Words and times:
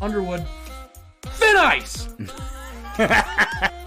Underwood. 0.00 0.44
Thin 1.22 1.56
ice. 1.56 2.08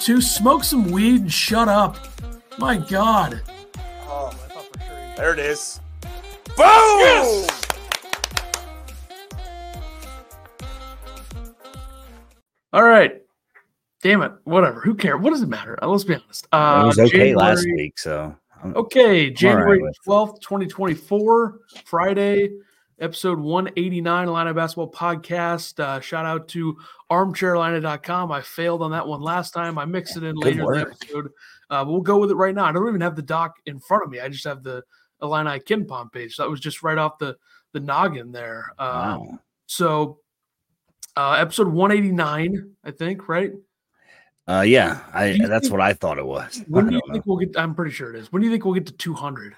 to 0.00 0.20
smoke 0.20 0.64
some 0.64 0.90
weed 0.90 1.22
and 1.22 1.32
shut 1.32 1.68
up. 1.68 1.96
My 2.58 2.76
God. 2.76 3.40
Oh, 4.06 4.32
there 5.16 5.32
it 5.32 5.38
is. 5.38 5.80
Boom! 6.56 7.46
All 12.72 12.82
right. 12.82 13.22
Damn 14.02 14.22
it. 14.22 14.32
Whatever. 14.44 14.80
Who 14.80 14.94
cares? 14.94 15.20
What 15.20 15.30
does 15.30 15.42
it 15.42 15.48
matter? 15.48 15.78
Uh, 15.82 15.88
let's 15.88 16.04
be 16.04 16.14
honest. 16.14 16.46
Uh, 16.52 16.82
it 16.84 16.86
was 16.86 16.98
okay 16.98 17.10
January- 17.10 17.34
last 17.34 17.66
week, 17.74 17.98
so 17.98 18.20
I'm- 18.20 18.36
Okay, 18.64 19.30
January 19.30 19.80
with 19.80 19.96
12th, 20.06 20.40
2024, 20.40 21.60
Friday, 21.84 22.50
episode 22.98 23.38
189, 23.38 24.28
Illini 24.28 24.52
Basketball 24.52 24.90
Podcast. 24.90 25.78
Uh, 25.78 26.00
shout 26.00 26.26
out 26.26 26.48
to 26.48 26.76
armchairillini.com. 27.10 28.32
I 28.32 28.40
failed 28.40 28.82
on 28.82 28.90
that 28.90 29.06
one 29.06 29.20
last 29.20 29.52
time. 29.52 29.78
I 29.78 29.84
mixed 29.84 30.16
it 30.16 30.24
in 30.24 30.34
Good 30.36 30.56
later 30.56 30.74
in 30.74 30.80
the 30.80 30.86
episode. 30.90 31.30
Uh, 31.70 31.84
we'll 31.86 32.00
go 32.00 32.18
with 32.18 32.30
it 32.30 32.36
right 32.36 32.54
now. 32.54 32.64
I 32.64 32.72
don't 32.72 32.88
even 32.88 33.00
have 33.00 33.16
the 33.16 33.22
doc 33.22 33.56
in 33.66 33.78
front 33.78 34.04
of 34.04 34.10
me. 34.10 34.20
I 34.20 34.28
just 34.28 34.44
have 34.44 34.62
the 34.62 34.82
Illini 35.22 35.60
KenPom 35.60 36.12
page. 36.12 36.36
That 36.36 36.50
was 36.50 36.60
just 36.60 36.82
right 36.82 36.98
off 36.98 37.18
the, 37.18 37.36
the 37.72 37.80
noggin 37.80 38.32
there. 38.32 38.72
Um, 38.78 38.88
wow. 38.88 39.38
So, 39.66 40.18
uh, 41.16 41.32
episode 41.32 41.68
189, 41.68 42.74
I 42.84 42.90
think, 42.90 43.28
right? 43.28 43.52
Uh, 44.48 44.62
yeah, 44.62 45.00
I 45.12 45.36
that's 45.46 45.66
think- 45.66 45.72
what 45.72 45.80
I 45.82 45.92
thought 45.92 46.18
it 46.18 46.26
was. 46.26 46.64
When 46.68 46.88
do 46.88 46.94
you 46.94 47.02
think 47.12 47.26
we'll 47.26 47.36
get? 47.36 47.58
I'm 47.58 47.74
pretty 47.74 47.92
sure 47.92 48.10
it 48.14 48.16
is. 48.18 48.32
When 48.32 48.40
do 48.40 48.46
you 48.46 48.52
think 48.52 48.64
we'll 48.64 48.74
get 48.74 48.86
to 48.86 48.92
200? 48.92 49.54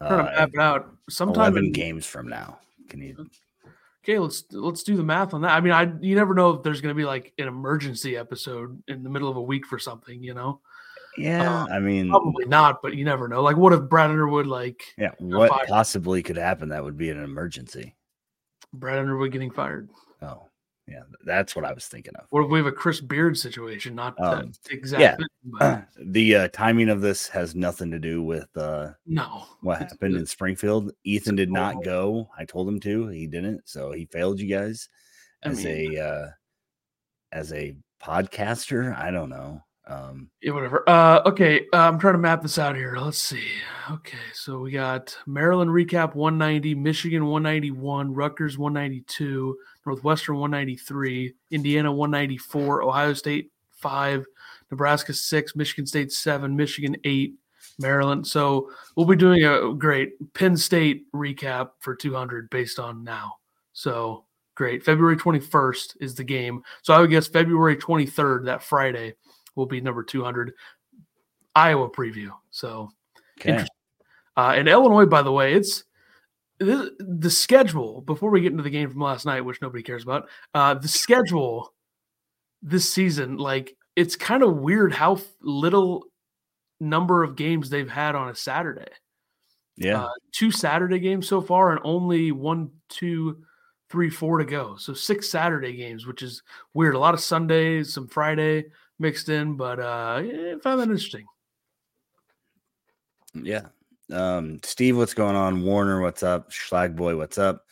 know. 0.00 0.08
trying 0.08 0.24
to 0.24 0.32
Uh, 0.32 0.36
map 0.40 0.50
it 0.54 0.60
out. 0.60 0.96
Sometime 1.10 1.40
Eleven 1.42 1.66
in, 1.66 1.72
games 1.72 2.06
from 2.06 2.28
now. 2.28 2.58
Can 2.88 3.02
you? 3.02 3.28
Okay, 4.02 4.18
let's 4.18 4.44
let's 4.50 4.82
do 4.82 4.96
the 4.96 5.02
math 5.04 5.34
on 5.34 5.42
that. 5.42 5.50
I 5.52 5.60
mean, 5.60 5.72
I 5.74 5.92
you 6.00 6.14
never 6.16 6.32
know 6.34 6.50
if 6.52 6.62
there's 6.62 6.80
going 6.80 6.94
to 6.94 6.98
be 6.98 7.04
like 7.04 7.34
an 7.38 7.48
emergency 7.48 8.16
episode 8.16 8.82
in 8.88 9.02
the 9.02 9.10
middle 9.10 9.28
of 9.28 9.36
a 9.36 9.42
week 9.42 9.66
for 9.66 9.78
something, 9.78 10.22
you 10.22 10.32
know? 10.32 10.60
Yeah, 11.18 11.66
I 11.70 11.80
mean, 11.80 12.08
Probably 12.08 12.46
not, 12.46 12.80
but 12.82 12.94
you 12.94 13.04
never 13.04 13.28
know. 13.28 13.42
Like, 13.42 13.56
what 13.58 13.72
if 13.74 13.82
Brad 13.90 14.10
Underwood, 14.10 14.46
like 14.46 14.82
yeah. 14.96 15.10
What 15.18 15.68
possibly 15.68 16.22
could 16.22 16.36
happen? 16.38 16.70
That 16.70 16.82
would 16.82 16.96
be 16.96 17.10
an 17.10 17.22
emergency. 17.22 17.94
Brad 18.72 18.98
Underwood 19.00 19.32
getting 19.32 19.50
fired? 19.50 19.90
Oh, 20.22 20.44
yeah, 20.90 21.02
that's 21.24 21.54
what 21.54 21.64
I 21.64 21.72
was 21.72 21.86
thinking 21.86 22.14
of. 22.16 22.26
What 22.30 22.44
if 22.44 22.50
we 22.50 22.58
have 22.58 22.66
a 22.66 22.72
Chris 22.72 23.00
Beard 23.00 23.38
situation? 23.38 23.94
Not 23.94 24.20
Um, 24.20 24.52
that 24.64 24.72
exact 24.72 25.00
yeah. 25.00 25.16
but 25.44 25.86
the 25.98 26.34
uh, 26.36 26.48
timing 26.48 26.88
of 26.88 27.00
this 27.00 27.28
has 27.28 27.54
nothing 27.54 27.90
to 27.92 27.98
do 27.98 28.22
with 28.22 28.48
uh, 28.56 28.90
no. 29.06 29.44
what 29.60 29.78
happened 29.78 30.16
in 30.16 30.26
Springfield. 30.26 30.92
Ethan 31.04 31.36
did 31.36 31.50
not 31.50 31.84
go. 31.84 32.28
I 32.36 32.44
told 32.44 32.68
him 32.68 32.80
to. 32.80 33.06
He 33.08 33.26
didn't. 33.26 33.62
So 33.68 33.92
he 33.92 34.06
failed 34.06 34.40
you 34.40 34.48
guys 34.48 34.88
I 35.44 35.50
as 35.50 35.64
mean- 35.64 35.96
a 35.96 36.02
uh, 36.02 36.26
as 37.32 37.52
a 37.52 37.76
podcaster. 38.02 38.96
I 38.98 39.10
don't 39.10 39.30
know. 39.30 39.62
Um, 39.86 40.30
Yeah, 40.40 40.52
whatever. 40.52 40.88
Uh, 40.88 41.20
okay, 41.26 41.66
uh, 41.72 41.88
I'm 41.88 41.98
trying 41.98 42.14
to 42.14 42.18
map 42.18 42.42
this 42.42 42.58
out 42.58 42.76
here. 42.76 42.96
Let's 42.96 43.18
see. 43.18 43.48
Okay, 43.90 44.18
so 44.34 44.60
we 44.60 44.70
got 44.70 45.16
Maryland 45.26 45.70
recap 45.70 46.14
190, 46.14 46.74
Michigan 46.74 47.26
191, 47.26 48.14
Rutgers 48.14 48.56
192, 48.56 49.56
Northwestern 49.84 50.36
193, 50.36 51.34
Indiana 51.50 51.92
194, 51.92 52.82
Ohio 52.82 53.14
State 53.14 53.50
5, 53.72 54.24
Nebraska 54.70 55.12
6, 55.12 55.56
Michigan 55.56 55.86
State 55.86 56.12
7, 56.12 56.54
Michigan 56.54 56.96
8, 57.04 57.34
Maryland. 57.80 58.26
So 58.26 58.70
we'll 58.96 59.06
be 59.06 59.16
doing 59.16 59.44
a 59.44 59.74
great 59.74 60.12
Penn 60.34 60.56
State 60.56 61.06
recap 61.12 61.70
for 61.80 61.94
200 61.96 62.48
based 62.50 62.78
on 62.78 63.02
now. 63.02 63.34
So 63.72 64.26
great. 64.54 64.84
February 64.84 65.16
21st 65.16 65.96
is 66.00 66.14
the 66.14 66.24
game. 66.24 66.62
So 66.82 66.92
I 66.94 67.00
would 67.00 67.10
guess 67.10 67.26
February 67.26 67.76
23rd, 67.76 68.44
that 68.44 68.62
Friday, 68.62 69.14
will 69.54 69.66
be 69.66 69.80
number 69.80 70.02
200 70.02 70.52
Iowa 71.54 71.90
preview. 71.90 72.30
So, 72.50 72.90
okay. 73.38 73.64
Uh, 74.36 74.54
and 74.56 74.68
Illinois, 74.68 75.06
by 75.06 75.22
the 75.22 75.32
way, 75.32 75.54
it's 75.54 75.84
the, 76.58 76.94
the 76.98 77.30
schedule 77.30 78.02
before 78.02 78.30
we 78.30 78.40
get 78.40 78.52
into 78.52 78.62
the 78.62 78.70
game 78.70 78.90
from 78.90 79.00
last 79.00 79.26
night, 79.26 79.40
which 79.40 79.60
nobody 79.60 79.82
cares 79.82 80.02
about. 80.02 80.28
Uh, 80.54 80.74
the 80.74 80.88
schedule 80.88 81.72
this 82.62 82.88
season, 82.88 83.36
like 83.36 83.76
it's 83.96 84.16
kind 84.16 84.42
of 84.42 84.56
weird 84.56 84.92
how 84.92 85.18
little 85.42 86.04
number 86.80 87.22
of 87.22 87.36
games 87.36 87.70
they've 87.70 87.90
had 87.90 88.14
on 88.14 88.28
a 88.28 88.34
Saturday. 88.34 88.90
Yeah. 89.76 90.04
Uh, 90.04 90.10
two 90.32 90.50
Saturday 90.50 90.98
games 90.98 91.26
so 91.26 91.40
far, 91.40 91.70
and 91.70 91.80
only 91.84 92.32
one, 92.32 92.70
two, 92.88 93.42
three, 93.88 94.10
four 94.10 94.38
to 94.38 94.44
go. 94.44 94.76
So 94.76 94.92
six 94.92 95.30
Saturday 95.30 95.74
games, 95.74 96.06
which 96.06 96.22
is 96.22 96.42
weird. 96.74 96.94
A 96.94 96.98
lot 96.98 97.14
of 97.14 97.20
Sundays, 97.20 97.92
some 97.92 98.06
Friday 98.06 98.66
mixed 99.00 99.28
in, 99.28 99.56
but 99.56 99.80
uh, 99.80 100.22
yeah, 100.24 100.54
I 100.56 100.60
found 100.62 100.80
that 100.80 100.84
interesting. 100.84 101.26
Yeah. 103.34 103.66
Um, 104.12 104.60
Steve, 104.62 104.96
what's 104.96 105.14
going 105.14 105.36
on? 105.36 105.62
Warner, 105.64 106.00
what's 106.00 106.22
up? 106.22 106.50
Schlagboy, 106.50 107.16
what's 107.16 107.38
up? 107.38 107.64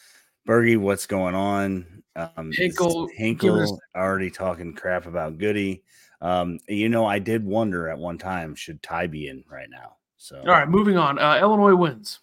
Bergie, 0.47 0.78
what's 0.78 1.06
going 1.06 1.34
on? 1.34 2.03
Um, 2.16 2.50
Hinkle, 2.53 3.06
is 3.06 3.12
giving 3.12 3.61
us- 3.61 3.69
Hinkle 3.71 3.81
already 3.94 4.31
talking 4.31 4.72
crap 4.75 5.06
about 5.06 5.39
Goode. 5.39 5.81
Um, 6.21 6.59
you 6.69 6.89
know, 6.89 7.06
I 7.06 7.19
did 7.21 7.45
wonder 7.45 7.89
at 7.89 7.99
one 7.99 8.19
time 8.19 8.55
should 8.56 8.83
Ty 8.83 9.06
be 9.09 9.28
in 9.28 9.45
right 9.49 9.69
now. 9.71 9.97
So 10.16 10.39
All 10.41 10.47
right, 10.47 10.69
moving 10.69 10.97
on. 10.97 11.19
Uh, 11.19 11.39
Illinois 11.41 11.77
wins 11.77 12.19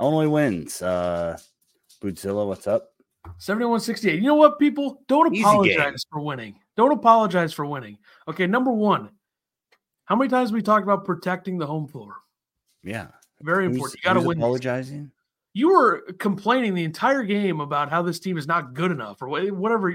Illinois 0.00 0.28
wins. 0.28 0.80
Uh, 0.80 1.36
Bootzilla, 2.02 2.46
what's 2.46 2.66
up? 2.66 2.94
71 3.38 3.80
68. 3.80 4.16
You 4.16 4.28
know 4.28 4.34
what, 4.34 4.58
people? 4.58 5.02
Don't 5.08 5.32
Easy 5.34 5.42
apologize 5.42 5.76
game. 5.76 5.96
for 6.10 6.20
winning. 6.20 6.54
Don't 6.76 6.92
apologize 6.92 7.52
for 7.52 7.66
winning. 7.66 7.98
Okay, 8.28 8.46
number 8.46 8.72
one, 8.72 9.10
how 10.06 10.16
many 10.16 10.28
times 10.30 10.52
we 10.52 10.62
talked 10.62 10.82
about 10.84 11.04
protecting 11.04 11.58
the 11.58 11.66
home 11.66 11.86
floor? 11.86 12.14
Yeah, 12.82 13.08
Very 13.42 13.64
Who's- 13.64 13.76
important. 13.76 14.00
You 14.02 14.08
got 14.08 14.14
to 14.14 14.20
win. 14.26 14.38
Apologizing. 14.38 15.10
You 15.54 15.68
were 15.68 16.00
complaining 16.18 16.72
the 16.72 16.82
entire 16.84 17.24
game 17.24 17.60
about 17.60 17.90
how 17.90 18.00
this 18.00 18.18
team 18.18 18.38
is 18.38 18.46
not 18.46 18.72
good 18.72 18.90
enough, 18.90 19.20
or 19.20 19.28
whatever. 19.28 19.92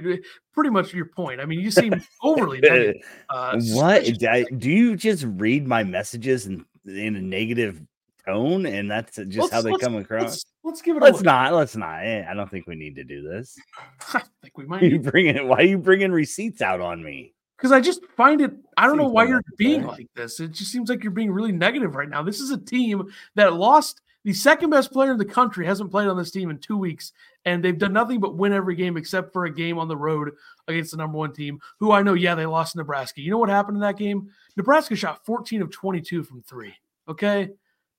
Pretty 0.54 0.70
much 0.70 0.94
your 0.94 1.08
point. 1.08 1.42
I 1.42 1.46
mean, 1.46 1.60
you 1.60 1.72
seem 1.72 1.94
overly 2.24 2.60
negative. 2.60 2.98
Uh, 3.30 3.60
what? 3.72 4.24
I- 4.24 4.46
Do 4.56 4.70
you 4.70 4.96
just 4.96 5.24
read 5.28 5.68
my 5.68 5.84
messages 5.84 6.46
in 6.46 6.64
in 6.86 7.16
a 7.16 7.22
negative 7.22 7.82
tone, 8.26 8.68
and 8.68 8.90
that's 8.92 9.16
just 9.16 9.38
Let's- 9.38 9.52
how 9.52 9.62
they 9.64 9.74
come 9.78 9.96
across? 9.96 10.46
Let's, 10.68 10.82
give 10.82 10.98
it 10.98 11.02
a 11.02 11.06
Let's 11.06 11.22
not. 11.22 11.54
Let's 11.54 11.76
not. 11.76 12.06
Eh, 12.06 12.26
I 12.30 12.34
don't 12.34 12.52
think 12.52 12.68
we 12.68 12.76
need 12.76 12.96
to 12.96 13.04
do 13.04 13.22
this. 13.22 13.58
I 14.14 14.22
think 14.42 14.58
we 14.58 14.66
might 14.66 14.84
you 14.84 15.00
bringing 15.00 15.36
it? 15.36 15.46
Why 15.46 15.58
are 15.58 15.64
you 15.64 15.78
bringing 15.78 16.12
receipts 16.12 16.62
out 16.62 16.82
on 16.82 17.04
me? 17.04 17.34
because 17.58 17.72
I 17.72 17.82
just 17.82 18.06
find 18.16 18.42
it. 18.42 18.54
I 18.78 18.86
don't 18.86 18.98
know 18.98 19.08
why 19.08 19.26
you're 19.26 19.42
being 19.58 19.84
like 19.84 20.08
this. 20.16 20.40
It 20.40 20.52
just 20.52 20.72
seems 20.72 20.90
like 20.90 21.04
you're 21.04 21.12
being 21.12 21.32
really 21.32 21.52
negative 21.52 21.96
right 21.96 22.10
now. 22.10 22.22
This 22.22 22.40
is 22.40 22.52
a 22.52 22.58
team 22.58 23.12
that 23.36 23.54
lost 23.54 24.02
the 24.24 24.34
second 24.34 24.70
best 24.70 24.92
player 24.92 25.12
in 25.12 25.18
the 25.18 25.26
country 25.26 25.66
hasn't 25.66 25.90
played 25.90 26.08
on 26.08 26.18
this 26.18 26.32
team 26.32 26.50
in 26.50 26.60
two 26.60 26.78
weeks, 26.78 27.14
and 27.46 27.64
they've 27.64 27.78
done 27.78 27.94
nothing 27.94 28.20
but 28.20 28.36
win 28.36 28.54
every 28.54 28.76
game 28.76 28.98
except 28.98 29.34
for 29.34 29.46
a 29.46 29.54
game 29.54 29.80
on 29.80 29.88
the 29.88 29.98
road 29.98 30.32
against 30.68 30.92
the 30.92 30.98
number 30.98 31.18
one 31.18 31.34
team, 31.34 31.60
who 31.80 31.92
I 31.92 32.04
know, 32.04 32.14
yeah, 32.14 32.36
they 32.36 32.46
lost 32.46 32.76
Nebraska. 32.76 33.22
You 33.22 33.32
know 33.32 33.38
what 33.38 33.50
happened 33.50 33.78
in 33.78 33.82
that 33.82 33.98
game? 33.98 34.30
Nebraska 34.56 34.96
shot 34.96 35.26
14 35.26 35.62
of 35.62 35.72
22 35.72 36.24
from 36.24 36.44
three. 36.44 36.76
Okay, 37.08 37.50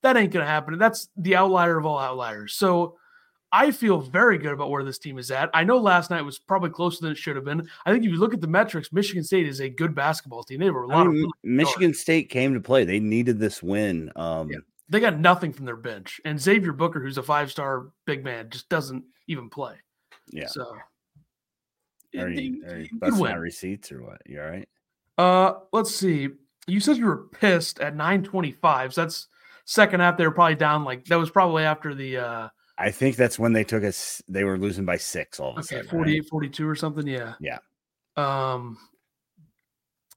that 0.03 0.17
ain't 0.17 0.33
gonna 0.33 0.47
happen. 0.47 0.79
That's 0.79 1.09
the 1.17 1.37
outlier 1.37 1.79
of 1.79 1.87
all 1.87 1.99
outliers. 1.99 2.55
So. 2.55 2.97
I 3.51 3.71
feel 3.71 3.99
very 4.03 4.37
good 4.37 4.53
about 4.53 4.69
where 4.69 4.85
this 4.85 4.99
team 4.99 5.17
is 5.19 5.31
at. 5.31 5.49
I 5.55 5.65
know 5.65 5.79
last 5.79 6.11
night 6.11 6.21
was 6.21 6.39
probably 6.39 6.69
closer 6.69 7.01
than 7.01 7.13
it 7.13 7.17
should 7.17 7.35
have 7.35 7.47
been. 7.47 7.67
I 7.87 7.91
think 7.91 8.05
if 8.05 8.11
you 8.11 8.19
look 8.19 8.35
at 8.35 8.43
the 8.43 8.47
metrics, 8.47 8.93
Michigan 8.93 9.25
State 9.25 9.47
is 9.49 9.63
a 9.63 9.71
good 9.71 9.95
basketball 9.95 10.43
team. 10.43 10.61
They 10.61 10.67
have 10.67 10.75
a 10.75 10.81
lot 10.81 11.07
I 11.07 11.07
of 11.07 11.13
really 11.15 11.31
Michigan 11.43 11.95
State 11.95 12.29
came 12.29 12.53
to 12.53 12.61
play. 12.61 12.85
They 12.85 13.01
needed 13.01 13.39
this 13.39 13.63
win. 13.63 14.13
Um, 14.17 14.51
Yeah. 14.51 14.59
they 14.91 15.01
got 15.01 15.19
nothing 15.19 15.55
from 15.55 15.65
their 15.65 15.77
bench. 15.79 16.21
And 16.27 16.39
Xavier 16.39 16.75
Booker, 16.75 17.01
who's 17.01 17.17
a 17.17 17.23
five 17.23 17.51
star 17.51 17.87
big 18.05 18.23
man, 18.23 18.51
just 18.51 18.69
doesn't 18.69 19.03
even 19.29 19.49
play. 19.49 19.77
yeah. 20.31 20.49
So 20.49 20.77
Are 22.19 22.29
you, 22.29 22.63
are 22.67 22.81
you 22.81 22.89
busting 22.99 23.27
out 23.29 23.39
receipts 23.39 23.91
or 23.91 24.03
what? 24.03 24.21
You 24.27 24.43
all 24.43 24.51
right? 24.51 24.69
Uh 25.17 25.55
let's 25.73 25.95
see. 25.95 26.29
You 26.67 26.81
said 26.81 26.99
you 26.99 27.07
were 27.07 27.29
pissed 27.29 27.81
at 27.81 27.97
925. 27.97 28.93
So 28.93 29.01
that's 29.01 29.29
second 29.69 30.01
half. 30.01 30.17
They 30.17 30.27
were 30.27 30.33
probably 30.33 30.57
down 30.57 30.85
like 30.85 31.05
that 31.05 31.19
was 31.19 31.31
probably 31.31 31.63
after 31.63 31.95
the 31.95 32.17
uh 32.17 32.49
I 32.79 32.91
think 32.91 33.17
that's 33.17 33.39
when 33.39 33.53
they 33.53 33.65
took 33.65 33.85
us. 33.85 34.23
They 34.29 34.45
were 34.45 34.57
losing 34.57 34.85
by 34.85 34.97
six 34.97 35.39
all 35.39 35.51
of 35.51 35.57
a 35.57 35.61
okay, 35.61 35.77
sudden. 35.77 35.91
48, 35.91 36.21
right? 36.21 36.29
42 36.29 36.69
or 36.69 36.75
something. 36.75 37.07
Yeah. 37.07 37.35
Yeah. 37.41 37.59
Um 38.17 38.79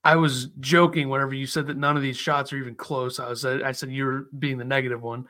I 0.03 0.15
was 0.15 0.47
joking 0.59 1.09
whenever 1.09 1.35
you 1.35 1.45
said 1.45 1.67
that 1.67 1.77
none 1.77 1.95
of 1.95 2.01
these 2.01 2.17
shots 2.17 2.51
are 2.53 2.57
even 2.57 2.75
close. 2.75 3.19
I 3.19 3.29
was 3.29 3.45
I 3.45 3.71
said 3.73 3.91
you 3.91 4.05
were 4.05 4.27
being 4.39 4.57
the 4.57 4.65
negative 4.65 5.01
one. 5.01 5.27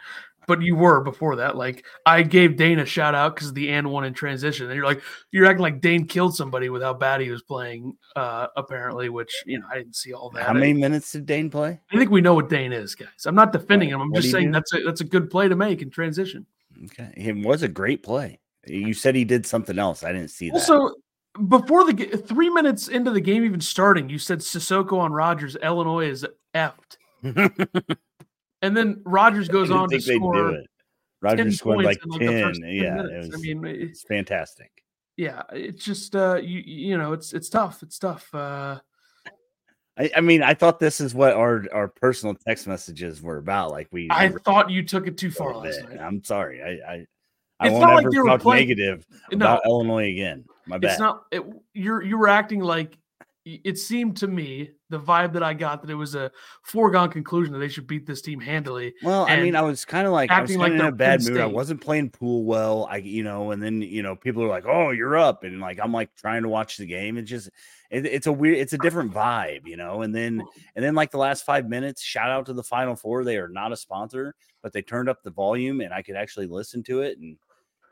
But 0.48 0.62
you 0.62 0.76
were 0.76 1.02
before 1.02 1.36
that. 1.38 1.56
Like 1.56 1.86
I 2.06 2.24
gave 2.24 2.58
Dain 2.58 2.80
a 2.80 2.86
shout 2.86 3.14
out 3.16 3.36
because 3.36 3.54
the 3.54 3.70
and 3.70 3.90
one 3.92 4.04
in 4.06 4.14
transition, 4.14 4.66
and 4.68 4.76
you're 4.76 4.86
like 4.86 5.02
you're 5.32 5.46
acting 5.46 5.62
like 5.62 5.82
Dain 5.82 6.06
killed 6.06 6.36
somebody 6.36 6.70
with 6.70 6.82
how 6.82 6.94
bad 6.94 7.22
he 7.22 7.30
was 7.30 7.44
playing. 7.44 7.96
Uh, 8.16 8.48
apparently, 8.58 9.10
which 9.10 9.32
you 9.46 9.60
know 9.60 9.66
I 9.72 9.76
didn't 9.78 9.96
see 9.96 10.14
all 10.14 10.30
that. 10.32 10.44
How 10.44 10.54
many 10.54 10.74
minutes 10.74 11.12
did 11.12 11.26
Dain 11.26 11.50
play? 11.50 11.80
I 11.92 11.98
think 11.98 12.10
we 12.12 12.22
know 12.22 12.34
what 12.34 12.50
Dain 12.50 12.74
is, 12.74 12.96
guys. 12.96 13.08
I'm 13.26 13.36
not 13.36 13.52
defending 13.54 13.90
What- 13.90 13.96
him. 13.96 14.02
I'm 14.02 14.10
what'd 14.10 14.24
just 14.24 14.32
saying 14.34 14.48
do? 14.48 14.54
that's 14.54 14.74
a 14.74 14.84
that's 14.84 15.02
a 15.02 15.06
good 15.06 15.30
play 15.30 15.48
to 15.48 15.56
make 15.56 15.82
in 15.82 15.90
transition. 15.90 16.46
Okay, 16.86 17.12
it 17.16 17.46
was 17.46 17.62
a 17.64 17.68
great 17.68 18.02
play. 18.02 18.40
You 18.66 18.94
said 18.94 19.16
he 19.16 19.26
did 19.26 19.46
something 19.46 19.78
else. 19.80 20.04
I 20.04 20.12
didn't 20.12 20.30
see 20.30 20.50
that. 20.50 20.56
Also, 20.56 20.96
before 21.48 21.86
the 21.92 21.94
three 22.18 22.50
minutes 22.50 22.88
into 22.88 23.12
the 23.12 23.22
game 23.22 23.44
even 23.46 23.62
starting, 23.62 24.10
you 24.10 24.18
said 24.20 24.40
Sissoko 24.40 25.00
on 25.00 25.14
Rodgers, 25.14 25.56
Illinois 25.58 26.10
is 26.10 26.26
effed, 26.54 26.98
and 28.62 28.76
then 28.76 29.02
Rodgers 29.06 29.48
goes 29.48 29.72
on 29.72 29.90
to 29.90 29.96
think 30.00 30.06
they'd 30.06 30.14
do 30.14 30.20
score 30.20 30.50
it. 30.56 30.68
Roger 31.22 31.44
10 31.44 31.52
scored 31.52 31.86
like 31.86 32.00
like 32.06 32.20
ten. 32.20 32.54
10 32.54 32.64
yeah, 32.68 32.96
minutes. 32.96 33.28
it 33.28 33.34
I 33.36 33.38
mean, 33.38 33.66
it- 33.66 33.82
it's 33.82 34.04
fantastic. 34.04 34.72
yeah, 35.18 35.44
it's 35.52 35.84
just 35.86 36.16
uh, 36.16 36.36
you 36.42 36.60
you 36.66 36.98
know, 36.98 37.14
it's 37.14 37.34
it's 37.34 37.50
tough. 37.50 37.84
It's 37.84 38.00
tough. 38.00 38.34
Uh, 38.34 38.80
I, 39.98 40.10
I 40.16 40.22
mean, 40.22 40.42
I 40.42 40.54
thought 40.54 40.80
this 40.80 41.00
is 41.02 41.14
what 41.14 41.34
our 41.34 41.66
our 41.74 41.88
personal 41.90 42.34
text 42.48 42.66
messages 42.68 43.22
were 43.22 43.38
about. 43.38 43.72
Like 43.72 43.88
we, 43.92 44.08
I 44.10 44.30
thought 44.30 44.70
you 44.72 44.84
took 44.84 45.06
it 45.06 45.18
too 45.18 45.30
far 45.32 45.56
last 45.56 45.84
night. 45.84 46.00
I'm 46.00 46.24
sorry. 46.24 46.64
I 46.64 46.68
I, 46.94 47.06
I 47.60 47.68
It's 47.68 47.74
won't 47.74 47.82
not 47.82 47.96
like 47.96 48.06
ever 48.06 48.24
were 48.24 48.38
talk 48.38 48.46
negative 48.56 49.06
No, 49.32 49.36
about 49.38 49.62
Illinois 49.66 50.10
again. 50.10 50.46
My 50.66 50.78
bad. 50.78 50.92
it's 50.92 51.00
not. 51.00 51.26
It, 51.32 51.44
you're 51.74 52.02
you 52.02 52.18
were 52.18 52.30
acting 52.30 52.62
like 52.62 52.98
it 53.44 53.80
seemed 53.80 54.18
to 54.18 54.28
me 54.28 54.72
the 54.90 55.00
vibe 55.00 55.34
that 55.34 55.42
I 55.42 55.56
got 55.56 55.82
that 55.82 55.90
it 55.90 55.96
was 55.96 56.14
a 56.14 56.32
foregone 56.64 57.10
conclusion 57.10 57.54
that 57.54 57.60
they 57.60 57.70
should 57.70 57.88
beat 57.88 58.06
this 58.06 58.22
team 58.22 58.40
handily. 58.40 58.94
Well, 59.02 59.26
I 59.28 59.42
mean, 59.42 59.56
I 59.56 59.62
was 59.62 59.84
kind 59.84 60.06
of 60.06 60.14
like 60.14 60.30
acting 60.30 60.60
like 60.60 60.74
in 60.74 60.82
a 60.82 60.92
bad 60.92 61.24
mood. 61.24 61.40
I 61.40 61.48
wasn't 61.48 61.82
playing 61.82 62.12
pool 62.12 62.44
well. 62.44 62.88
I, 62.90 62.98
you 62.98 63.24
know, 63.24 63.50
and 63.50 63.62
then 63.62 63.82
you 63.82 64.04
know, 64.04 64.16
people 64.16 64.44
are 64.44 64.48
like, 64.48 64.66
"Oh, 64.68 64.92
you're 64.92 65.18
up," 65.18 65.44
and 65.44 65.60
like 65.60 65.80
I'm 65.82 65.92
like 65.92 66.16
trying 66.16 66.44
to 66.44 66.50
watch 66.50 66.78
the 66.78 66.86
game. 66.86 67.18
It's 67.18 67.30
just, 67.30 67.50
it, 67.90 68.06
it's 68.06 68.28
a 68.28 68.32
weird, 68.32 68.60
it's 68.60 68.74
a 68.74 68.78
different 68.78 69.12
vibe, 69.12 69.66
you 69.66 69.78
know. 69.78 70.04
And 70.04 70.14
then, 70.14 70.44
and 70.76 70.86
then 70.86 70.94
like 70.94 71.10
the 71.10 71.18
last 71.18 71.44
five 71.44 71.68
minutes, 71.68 72.04
shout 72.04 72.30
out 72.30 72.46
to 72.46 72.54
the 72.54 72.64
Final 72.64 72.96
Four. 72.96 73.24
They 73.24 73.38
are 73.38 73.50
not 73.50 73.72
a 73.72 73.78
sponsor, 73.78 74.36
but 74.62 74.72
they 74.72 74.84
turned 74.84 75.10
up 75.10 75.24
the 75.24 75.32
volume, 75.32 75.82
and 75.82 75.92
I 75.94 76.04
could 76.04 76.16
actually 76.16 76.48
listen 76.48 76.84
to 76.84 77.02
it, 77.02 77.18
and 77.18 77.38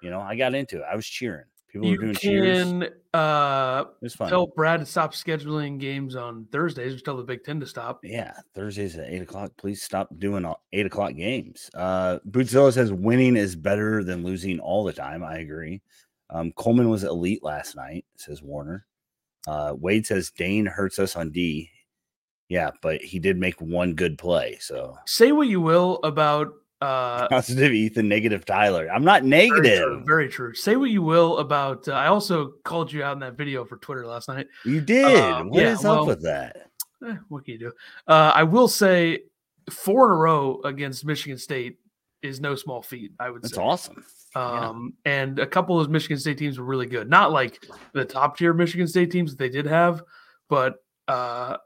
you 0.01 0.11
know, 0.11 0.21
I 0.21 0.35
got 0.35 0.53
into 0.53 0.77
it. 0.77 0.85
I 0.89 0.95
was 0.95 1.07
cheering. 1.07 1.45
People 1.71 1.87
You 1.89 1.97
doing 1.99 2.15
cheers. 2.15 2.63
can 2.63 2.83
uh, 3.13 3.85
It 4.01 4.03
was 4.03 4.15
fun. 4.15 4.29
tell 4.29 4.47
Brad 4.47 4.79
to 4.79 4.85
stop 4.85 5.13
scheduling 5.13 5.79
games 5.79 6.15
on 6.15 6.45
Thursdays. 6.51 6.95
Or 6.95 6.99
tell 6.99 7.17
the 7.17 7.23
Big 7.23 7.43
Ten 7.43 7.59
to 7.59 7.65
stop. 7.65 7.99
Yeah, 8.03 8.33
Thursdays 8.55 8.97
at 8.97 9.07
eight 9.09 9.21
o'clock. 9.21 9.51
Please 9.57 9.81
stop 9.81 10.09
doing 10.17 10.45
all 10.45 10.63
eight 10.73 10.85
o'clock 10.85 11.15
games. 11.15 11.69
Uh 11.73 12.19
Bootzilla 12.29 12.73
says 12.73 12.91
winning 12.91 13.35
is 13.35 13.55
better 13.55 14.03
than 14.03 14.23
losing 14.23 14.59
all 14.59 14.83
the 14.83 14.93
time. 14.93 15.23
I 15.23 15.37
agree. 15.37 15.81
Um, 16.31 16.51
Coleman 16.53 16.89
was 16.89 17.03
elite 17.03 17.43
last 17.43 17.75
night, 17.75 18.05
says 18.17 18.41
Warner. 18.43 18.85
Uh, 19.47 19.73
Wade 19.75 20.05
says 20.05 20.29
Dain 20.31 20.65
hurts 20.65 20.99
us 20.99 21.15
on 21.15 21.31
D. 21.31 21.69
Yeah, 22.49 22.71
but 22.81 23.01
he 23.01 23.19
did 23.19 23.37
make 23.37 23.59
one 23.61 23.93
good 23.95 24.17
play. 24.17 24.57
So 24.59 24.95
Say 25.05 25.31
what 25.31 25.47
you 25.47 25.61
will 25.61 25.99
about 26.03 26.53
uh, 26.81 27.27
positive 27.27 27.73
Ethan, 27.73 28.07
negative 28.07 28.45
Tyler. 28.45 28.87
I'm 28.89 29.03
not 29.03 29.23
Very 29.23 29.49
negative. 29.49 29.83
true, 29.83 30.03
very 30.05 30.29
true. 30.29 30.53
Say 30.53 30.75
what 30.75 30.89
you 30.89 31.01
will 31.01 31.39
about. 31.39 31.87
Uh, 31.87 31.93
I 31.93 32.07
also 32.07 32.53
called 32.63 32.91
you 32.91 33.03
out 33.03 33.13
in 33.13 33.19
that 33.19 33.37
video 33.37 33.65
for 33.65 33.77
Twitter 33.77 34.05
last 34.07 34.27
night. 34.29 34.47
You 34.65 34.79
did. 34.81 35.05
Uh, 35.17 35.43
What 35.43 35.63
is 35.63 35.83
yeah, 35.83 35.89
up 35.91 35.97
well, 35.97 36.05
with 36.05 36.23
that? 36.23 36.69
Eh, 37.05 37.15
what 37.29 37.45
can 37.45 37.53
you 37.53 37.59
do? 37.59 37.71
Uh, 38.07 38.31
I 38.35 38.43
will 38.43 38.67
say, 38.67 39.19
four 39.69 40.05
in 40.07 40.11
a 40.11 40.15
row 40.15 40.61
against 40.65 41.05
Michigan 41.05 41.37
State 41.37 41.77
is 42.21 42.39
no 42.41 42.55
small 42.55 42.81
feat. 42.81 43.11
I 43.19 43.29
would 43.29 43.43
say 43.43 43.47
That's 43.49 43.55
say. 43.55 43.61
awesome. 43.61 44.05
yeah. 44.35 44.67
Um, 44.69 44.93
and 45.05 45.39
a 45.39 45.47
couple 45.47 45.79
of 45.79 45.85
those 45.85 45.91
Michigan 45.91 46.17
State 46.19 46.37
teams 46.37 46.59
were 46.59 46.65
really 46.65 46.85
good. 46.87 47.09
Not 47.09 47.31
like 47.31 47.63
the 47.93 48.03
top 48.05 48.37
tier 48.37 48.53
Michigan 48.53 48.87
State 48.87 49.11
teams 49.11 49.31
that 49.31 49.37
they 49.39 49.49
did 49.49 49.65
have, 49.65 50.01
but 50.49 50.75
uh, 51.07 51.57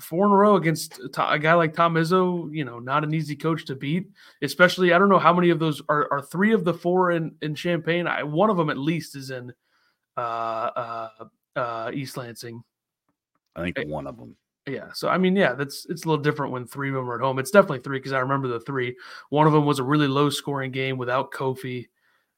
four 0.00 0.26
in 0.26 0.32
a 0.32 0.36
row 0.36 0.56
against 0.56 1.00
a 1.18 1.38
guy 1.38 1.54
like 1.54 1.74
Tom 1.74 1.94
Izzo, 1.94 2.54
you 2.54 2.64
know, 2.64 2.78
not 2.78 3.04
an 3.04 3.14
easy 3.14 3.36
coach 3.36 3.64
to 3.66 3.74
beat. 3.74 4.08
Especially, 4.42 4.92
I 4.92 4.98
don't 4.98 5.08
know 5.08 5.18
how 5.18 5.32
many 5.32 5.50
of 5.50 5.58
those 5.58 5.82
are, 5.88 6.08
are 6.12 6.22
three 6.22 6.52
of 6.52 6.64
the 6.64 6.74
four 6.74 7.12
in 7.12 7.34
in 7.42 7.54
Champaign. 7.54 8.06
I, 8.06 8.22
one 8.22 8.50
of 8.50 8.56
them 8.56 8.70
at 8.70 8.78
least 8.78 9.16
is 9.16 9.30
in 9.30 9.52
uh, 10.16 10.20
uh, 10.20 11.08
uh, 11.56 11.90
East 11.92 12.16
Lansing. 12.16 12.62
I 13.56 13.62
think 13.62 13.78
eh, 13.78 13.84
one 13.86 14.06
of 14.06 14.16
them. 14.16 14.36
Yeah. 14.66 14.92
So 14.92 15.08
I 15.08 15.18
mean, 15.18 15.36
yeah, 15.36 15.54
that's 15.54 15.86
it's 15.88 16.04
a 16.04 16.08
little 16.08 16.22
different 16.22 16.52
when 16.52 16.66
three 16.66 16.88
of 16.88 16.94
them 16.94 17.10
are 17.10 17.16
at 17.16 17.20
home. 17.20 17.38
It's 17.38 17.50
definitely 17.50 17.80
three 17.80 17.98
because 17.98 18.12
I 18.12 18.20
remember 18.20 18.48
the 18.48 18.60
three. 18.60 18.96
One 19.30 19.46
of 19.46 19.52
them 19.52 19.66
was 19.66 19.78
a 19.78 19.84
really 19.84 20.08
low 20.08 20.30
scoring 20.30 20.70
game 20.70 20.98
without 20.98 21.32
Kofi 21.32 21.88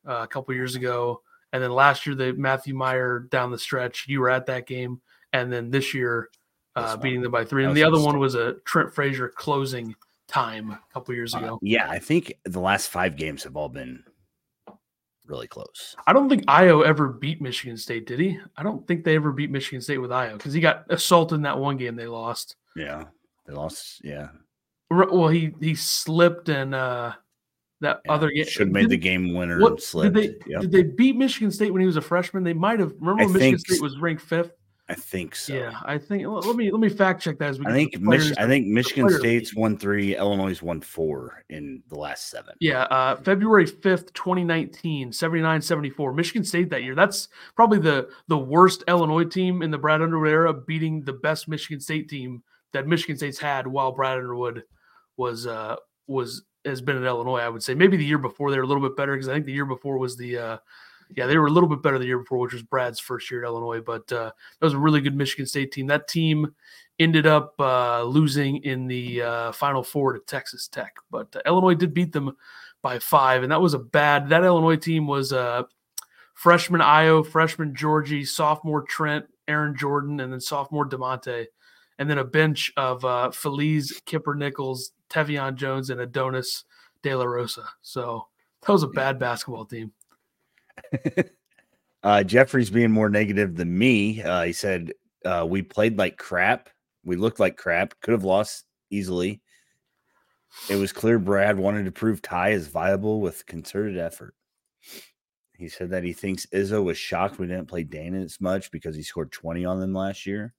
uh, 0.08 0.22
a 0.22 0.26
couple 0.26 0.54
years 0.54 0.74
ago, 0.74 1.22
and 1.52 1.62
then 1.62 1.72
last 1.72 2.06
year 2.06 2.14
the 2.14 2.32
Matthew 2.32 2.74
Mayer 2.74 3.26
down 3.30 3.50
the 3.50 3.58
stretch. 3.58 4.06
You 4.08 4.20
were 4.20 4.30
at 4.30 4.46
that 4.46 4.66
game, 4.66 5.00
and 5.32 5.52
then 5.52 5.70
this 5.70 5.94
year 5.94 6.30
uh, 6.76 6.96
beating 6.96 7.20
them 7.22 7.30
by 7.32 7.44
three. 7.44 7.64
And 7.64 7.76
the 7.76 7.84
other 7.84 8.00
one 8.00 8.18
was 8.18 8.34
a 8.34 8.54
Trent 8.64 8.94
Frazier 8.94 9.28
closing 9.28 9.94
time 10.28 10.70
a 10.70 10.80
couple 10.92 11.14
years 11.14 11.34
Uh, 11.34 11.38
ago. 11.38 11.58
yeah, 11.62 11.90
I 11.90 11.98
think 11.98 12.32
the 12.44 12.60
last 12.60 12.88
five 12.88 13.16
games 13.16 13.42
have 13.44 13.56
all 13.56 13.68
been 13.68 14.02
really 15.26 15.46
close. 15.46 15.94
I 16.06 16.12
don't 16.12 16.28
think 16.28 16.44
Ayo 16.46 16.84
ever 16.84 17.08
beat 17.08 17.40
Michigan 17.40 17.76
State, 17.76 18.06
did 18.06 18.18
he? 18.18 18.38
I 18.56 18.62
don't 18.62 18.86
think 18.86 19.04
they 19.04 19.14
ever 19.14 19.32
beat 19.32 19.50
Michigan 19.50 19.80
State 19.80 19.98
with 19.98 20.10
Ayo 20.10 20.32
because 20.36 20.52
he 20.52 20.60
got 20.60 20.84
assaulted 20.90 21.36
in 21.36 21.42
that 21.42 21.58
one 21.58 21.76
game 21.76 21.96
they 21.96 22.06
lost. 22.06 22.56
Yeah, 22.76 23.04
they 23.46 23.52
lost. 23.52 24.00
Yeah, 24.04 24.28
Well, 24.90 25.28
he 25.28 25.52
he 25.60 25.74
slipped 25.74 26.48
and 26.48 26.74
uh 26.74 27.12
that 27.80 28.00
yeah. 28.06 28.12
other 28.12 28.30
game 28.30 28.44
should 28.46 28.68
have 28.68 28.72
made 28.72 28.84
the 28.84 28.96
didn't- 28.96 29.02
game 29.02 29.34
winner 29.34 29.60
What 29.60 29.82
and 29.94 30.14
did 30.14 30.14
they 30.14 30.50
Yep. 30.50 30.60
did 30.62 30.72
they 30.72 30.82
beat 30.84 31.16
Michigan 31.16 31.50
State 31.50 31.72
when 31.72 31.80
he 31.80 31.86
was 31.86 31.96
a 31.96 32.00
freshman? 32.02 32.42
They 32.44 32.52
might 32.54 32.78
have. 32.80 32.92
Remember 33.00 33.22
I 33.22 33.24
when 33.26 33.32
Michigan 33.34 33.58
State 33.58 33.82
was 33.82 33.98
ranked 33.98 34.22
fifth? 34.22 34.52
I 34.92 34.94
think 34.94 35.34
so. 35.34 35.54
Yeah, 35.54 35.72
I 35.86 35.96
think. 35.96 36.26
Let 36.26 36.44
let 36.44 36.54
me 36.54 36.70
let 36.70 36.78
me 36.78 36.90
fact 36.90 37.22
check 37.22 37.38
that 37.38 37.48
as 37.48 37.58
we. 37.58 37.64
I 37.64 37.72
think 37.72 37.98
Mich- 37.98 38.36
I 38.36 38.46
think 38.46 38.66
Michigan 38.66 39.08
State's 39.08 39.54
won 39.54 39.78
three, 39.78 40.14
Illinois 40.14 40.60
won 40.60 40.82
four 40.82 41.42
in 41.48 41.82
the 41.88 41.98
last 41.98 42.28
seven. 42.28 42.54
Yeah, 42.60 42.82
uh, 42.82 43.16
February 43.16 43.66
5th, 43.66 44.12
2019, 44.12 45.12
79-74. 45.12 46.14
Michigan 46.14 46.44
State 46.44 46.68
that 46.68 46.82
year. 46.82 46.94
That's 46.94 47.28
probably 47.56 47.78
the 47.78 48.10
the 48.28 48.36
worst 48.36 48.84
Illinois 48.86 49.24
team 49.24 49.62
in 49.62 49.70
the 49.70 49.78
Brad 49.78 50.02
Underwood 50.02 50.28
era, 50.28 50.52
beating 50.52 51.04
the 51.04 51.14
best 51.14 51.48
Michigan 51.48 51.80
State 51.80 52.10
team 52.10 52.42
that 52.74 52.86
Michigan 52.86 53.16
State's 53.16 53.38
had 53.38 53.66
while 53.66 53.92
Brad 53.92 54.18
Underwood 54.18 54.64
was 55.16 55.46
uh 55.46 55.76
was 56.06 56.42
has 56.66 56.82
been 56.82 56.98
at 56.98 57.04
Illinois, 57.04 57.38
I 57.38 57.48
would 57.48 57.62
say. 57.62 57.72
Maybe 57.74 57.96
the 57.96 58.04
year 58.04 58.18
before 58.18 58.50
they're 58.50 58.62
a 58.62 58.66
little 58.66 58.86
bit 58.86 58.96
better 58.96 59.14
because 59.14 59.30
I 59.30 59.32
think 59.32 59.46
the 59.46 59.52
year 59.52 59.64
before 59.64 59.96
was 59.96 60.18
the 60.18 60.36
uh 60.36 60.56
yeah, 61.16 61.26
they 61.26 61.36
were 61.38 61.46
a 61.46 61.50
little 61.50 61.68
bit 61.68 61.82
better 61.82 61.98
the 61.98 62.06
year 62.06 62.18
before, 62.18 62.38
which 62.38 62.52
was 62.52 62.62
Brad's 62.62 63.00
first 63.00 63.30
year 63.30 63.44
at 63.44 63.46
Illinois. 63.46 63.80
But 63.80 64.10
uh, 64.12 64.30
that 64.58 64.66
was 64.66 64.74
a 64.74 64.78
really 64.78 65.00
good 65.00 65.16
Michigan 65.16 65.46
State 65.46 65.72
team. 65.72 65.86
That 65.86 66.08
team 66.08 66.54
ended 66.98 67.26
up 67.26 67.54
uh, 67.58 68.02
losing 68.04 68.58
in 68.64 68.86
the 68.86 69.22
uh, 69.22 69.52
Final 69.52 69.82
Four 69.82 70.12
to 70.12 70.20
Texas 70.20 70.68
Tech, 70.68 70.96
but 71.10 71.34
uh, 71.34 71.40
Illinois 71.46 71.74
did 71.74 71.94
beat 71.94 72.12
them 72.12 72.36
by 72.82 72.98
five, 72.98 73.42
and 73.42 73.52
that 73.52 73.60
was 73.60 73.74
a 73.74 73.78
bad. 73.78 74.28
That 74.28 74.44
Illinois 74.44 74.76
team 74.76 75.06
was 75.06 75.32
uh, 75.32 75.62
freshman 76.34 76.80
Ayo, 76.80 77.26
freshman 77.26 77.74
Giorgi, 77.74 78.26
sophomore 78.26 78.82
Trent, 78.82 79.26
Aaron 79.48 79.76
Jordan, 79.76 80.20
and 80.20 80.32
then 80.32 80.40
sophomore 80.40 80.88
Da'Monte, 80.88 81.46
and 81.98 82.10
then 82.10 82.18
a 82.18 82.24
bench 82.24 82.72
of 82.76 83.04
uh, 83.04 83.30
Feliz, 83.30 84.00
Kipper 84.06 84.34
Nichols, 84.34 84.92
Tevian 85.08 85.54
Jones, 85.56 85.90
and 85.90 86.00
Adonis 86.00 86.64
De 87.02 87.14
La 87.14 87.24
Rosa. 87.24 87.64
So 87.82 88.26
that 88.66 88.72
was 88.72 88.82
a 88.82 88.88
bad 88.88 89.18
basketball 89.18 89.64
team. 89.64 89.92
uh, 92.02 92.22
Jeffrey's 92.24 92.70
being 92.70 92.90
more 92.90 93.08
negative 93.08 93.56
than 93.56 93.76
me. 93.76 94.22
Uh, 94.22 94.44
he 94.44 94.52
said 94.52 94.92
uh, 95.24 95.46
we 95.48 95.62
played 95.62 95.98
like 95.98 96.16
crap. 96.16 96.68
We 97.04 97.16
looked 97.16 97.40
like 97.40 97.56
crap. 97.56 97.94
Could 98.00 98.12
have 98.12 98.24
lost 98.24 98.64
easily. 98.90 99.40
It 100.68 100.76
was 100.76 100.92
clear 100.92 101.18
Brad 101.18 101.58
wanted 101.58 101.84
to 101.86 101.92
prove 101.92 102.20
Ty 102.20 102.50
is 102.50 102.68
viable 102.68 103.20
with 103.20 103.46
concerted 103.46 103.98
effort. 103.98 104.34
He 105.54 105.68
said 105.68 105.90
that 105.90 106.04
he 106.04 106.12
thinks 106.12 106.46
Izzo 106.46 106.82
was 106.82 106.98
shocked 106.98 107.38
we 107.38 107.46
didn't 107.46 107.68
play 107.68 107.84
Dana 107.84 108.20
as 108.20 108.40
much 108.40 108.70
because 108.70 108.96
he 108.96 109.02
scored 109.02 109.32
20 109.32 109.64
on 109.64 109.80
them 109.80 109.94
last 109.94 110.26
year. 110.26 110.54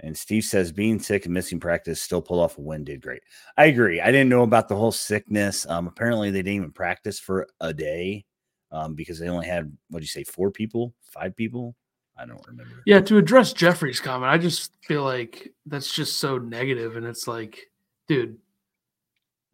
And 0.00 0.16
Steve 0.16 0.44
says 0.44 0.70
being 0.72 0.98
sick 0.98 1.24
and 1.24 1.32
missing 1.32 1.58
practice 1.58 2.02
still 2.02 2.20
pull 2.20 2.38
off 2.38 2.58
a 2.58 2.60
win 2.60 2.84
did 2.84 3.00
great. 3.00 3.22
I 3.56 3.66
agree. 3.66 4.00
I 4.00 4.12
didn't 4.12 4.28
know 4.28 4.42
about 4.42 4.68
the 4.68 4.76
whole 4.76 4.92
sickness. 4.92 5.66
Um, 5.66 5.86
apparently 5.86 6.30
they 6.30 6.40
didn't 6.40 6.56
even 6.56 6.72
practice 6.72 7.18
for 7.18 7.48
a 7.60 7.72
day 7.72 8.25
um, 8.72 8.94
because 8.94 9.18
they 9.18 9.28
only 9.28 9.46
had 9.46 9.72
what 9.90 10.00
do 10.00 10.04
you 10.04 10.08
say, 10.08 10.24
four 10.24 10.50
people, 10.50 10.94
five 11.02 11.36
people? 11.36 11.74
I 12.18 12.24
don't 12.24 12.44
remember. 12.46 12.82
Yeah, 12.86 13.00
to 13.00 13.18
address 13.18 13.52
Jeffrey's 13.52 14.00
comment, 14.00 14.30
I 14.30 14.38
just 14.38 14.72
feel 14.82 15.04
like 15.04 15.52
that's 15.66 15.92
just 15.92 16.18
so 16.18 16.38
negative, 16.38 16.96
and 16.96 17.06
it's 17.06 17.28
like, 17.28 17.70
dude, 18.08 18.38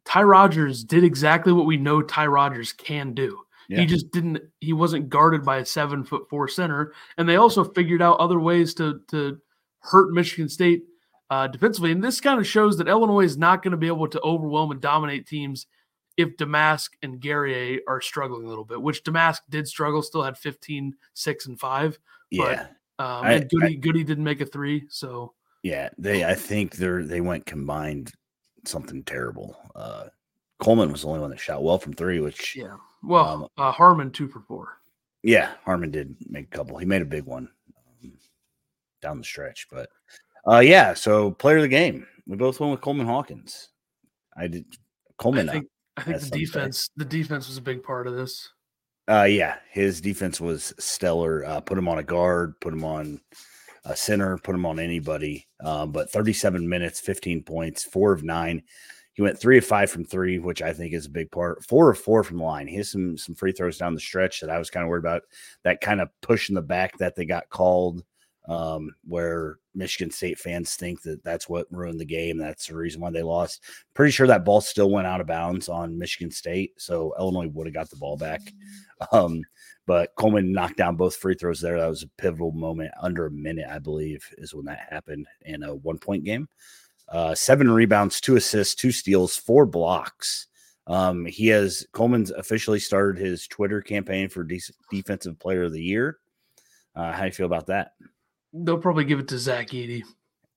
Ty 0.04 0.22
Rodgers 0.22 0.84
did 0.84 1.04
exactly 1.04 1.52
what 1.52 1.66
we 1.66 1.76
know 1.76 2.02
Ty 2.02 2.26
Rodgers 2.26 2.72
can 2.72 3.14
do. 3.14 3.38
Yeah. 3.68 3.80
He 3.80 3.86
just 3.86 4.10
didn't. 4.10 4.38
He 4.60 4.72
wasn't 4.72 5.08
guarded 5.08 5.44
by 5.44 5.58
a 5.58 5.64
seven 5.64 6.04
foot 6.04 6.28
four 6.28 6.48
center, 6.48 6.92
and 7.16 7.28
they 7.28 7.36
also 7.36 7.64
figured 7.64 8.02
out 8.02 8.18
other 8.18 8.38
ways 8.38 8.74
to 8.74 9.00
to 9.08 9.38
hurt 9.80 10.12
Michigan 10.12 10.48
State 10.48 10.84
uh, 11.30 11.46
defensively. 11.46 11.92
And 11.92 12.02
this 12.02 12.20
kind 12.20 12.38
of 12.38 12.46
shows 12.46 12.76
that 12.78 12.88
Illinois 12.88 13.24
is 13.24 13.38
not 13.38 13.62
going 13.62 13.72
to 13.72 13.76
be 13.76 13.86
able 13.86 14.08
to 14.08 14.20
overwhelm 14.20 14.70
and 14.70 14.80
dominate 14.80 15.26
teams 15.26 15.66
if 16.16 16.36
Domask 16.36 16.90
and 17.02 17.20
Guerrier 17.20 17.80
are 17.88 18.00
struggling 18.00 18.44
a 18.44 18.48
little 18.48 18.64
bit, 18.64 18.80
which 18.80 19.02
Domask 19.04 19.40
did 19.48 19.66
struggle, 19.66 20.02
still 20.02 20.22
had 20.22 20.36
15, 20.38 20.94
6, 21.14 21.46
and 21.46 21.58
5. 21.58 21.98
Yeah. 22.30 22.66
But, 22.98 23.04
um, 23.04 23.24
I- 23.24 23.32
and 23.34 23.50
Goode, 23.50 23.80
Goode 23.82 24.06
didn't 24.06 24.24
make 24.24 24.40
a 24.40 24.46
three. 24.46 24.86
So, 24.88 25.34
Yeah, 25.62 25.88
they. 25.98 26.24
I 26.24 26.34
think 26.34 26.76
they're 26.76 27.04
they 27.04 27.20
went 27.20 27.46
combined 27.46 28.12
something 28.64 29.02
terrible. 29.04 29.56
Uh, 29.74 30.08
Coleman 30.58 30.90
was 30.92 31.02
the 31.02 31.08
only 31.08 31.20
one 31.20 31.30
that 31.30 31.40
shot 31.40 31.62
well 31.62 31.78
from 31.78 31.92
three, 31.92 32.20
which 32.20 32.54
yeah, 32.56 32.64
yeah. 32.64 32.76
Well, 33.02 33.26
Um, 33.26 33.48
uh, 33.58 33.72
Harmon, 33.72 34.10
two 34.10 34.28
for 34.28 34.40
four. 34.40 34.78
Yeah. 35.22 35.52
Harmon 35.64 35.90
did 35.90 36.14
make 36.28 36.46
a 36.46 36.56
couple. 36.56 36.78
He 36.78 36.86
made 36.86 37.02
a 37.02 37.06
big 37.06 37.24
one 37.24 37.48
um, 38.04 38.12
down 39.00 39.18
the 39.18 39.24
stretch, 39.24 39.66
but 39.70 39.88
uh, 40.48 40.58
yeah. 40.60 40.94
So 40.94 41.30
player 41.32 41.56
of 41.56 41.62
the 41.62 41.68
game, 41.68 42.06
we 42.26 42.36
both 42.36 42.58
went 42.60 42.70
with 42.72 42.80
Coleman 42.80 43.06
Hawkins. 43.06 43.68
I 44.36 44.46
did 44.48 44.64
Coleman. 45.18 45.48
I 45.48 45.52
think, 45.52 45.66
I 45.96 46.02
think 46.02 46.20
the 46.20 46.30
defense, 46.30 46.88
the 46.96 47.04
defense 47.04 47.48
was 47.48 47.56
a 47.56 47.62
big 47.62 47.82
part 47.82 48.06
of 48.06 48.14
this. 48.14 48.48
Uh, 49.08 49.24
yeah, 49.24 49.56
his 49.70 50.00
defense 50.00 50.40
was 50.40 50.72
stellar. 50.78 51.44
Uh, 51.44 51.60
put 51.60 51.78
him 51.78 51.88
on 51.88 51.98
a 51.98 52.02
guard, 52.02 52.58
put 52.60 52.72
him 52.72 52.84
on 52.84 53.20
a 53.84 53.96
center, 53.96 54.38
put 54.38 54.54
him 54.54 54.64
on 54.64 54.78
anybody. 54.78 55.46
Um, 55.62 55.92
but 55.92 56.10
37 56.10 56.68
minutes, 56.68 57.00
15 57.00 57.42
points, 57.42 57.84
four 57.84 58.12
of 58.12 58.22
nine. 58.22 58.62
He 59.14 59.22
went 59.22 59.38
three 59.38 59.58
of 59.58 59.66
five 59.66 59.90
from 59.90 60.04
three, 60.04 60.38
which 60.38 60.62
I 60.62 60.72
think 60.72 60.94
is 60.94 61.06
a 61.06 61.10
big 61.10 61.30
part. 61.30 61.64
Four 61.66 61.90
of 61.90 61.98
four 61.98 62.24
from 62.24 62.38
the 62.38 62.44
line. 62.44 62.66
He 62.66 62.76
has 62.76 62.90
some 62.90 63.18
some 63.18 63.34
free 63.34 63.52
throws 63.52 63.76
down 63.76 63.94
the 63.94 64.00
stretch 64.00 64.40
that 64.40 64.48
I 64.48 64.58
was 64.58 64.70
kind 64.70 64.84
of 64.84 64.88
worried 64.88 65.00
about. 65.00 65.22
That 65.64 65.82
kind 65.82 66.00
of 66.00 66.08
push 66.22 66.48
in 66.48 66.54
the 66.54 66.62
back 66.62 66.96
that 66.98 67.14
they 67.14 67.26
got 67.26 67.50
called, 67.50 68.02
um, 68.48 68.90
where 69.04 69.58
Michigan 69.74 70.10
State 70.10 70.38
fans 70.38 70.74
think 70.74 71.02
that 71.02 71.22
that's 71.22 71.48
what 71.48 71.66
ruined 71.70 72.00
the 72.00 72.04
game. 72.04 72.38
That's 72.38 72.66
the 72.66 72.74
reason 72.74 73.00
why 73.00 73.10
they 73.10 73.22
lost. 73.22 73.62
Pretty 73.94 74.12
sure 74.12 74.26
that 74.26 74.44
ball 74.44 74.60
still 74.60 74.90
went 74.90 75.06
out 75.06 75.20
of 75.20 75.26
bounds 75.26 75.68
on 75.68 75.98
Michigan 75.98 76.30
State, 76.30 76.72
so 76.78 77.14
Illinois 77.18 77.48
would 77.48 77.66
have 77.66 77.74
got 77.74 77.90
the 77.90 77.96
ball 77.96 78.16
back. 78.16 78.40
Um, 79.10 79.42
but 79.86 80.14
Coleman 80.16 80.52
knocked 80.52 80.76
down 80.76 80.94
both 80.94 81.16
free 81.16 81.34
throws 81.34 81.60
there. 81.60 81.78
That 81.78 81.88
was 81.88 82.04
a 82.04 82.22
pivotal 82.22 82.52
moment. 82.52 82.92
Under 83.00 83.26
a 83.26 83.32
minute, 83.32 83.66
I 83.68 83.80
believe, 83.80 84.24
is 84.38 84.54
when 84.54 84.64
that 84.66 84.86
happened 84.90 85.26
in 85.40 85.64
a 85.64 85.74
one 85.74 85.98
point 85.98 86.24
game. 86.24 86.48
Uh, 87.08 87.34
seven 87.34 87.70
rebounds, 87.70 88.20
two 88.20 88.36
assists, 88.36 88.74
two 88.74 88.92
steals, 88.92 89.36
four 89.36 89.66
blocks. 89.66 90.46
Um, 90.86 91.26
he 91.26 91.48
has 91.48 91.86
Coleman's 91.92 92.30
officially 92.30 92.78
started 92.78 93.20
his 93.20 93.46
Twitter 93.46 93.80
campaign 93.80 94.28
for 94.28 94.44
de- 94.44 94.60
defensive 94.90 95.38
player 95.38 95.64
of 95.64 95.72
the 95.72 95.82
year. 95.82 96.18
Uh, 96.94 97.12
how 97.12 97.20
do 97.20 97.26
you 97.26 97.32
feel 97.32 97.46
about 97.46 97.66
that? 97.66 97.92
They'll 98.52 98.78
probably 98.78 99.04
give 99.04 99.18
it 99.18 99.28
to 99.28 99.38
Zach 99.38 99.68
Edey. 99.68 100.02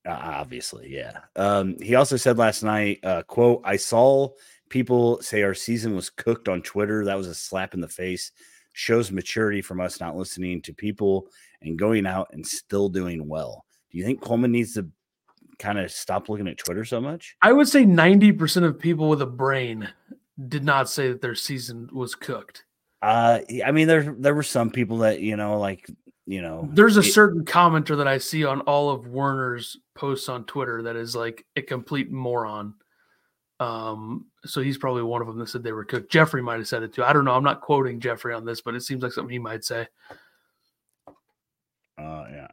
Uh, 0.06 0.20
obviously, 0.22 0.94
yeah. 0.94 1.20
Um, 1.36 1.78
he 1.82 1.96
also 1.96 2.18
said 2.18 2.38
last 2.38 2.64
night, 2.64 3.00
uh, 3.04 3.24
"quote 3.24 3.62
I 3.64 3.78
saw 3.78 4.30
people 4.70 5.22
say 5.22 5.44
our 5.44 5.54
season 5.54 5.96
was 5.96 6.10
cooked 6.10 6.50
on 6.50 6.62
Twitter. 6.62 7.06
That 7.06 7.18
was 7.18 7.28
a 7.28 7.36
slap 7.36 7.74
in 7.74 7.82
the 7.82 7.88
face. 7.88 8.32
Shows 8.74 9.12
maturity 9.12 9.62
from 9.62 9.80
us 9.80 10.00
not 10.00 10.18
listening 10.18 10.62
to 10.64 10.74
people 10.74 11.28
and 11.62 11.80
going 11.80 12.06
out 12.06 12.28
and 12.34 12.46
still 12.46 12.90
doing 12.90 13.28
well. 13.28 13.66
Do 13.90 13.98
you 13.98 14.04
think 14.04 14.22
Coleman 14.22 14.52
needs 14.52 14.74
to 14.74 14.90
kind 15.60 15.80
of 15.80 15.92
stop 15.92 16.28
looking 16.28 16.48
at 16.48 16.58
Twitter 16.58 16.84
so 16.84 17.00
much? 17.00 17.36
I 17.42 17.54
would 17.54 17.70
say 17.70 17.86
90% 17.86 18.64
of 18.64 18.78
people 18.78 19.08
with 19.08 19.22
a 19.22 19.28
brain 19.28 19.88
did 20.48 20.66
not 20.66 20.90
say 20.90 21.08
that 21.08 21.22
their 21.22 21.36
season 21.36 21.90
was 21.94 22.16
cooked. 22.16 22.66
Uh, 23.02 23.40
I 23.66 23.72
mean, 23.72 23.88
there 23.88 24.16
there 24.18 24.34
were 24.34 24.44
some 24.44 24.72
people 24.72 24.98
that 25.00 25.20
you 25.20 25.38
know, 25.38 25.60
like 25.60 25.88
you 26.28 26.42
know, 26.42 26.68
There's 26.72 26.98
a 26.98 27.02
it- 27.02 27.12
certain 27.14 27.46
commenter 27.46 27.96
that 27.98 28.08
I 28.08 28.18
see 28.18 28.46
on 28.46 28.62
all 28.62 28.90
of 28.90 29.08
Werner's 29.08 29.78
posts 29.94 30.28
on 30.30 30.46
Twitter 30.46 30.82
that 30.84 30.96
is 30.96 31.16
like 31.16 31.46
a 31.56 31.62
complete 31.62 32.12
moron. 32.12 32.74
Um, 33.60 34.26
so 34.46 34.62
he's 34.62 34.78
probably 34.78 35.04
one 35.04 35.22
of 35.22 35.28
them 35.28 35.38
that 35.40 35.48
said 35.48 35.64
they 35.64 35.72
were 35.72 35.86
cooked. 35.86 36.12
Jeffrey 36.12 36.42
might 36.42 36.58
have 36.58 36.68
said 36.68 36.84
it 36.84 36.94
too. 36.94 37.04
I 37.04 37.14
don't 37.14 37.24
know. 37.26 37.36
I'm 37.36 37.44
not 37.44 37.62
quoting 37.62 38.00
Jeffrey 38.02 38.34
on 38.34 38.44
this, 38.44 38.62
but 38.62 38.76
it 38.76 38.82
seems 38.82 39.02
like 39.04 39.14
something 39.14 39.32
he 39.32 39.40
might 39.40 39.64
say. 39.64 39.88
Uh, 41.98 42.26
yeah. 42.32 42.48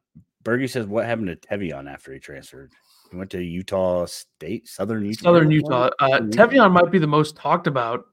Bergie 0.44 0.70
says, 0.70 0.86
"What 0.86 1.04
happened 1.06 1.28
to 1.28 1.36
Tevian 1.36 1.90
after 1.92 2.12
he 2.12 2.18
transferred? 2.20 2.72
He 3.10 3.16
went 3.16 3.30
to 3.30 3.42
Utah 3.42 4.06
State, 4.06 4.68
Southern 4.68 5.04
Utah, 5.04 5.22
Southern 5.24 5.50
Utah. 5.50 5.90
Uh, 5.98 6.20
Tevian 6.20 6.72
might 6.72 6.90
be 6.90 6.98
the 6.98 7.06
most 7.06 7.36
talked 7.36 7.66
about, 7.66 8.06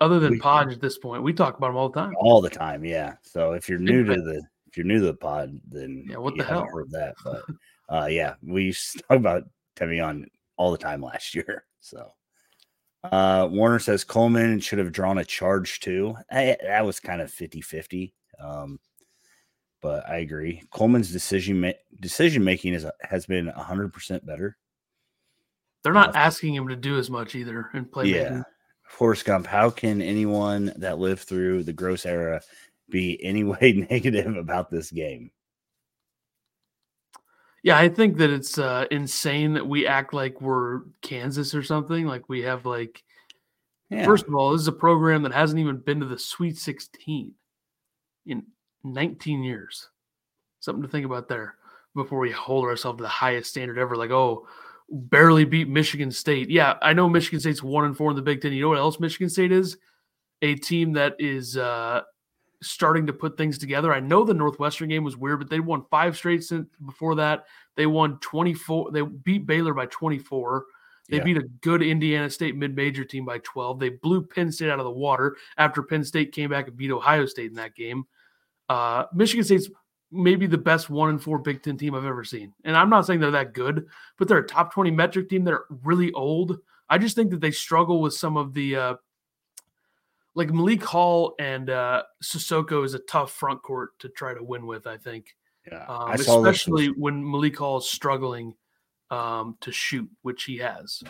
other 0.00 0.18
than 0.20 0.32
We- 0.32 0.38
Podge 0.40 0.72
at 0.72 0.80
this 0.80 0.98
point. 0.98 1.22
We 1.22 1.32
talk 1.32 1.58
about 1.58 1.70
him 1.70 1.76
all 1.76 1.88
the 1.88 2.00
time. 2.00 2.14
all 2.18 2.40
the 2.40 2.50
time. 2.50 2.84
Yeah. 2.84 3.14
So 3.22 3.52
if 3.52 3.68
you're 3.68 3.78
new 3.78 4.04
to 4.04 4.14
the 4.14 4.42
if 4.70 4.76
you're 4.76 4.86
new 4.86 5.00
to 5.00 5.06
the 5.06 5.14
pod, 5.14 5.58
then 5.68 6.04
Yeah, 6.08 6.18
what 6.18 6.36
the 6.36 6.44
hell? 6.44 6.66
heard 6.72 6.90
that. 6.92 7.14
But 7.24 7.42
uh, 7.88 8.06
yeah, 8.06 8.34
we 8.42 8.64
used 8.64 8.92
to 8.92 8.98
talk 9.02 9.16
about 9.18 9.44
Tevian 9.76 10.26
all 10.56 10.70
the 10.70 10.78
time 10.78 11.02
last 11.02 11.34
year. 11.34 11.64
So 11.80 12.12
uh, 13.04 13.48
Warner 13.50 13.78
says 13.78 14.04
Coleman 14.04 14.60
should 14.60 14.78
have 14.78 14.92
drawn 14.92 15.18
a 15.18 15.24
charge 15.24 15.80
too. 15.80 16.14
I, 16.30 16.56
that 16.62 16.84
was 16.84 17.00
kind 17.00 17.20
of 17.20 17.30
50 17.30 17.60
50. 17.60 18.14
Um, 18.38 18.78
but 19.82 20.08
I 20.08 20.18
agree. 20.18 20.62
Coleman's 20.70 21.10
decision 21.10 21.60
ma- 21.60 21.72
decision 22.00 22.44
making 22.44 22.74
is 22.74 22.86
has 23.02 23.26
been 23.26 23.46
100% 23.48 24.26
better. 24.26 24.56
They're 25.82 25.94
not 25.94 26.14
Uh, 26.14 26.18
asking 26.18 26.54
him 26.54 26.68
to 26.68 26.76
do 26.76 26.98
as 26.98 27.08
much 27.08 27.34
either 27.34 27.70
in 27.74 27.86
play. 27.86 28.08
Yeah. 28.08 28.42
Forrest 28.90 29.24
Gump, 29.24 29.46
how 29.46 29.70
can 29.70 30.02
anyone 30.02 30.72
that 30.76 30.98
lived 30.98 31.22
through 31.22 31.62
the 31.62 31.72
Groce 31.72 32.04
era 32.04 32.40
be 32.90 33.22
any 33.24 33.44
way 33.44 33.86
negative 33.90 34.36
about 34.36 34.70
this 34.70 34.90
game? 34.90 35.30
Yeah, 37.62 37.78
I 37.78 37.88
think 37.90 38.16
that 38.18 38.30
it's 38.30 38.56
uh, 38.58 38.86
insane 38.90 39.52
that 39.54 39.66
we 39.66 39.86
act 39.86 40.14
like 40.14 40.40
we're 40.40 40.80
Kansas 41.02 41.54
or 41.54 41.62
something. 41.62 42.06
Like 42.06 42.28
we 42.28 42.40
have 42.42 42.64
like 42.64 43.02
Yeah. 43.90 44.04
first 44.04 44.26
of 44.26 44.34
all, 44.34 44.52
this 44.52 44.62
is 44.62 44.68
a 44.68 44.72
program 44.72 45.22
that 45.24 45.32
hasn't 45.32 45.60
even 45.60 45.76
been 45.78 46.00
to 46.00 46.06
the 46.06 46.18
Sweet 46.18 46.56
16 46.56 47.32
in 48.26 48.46
19 48.82 49.42
years. 49.42 49.90
Something 50.60 50.82
to 50.82 50.88
think 50.88 51.04
about 51.04 51.28
there 51.28 51.56
before 51.94 52.18
we 52.18 52.30
hold 52.30 52.64
ourselves 52.64 52.96
to 52.98 53.02
the 53.02 53.08
highest 53.08 53.50
standard 53.50 53.76
ever. 53.78 53.94
Like, 53.96 54.10
oh, 54.10 54.46
barely 54.88 55.44
beat 55.44 55.68
Michigan 55.68 56.10
State. 56.10 56.48
Yeah, 56.48 56.78
I 56.80 56.94
know 56.94 57.08
Michigan 57.10 57.40
State's 57.40 57.62
one 57.62 57.84
and 57.84 57.96
four 57.96 58.08
in 58.10 58.16
the 58.16 58.22
Big 58.22 58.40
Ten. 58.40 58.52
You 58.52 58.62
know 58.62 58.68
what 58.70 58.78
else 58.78 59.00
Michigan 59.00 59.28
State 59.28 59.52
is? 59.52 59.76
A 60.42 60.54
team 60.54 60.94
that 60.94 61.16
is 61.18 61.58
uh, 61.58 62.02
starting 62.62 63.06
to 63.06 63.12
put 63.12 63.36
things 63.36 63.58
together. 63.58 63.92
I 63.92 64.00
know 64.00 64.24
the 64.24 64.34
Northwestern 64.34 64.88
game 64.88 65.04
was 65.04 65.16
weird, 65.16 65.38
but 65.38 65.48
they 65.50 65.60
won 65.60 65.84
five 65.90 66.16
straight 66.16 66.44
since 66.44 66.68
before 66.84 67.14
that. 67.16 67.44
They 67.76 67.86
won 67.86 68.18
24. 68.20 68.90
They 68.92 69.02
beat 69.02 69.46
Baylor 69.46 69.74
by 69.74 69.86
24. 69.86 70.66
They 71.08 71.16
Yeah. 71.16 71.24
beat 71.24 71.36
a 71.38 71.48
good 71.62 71.82
Indiana 71.82 72.28
State 72.30 72.56
mid-major 72.56 73.04
team 73.04 73.24
by 73.24 73.38
12. 73.38 73.80
They 73.80 73.88
blew 73.88 74.22
Penn 74.22 74.52
State 74.52 74.70
out 74.70 74.78
of 74.78 74.84
the 74.84 74.90
water 74.90 75.36
after 75.56 75.82
Penn 75.82 76.04
State 76.04 76.32
came 76.32 76.50
back 76.50 76.68
and 76.68 76.76
beat 76.76 76.90
Ohio 76.90 77.26
State 77.26 77.50
in 77.50 77.56
that 77.56 77.74
game. 77.74 78.04
Uh, 78.68 79.06
Michigan 79.14 79.44
State's 79.44 79.68
maybe 80.12 80.46
the 80.46 80.58
best 80.58 80.90
one 80.90 81.08
and 81.08 81.22
four 81.22 81.38
Big 81.38 81.62
Ten 81.62 81.76
team 81.76 81.94
I've 81.94 82.04
ever 82.04 82.24
seen. 82.24 82.52
And 82.64 82.76
I'm 82.76 82.90
not 82.90 83.06
saying 83.06 83.20
they're 83.20 83.30
that 83.30 83.54
good, 83.54 83.86
but 84.18 84.28
they're 84.28 84.38
a 84.38 84.46
top 84.46 84.72
20 84.72 84.90
metric 84.90 85.28
team. 85.28 85.44
They're 85.44 85.64
really 85.82 86.12
old. 86.12 86.58
I 86.88 86.98
just 86.98 87.16
think 87.16 87.30
that 87.30 87.40
they 87.40 87.52
struggle 87.52 88.00
with 88.00 88.14
some 88.14 88.36
of 88.36 88.52
the 88.52 88.76
uh, 88.76 88.94
like 90.34 90.50
Malik 90.50 90.82
Hall 90.82 91.34
and 91.38 91.68
uh, 91.70 92.02
Sissoko 92.22 92.84
is 92.84 92.94
a 92.94 92.98
tough 93.00 93.32
front 93.32 93.62
court 93.62 93.98
to 94.00 94.08
try 94.08 94.34
to 94.34 94.42
win 94.42 94.66
with. 94.66 94.86
I 94.86 94.96
think, 94.96 95.34
Yeah. 95.70 95.84
um, 95.88 96.10
I 96.10 96.16
this 96.16 96.28
especially 96.28 96.88
when 96.88 97.28
Malik 97.28 97.56
Hall 97.58 97.78
is 97.78 97.88
struggling 97.90 98.54
um, 99.10 99.56
to 99.60 99.72
shoot, 99.72 100.08
which 100.22 100.44
he 100.44 100.58
has. 100.58 101.02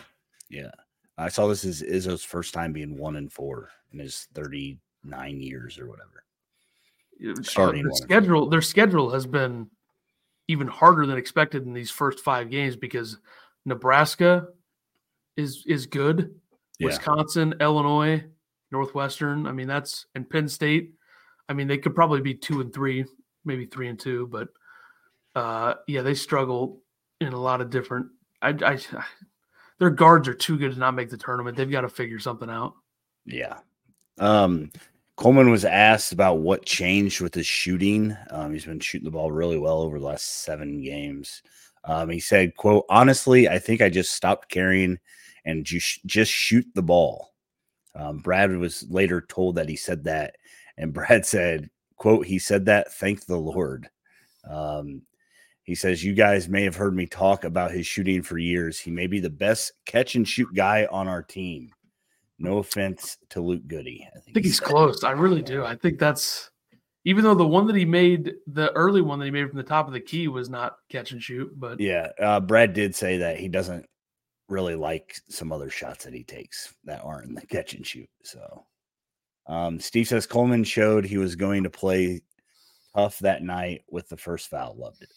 yeah. 0.49 0.71
I 1.17 1.29
saw 1.29 1.47
this 1.47 1.65
as 1.65 1.83
Izzo's 1.83 2.23
first 2.23 2.51
time 2.53 2.73
being 2.73 2.97
one 2.97 3.15
and 3.15 3.31
four 3.31 3.69
in 3.93 3.99
his 3.99 4.27
39 4.33 5.39
years 5.39 5.77
or 5.77 5.87
whatever. 5.87 6.23
Uh, 7.23 7.43
Starting 7.43 7.83
their 7.83 7.91
schedule, 7.93 8.49
their 8.49 8.61
schedule 8.61 9.11
has 9.11 9.27
been 9.27 9.69
even 10.47 10.67
harder 10.67 11.05
than 11.05 11.17
expected 11.17 11.67
in 11.67 11.73
these 11.73 11.91
first 11.91 12.21
five 12.21 12.49
games 12.49 12.75
because 12.75 13.19
Nebraska 13.65 14.47
is 15.37 15.63
is 15.67 15.85
good, 15.85 16.33
Yeah. 16.79 16.87
Wisconsin, 16.87 17.53
Illinois, 17.59 18.23
Northwestern. 18.71 19.47
I 19.47 19.51
mean, 19.51 19.67
that's 19.67 20.05
and 20.15 20.29
Penn 20.29 20.47
State. 20.47 20.93
I 21.49 21.53
mean, 21.53 21.67
they 21.67 21.77
could 21.77 21.95
probably 21.95 22.21
be 22.21 22.33
two 22.33 22.61
and 22.61 22.73
three, 22.73 23.05
maybe 23.43 23.65
three 23.65 23.89
and 23.89 23.99
two, 23.99 24.27
but 24.27 24.49
uh, 25.35 25.75
yeah, 25.87 26.01
they 26.01 26.13
struggle 26.13 26.81
in 27.19 27.33
a 27.33 27.39
lot 27.39 27.61
of 27.61 27.69
different. 27.69 28.07
I, 28.41 28.49
I, 28.49 28.79
their 29.79 29.89
guards 29.89 30.27
are 30.27 30.33
too 30.33 30.57
good 30.57 30.73
to 30.73 30.79
not 30.79 30.95
make 30.95 31.09
the 31.09 31.17
tournament. 31.17 31.57
They've 31.57 31.69
got 31.69 31.81
to 31.81 31.89
figure 31.89 32.19
something 32.19 32.49
out. 32.49 32.75
Yeah. 33.25 33.57
Um, 34.19 34.71
Coleman 35.15 35.51
was 35.51 35.65
asked 35.65 36.13
about 36.13 36.39
what 36.39 36.65
changed 36.65 37.21
with 37.21 37.35
his 37.35 37.45
shooting. 37.45 38.15
Um, 38.29 38.53
he's 38.53 38.65
been 38.65 38.79
shooting 38.79 39.05
the 39.05 39.11
ball 39.11 39.31
really 39.31 39.57
well 39.57 39.81
over 39.81 39.99
the 39.99 40.05
last 40.05 40.43
seven 40.43 40.81
games. 40.81 41.43
Um, 41.83 42.09
he 42.09 42.19
said, 42.19 42.55
"quote 42.55 42.85
Honestly, 42.89 43.49
I 43.49 43.59
think 43.59 43.81
I 43.81 43.89
just 43.89 44.13
stopped 44.13 44.49
caring 44.49 44.99
and 45.45 45.65
just 45.65 46.05
just 46.05 46.31
shoot 46.31 46.65
the 46.73 46.83
ball." 46.83 47.30
Um, 47.95 48.19
Brad 48.19 48.55
was 48.55 48.85
later 48.89 49.21
told 49.21 49.55
that 49.55 49.69
he 49.69 49.75
said 49.75 50.03
that, 50.05 50.35
and 50.77 50.93
Brad 50.93 51.25
said, 51.25 51.69
"quote 51.97 52.25
He 52.25 52.39
said 52.39 52.65
that. 52.65 52.93
Thank 52.93 53.25
the 53.25 53.37
Lord." 53.37 53.89
Um, 54.49 55.01
he 55.63 55.75
says, 55.75 56.03
"You 56.03 56.13
guys 56.13 56.49
may 56.49 56.63
have 56.63 56.75
heard 56.75 56.95
me 56.95 57.05
talk 57.05 57.43
about 57.43 57.71
his 57.71 57.87
shooting 57.87 58.21
for 58.21 58.37
years. 58.37 58.79
He 58.79 58.91
may 58.91 59.07
be 59.07 59.19
the 59.19 59.29
best 59.29 59.73
catch 59.85 60.15
and 60.15 60.27
shoot 60.27 60.53
guy 60.53 60.87
on 60.91 61.07
our 61.07 61.23
team." 61.23 61.71
No 62.39 62.57
offense 62.57 63.17
to 63.29 63.41
Luke 63.41 63.67
Goode. 63.67 63.85
I 63.85 64.19
think, 64.19 64.29
I 64.29 64.31
think 64.33 64.45
he's 64.47 64.59
close. 64.59 65.03
I 65.03 65.11
really 65.11 65.43
do. 65.43 65.63
I 65.63 65.75
think 65.75 65.99
that's 65.99 66.49
even 67.03 67.23
though 67.23 67.35
the 67.35 67.47
one 67.47 67.67
that 67.67 67.75
he 67.75 67.85
made, 67.85 68.33
the 68.47 68.71
early 68.73 69.01
one 69.01 69.19
that 69.19 69.25
he 69.25 69.31
made 69.31 69.47
from 69.47 69.57
the 69.57 69.63
top 69.63 69.87
of 69.87 69.93
the 69.93 69.99
key 69.99 70.27
was 70.27 70.49
not 70.49 70.77
catch 70.89 71.11
and 71.11 71.21
shoot, 71.21 71.51
but 71.59 71.79
yeah, 71.79 72.09
uh, 72.19 72.39
Brad 72.39 72.73
did 72.73 72.95
say 72.95 73.17
that 73.17 73.39
he 73.39 73.47
doesn't 73.47 73.85
really 74.51 74.75
like 74.75 75.15
some 75.29 75.51
other 75.51 75.69
shots 75.69 76.03
that 76.05 76.13
he 76.13 76.23
takes 76.23 76.75
that 76.83 77.03
aren't 77.03 77.29
in 77.29 77.35
the 77.35 77.45
catch 77.47 77.73
and 77.73 77.87
shoot. 77.87 78.09
So, 78.23 78.65
um, 79.47 79.79
Steve 79.79 80.07
says 80.07 80.27
Coleman 80.27 80.63
showed 80.63 81.05
he 81.05 81.17
was 81.17 81.35
going 81.35 81.63
to 81.63 81.69
play 81.69 82.21
tough 82.95 83.19
that 83.19 83.41
night 83.41 83.83
with 83.89 84.09
the 84.09 84.17
first 84.17 84.49
foul. 84.49 84.75
Loved 84.77 85.01
it. 85.01 85.09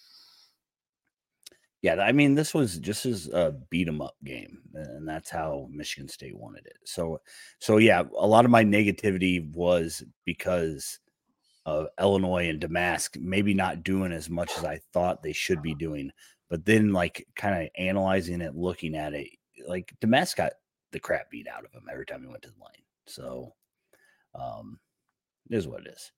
Yeah, 1.83 1.97
I 1.97 2.12
mean, 2.12 2.35
this 2.35 2.55
was 2.55 2.79
just 2.79 3.05
as 3.05 3.29
a 3.29 3.55
beat 3.69 3.88
'em 3.88 4.00
up 4.00 4.17
game, 4.25 4.62
and 4.73 5.07
that's 5.07 5.29
how 5.29 5.69
Michigan 5.71 6.09
State 6.09 6.35
wanted 6.35 6.64
it. 6.64 6.79
So, 6.85 7.21
so 7.59 7.76
yeah, 7.76 8.05
a 8.17 8.26
lot 8.26 8.47
of 8.47 8.50
my 8.50 8.64
negativity 8.64 9.53
was 9.53 10.03
because 10.25 10.99
of 11.67 11.88
Illinois 12.00 12.49
and 12.49 12.61
Domask 12.61 13.21
maybe 13.21 13.53
not 13.53 13.85
doing 13.85 14.12
as 14.12 14.31
much 14.31 14.57
as 14.57 14.64
I 14.64 14.81
thought 14.95 15.23
they 15.23 15.33
should 15.33 15.61
be 15.62 15.75
doing. 15.75 16.11
But 16.50 16.64
then, 16.64 16.92
like, 16.92 17.26
kind 17.36 17.62
of 17.62 17.70
analyzing 17.76 18.40
it, 18.40 18.54
looking 18.54 18.94
at 18.94 19.14
it, 19.14 19.28
like 19.66 19.92
Domask 20.00 20.36
got 20.36 20.52
the 20.92 21.00
crap 21.00 21.30
beat 21.30 21.48
out 21.48 21.64
of 21.64 21.72
him 21.72 21.88
every 21.90 22.06
time 22.06 22.22
he 22.22 22.28
went 22.28 22.42
to 22.42 22.50
the 22.50 22.54
lane. 22.64 22.84
So, 23.06 23.54
um, 24.34 24.78
it 25.50 25.56
is 25.56 25.66
what 25.66 25.86
it 25.86 25.94
is. 25.94 26.12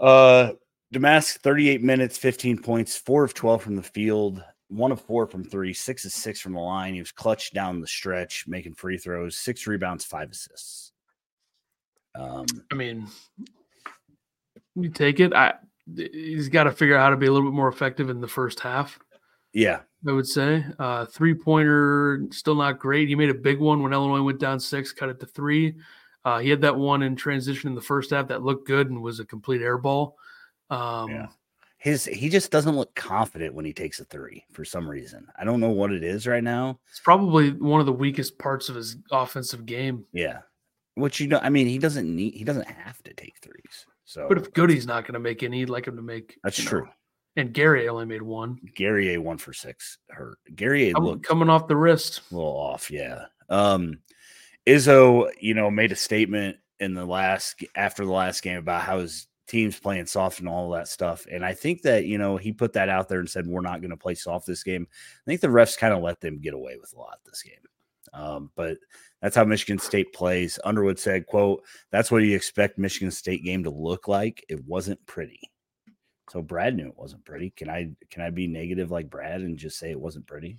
Uh, 0.00 0.52
Domask, 0.92 1.38
38 1.38 1.82
minutes, 1.82 2.18
15 2.18 2.58
points, 2.58 2.96
four 2.96 3.24
of 3.24 3.34
12 3.34 3.62
from 3.62 3.76
the 3.76 3.82
field, 3.82 4.42
one 4.68 4.92
of 4.92 5.00
four 5.00 5.26
from 5.26 5.44
three, 5.44 5.72
six 5.72 6.04
of 6.04 6.12
six 6.12 6.40
from 6.40 6.54
the 6.54 6.60
line. 6.60 6.94
He 6.94 7.00
was 7.00 7.12
clutch 7.12 7.52
down 7.52 7.80
the 7.80 7.86
stretch, 7.86 8.46
making 8.46 8.74
free 8.74 8.98
throws, 8.98 9.36
six 9.36 9.66
rebounds, 9.66 10.04
five 10.04 10.30
assists. 10.30 10.92
Um, 12.14 12.46
I 12.70 12.74
mean, 12.74 13.06
you 14.74 14.88
take 14.88 15.20
it. 15.20 15.32
I 15.32 15.54
he's 15.96 16.48
got 16.48 16.64
to 16.64 16.72
figure 16.72 16.96
out 16.96 17.02
how 17.02 17.10
to 17.10 17.16
be 17.16 17.26
a 17.26 17.32
little 17.32 17.48
bit 17.48 17.56
more 17.56 17.68
effective 17.68 18.10
in 18.10 18.20
the 18.20 18.28
first 18.28 18.60
half. 18.60 18.98
Yeah, 19.52 19.80
I 20.06 20.12
would 20.12 20.26
say 20.26 20.64
uh, 20.78 21.06
three 21.06 21.34
pointer 21.34 22.26
still 22.30 22.54
not 22.54 22.78
great. 22.78 23.08
He 23.08 23.14
made 23.14 23.30
a 23.30 23.34
big 23.34 23.58
one 23.58 23.82
when 23.82 23.92
Illinois 23.92 24.22
went 24.22 24.40
down 24.40 24.60
six, 24.60 24.92
cut 24.92 25.08
it 25.08 25.20
to 25.20 25.26
three. 25.26 25.74
Uh, 26.24 26.38
he 26.38 26.50
had 26.50 26.60
that 26.60 26.76
one 26.76 27.02
in 27.02 27.16
transition 27.16 27.70
in 27.70 27.74
the 27.74 27.80
first 27.80 28.10
half 28.10 28.28
that 28.28 28.42
looked 28.42 28.66
good 28.66 28.90
and 28.90 29.02
was 29.02 29.20
a 29.20 29.24
complete 29.24 29.62
air 29.62 29.78
ball. 29.78 30.16
Um, 30.70 31.10
yeah. 31.10 31.26
His 31.78 32.04
he 32.04 32.28
just 32.28 32.50
doesn't 32.50 32.76
look 32.76 32.92
confident 32.96 33.54
when 33.54 33.64
he 33.64 33.72
takes 33.72 34.00
a 34.00 34.04
three 34.04 34.44
for 34.52 34.64
some 34.64 34.88
reason. 34.88 35.26
I 35.38 35.44
don't 35.44 35.60
know 35.60 35.70
what 35.70 35.92
it 35.92 36.02
is 36.02 36.26
right 36.26 36.42
now. 36.42 36.80
It's 36.90 37.00
probably 37.00 37.52
one 37.52 37.78
of 37.78 37.86
the 37.86 37.92
weakest 37.92 38.36
parts 38.36 38.68
of 38.68 38.74
his 38.74 38.96
offensive 39.12 39.64
game. 39.64 40.04
Yeah, 40.12 40.40
which 40.94 41.20
you 41.20 41.28
know, 41.28 41.38
I 41.40 41.50
mean, 41.50 41.68
he 41.68 41.78
doesn't 41.78 42.14
need 42.14 42.34
he 42.34 42.42
doesn't 42.42 42.66
have 42.66 43.00
to 43.04 43.14
take 43.14 43.38
threes. 43.40 43.86
So, 44.08 44.26
but 44.26 44.38
if 44.38 44.54
Goode's 44.54 44.86
not 44.86 45.04
going 45.04 45.12
to 45.12 45.20
make 45.20 45.42
any, 45.42 45.58
he'd 45.58 45.68
like 45.68 45.86
him 45.86 45.96
to 45.96 46.02
make. 46.02 46.38
That's 46.42 46.56
true. 46.56 46.86
Know. 46.86 46.90
And 47.36 47.52
Gary 47.52 47.90
only 47.90 48.06
made 48.06 48.22
one. 48.22 48.58
Guerrier 48.74 49.20
one 49.20 49.36
for 49.36 49.52
six 49.52 49.98
hurt. 50.08 50.38
Guerrier 50.56 50.94
looked 50.94 51.26
coming 51.26 51.50
off 51.50 51.68
the 51.68 51.76
wrist. 51.76 52.22
A 52.30 52.34
little 52.34 52.56
off, 52.56 52.90
yeah. 52.90 53.26
Um 53.50 53.98
Izzo, 54.66 55.30
you 55.38 55.52
know, 55.52 55.70
made 55.70 55.92
a 55.92 55.96
statement 55.96 56.56
in 56.80 56.94
the 56.94 57.04
last 57.04 57.62
after 57.76 58.06
the 58.06 58.10
last 58.10 58.42
game 58.42 58.56
about 58.56 58.80
how 58.80 59.00
his 59.00 59.26
team's 59.46 59.78
playing 59.78 60.06
soft 60.06 60.40
and 60.40 60.48
all 60.48 60.70
that 60.70 60.88
stuff. 60.88 61.26
And 61.30 61.44
I 61.44 61.52
think 61.52 61.82
that, 61.82 62.06
you 62.06 62.16
know, 62.16 62.38
he 62.38 62.52
put 62.52 62.72
that 62.72 62.88
out 62.88 63.10
there 63.10 63.20
and 63.20 63.28
said, 63.28 63.46
We're 63.46 63.60
not 63.60 63.82
going 63.82 63.90
to 63.90 63.96
play 63.98 64.14
soft 64.14 64.46
this 64.46 64.62
game. 64.62 64.88
I 64.90 65.24
think 65.26 65.42
the 65.42 65.48
refs 65.48 65.76
kind 65.76 65.92
of 65.92 66.02
let 66.02 66.22
them 66.22 66.40
get 66.40 66.54
away 66.54 66.78
with 66.80 66.94
a 66.94 66.98
lot 66.98 67.18
this 67.26 67.42
game. 67.42 67.54
Um, 68.14 68.50
but 68.56 68.78
that's 69.20 69.36
how 69.36 69.44
Michigan 69.44 69.78
State 69.78 70.12
plays. 70.12 70.58
Underwood 70.64 70.98
said, 70.98 71.26
quote, 71.26 71.64
that's 71.90 72.10
what 72.10 72.22
you 72.22 72.36
expect 72.36 72.78
Michigan 72.78 73.10
State 73.10 73.44
game 73.44 73.64
to 73.64 73.70
look 73.70 74.08
like. 74.08 74.44
It 74.48 74.64
wasn't 74.64 75.04
pretty. 75.06 75.40
So 76.30 76.42
Brad 76.42 76.76
knew 76.76 76.88
it 76.88 76.98
wasn't 76.98 77.24
pretty. 77.24 77.50
Can 77.50 77.70
I 77.70 77.90
can 78.10 78.22
I 78.22 78.30
be 78.30 78.46
negative 78.46 78.90
like 78.90 79.10
Brad 79.10 79.40
and 79.40 79.56
just 79.56 79.78
say 79.78 79.90
it 79.90 80.00
wasn't 80.00 80.26
pretty? 80.26 80.58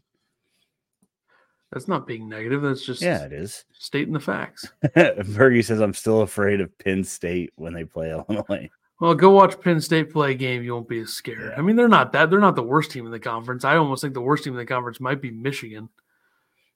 That's 1.72 1.88
not 1.88 2.08
being 2.08 2.28
negative. 2.28 2.64
That's 2.64 2.84
just 2.84 3.02
yeah, 3.02 3.24
it 3.24 3.34
is 3.34 3.66
stating 3.74 4.14
the 4.14 4.20
facts. 4.20 4.68
Fergie 4.84 5.64
says 5.64 5.80
I'm 5.80 5.94
still 5.94 6.22
afraid 6.22 6.62
of 6.62 6.76
Penn 6.80 7.04
State 7.04 7.52
when 7.56 7.74
they 7.74 7.84
play 7.84 8.12
Illinois. 8.30 8.70
Well, 9.00 9.14
go 9.14 9.30
watch 9.30 9.62
Penn 9.62 9.80
State 9.80 10.12
play 10.12 10.32
a 10.32 10.36
game. 10.36 10.64
You 10.64 10.74
won't 10.74 10.90
be 10.90 11.00
as 11.00 11.14
scared. 11.14 11.52
Yeah. 11.52 11.58
I 11.58 11.62
mean, 11.62 11.76
they're 11.76 11.88
not 11.88 12.12
that. 12.14 12.30
They're 12.30 12.40
not 12.40 12.56
the 12.56 12.64
worst 12.64 12.92
team 12.92 13.06
in 13.06 13.12
the 13.12 13.20
conference. 13.20 13.64
I 13.64 13.78
almost 13.78 14.02
think 14.02 14.14
the 14.14 14.22
worst 14.22 14.44
team 14.44 14.54
in 14.54 14.60
the 14.60 14.66
conference 14.66 15.00
might 15.00 15.22
be 15.22 15.32
Michigan. 15.32 15.88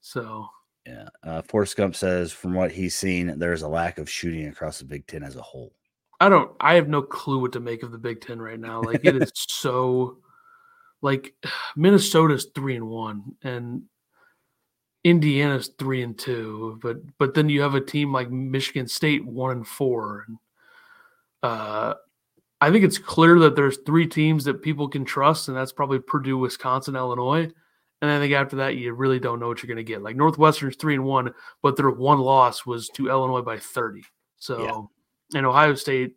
So 0.00 0.46
yeah. 0.86 1.08
Uh, 1.22 1.42
Forrest 1.42 1.76
Gump 1.76 1.96
says, 1.96 2.32
from 2.32 2.54
what 2.54 2.72
he's 2.72 2.94
seen, 2.94 3.38
there's 3.38 3.62
a 3.62 3.68
lack 3.68 3.98
of 3.98 4.10
shooting 4.10 4.46
across 4.48 4.78
the 4.78 4.84
Big 4.84 5.06
Ten 5.06 5.22
as 5.22 5.36
a 5.36 5.42
whole. 5.42 5.72
I 6.20 6.28
don't, 6.28 6.52
I 6.60 6.74
have 6.74 6.88
no 6.88 7.02
clue 7.02 7.40
what 7.40 7.52
to 7.52 7.60
make 7.60 7.82
of 7.82 7.92
the 7.92 7.98
Big 7.98 8.20
Ten 8.20 8.40
right 8.40 8.60
now. 8.60 8.82
Like, 8.82 9.04
it 9.04 9.20
is 9.20 9.32
so, 9.34 10.18
like, 11.02 11.34
Minnesota's 11.76 12.48
three 12.54 12.76
and 12.76 12.88
one, 12.88 13.36
and 13.42 13.82
Indiana's 15.04 15.70
three 15.78 16.02
and 16.02 16.18
two, 16.18 16.78
but 16.82 16.96
but 17.18 17.34
then 17.34 17.50
you 17.50 17.60
have 17.60 17.74
a 17.74 17.80
team 17.80 18.10
like 18.12 18.30
Michigan 18.30 18.88
State 18.88 19.24
one 19.24 19.50
and 19.50 19.66
four, 19.66 20.24
and 20.26 20.38
uh, 21.42 21.94
I 22.62 22.70
think 22.70 22.84
it's 22.84 22.96
clear 22.96 23.38
that 23.40 23.54
there's 23.54 23.78
three 23.84 24.06
teams 24.06 24.44
that 24.44 24.62
people 24.62 24.88
can 24.88 25.04
trust, 25.04 25.48
and 25.48 25.56
that's 25.56 25.72
probably 25.72 25.98
Purdue, 25.98 26.38
Wisconsin, 26.38 26.96
Illinois. 26.96 27.50
And 28.04 28.12
I 28.12 28.18
think 28.18 28.34
after 28.34 28.56
that, 28.56 28.76
you 28.76 28.92
really 28.92 29.18
don't 29.18 29.40
know 29.40 29.48
what 29.48 29.62
you're 29.62 29.74
going 29.74 29.84
to 29.84 29.92
get. 29.92 30.02
Like 30.02 30.14
Northwestern's 30.14 30.76
three 30.76 30.92
and 30.92 31.04
one, 31.04 31.32
but 31.62 31.74
their 31.74 31.88
one 31.88 32.18
loss 32.18 32.66
was 32.66 32.88
to 32.90 33.08
Illinois 33.08 33.40
by 33.40 33.58
30. 33.58 34.02
So, 34.36 34.62
yeah. 35.32 35.38
and 35.38 35.46
Ohio 35.46 35.74
State 35.74 36.16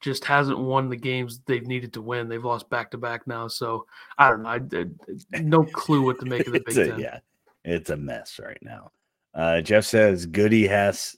just 0.00 0.24
hasn't 0.24 0.58
won 0.58 0.88
the 0.88 0.96
games 0.96 1.42
they've 1.46 1.64
needed 1.64 1.92
to 1.92 2.02
win. 2.02 2.28
They've 2.28 2.44
lost 2.44 2.68
back 2.70 2.90
to 2.90 2.98
back 2.98 3.24
now. 3.28 3.46
So 3.46 3.86
I 4.18 4.30
don't 4.30 4.42
know. 4.42 4.48
I, 4.48 5.36
I, 5.36 5.40
no 5.42 5.62
clue 5.62 6.02
what 6.02 6.18
to 6.18 6.26
make 6.26 6.48
of 6.48 6.54
the 6.54 6.60
Big 6.66 6.74
Ten. 6.74 6.98
Yeah, 6.98 7.20
it's 7.64 7.90
a 7.90 7.96
mess 7.96 8.40
right 8.42 8.58
now. 8.62 8.90
Uh, 9.32 9.60
Jeff 9.60 9.84
says 9.84 10.26
Goode 10.26 10.68
has 10.68 11.16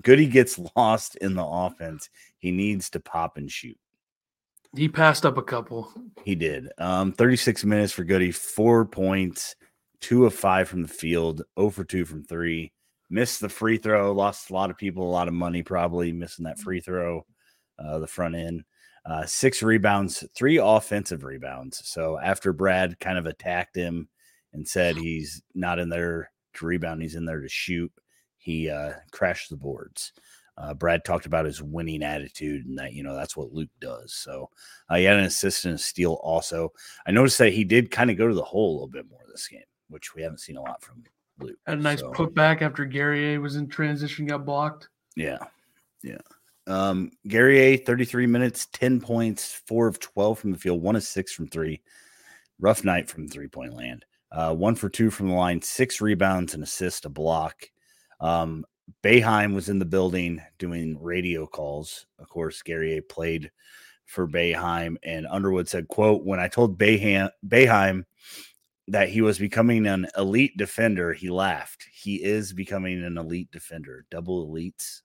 Goode 0.00 0.30
gets 0.30 0.60
lost 0.76 1.16
in 1.16 1.34
the 1.34 1.44
offense. 1.44 2.08
He 2.38 2.52
needs 2.52 2.88
to 2.90 3.00
pop 3.00 3.36
and 3.36 3.50
shoot. 3.50 3.76
He 4.74 4.88
passed 4.88 5.26
up 5.26 5.36
a 5.36 5.42
couple. 5.42 5.92
He 6.24 6.34
did. 6.34 6.68
Um, 6.78 7.12
36 7.12 7.64
minutes 7.64 7.92
for 7.92 8.04
Goode, 8.04 8.34
four 8.34 8.86
points, 8.86 9.54
two 10.00 10.24
of 10.24 10.34
five 10.34 10.68
from 10.68 10.82
the 10.82 10.88
field, 10.88 11.42
0 11.58 11.70
for 11.70 11.84
two 11.84 12.04
from 12.04 12.24
three. 12.24 12.72
Missed 13.10 13.40
the 13.40 13.50
free 13.50 13.76
throw, 13.76 14.12
lost 14.12 14.48
a 14.48 14.54
lot 14.54 14.70
of 14.70 14.78
people, 14.78 15.06
a 15.06 15.12
lot 15.12 15.28
of 15.28 15.34
money 15.34 15.62
probably 15.62 16.12
missing 16.12 16.46
that 16.46 16.58
free 16.58 16.80
throw, 16.80 17.26
uh, 17.78 17.98
the 17.98 18.06
front 18.06 18.34
end. 18.34 18.64
Uh, 19.04 19.26
six 19.26 19.62
rebounds, 19.62 20.24
three 20.34 20.58
offensive 20.58 21.24
rebounds. 21.24 21.82
So 21.84 22.18
after 22.18 22.52
Brad 22.54 22.98
kind 23.00 23.18
of 23.18 23.26
attacked 23.26 23.76
him 23.76 24.08
and 24.54 24.66
said 24.66 24.96
he's 24.96 25.42
not 25.54 25.78
in 25.78 25.90
there 25.90 26.30
to 26.54 26.66
rebound, 26.66 27.02
he's 27.02 27.16
in 27.16 27.26
there 27.26 27.40
to 27.40 27.48
shoot, 27.48 27.92
he 28.38 28.70
uh, 28.70 28.92
crashed 29.10 29.50
the 29.50 29.56
boards. 29.56 30.12
Uh, 30.58 30.74
Brad 30.74 31.04
talked 31.04 31.26
about 31.26 31.46
his 31.46 31.62
winning 31.62 32.02
attitude 32.02 32.66
and 32.66 32.78
that, 32.78 32.92
you 32.92 33.02
know, 33.02 33.14
that's 33.14 33.36
what 33.36 33.52
Luke 33.52 33.70
does. 33.80 34.12
So 34.12 34.50
uh, 34.88 34.96
he 34.96 35.04
had 35.04 35.16
an 35.16 35.24
assist 35.24 35.64
and 35.64 35.74
a 35.74 35.78
steal 35.78 36.14
also. 36.22 36.72
I 37.06 37.10
noticed 37.10 37.38
that 37.38 37.52
he 37.52 37.64
did 37.64 37.90
kind 37.90 38.10
of 38.10 38.18
go 38.18 38.28
to 38.28 38.34
the 38.34 38.42
hole 38.42 38.70
a 38.70 38.74
little 38.74 38.88
bit 38.88 39.08
more 39.10 39.20
this 39.30 39.48
game, 39.48 39.62
which 39.88 40.14
we 40.14 40.22
haven't 40.22 40.40
seen 40.40 40.56
a 40.56 40.62
lot 40.62 40.82
from 40.82 41.02
Luke. 41.40 41.56
Had 41.66 41.78
a 41.78 41.82
nice 41.82 42.00
so, 42.00 42.12
putback 42.12 42.60
after 42.60 42.84
Guerrier 42.84 43.40
was 43.40 43.56
in 43.56 43.66
transition, 43.66 44.26
got 44.26 44.44
blocked. 44.44 44.88
Yeah. 45.16 45.38
Yeah. 46.02 46.18
Um, 46.66 47.10
Guerrier, 47.26 47.78
33 47.78 48.26
minutes, 48.26 48.66
10 48.72 49.00
points, 49.00 49.60
four 49.66 49.88
of 49.88 49.98
12 50.00 50.38
from 50.38 50.52
the 50.52 50.58
field, 50.58 50.82
one 50.82 50.96
of 50.96 51.02
six 51.02 51.32
from 51.32 51.48
three. 51.48 51.82
Rough 52.60 52.84
night 52.84 53.08
from 53.08 53.26
three 53.26 53.48
point 53.48 53.74
land. 53.74 54.04
Uh, 54.30 54.54
one 54.54 54.74
for 54.74 54.88
two 54.88 55.10
from 55.10 55.28
the 55.28 55.34
line, 55.34 55.60
six 55.60 56.00
rebounds, 56.00 56.54
and 56.54 56.62
assist, 56.62 57.04
a 57.04 57.08
block. 57.08 57.68
Um, 58.20 58.64
Boeheim 59.02 59.54
was 59.54 59.68
in 59.68 59.78
the 59.78 59.84
building 59.84 60.40
doing 60.58 61.00
radio 61.00 61.46
calls. 61.46 62.06
Of 62.18 62.28
course, 62.28 62.62
A 62.68 63.00
played 63.02 63.50
for 64.06 64.26
Boeheim, 64.26 64.96
and 65.02 65.26
Underwood 65.26 65.68
said, 65.68 65.88
"quote 65.88 66.24
When 66.24 66.40
I 66.40 66.48
told 66.48 66.78
Boeheim, 66.78 67.30
Boeheim 67.46 68.04
that 68.88 69.08
he 69.08 69.20
was 69.20 69.38
becoming 69.38 69.86
an 69.86 70.08
elite 70.16 70.56
defender, 70.56 71.12
he 71.12 71.30
laughed. 71.30 71.86
He 71.92 72.16
is 72.16 72.52
becoming 72.52 73.02
an 73.04 73.16
elite 73.16 73.50
defender. 73.52 74.04
Double 74.10 74.48
elites 74.48 75.02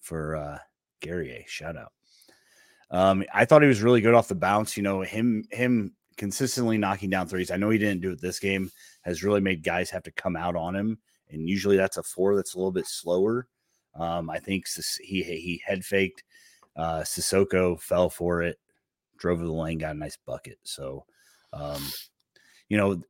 for 0.00 0.36
uh, 0.36 0.58
A. 1.04 1.44
Shout 1.48 1.76
out. 1.76 1.92
Um, 2.90 3.24
I 3.32 3.44
thought 3.44 3.62
he 3.62 3.68
was 3.68 3.82
really 3.82 4.00
good 4.00 4.14
off 4.14 4.28
the 4.28 4.34
bounce. 4.34 4.76
You 4.76 4.82
know, 4.82 5.02
him 5.02 5.44
him 5.50 5.94
consistently 6.16 6.78
knocking 6.78 7.10
down 7.10 7.28
threes. 7.28 7.50
I 7.50 7.56
know 7.56 7.70
he 7.70 7.78
didn't 7.78 8.02
do 8.02 8.12
it 8.12 8.20
this 8.20 8.38
game. 8.38 8.70
Has 9.02 9.24
really 9.24 9.40
made 9.40 9.62
guys 9.62 9.90
have 9.90 10.02
to 10.04 10.12
come 10.12 10.36
out 10.36 10.56
on 10.56 10.74
him 10.74 10.98
and 11.30 11.48
usually 11.48 11.76
that's 11.76 11.96
a 11.98 12.02
four 12.02 12.36
that's 12.36 12.54
a 12.54 12.58
little 12.58 12.72
bit 12.72 12.86
slower. 12.86 13.46
Um, 13.94 14.30
I 14.30 14.38
think 14.38 14.66
he 15.02 15.22
he 15.22 15.62
head 15.66 15.84
faked. 15.84 16.24
Uh, 16.76 17.00
Sissoko 17.00 17.80
fell 17.80 18.08
for 18.10 18.42
it, 18.42 18.58
drove 19.18 19.40
the 19.40 19.52
lane, 19.52 19.78
got 19.78 19.96
a 19.96 19.98
nice 19.98 20.16
bucket. 20.16 20.58
So, 20.64 21.04
um, 21.52 21.82
you 22.68 22.76
know, 22.76 23.02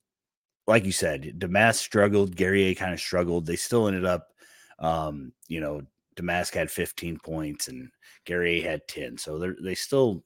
like 0.66 0.84
you 0.84 0.92
said, 0.92 1.38
Damas 1.38 1.78
struggled. 1.78 2.36
Gary 2.36 2.74
kind 2.74 2.92
of 2.94 3.00
struggled. 3.00 3.46
They 3.46 3.56
still 3.56 3.88
ended 3.88 4.04
up 4.04 4.28
Um, 4.80 5.32
you 5.48 5.60
know, 5.60 5.82
Domask 6.16 6.54
had 6.54 6.70
15 6.70 7.18
points 7.20 7.68
and 7.68 7.90
Gary 8.24 8.60
had 8.60 8.86
10. 8.88 9.18
So 9.18 9.38
they 9.38 9.50
they 9.62 9.74
still, 9.74 10.24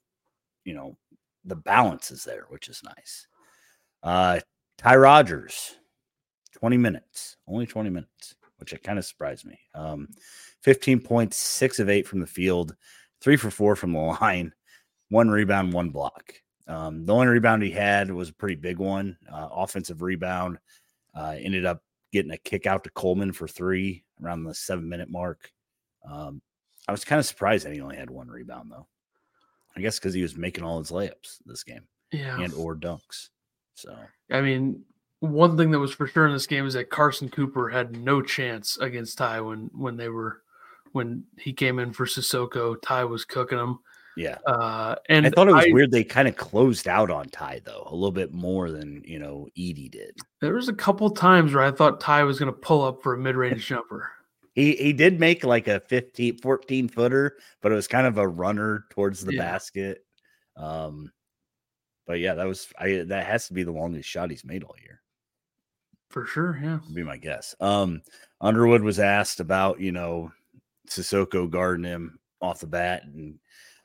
you 0.65 0.75
know, 0.75 0.97
the 1.45 1.57
balance 1.57 2.11
is 2.11 2.25
there, 2.25 2.47
which 2.51 2.69
is 2.69 2.83
nice. 2.85 3.27
Uh 4.03 4.41
Ty 4.79 4.97
Rodgers, 4.97 5.77
20 6.63 6.77
minutes, 6.77 7.37
only 7.49 7.67
20 7.67 7.91
minutes, 7.91 8.37
which 8.59 8.73
it 8.73 8.85
kind 8.85 8.97
of 8.97 9.05
surprised 9.05 9.45
me. 9.45 9.59
Um, 9.75 10.07
15 10.63 11.01
points, 11.01 11.37
six 11.37 11.81
of 11.81 11.91
eight 11.91 12.07
from 12.07 12.21
the 12.21 12.27
field, 12.27 12.77
three 13.21 13.37
for 13.37 13.51
four 13.51 13.75
from 13.75 13.93
the 13.93 13.99
line, 14.21 14.53
one 15.09 15.29
rebound, 15.29 15.73
one 15.73 15.91
block. 15.91 16.35
Um, 16.69 17.05
the 17.05 17.15
only 17.15 17.27
rebound 17.27 17.65
he 17.65 17.73
had 17.73 18.13
was 18.13 18.29
a 18.29 18.35
pretty 18.35 18.55
big 18.55 18.79
one, 18.79 19.17
uh, 19.29 19.49
offensive 19.51 20.03
rebound. 20.03 20.59
Uh, 21.13 21.35
ended 21.37 21.67
up 21.67 21.83
getting 22.13 22.31
a 22.31 22.39
kick 22.39 22.65
out 22.65 22.85
to 22.85 22.91
Coleman 22.91 23.33
for 23.33 23.49
three 23.49 24.05
around 24.23 24.45
the 24.45 24.55
seven 24.55 24.89
minute 24.89 25.11
mark. 25.11 25.51
Um, 26.09 26.41
I 26.87 26.93
was 26.93 27.05
kind 27.05 27.19
of 27.19 27.27
surprised 27.27 27.67
that 27.67 27.73
he 27.73 27.81
only 27.81 27.97
had 27.97 28.09
one 28.09 28.29
rebound 28.29 28.71
though. 28.71 28.87
I 29.77 29.81
guess 29.81 29.99
because 29.99 30.15
he 30.15 30.23
was 30.23 30.37
making 30.37 30.63
all 30.63 30.79
his 30.79 30.93
layups 30.93 31.39
this 31.45 31.65
game, 31.65 31.89
yeah, 32.13 32.41
and 32.41 32.55
or 32.55 32.77
dunks. 32.77 33.31
So 33.75 33.97
I 34.31 34.41
mean, 34.43 34.85
one 35.23 35.57
thing 35.57 35.71
that 35.71 35.79
was 35.79 35.95
for 35.95 36.09
sure 36.09 36.27
in 36.27 36.33
this 36.33 36.49
game 36.49 36.67
is 36.67 36.75
that 36.75 36.91
Carson 36.91 37.29
Cooper 37.29 37.69
had 37.69 37.97
no 37.97 38.21
chance 38.21 38.77
against 38.79 39.19
Ty 39.19 39.41
when 39.43 39.71
when 39.73 39.97
they 39.97 40.09
were 40.09 40.43
when 40.91 41.23
he 41.39 41.53
came 41.53 41.79
in 41.79 41.93
for 41.93 42.07
Sissoko. 42.07 42.77
Ty 42.83 43.05
was 43.05 43.25
cooking 43.25 43.59
him. 43.59 43.79
Yeah. 44.17 44.39
Uh, 44.45 44.97
and 45.09 45.25
I 45.25 45.31
thought 45.31 45.49
it 45.49 45.55
was 45.55 45.67
I, 45.67 45.73
weird 45.73 45.93
they 45.93 46.03
kind 46.03 46.27
of 46.27 46.37
closed 46.37 46.89
out 46.89 47.09
on 47.09 47.29
Ty 47.29 47.61
though 47.65 47.87
a 47.87 47.95
little 47.95 48.11
bit 48.11 48.35
more 48.35 48.73
than 48.73 49.01
you 49.07 49.21
know 49.21 49.47
Edey 49.57 49.89
did. 49.89 50.19
There 50.41 50.55
was 50.55 50.69
a 50.69 50.75
couple 50.75 51.09
times 51.09 51.55
where 51.55 51.65
I 51.65 51.71
thought 51.71 52.01
Ty 52.01 52.25
was 52.25 52.41
going 52.41 52.53
to 52.53 52.59
pull 52.59 52.83
up 52.83 53.01
for 53.01 53.15
a 53.15 53.19
mid 53.19 53.37
range 53.37 53.67
jumper. 53.67 54.11
He 54.55 54.75
he 54.77 54.93
did 54.93 55.19
make 55.19 55.45
like 55.45 55.67
a 55.67 55.81
15, 55.81 56.37
14 56.37 56.89
footer, 56.89 57.39
but 57.63 57.73
it 57.73 57.75
was 57.75 57.89
kind 57.89 58.07
of 58.07 58.19
a 58.19 58.29
runner 58.29 58.85
towards 58.91 59.25
the 59.25 59.33
yeah. 59.33 59.41
basket. 59.41 60.05
Um, 60.59 61.11
but 62.07 62.19
yeah, 62.19 62.35
that 62.35 62.47
was 62.47 62.71
I 62.79 63.05
that 63.07 63.25
has 63.25 63.47
to 63.47 63.55
be 63.55 63.63
the 63.63 63.73
longest 63.73 64.11
shot 64.11 64.29
he's 64.29 64.45
made 64.45 64.63
all 64.63 64.77
year. 64.83 65.02
For 66.13 66.27
sure, 66.27 66.61
yeah. 66.63 66.79
Would 66.85 66.95
be 66.95 67.03
my 67.03 67.17
guess. 67.17 67.55
Um, 67.59 68.03
Underwood 68.41 68.83
was 68.83 68.99
asked 68.99 69.41
about, 69.41 69.81
you 69.81 69.93
know, 69.93 70.31
Sissoko 70.89 71.51
guarding 71.51 71.85
him 71.85 72.19
off 72.43 72.61
the 72.61 72.67
bat, 72.67 73.05
and 73.05 73.39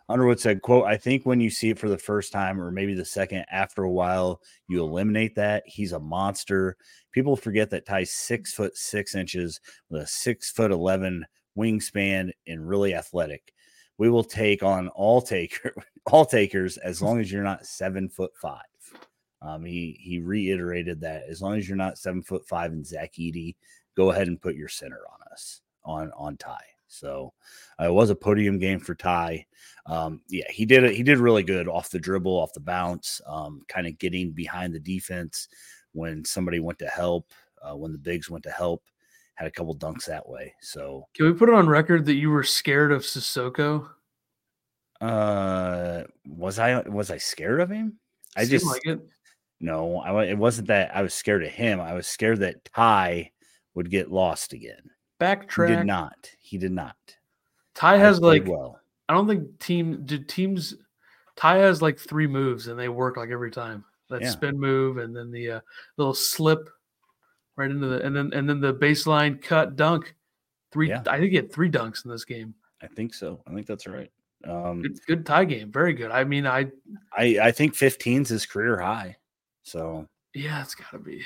Underwood 0.10 0.40
said, 0.40 0.62
quote, 0.62 0.86
I 0.86 0.98
think 0.98 1.26
when 1.26 1.40
you 1.40 1.50
see 1.50 1.70
it 1.70 1.80
for 1.80 1.90
the 1.90 1.98
first 1.98 2.34
time 2.34 2.60
or 2.60 2.70
maybe 2.70 2.94
the 2.94 3.06
second 3.06 3.46
after 3.50 3.84
a 3.84 3.92
while, 3.92 4.42
you 4.68 4.82
eliminate 4.82 5.36
that. 5.36 5.64
He's 5.66 5.94
a 5.94 6.00
monster. 6.00 6.78
People 7.14 7.36
forget 7.36 7.70
that 7.70 7.86
Ty's 7.86 8.12
six 8.12 8.54
foot 8.54 8.76
six 8.78 9.16
inches 9.16 9.60
with 9.90 10.02
a 10.02 10.08
six 10.08 10.52
foot 10.52 10.72
eleven 10.72 11.26
wingspan 11.58 12.32
and 12.46 12.68
really 12.68 12.94
athletic. 12.94 13.54
We 13.98 14.10
will 14.10 14.24
take 14.24 14.64
on 14.64 14.90
all 14.90 15.22
taker 15.22 15.74
all 16.12 16.26
takers 16.26 16.78
as 16.78 17.02
long 17.02 17.20
as 17.20 17.32
you're 17.32 17.44
not 17.44 17.66
seven 17.66 18.10
foot 18.10 18.32
five. 18.42 18.62
Um, 19.42 19.64
he 19.64 19.98
he 20.00 20.20
reiterated 20.20 21.02
that 21.02 21.24
as 21.30 21.42
long 21.42 21.58
as 21.58 21.68
you're 21.68 21.78
not 21.78 21.98
seven 21.98 22.22
foot 22.22 22.48
five 22.48 22.72
and 22.72 22.86
Zach 22.86 23.14
Edey, 23.14 23.56
go 23.96 24.12
ahead 24.12 24.28
and 24.28 24.42
put 24.42 24.56
your 24.56 24.68
center 24.68 25.02
on 25.12 25.20
us 25.32 25.62
on 25.84 26.12
on 26.18 26.38
Ty. 26.38 26.60
So 26.88 27.34
uh, 27.80 27.86
it 27.86 27.94
was 27.94 28.10
a 28.10 28.16
podium 28.16 28.60
game 28.60 28.80
for 28.80 28.96
Ty. 28.96 29.46
Um, 29.86 30.22
yeah, 30.30 30.50
he 30.50 30.66
did 30.66 30.84
it. 30.84 30.96
He 30.96 31.04
did 31.04 31.18
really 31.18 31.44
good 31.44 31.68
off 31.68 31.90
the 31.90 32.00
dribble, 32.00 32.32
off 32.32 32.54
the 32.54 32.60
bounce, 32.60 33.22
um, 33.28 33.62
kind 33.68 33.88
of 33.88 33.98
getting 33.98 34.32
behind 34.32 34.74
the 34.74 34.80
defense 34.80 35.48
when 35.92 36.24
somebody 36.26 36.60
went 36.60 36.80
to 36.80 36.88
help, 36.88 37.32
uh, 37.62 37.76
when 37.76 37.92
the 37.92 37.98
bigs 37.98 38.30
went 38.30 38.44
to 38.46 38.52
help. 38.52 38.84
Had 39.36 39.48
a 39.48 39.52
couple 39.52 39.76
dunks 39.76 40.06
that 40.06 40.28
way. 40.28 40.56
So 40.62 41.08
can 41.14 41.28
we 41.28 41.34
put 41.34 41.50
it 41.50 41.56
on 41.56 41.70
record 41.70 42.06
that 42.08 42.16
you 42.16 42.32
were 42.32 42.44
scared 42.44 42.92
of 42.92 43.04
Sissoko? 43.04 43.88
Uh, 45.00 46.04
was 46.26 46.58
I 46.58 46.80
was 46.82 47.12
I 47.12 47.18
scared 47.18 47.62
of 47.62 47.70
him? 47.70 48.00
I 48.36 48.46
just 48.46 48.66
like 48.66 48.86
it. 48.86 49.00
No, 49.60 49.98
I 49.98 50.26
it 50.26 50.38
wasn't 50.38 50.68
that 50.68 50.96
I 50.96 51.02
was 51.02 51.14
scared 51.14 51.44
of 51.44 51.52
him. 51.52 51.80
I 51.82 51.94
was 51.94 52.08
scared 52.08 52.40
that 52.40 52.64
Ty 52.66 53.32
would 53.74 53.90
get 53.90 54.12
lost 54.12 54.54
again. 54.54 54.92
Backtrack. 55.20 55.70
He 55.70 55.76
did 55.76 55.86
not. 55.86 56.32
He 56.40 56.58
did 56.58 56.72
not. 56.72 56.96
Ty 57.74 57.98
has 57.98 58.20
like 58.20 58.48
well. 58.48 58.80
I 59.10 59.14
don't 59.14 59.28
think 59.28 59.60
team 59.60 60.04
did 60.06 60.28
teams. 60.30 60.76
Ty 61.36 61.58
has 61.58 61.82
like 61.82 62.00
three 62.00 62.28
moves 62.28 62.68
and 62.68 62.78
they 62.78 62.90
work 62.90 63.18
like 63.18 63.30
every 63.30 63.52
time. 63.52 63.84
That 64.10 64.22
yeah. 64.22 64.30
spin 64.30 64.60
move 64.60 64.98
and 64.98 65.16
then 65.16 65.32
the 65.32 65.52
uh, 65.52 65.60
little 65.98 66.14
slip 66.14 66.70
right 67.58 67.70
into 67.70 67.88
the 67.88 68.06
and 68.06 68.16
then 68.16 68.32
and 68.34 68.48
then 68.48 68.62
the 68.62 68.74
baseline 68.74 69.42
cut 69.42 69.76
dunk. 69.76 70.16
Three. 70.72 70.90
Yeah. 70.90 71.04
I 71.08 71.20
think 71.20 71.32
he 71.32 71.36
had 71.36 71.52
three 71.52 71.70
dunks 71.70 72.06
in 72.06 72.12
this 72.12 72.26
game. 72.26 72.54
I 72.82 72.88
think 72.88 73.14
so. 73.14 73.42
I 73.48 73.54
think 73.54 73.68
that's 73.68 73.88
right. 73.88 74.12
Um, 74.48 74.82
good, 74.82 75.00
good 75.08 75.26
Ty 75.26 75.46
game. 75.46 75.72
Very 75.72 75.94
good. 75.94 76.12
I 76.12 76.24
mean, 76.24 76.46
I 76.46 76.68
I 77.16 77.40
I 77.42 77.52
think 77.52 77.74
15's 77.74 78.30
his 78.30 78.46
career 78.46 78.80
high. 78.80 79.18
So 79.68 80.08
yeah, 80.34 80.62
it's 80.62 80.76
got 80.76 80.92
to 80.92 81.00
be. 81.00 81.26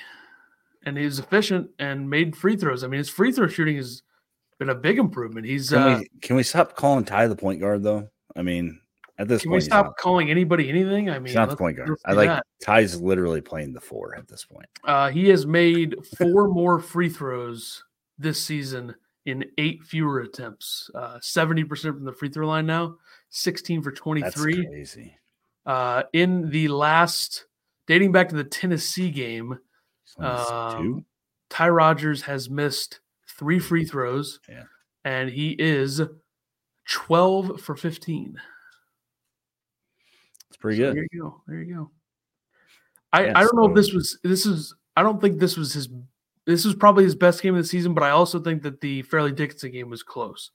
And 0.84 0.98
he's 0.98 1.20
efficient 1.20 1.70
and 1.78 2.10
made 2.10 2.36
free 2.36 2.56
throws. 2.56 2.84
I 2.84 2.88
mean, 2.88 2.98
his 2.98 3.10
free 3.10 3.32
throw 3.32 3.48
shooting 3.48 3.76
has 3.76 4.02
been 4.58 4.70
a 4.70 4.76
big 4.76 4.98
improvement. 4.98 5.46
He's 5.46 5.70
can, 5.70 5.78
uh, 5.78 6.00
we, 6.00 6.08
can 6.22 6.36
we 6.36 6.42
stop 6.42 6.76
calling 6.76 7.06
Ty 7.06 7.28
the 7.28 7.36
point 7.36 7.60
guard 7.60 7.84
though? 7.84 8.10
I 8.36 8.42
mean, 8.42 8.80
at 9.20 9.28
this 9.28 9.44
can 9.44 9.52
point, 9.52 9.62
we 9.62 9.66
stop 9.66 9.96
calling 9.98 10.32
anybody 10.32 10.70
anything? 10.70 11.12
I 11.12 11.20
mean, 11.20 11.28
he's 11.28 11.36
not 11.36 11.52
the 11.52 11.56
point 11.56 11.78
guard. 11.78 11.92
I 12.04 12.14
like 12.14 12.30
that. 12.30 12.44
Ty's 12.64 13.00
literally 13.00 13.42
playing 13.42 13.74
the 13.74 13.82
four 13.82 14.16
at 14.18 14.28
this 14.28 14.44
point. 14.44 14.66
Uh, 14.86 15.12
he 15.12 15.30
has 15.30 15.46
made 15.46 15.96
four 16.18 16.48
more 16.48 16.80
free 16.80 17.10
throws 17.10 17.84
this 18.18 18.42
season 18.42 18.96
in 19.28 19.46
eight 19.60 19.84
fewer 19.84 20.22
attempts. 20.22 20.90
Uh, 20.96 21.20
seventy 21.22 21.62
uh, 21.62 21.68
percent 21.68 21.96
from 21.96 22.06
the 22.06 22.14
free 22.14 22.30
throw 22.30 22.48
line 22.48 22.66
now. 22.66 22.96
Sixteen 23.30 23.84
for 23.84 23.92
twenty 23.92 24.24
three. 24.32 24.66
Crazy. 24.66 25.16
Uh, 25.64 26.02
in 26.14 26.50
the 26.50 26.70
last 26.70 27.46
dating 27.92 28.14
back 28.14 28.30
to 28.30 28.36
the 28.38 28.44
Tennessee 28.46 29.12
game, 29.12 29.60
um, 30.18 31.06
Ty 31.50 31.68
Rodgers 31.68 32.22
has 32.22 32.50
missed 32.50 33.02
three 33.38 33.60
free 33.60 33.84
throws, 33.84 34.40
yeah. 34.48 34.64
and 35.04 35.30
he 35.30 35.58
is 35.60 36.02
12 36.88 37.60
for 37.60 37.76
15. 37.76 38.40
It's 40.48 40.56
pretty 40.56 40.78
so 40.78 40.84
good. 40.84 40.96
There 40.96 41.08
you 41.12 41.22
go. 41.22 41.42
There 41.46 41.62
you 41.62 41.76
go. 41.76 41.92
I, 43.12 43.26
yeah, 43.26 43.34
I 43.36 43.42
don't 43.42 43.50
so... 43.50 43.58
know 43.58 43.66
if 43.68 43.76
this 43.76 43.92
was 43.92 44.18
this 44.24 44.46
is 44.46 44.74
I 44.96 45.04
don't 45.04 45.20
think 45.20 45.38
this 45.38 45.58
was 45.58 45.74
his 45.74 45.90
this 46.48 46.64
was 46.64 46.76
probably 46.76 47.04
his 47.04 47.16
best 47.16 47.42
game 47.42 47.56
of 47.56 47.62
the 47.62 47.68
season, 47.68 47.94
but 47.94 48.06
I 48.06 48.12
also 48.12 48.40
think 48.40 48.62
that 48.62 48.80
the 48.80 49.02
Fairleigh 49.02 49.34
Dickinson 49.34 49.72
game 49.72 49.90
was 49.90 50.02
close. 50.02 50.50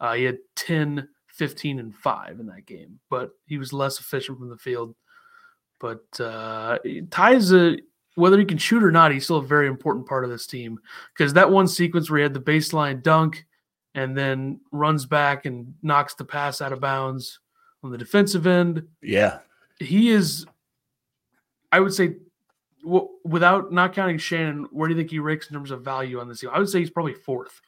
Uh, 0.00 0.14
he 0.14 0.24
had 0.24 0.38
10, 0.56 1.06
15, 1.28 1.78
and 1.78 1.94
5 1.94 2.40
in 2.40 2.46
that 2.46 2.66
game, 2.66 2.98
but 3.10 3.30
he 3.46 3.58
was 3.58 3.72
less 3.72 4.00
efficient 4.00 4.38
from 4.38 4.48
the 4.48 4.56
field. 4.56 4.96
But 5.80 6.04
uh, 6.20 6.78
Ty's 7.10 7.52
a 7.52 7.78
whether 8.14 8.38
he 8.38 8.44
can 8.44 8.58
shoot 8.58 8.82
or 8.82 8.90
not, 8.90 9.12
he's 9.12 9.24
still 9.24 9.38
a 9.38 9.42
very 9.42 9.66
important 9.66 10.06
part 10.06 10.24
of 10.24 10.30
this 10.30 10.46
team. 10.46 10.78
Because 11.16 11.32
that 11.32 11.50
one 11.50 11.66
sequence 11.66 12.10
where 12.10 12.18
he 12.18 12.22
had 12.22 12.34
the 12.34 12.40
baseline 12.40 13.02
dunk 13.02 13.46
and 13.94 14.16
then 14.16 14.60
runs 14.72 15.06
back 15.06 15.46
and 15.46 15.74
knocks 15.82 16.14
the 16.14 16.24
pass 16.24 16.60
out 16.60 16.72
of 16.72 16.80
bounds 16.80 17.40
on 17.82 17.90
the 17.90 17.98
defensive 17.98 18.46
end. 18.46 18.86
Yeah. 19.02 19.38
He 19.78 20.10
is, 20.10 20.46
I 21.72 21.80
would 21.80 21.94
say, 21.94 22.16
w- 22.84 23.08
without 23.24 23.72
not 23.72 23.94
counting 23.94 24.18
Shannon, 24.18 24.66
where 24.70 24.88
do 24.88 24.94
you 24.94 25.00
think 25.00 25.10
he 25.10 25.18
ranks 25.18 25.48
in 25.48 25.54
terms 25.54 25.70
of 25.70 25.82
value 25.82 26.20
on 26.20 26.28
this 26.28 26.40
team? 26.40 26.50
I 26.52 26.58
would 26.58 26.68
say 26.68 26.80
he's 26.80 26.90
probably 26.90 27.14
fourth. 27.14 27.60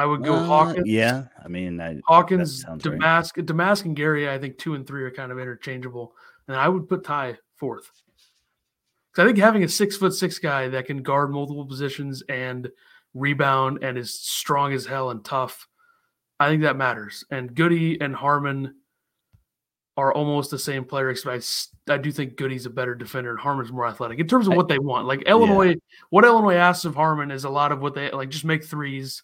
I 0.00 0.06
would 0.06 0.24
go 0.24 0.34
uh, 0.34 0.44
Hawkins. 0.44 0.88
Yeah, 0.88 1.24
I 1.44 1.48
mean, 1.48 1.78
I, 1.78 2.00
Hawkins, 2.06 2.64
Domask, 2.64 3.36
right. 3.36 3.46
Domask, 3.46 3.84
and 3.84 3.94
Gary. 3.94 4.30
I 4.30 4.38
think 4.38 4.56
two 4.56 4.74
and 4.74 4.86
three 4.86 5.02
are 5.02 5.10
kind 5.10 5.30
of 5.30 5.38
interchangeable, 5.38 6.14
and 6.48 6.56
I 6.56 6.68
would 6.68 6.88
put 6.88 7.04
Ty 7.04 7.36
fourth. 7.56 7.90
Because 9.12 9.24
I 9.24 9.26
think 9.26 9.38
having 9.38 9.62
a 9.62 9.68
six 9.68 9.98
foot 9.98 10.14
six 10.14 10.38
guy 10.38 10.68
that 10.68 10.86
can 10.86 11.02
guard 11.02 11.30
multiple 11.30 11.66
positions 11.66 12.22
and 12.30 12.70
rebound 13.12 13.80
and 13.82 13.98
is 13.98 14.14
strong 14.14 14.72
as 14.72 14.86
hell 14.86 15.10
and 15.10 15.22
tough, 15.22 15.68
I 16.38 16.48
think 16.48 16.62
that 16.62 16.76
matters. 16.76 17.24
And 17.30 17.54
Goode 17.54 18.00
and 18.00 18.14
Harmon 18.14 18.76
are 19.98 20.14
almost 20.14 20.50
the 20.50 20.58
same 20.58 20.84
player. 20.84 21.14
I, 21.26 21.40
I 21.90 21.98
do 21.98 22.10
think 22.10 22.36
Goode's 22.36 22.64
a 22.64 22.70
better 22.70 22.94
defender 22.94 23.32
and 23.32 23.38
Harmon's 23.38 23.70
more 23.70 23.86
athletic 23.86 24.18
in 24.18 24.28
terms 24.28 24.48
of 24.48 24.54
what 24.54 24.68
they 24.68 24.78
want. 24.78 25.06
Like 25.06 25.22
Illinois, 25.22 25.70
yeah. 25.70 25.74
what 26.08 26.24
Illinois 26.24 26.54
asks 26.54 26.86
of 26.86 26.94
Harmon 26.94 27.30
is 27.30 27.44
a 27.44 27.50
lot 27.50 27.70
of 27.70 27.80
what 27.80 27.94
they 27.94 28.10
like. 28.10 28.30
Just 28.30 28.46
make 28.46 28.64
threes. 28.64 29.22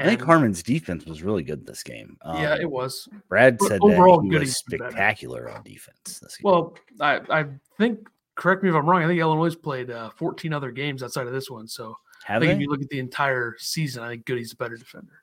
I 0.00 0.08
think 0.08 0.22
Harmon's 0.22 0.62
defense 0.62 1.04
was 1.06 1.22
really 1.22 1.42
good 1.42 1.66
this 1.66 1.82
game. 1.82 2.16
Um, 2.22 2.40
yeah, 2.40 2.56
it 2.60 2.70
was. 2.70 3.08
Brad 3.28 3.58
but 3.58 3.68
said 3.68 3.80
overall, 3.82 4.20
that 4.22 4.32
he 4.32 4.38
was 4.38 4.56
spectacular 4.56 5.50
on 5.50 5.62
defense. 5.62 6.20
Well, 6.42 6.76
I, 7.00 7.20
I 7.30 7.46
think 7.78 8.08
correct 8.36 8.62
me 8.62 8.70
if 8.70 8.74
I'm 8.74 8.88
wrong. 8.88 9.02
I 9.02 9.06
think 9.06 9.20
Illinois 9.20 9.54
played 9.54 9.90
uh, 9.90 10.10
14 10.10 10.52
other 10.52 10.70
games 10.70 11.02
outside 11.02 11.26
of 11.26 11.32
this 11.32 11.50
one. 11.50 11.68
So 11.68 11.96
Have 12.24 12.42
I 12.42 12.46
think 12.46 12.50
they? 12.50 12.54
if 12.56 12.60
you 12.62 12.68
look 12.70 12.82
at 12.82 12.88
the 12.88 12.98
entire 12.98 13.56
season, 13.58 14.02
I 14.02 14.08
think 14.08 14.24
Goode's 14.24 14.52
a 14.52 14.56
better 14.56 14.76
defender. 14.76 15.22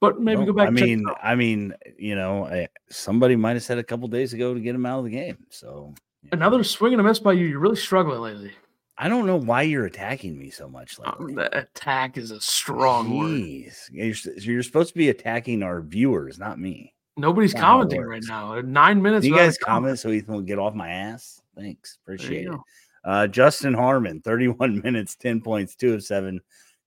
But 0.00 0.20
maybe 0.20 0.38
well, 0.38 0.46
go 0.46 0.52
back. 0.52 0.68
I 0.68 0.70
mean, 0.70 1.04
I 1.22 1.34
mean, 1.34 1.74
you 1.98 2.14
know, 2.14 2.46
I, 2.46 2.68
somebody 2.90 3.34
might 3.34 3.54
have 3.54 3.62
said 3.62 3.78
a 3.78 3.84
couple 3.84 4.06
days 4.08 4.34
ago 4.34 4.52
to 4.52 4.60
get 4.60 4.74
him 4.74 4.84
out 4.84 4.98
of 4.98 5.04
the 5.04 5.10
game. 5.10 5.38
So 5.48 5.94
another 6.32 6.62
swing 6.62 6.92
and 6.92 7.00
a 7.00 7.04
miss 7.04 7.18
by 7.18 7.32
you. 7.32 7.46
You're 7.46 7.60
really 7.60 7.76
struggling 7.76 8.20
lately. 8.20 8.52
I 8.98 9.08
don't 9.08 9.26
know 9.26 9.36
why 9.36 9.62
you're 9.62 9.84
attacking 9.84 10.38
me 10.38 10.50
so 10.50 10.68
much. 10.68 10.98
Like 10.98 11.20
Um, 11.20 11.38
attack 11.38 12.16
is 12.16 12.30
a 12.30 12.40
strong 12.40 13.10
Jeez. 13.10 13.90
word. 13.90 13.92
You're, 13.92 14.34
you're 14.54 14.62
supposed 14.62 14.88
to 14.90 14.98
be 14.98 15.10
attacking 15.10 15.62
our 15.62 15.82
viewers, 15.82 16.38
not 16.38 16.58
me. 16.58 16.94
Nobody's 17.18 17.54
commenting 17.54 18.02
right 18.02 18.22
now. 18.26 18.60
Nine 18.60 19.00
minutes. 19.02 19.24
you 19.26 19.34
guys 19.34 19.56
comment 19.58 19.98
so 19.98 20.10
Ethan 20.10 20.34
will 20.34 20.42
get 20.42 20.58
off 20.58 20.74
my 20.74 20.90
ass? 20.90 21.40
Thanks. 21.56 21.98
Appreciate 22.04 22.46
it. 22.48 22.58
Uh, 23.04 23.26
Justin 23.26 23.72
Harmon, 23.74 24.20
31 24.20 24.80
minutes, 24.84 25.14
10 25.16 25.40
points, 25.40 25.74
two 25.76 25.94
of 25.94 26.02
seven, 26.02 26.40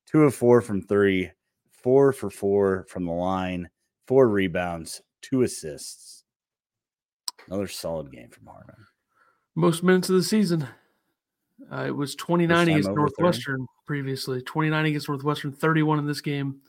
two 0.05 0.23
of 0.23 0.35
four 0.35 0.61
from 0.61 0.81
three, 0.81 1.31
four 1.71 2.11
for 2.11 2.29
four 2.29 2.85
from 2.89 3.05
the 3.05 3.11
line, 3.11 3.69
four 4.05 4.27
rebounds, 4.27 5.01
two 5.21 5.43
assists. 5.43 6.23
Another 7.47 7.67
solid 7.67 8.11
game 8.11 8.29
from 8.29 8.47
Harmon. 8.47 8.75
Most 9.55 9.81
minutes 9.83 10.09
of 10.09 10.15
the 10.15 10.23
season. 10.23 10.67
Uh, 11.71 11.85
it 11.85 11.95
was 11.95 12.15
29 12.15 12.69
against 12.69 12.89
Northwestern 12.89 13.59
30. 13.59 13.67
previously, 13.85 14.41
29 14.41 14.85
against 14.85 15.07
Northwestern, 15.07 15.51
31 15.51 15.99
in 15.99 16.07
this 16.07 16.21
game. 16.21 16.61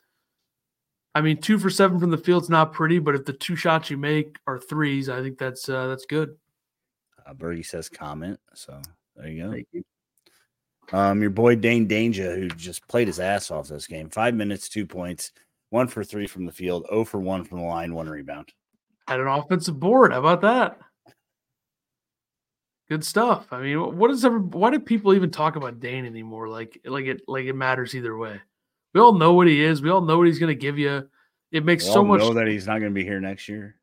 I 1.14 1.20
mean, 1.22 1.38
two 1.38 1.58
for 1.58 1.70
seven 1.70 1.98
from 1.98 2.10
the 2.10 2.18
field's 2.18 2.50
not 2.50 2.72
pretty, 2.72 2.98
but 2.98 3.14
if 3.14 3.24
the 3.24 3.32
two 3.32 3.56
shots 3.56 3.90
you 3.90 3.96
make 3.96 4.36
are 4.46 4.58
threes, 4.58 5.08
I 5.08 5.20
think 5.22 5.38
that's 5.38 5.68
uh, 5.68 5.88
that's 5.88 6.06
good. 6.06 6.36
Uh, 7.26 7.34
Birdie 7.34 7.62
says 7.62 7.88
comment, 7.88 8.38
so 8.54 8.80
there 9.16 9.28
you 9.28 9.42
go. 9.42 9.54
You. 9.72 9.84
Um, 10.92 11.20
your 11.20 11.30
boy 11.30 11.56
Dain 11.56 11.88
Dainja, 11.88 12.36
who 12.36 12.48
just 12.48 12.86
played 12.88 13.06
his 13.06 13.20
ass 13.20 13.50
off 13.50 13.68
this 13.68 13.86
game, 13.86 14.08
five 14.08 14.34
minutes, 14.34 14.68
two 14.68 14.86
points, 14.86 15.32
one 15.70 15.88
for 15.88 16.04
three 16.04 16.26
from 16.26 16.46
the 16.46 16.52
field, 16.52 16.86
0 16.90 17.04
for 17.04 17.20
one 17.20 17.44
from 17.44 17.58
the 17.58 17.64
line, 17.64 17.94
one 17.94 18.08
rebound. 18.08 18.52
Had 19.06 19.20
an 19.20 19.28
offensive 19.28 19.78
board. 19.78 20.12
How 20.12 20.18
about 20.18 20.40
that? 20.42 20.78
Good 22.90 23.04
stuff. 23.04 23.46
I 23.52 23.62
mean, 23.62 23.96
what 23.96 24.10
is 24.10 24.24
ever? 24.24 24.40
Why 24.40 24.70
do 24.70 24.80
people 24.80 25.14
even 25.14 25.30
talk 25.30 25.54
about 25.54 25.78
Dain 25.78 26.04
anymore? 26.04 26.48
Like, 26.48 26.80
like 26.84 27.06
it, 27.06 27.22
like 27.28 27.44
it 27.44 27.54
matters 27.54 27.94
either 27.94 28.16
way. 28.16 28.40
We 28.92 29.00
all 29.00 29.12
know 29.12 29.32
what 29.32 29.46
he 29.46 29.62
is. 29.62 29.80
We 29.80 29.90
all 29.90 30.00
know 30.00 30.18
what 30.18 30.26
he's 30.26 30.40
going 30.40 30.52
to 30.52 30.60
give 30.60 30.76
you. 30.76 31.08
It 31.52 31.64
makes 31.64 31.84
we 31.84 31.92
so 31.92 32.04
much. 32.04 32.18
Know 32.18 32.34
that 32.34 32.48
he's 32.48 32.66
not 32.66 32.80
going 32.80 32.90
to 32.90 32.94
be 32.94 33.04
here 33.04 33.20
next 33.20 33.48
year. 33.48 33.76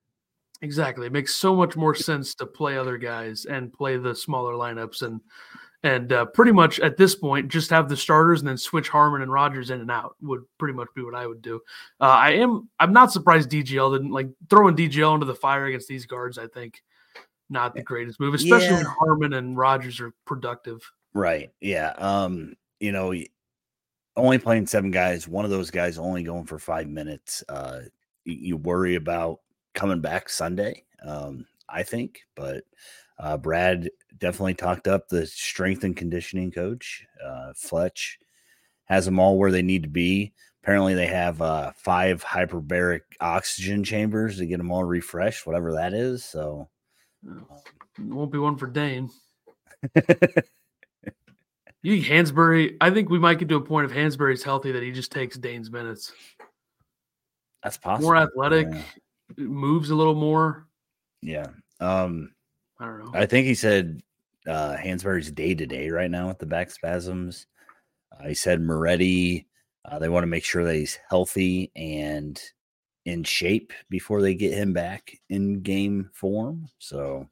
Exactly. 0.62 1.08
It 1.08 1.14
makes 1.14 1.34
so 1.34 1.56
much 1.56 1.78
more 1.78 1.96
sense 1.96 2.36
to 2.36 2.46
play 2.46 2.78
other 2.78 2.98
guys 2.98 3.46
and 3.46 3.72
play 3.72 3.96
the 3.96 4.14
smaller 4.14 4.56
lineups 4.56 5.02
and 5.04 5.22
and 5.84 6.12
uh, 6.12 6.26
pretty 6.26 6.52
much 6.52 6.82
at 6.82 6.98
this 6.98 7.16
point 7.16 7.48
just 7.48 7.70
have 7.70 7.88
the 7.88 7.96
starters 7.96 8.42
and 8.42 8.50
then 8.50 8.58
switch 8.58 8.90
Harmon 8.90 9.22
and 9.22 9.32
Rodgers 9.32 9.70
in 9.70 9.80
and 9.80 9.92
out 9.92 10.18
would 10.22 10.42
pretty 10.58 10.74
much 10.74 10.90
be 10.96 11.04
what 11.04 11.16
I 11.16 11.28
would 11.28 11.42
do. 11.42 11.62
Uh, 12.02 12.06
I 12.06 12.32
am 12.32 12.68
I'm 12.78 12.92
not 12.92 13.14
surprised 13.14 13.50
DGL 13.50 13.94
didn't 13.96 14.12
like 14.12 14.28
throwing 14.50 14.76
DGL 14.76 15.14
into 15.14 15.28
the 15.28 15.36
fire 15.36 15.68
against 15.68 15.88
these 15.88 16.06
guards. 16.06 16.38
I 16.38 16.48
think 16.48 16.82
not 17.50 17.74
the 17.74 17.82
greatest 17.82 18.20
move, 18.20 18.34
especially 18.34 18.68
yeah. 18.68 18.84
when 18.84 18.86
Harmon 18.86 19.34
and 19.34 19.58
Rodgers 19.58 20.00
are 20.00 20.14
productive. 20.26 20.82
Right. 21.14 21.52
Yeah. 21.62 21.94
Um, 21.98 22.56
you 22.80 22.92
know, 22.92 23.14
only 24.16 24.38
playing 24.40 24.68
seven 24.68 24.92
guys, 24.92 25.28
one 25.28 25.46
of 25.46 25.52
those 25.52 25.72
guys 25.72 25.98
only 25.98 26.24
going 26.24 26.46
for 26.46 26.60
five 26.60 26.88
minutes. 26.88 27.44
Uh, 27.48 27.82
you, 28.26 28.58
worry 28.58 28.96
about 28.96 29.40
coming 29.74 30.02
back 30.02 30.28
Sunday, 30.28 30.84
um, 31.06 31.46
I 31.70 31.84
think, 31.84 32.22
but 32.36 32.64
uh, 33.20 33.38
Brad 33.38 33.90
definitely 34.18 34.56
talked 34.56 34.88
up 34.88 35.08
the 35.08 35.26
strength 35.26 35.84
and 35.84 35.96
conditioning 35.96 36.52
coach. 36.52 37.06
Uh, 37.24 37.54
Fletch 37.56 38.20
has 38.86 39.06
them 39.06 39.20
all 39.20 39.38
where 39.38 39.52
they 39.52 39.62
need 39.62 39.84
to 39.84 39.90
be. 39.90 40.34
Apparently, 40.64 40.94
they 40.94 41.08
have 41.08 41.42
uh, 41.42 41.72
five 41.78 42.24
hyperbaric 42.24 43.02
oxygen 43.22 43.84
chambers 43.84 44.38
to 44.38 44.46
get 44.46 44.58
them 44.58 44.72
all 44.72 44.84
refreshed, 44.84 45.48
whatever 45.48 45.74
that 45.74 45.94
is. 45.94 46.26
So, 46.26 46.68
won't 48.00 48.32
be 48.32 48.38
one 48.38 48.58
for 48.58 48.68
Dain. 48.68 49.10
you 51.84 52.02
think 52.02 52.06
Hansberry? 52.06 52.78
I 52.82 52.90
think 52.90 53.10
we 53.10 53.20
might 53.20 53.40
get 53.40 53.50
to 53.50 53.56
a 53.56 53.62
point 53.62 53.90
if 53.90 53.96
Hansberry's 53.96 54.44
healthy 54.44 54.72
that 54.72 54.84
he 54.84 54.92
just 54.92 55.12
takes 55.12 55.38
Dain's 55.38 55.72
minutes. 55.72 56.12
That's 57.64 57.78
possible. 57.78 58.10
More 58.10 58.18
athletic, 58.18 58.68
yeah. 58.72 58.82
moves 59.38 59.90
a 59.90 59.96
little 59.96 60.16
more. 60.16 60.68
Yeah. 61.22 61.48
Um, 61.80 62.34
I 62.80 62.86
don't 62.86 63.06
know. 63.06 63.12
I 63.14 63.26
think 63.26 63.48
he 63.48 63.56
said 63.56 64.02
uh, 64.48 64.76
Hansberry's 64.78 65.32
day 65.32 65.56
to 65.56 65.66
day 65.66 65.90
right 65.90 66.10
now 66.12 66.28
with 66.28 66.40
the 66.40 66.46
back 66.46 66.72
spasms. 66.72 67.48
Uh, 68.12 68.30
he 68.30 68.34
said 68.34 68.62
Moretti. 68.62 69.48
Uh, 69.84 70.00
they 70.00 70.10
want 70.10 70.24
to 70.24 70.28
make 70.28 70.44
sure 70.44 70.64
that 70.64 70.76
he's 70.76 71.00
healthy 71.10 71.72
and 71.76 72.42
in 73.08 73.24
shape 73.24 73.72
before 73.90 74.22
they 74.22 74.36
get 74.36 74.54
him 74.54 74.74
back 74.74 75.18
in 75.30 75.62
game 75.62 76.10
form. 76.14 76.70
So, 76.78 77.30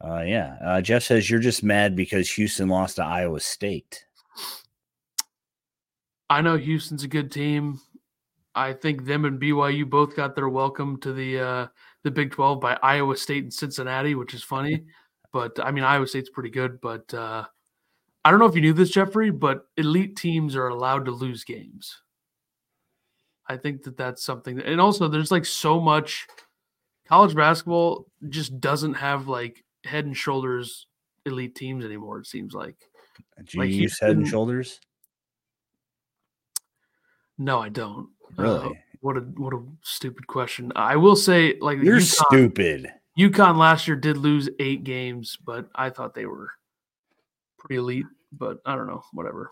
uh, 0.00 0.22
yeah, 0.22 0.56
uh, 0.64 0.80
Jeff 0.80 1.02
says 1.02 1.28
you're 1.28 1.38
just 1.38 1.62
mad 1.62 1.94
because 1.94 2.30
Houston 2.32 2.70
lost 2.70 2.96
to 2.96 3.04
Iowa 3.04 3.40
State. 3.40 4.06
I 6.30 6.40
know 6.40 6.56
Houston's 6.56 7.04
a 7.04 7.08
good 7.08 7.30
team. 7.30 7.78
I 8.54 8.72
think 8.72 9.04
them 9.04 9.26
and 9.26 9.38
BYU 9.38 9.88
both 9.88 10.16
got 10.16 10.34
their 10.34 10.48
welcome 10.48 10.98
to 11.00 11.12
the 11.12 11.40
uh, 11.40 11.66
the 12.02 12.10
Big 12.10 12.32
Twelve 12.32 12.58
by 12.60 12.78
Iowa 12.82 13.16
State 13.18 13.44
and 13.44 13.52
Cincinnati, 13.52 14.14
which 14.14 14.32
is 14.32 14.42
funny. 14.42 14.84
but 15.32 15.60
I 15.62 15.72
mean, 15.72 15.84
Iowa 15.84 16.06
State's 16.06 16.30
pretty 16.30 16.50
good. 16.50 16.80
But 16.80 17.12
uh, 17.12 17.44
I 18.24 18.30
don't 18.30 18.40
know 18.40 18.46
if 18.46 18.54
you 18.54 18.62
knew 18.62 18.72
this, 18.72 18.90
Jeffrey, 18.90 19.30
but 19.30 19.66
elite 19.76 20.16
teams 20.16 20.56
are 20.56 20.68
allowed 20.68 21.04
to 21.04 21.10
lose 21.10 21.44
games. 21.44 22.00
I 23.48 23.56
think 23.56 23.82
that 23.82 23.96
that's 23.96 24.22
something, 24.22 24.56
that, 24.56 24.66
and 24.66 24.80
also 24.80 25.08
there's 25.08 25.30
like 25.30 25.44
so 25.44 25.80
much 25.80 26.26
college 27.06 27.34
basketball 27.34 28.06
just 28.28 28.60
doesn't 28.60 28.94
have 28.94 29.28
like 29.28 29.64
head 29.84 30.06
and 30.06 30.16
shoulders 30.16 30.86
elite 31.26 31.54
teams 31.54 31.84
anymore. 31.84 32.20
It 32.20 32.26
seems 32.26 32.54
like. 32.54 32.76
Do 33.36 33.44
you 33.52 33.60
like 33.60 33.70
use 33.70 34.00
head 34.00 34.16
and 34.16 34.26
shoulders? 34.26 34.80
No, 37.38 37.60
I 37.60 37.68
don't. 37.68 38.08
Really? 38.36 38.66
Uh, 38.66 38.70
what 39.00 39.16
a 39.16 39.20
what 39.20 39.52
a 39.52 39.60
stupid 39.82 40.26
question. 40.26 40.72
I 40.76 40.96
will 40.96 41.16
say, 41.16 41.58
like 41.60 41.78
you're 41.82 41.98
UConn, 41.98 42.26
stupid. 42.30 42.92
UConn 43.18 43.58
last 43.58 43.86
year 43.86 43.96
did 43.96 44.16
lose 44.16 44.48
eight 44.60 44.84
games, 44.84 45.36
but 45.44 45.68
I 45.74 45.90
thought 45.90 46.14
they 46.14 46.26
were 46.26 46.50
pretty 47.58 47.76
elite. 47.76 48.06
But 48.32 48.60
I 48.64 48.76
don't 48.76 48.86
know, 48.86 49.02
whatever. 49.12 49.50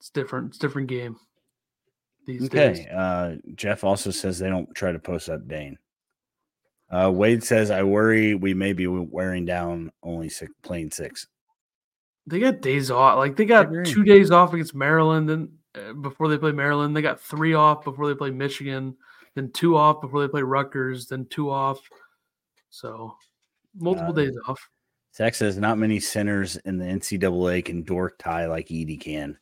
It's 0.00 0.10
different. 0.10 0.48
It's 0.48 0.58
different 0.58 0.88
game 0.88 1.16
these 2.26 2.46
okay. 2.46 2.72
days. 2.74 2.86
Uh, 2.86 3.36
Jeff 3.54 3.84
also 3.84 4.10
says 4.10 4.38
they 4.38 4.48
don't 4.48 4.72
try 4.74 4.92
to 4.92 4.98
post 4.98 5.28
up 5.28 5.46
Dain. 5.46 5.78
Uh, 6.90 7.10
Wade 7.10 7.42
says, 7.42 7.70
I 7.70 7.82
worry 7.82 8.34
we 8.34 8.54
may 8.54 8.72
be 8.72 8.86
wearing 8.86 9.44
down 9.44 9.90
only 10.02 10.28
six, 10.28 10.52
playing 10.62 10.90
six. 10.90 11.26
They 12.26 12.38
got 12.38 12.60
days 12.60 12.90
off. 12.90 13.18
Like 13.18 13.36
they 13.36 13.44
got 13.44 13.68
two 13.84 14.04
days 14.04 14.30
off 14.30 14.52
against 14.54 14.74
Maryland 14.74 15.30
and 15.30 15.48
uh, 15.74 15.92
before 15.94 16.28
they 16.28 16.38
play 16.38 16.52
Maryland. 16.52 16.96
They 16.96 17.02
got 17.02 17.20
three 17.20 17.54
off 17.54 17.84
before 17.84 18.06
they 18.08 18.14
play 18.14 18.30
Michigan, 18.30 18.96
then 19.34 19.50
two 19.52 19.76
off 19.76 20.00
before 20.00 20.20
they 20.20 20.28
play 20.28 20.42
Rutgers, 20.42 21.06
then 21.06 21.26
two 21.26 21.50
off. 21.50 21.80
So 22.70 23.16
multiple 23.74 24.12
uh, 24.12 24.24
days 24.24 24.36
off. 24.48 24.68
Zach 25.14 25.34
says 25.34 25.58
not 25.58 25.78
many 25.78 26.00
centers 26.00 26.56
in 26.56 26.78
the 26.78 26.84
NCAA 26.84 27.64
can 27.64 27.82
dork 27.82 28.18
tie 28.18 28.46
like 28.46 28.68
Edey 28.68 29.00
can. 29.00 29.38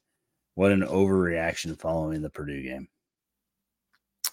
What 0.54 0.72
an 0.72 0.82
overreaction 0.82 1.78
following 1.78 2.20
the 2.22 2.30
Purdue 2.30 2.62
game. 2.62 2.88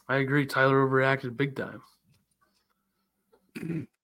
I 0.07 0.17
agree. 0.17 0.45
Tyler 0.45 0.87
overreacted 0.87 1.37
big 1.37 1.55
time. 1.55 1.81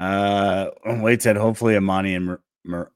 Uh, 0.00 0.70
Wade 0.84 1.22
said, 1.22 1.36
hopefully 1.36 1.76
Amani 1.76 2.16
and 2.16 2.36
Mer- 2.64 2.90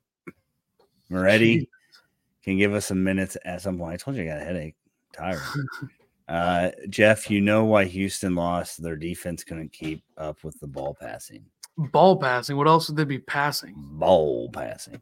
Moretti 1.09 1.69
can 2.43 2.59
give 2.59 2.75
us 2.75 2.87
some 2.87 3.05
minutes 3.05 3.37
at 3.45 3.63
some 3.63 3.79
point. 3.79 3.93
I 3.93 3.97
told 3.97 4.17
you 4.17 4.25
I 4.25 4.27
got 4.27 4.43
a 4.43 4.45
headache. 4.45 4.75
tired. 5.13 5.41
uh, 6.29 6.71
Jeff, 6.89 7.31
you 7.31 7.41
know 7.41 7.65
why 7.65 7.85
Houston 7.85 8.35
lost? 8.35 8.83
Their 8.83 8.97
defense 8.97 9.45
couldn't 9.45 9.73
keep 9.73 10.03
up 10.17 10.43
with 10.43 10.59
the 10.59 10.67
ball 10.67 10.97
passing. 11.01 11.45
Ball 11.79 12.17
passing. 12.17 12.57
What 12.57 12.67
else 12.67 12.89
would 12.89 12.97
they 12.97 13.05
be 13.05 13.21
passing? 13.21 13.75
Ball 13.77 14.51
passing. 14.51 15.01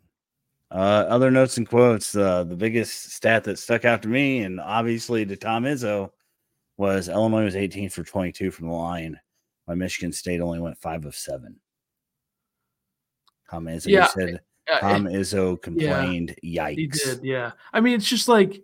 Uh, 0.74 1.06
other 1.08 1.30
notes 1.30 1.56
and 1.56 1.68
quotes. 1.68 2.16
Uh, 2.16 2.42
the 2.42 2.56
biggest 2.56 3.12
stat 3.12 3.44
that 3.44 3.60
stuck 3.60 3.84
out 3.84 4.02
to 4.02 4.08
me, 4.08 4.40
and 4.40 4.60
obviously 4.60 5.24
to 5.24 5.36
Tom 5.36 5.62
Izzo, 5.62 6.10
was 6.76 7.08
Illinois 7.08 7.44
was 7.44 7.54
18 7.54 7.88
for 7.90 8.02
22 8.02 8.50
from 8.50 8.66
the 8.66 8.74
line. 8.74 9.18
while 9.66 9.76
Michigan 9.76 10.12
State 10.12 10.40
only 10.40 10.58
went 10.58 10.76
five 10.76 11.04
of 11.04 11.14
seven. 11.14 11.60
Tom 13.48 13.66
Izzo 13.66 13.86
yeah, 13.86 14.06
said 14.08 14.40
Tom 14.80 15.04
Izzo 15.04 15.62
complained. 15.62 16.34
Yeah, 16.42 16.70
Yikes! 16.70 16.76
He 16.76 16.86
did. 16.88 17.20
Yeah. 17.22 17.52
I 17.72 17.80
mean, 17.80 17.94
it's 17.94 18.08
just 18.08 18.26
like 18.26 18.60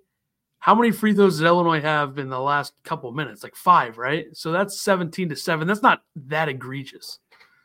how 0.58 0.74
many 0.74 0.90
free 0.90 1.14
throws 1.14 1.38
did 1.38 1.46
Illinois 1.46 1.80
have 1.80 2.18
in 2.18 2.28
the 2.28 2.40
last 2.40 2.74
couple 2.82 3.12
minutes? 3.12 3.44
Like 3.44 3.54
five, 3.54 3.98
right? 3.98 4.26
So 4.32 4.50
that's 4.50 4.80
17 4.80 5.28
to 5.28 5.36
seven. 5.36 5.68
That's 5.68 5.82
not 5.82 6.02
that 6.16 6.48
egregious. 6.48 7.20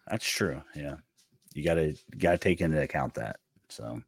That's 0.08 0.28
true. 0.28 0.62
Yeah, 0.76 0.98
you 1.56 1.64
got 1.64 1.76
to 1.76 1.96
got 2.20 2.34
to 2.34 2.38
take 2.38 2.62
into 2.62 2.80
account 2.80 3.16
that. 3.16 3.38
So. 3.70 4.04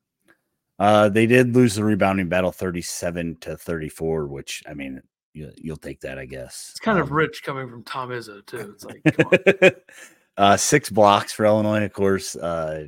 Uh, 0.80 1.10
they 1.10 1.26
did 1.26 1.56
lose 1.56 1.76
the 1.76 1.84
rebounding 1.84 2.30
battle 2.30 2.52
37 2.52 3.38
to 3.42 3.58
34, 3.58 4.28
which 4.28 4.64
I 4.70 4.74
mean, 4.74 5.02
you, 5.34 5.52
will 5.66 5.78
take 5.78 6.02
that, 6.02 6.20
I 6.20 6.26
guess. 6.26 6.70
It's 6.72 6.80
kind 6.80 6.98
um, 6.98 7.04
of 7.04 7.12
rich 7.12 7.44
coming 7.44 7.70
from 7.70 7.84
Tom 7.84 8.10
Izzo, 8.10 8.46
too. 8.46 8.76
It's 8.76 8.86
like, 8.86 9.78
uh, 10.38 10.58
six 10.58 10.90
blocks 10.90 11.34
for 11.34 11.46
Illinois, 11.46 11.84
of 11.84 11.94
course. 11.94 12.36
Uh, 12.36 12.88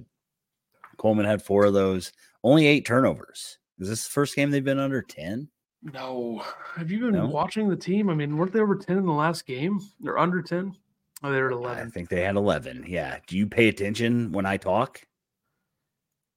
Coleman 0.98 1.26
had 1.26 1.42
four 1.42 1.66
of 1.66 1.74
those. 1.74 2.12
Only 2.44 2.68
eight 2.68 2.86
turnovers. 2.86 3.58
Is 3.80 3.90
this 3.90 4.04
the 4.04 4.12
first 4.12 4.36
game 4.36 4.52
they've 4.52 4.64
been 4.64 4.80
under 4.80 5.02
10? 5.02 5.48
No. 5.82 6.44
Have 6.76 6.92
you 6.92 7.00
been 7.00 7.14
No? 7.14 7.28
watching 7.28 7.70
the 7.70 7.76
team? 7.76 8.10
I 8.10 8.14
mean, 8.14 8.38
weren't 8.38 8.52
they 8.52 8.60
over 8.60 8.76
10 8.76 8.98
in 8.98 9.06
the 9.06 9.12
last 9.14 9.46
game? 9.46 9.80
They're 10.02 10.20
under 10.20 10.42
10? 10.42 10.76
Oh, 11.24 11.32
they're 11.32 11.48
at 11.48 11.54
eleven. 11.54 11.88
I 11.88 11.90
think 11.90 12.10
they 12.10 12.22
had 12.22 12.36
11. 12.36 12.86
Yeah. 12.88 13.18
Do 13.28 13.38
you 13.38 13.46
pay 13.46 13.68
attention 13.68 14.32
when 14.32 14.46
I 14.46 14.58
talk? 14.58 15.02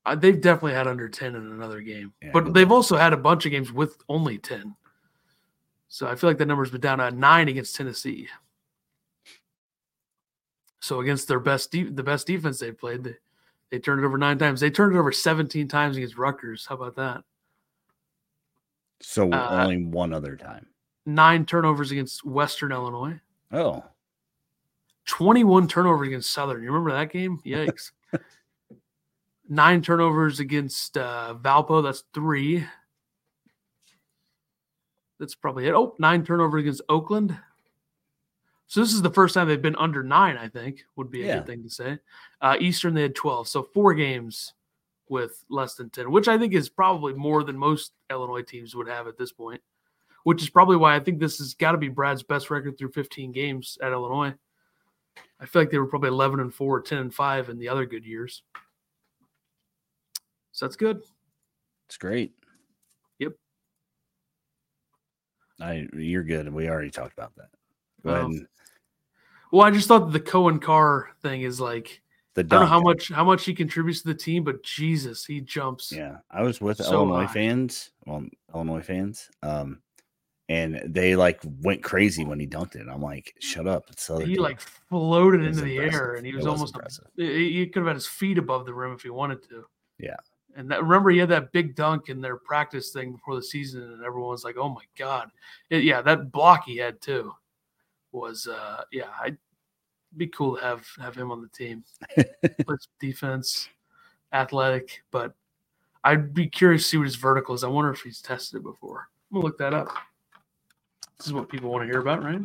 Uh, 0.04 0.14
they've 0.16 0.40
definitely 0.40 0.72
had 0.74 0.88
under 0.88 1.08
10 1.08 1.36
in 1.36 1.52
another 1.52 1.80
game. 1.80 2.12
Yeah, 2.22 2.30
but 2.32 2.52
they've 2.54 2.72
also 2.72 2.96
had 2.96 3.12
a 3.12 3.16
bunch 3.16 3.46
of 3.46 3.52
games 3.52 3.72
with 3.72 3.96
only 4.08 4.38
10. 4.38 4.74
So 5.88 6.06
I 6.08 6.14
feel 6.16 6.30
like 6.30 6.38
that 6.38 6.46
number's 6.46 6.70
been 6.70 6.80
down 6.80 7.00
at 7.00 7.14
nine 7.14 7.48
against 7.48 7.76
Tennessee. 7.76 8.28
So 10.80 11.00
against 11.00 11.28
their 11.28 11.38
best, 11.38 11.70
de- 11.70 11.90
the 11.90 12.02
best 12.02 12.26
defense 12.26 12.58
they've 12.58 12.76
played, 12.76 13.04
they, 13.04 13.14
they 13.70 13.78
turned 13.78 14.02
it 14.02 14.06
over 14.06 14.18
nine 14.18 14.38
times. 14.38 14.60
They 14.60 14.70
turned 14.70 14.96
it 14.96 14.98
over 14.98 15.12
17 15.12 15.68
times 15.68 15.96
against 15.96 16.18
Rutgers. 16.18 16.66
How 16.68 16.74
about 16.74 16.96
that? 16.96 17.22
So 19.00 19.30
Uh, 19.32 19.62
only 19.64 19.84
one 19.84 20.12
other 20.12 20.36
time. 20.36 20.66
Nine 21.06 21.44
turnovers 21.46 21.92
against 21.92 22.24
Western 22.24 22.72
Illinois. 22.72 23.20
Oh, 23.52 23.84
21 25.06 25.68
turnovers 25.68 26.06
against 26.08 26.30
Southern. 26.32 26.62
You 26.62 26.68
remember 26.72 26.92
that 26.92 27.12
game? 27.12 27.38
Yikes. 27.44 27.90
Nine 29.52 29.82
turnovers 29.82 30.40
against 30.40 30.96
uh, 30.96 31.34
Valpo. 31.38 31.82
That's 31.82 32.04
three. 32.14 32.64
That's 35.20 35.34
probably 35.34 35.66
it. 35.66 35.74
Oh, 35.74 35.94
nine 35.98 36.24
turnovers 36.24 36.62
against 36.62 36.80
Oakland. 36.88 37.36
So 38.66 38.80
this 38.80 38.94
is 38.94 39.02
the 39.02 39.10
first 39.10 39.34
time 39.34 39.46
they've 39.48 39.60
been 39.60 39.76
under 39.76 40.02
nine, 40.02 40.38
I 40.38 40.48
think, 40.48 40.86
would 40.96 41.10
be 41.10 41.22
a 41.22 41.26
Yeah. 41.26 41.34
good 41.34 41.46
thing 41.46 41.62
to 41.64 41.68
say. 41.68 41.98
Uh, 42.40 42.56
Eastern, 42.60 42.94
they 42.94 43.02
had 43.02 43.14
12. 43.14 43.46
So 43.46 43.62
four 43.62 43.92
games 43.92 44.54
with 45.10 45.44
less 45.50 45.74
than 45.74 45.90
10, 45.90 46.10
which 46.10 46.28
I 46.28 46.38
think 46.38 46.54
is 46.54 46.70
probably 46.70 47.12
more 47.12 47.44
than 47.44 47.58
most 47.58 47.92
Illinois 48.08 48.40
teams 48.40 48.74
would 48.74 48.88
have 48.88 49.06
at 49.06 49.18
this 49.18 49.32
point, 49.32 49.60
which 50.24 50.42
is 50.42 50.48
probably 50.48 50.76
why 50.78 50.96
I 50.96 51.00
think 51.00 51.20
this 51.20 51.36
has 51.36 51.52
got 51.52 51.72
to 51.72 51.78
be 51.78 51.88
Brad's 51.88 52.22
best 52.22 52.48
record 52.48 52.78
through 52.78 52.92
15 52.92 53.32
games 53.32 53.76
at 53.82 53.92
Illinois. 53.92 54.32
I 55.38 55.44
feel 55.44 55.60
like 55.60 55.70
they 55.70 55.76
were 55.78 55.86
probably 55.86 56.08
11 56.08 56.40
and 56.40 56.54
4, 56.54 56.80
10 56.80 56.96
and 56.96 57.14
5 57.14 57.50
in 57.50 57.58
the 57.58 57.68
other 57.68 57.84
good 57.84 58.06
years. 58.06 58.44
So 60.62 60.66
that's 60.68 60.77
good. 60.77 61.03
it's 61.88 61.96
great. 61.96 62.35
Yep. 63.18 63.33
I 65.61 65.88
you're 65.92 66.22
good. 66.22 66.53
We 66.55 66.68
already 66.68 66.92
talked 66.92 67.14
about 67.14 67.35
that. 67.35 67.48
Go. 68.05 68.14
Oh. 68.14 68.25
and- 68.27 68.46
Well, 69.51 69.66
I 69.66 69.72
just 69.72 69.88
thought 69.88 70.12
the 70.12 70.20
Coen 70.20 70.62
Carr 70.62 71.11
thing 71.20 71.42
is 71.42 71.61
like 71.61 72.01
The 72.35 72.42
I 72.42 72.44
don't 72.44 72.61
know 72.61 72.66
how 72.66 72.81
much 72.81 73.09
how 73.09 73.25
much 73.25 73.44
he 73.44 73.55
contributes 73.55 74.03
to 74.03 74.09
the 74.09 74.14
team, 74.14 74.44
but 74.44 74.62
Jesus, 74.62 75.25
he 75.25 75.40
jumps. 75.40 75.90
Yeah, 75.90 76.18
I 76.31 76.42
was 76.42 76.61
with 76.61 76.77
So 76.79 76.92
Illinois 76.92 77.27
high. 77.27 77.33
fans. 77.33 77.90
Well, 78.07 78.25
Illinois 78.55 78.83
fans. 78.83 79.31
Um, 79.42 79.83
and 80.48 80.81
they 80.87 81.16
like 81.16 81.40
went 81.62 81.83
crazy 81.83 82.25
when 82.25 82.38
he 82.38 82.46
dunked 82.46 82.77
it. 82.77 82.87
I'm 82.88 83.03
like, 83.03 83.35
shut 83.40 83.66
up! 83.66 83.87
It's 83.90 84.07
He 84.07 84.35
team." 84.35 84.42
like 84.42 84.61
floated 84.61 85.42
into 85.42 85.62
the 85.62 85.79
air, 85.79 86.14
and 86.14 86.25
he 86.25 86.33
was, 86.35 86.44
was 86.44 86.53
almost 86.55 86.75
impressive. 86.77 87.07
he 87.16 87.53
he 87.53 87.66
could 87.66 87.81
have 87.81 87.88
had 87.88 87.96
his 87.96 88.07
feet 88.07 88.38
above 88.38 88.64
the 88.64 88.75
rim 88.75 88.92
if 88.92 89.03
he 89.03 89.11
wanted 89.11 89.42
to. 89.48 89.64
Yeah. 89.98 90.16
And 90.56 90.70
that, 90.70 90.82
remember, 90.82 91.10
he 91.10 91.18
had 91.18 91.30
that 91.30 91.52
big 91.52 91.74
dunk 91.74 92.08
in 92.08 92.20
their 92.20 92.36
practice 92.36 92.90
thing 92.90 93.12
before 93.12 93.36
the 93.36 93.42
season, 93.42 93.82
and 93.82 94.04
everyone 94.04 94.30
was 94.30 94.44
like, 94.44 94.56
"Oh 94.58 94.68
my 94.68 94.84
god!" 94.98 95.30
It- 95.70 95.84
yeah, 95.84 96.02
that 96.02 96.30
block 96.32 96.64
he 96.66 96.76
had 96.76 97.00
too 97.00 97.32
was, 98.12 98.46
uh 98.46 98.84
yeah, 98.92 99.08
I'd 99.20 99.38
be 100.18 100.26
cool 100.26 100.56
to 100.56 100.62
have 100.62 100.86
have 101.00 101.14
him 101.16 101.30
on 101.30 101.40
the 101.40 101.48
team. 101.48 101.84
Plays 102.66 102.88
defense, 103.00 103.68
athletic, 104.32 105.02
but 105.10 105.34
I'd 106.04 106.34
be 106.34 106.48
curious 106.48 106.82
to 106.84 106.88
see 106.90 106.96
what 106.98 107.04
his 107.06 107.16
vertical 107.16 107.54
is. 107.54 107.64
I 107.64 107.68
wonder 107.68 107.90
if 107.90 108.00
he's 108.02 108.20
tested 108.20 108.58
it 108.58 108.62
before. 108.64 109.08
I'm 109.30 109.36
gonna 109.36 109.46
look 109.46 109.58
that 109.58 109.72
up. 109.74 109.88
This 111.18 111.28
is 111.28 111.32
what 111.32 111.48
people 111.48 111.70
want 111.70 111.82
to 111.82 111.86
hear 111.90 112.00
about, 112.00 112.22
right? 112.22 112.42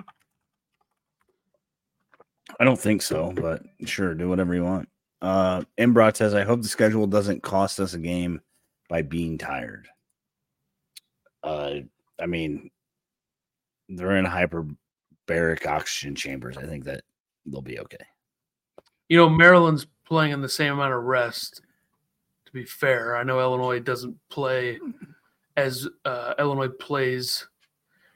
I 2.59 2.63
don't 2.63 2.79
think 2.79 3.01
so, 3.01 3.33
but 3.33 3.63
sure, 3.85 4.13
do 4.13 4.29
whatever 4.29 4.55
you 4.55 4.63
want. 4.63 4.87
Uh, 5.21 5.63
Embrot 5.77 6.15
says, 6.15 6.33
I 6.33 6.43
hope 6.43 6.61
the 6.61 6.67
schedule 6.67 7.07
doesn't 7.07 7.43
cost 7.43 7.79
us 7.79 7.93
a 7.93 7.99
game 7.99 8.41
by 8.89 9.01
being 9.01 9.37
tired. 9.37 9.87
Uh, 11.43 11.75
I 12.19 12.25
mean, 12.25 12.69
they're 13.89 14.17
in 14.17 14.25
hyperbaric 14.25 15.65
oxygen 15.65 16.15
chambers. 16.15 16.57
I 16.57 16.65
think 16.65 16.83
that 16.85 17.03
they'll 17.45 17.61
be 17.61 17.79
okay. 17.79 18.05
You 19.09 19.17
know, 19.17 19.29
Maryland's 19.29 19.87
playing 20.05 20.33
in 20.33 20.41
the 20.41 20.49
same 20.49 20.73
amount 20.73 20.93
of 20.93 21.03
rest. 21.03 21.61
To 22.45 22.51
be 22.51 22.65
fair, 22.65 23.15
I 23.15 23.23
know 23.23 23.39
Illinois 23.39 23.79
doesn't 23.79 24.17
play 24.29 24.79
as 25.55 25.87
uh, 26.05 26.33
Illinois 26.39 26.69
plays. 26.69 27.47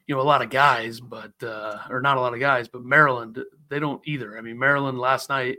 You 0.07 0.15
know, 0.15 0.21
a 0.21 0.23
lot 0.23 0.41
of 0.41 0.49
guys, 0.49 0.99
but 0.99 1.31
uh, 1.43 1.79
or 1.89 2.01
not 2.01 2.17
a 2.17 2.21
lot 2.21 2.33
of 2.33 2.39
guys, 2.39 2.67
but 2.67 2.83
Maryland 2.83 3.39
they 3.69 3.79
don't 3.79 4.05
either. 4.05 4.37
I 4.37 4.41
mean, 4.41 4.59
Maryland 4.59 4.99
last 4.99 5.29
night 5.29 5.57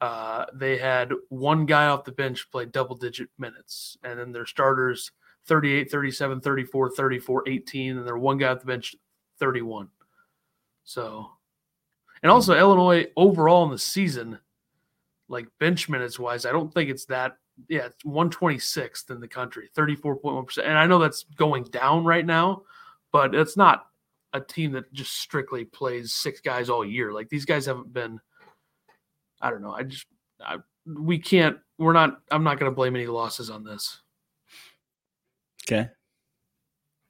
uh, 0.00 0.46
they 0.54 0.78
had 0.78 1.12
one 1.28 1.66
guy 1.66 1.86
off 1.86 2.04
the 2.04 2.12
bench 2.12 2.50
play 2.50 2.64
double 2.64 2.96
digit 2.96 3.28
minutes, 3.38 3.96
and 4.02 4.18
then 4.18 4.32
their 4.32 4.46
starters 4.46 5.12
38, 5.46 5.90
37, 5.90 6.40
34, 6.40 6.90
34, 6.90 7.48
18, 7.48 7.98
and 7.98 8.06
their 8.06 8.16
one 8.16 8.38
guy 8.38 8.48
off 8.48 8.60
the 8.60 8.66
bench 8.66 8.94
31. 9.38 9.88
So, 10.84 11.30
and 12.22 12.30
also 12.30 12.56
Illinois 12.56 13.06
overall 13.16 13.64
in 13.64 13.70
the 13.70 13.78
season, 13.78 14.38
like 15.28 15.48
bench 15.58 15.88
minutes 15.88 16.18
wise, 16.18 16.46
I 16.46 16.52
don't 16.52 16.72
think 16.72 16.90
it's 16.90 17.06
that. 17.06 17.36
Yeah, 17.68 17.86
it's 17.86 18.02
126th 18.04 19.10
in 19.10 19.20
the 19.20 19.28
country, 19.28 19.68
34.1%. 19.76 20.58
And 20.64 20.78
I 20.78 20.86
know 20.86 20.98
that's 20.98 21.24
going 21.36 21.64
down 21.64 22.04
right 22.04 22.24
now, 22.24 22.62
but 23.12 23.34
it's 23.34 23.56
not 23.56 23.86
a 24.32 24.40
team 24.40 24.72
that 24.72 24.90
just 24.94 25.16
strictly 25.16 25.66
plays 25.66 26.14
six 26.14 26.40
guys 26.40 26.70
all 26.70 26.84
year. 26.84 27.12
Like 27.12 27.28
these 27.28 27.44
guys 27.44 27.66
haven't 27.66 27.92
been, 27.92 28.18
I 29.40 29.50
don't 29.50 29.62
know. 29.62 29.72
I 29.72 29.82
just, 29.84 30.06
I, 30.44 30.56
we 30.86 31.18
can't, 31.18 31.58
we're 31.78 31.92
not, 31.92 32.20
I'm 32.30 32.44
not 32.44 32.58
going 32.58 32.70
to 32.70 32.74
blame 32.74 32.94
any 32.96 33.06
losses 33.06 33.50
on 33.50 33.64
this. 33.64 34.00
Okay. 35.64 35.88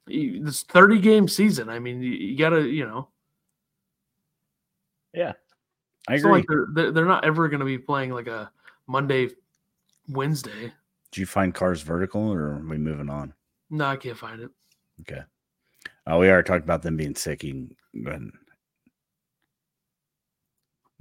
This 0.07 0.63
30 0.63 0.99
game 0.99 1.27
season, 1.27 1.69
I 1.69 1.79
mean, 1.79 2.01
you, 2.01 2.11
you 2.11 2.37
got 2.37 2.49
to, 2.49 2.67
you 2.67 2.85
know, 2.85 3.09
Yeah. 5.13 5.33
I 6.07 6.15
agree. 6.15 6.31
like 6.31 6.45
they're, 6.73 6.91
they're, 6.91 7.05
not 7.05 7.25
ever 7.25 7.47
going 7.47 7.59
to 7.59 7.65
be 7.65 7.77
playing 7.77 8.11
like 8.11 8.27
a 8.27 8.51
Monday, 8.87 9.29
Wednesday. 10.09 10.73
Did 11.11 11.19
you 11.19 11.25
find 11.25 11.53
Carr's 11.53 11.81
vertical 11.81 12.31
or 12.31 12.55
are 12.55 12.65
we 12.67 12.77
moving 12.77 13.09
on? 13.09 13.33
No, 13.69 13.85
I 13.85 13.95
can't 13.97 14.17
find 14.17 14.41
it. 14.41 14.49
Okay. 15.01 15.21
Uh, 16.11 16.17
we 16.17 16.29
already 16.29 16.47
talked 16.47 16.63
about 16.63 16.81
them 16.81 16.97
being 16.97 17.15
sick. 17.15 17.43
You 17.43 17.51
can 17.93 18.03
go 18.03 18.09
ahead 18.09 18.21
and 18.21 18.33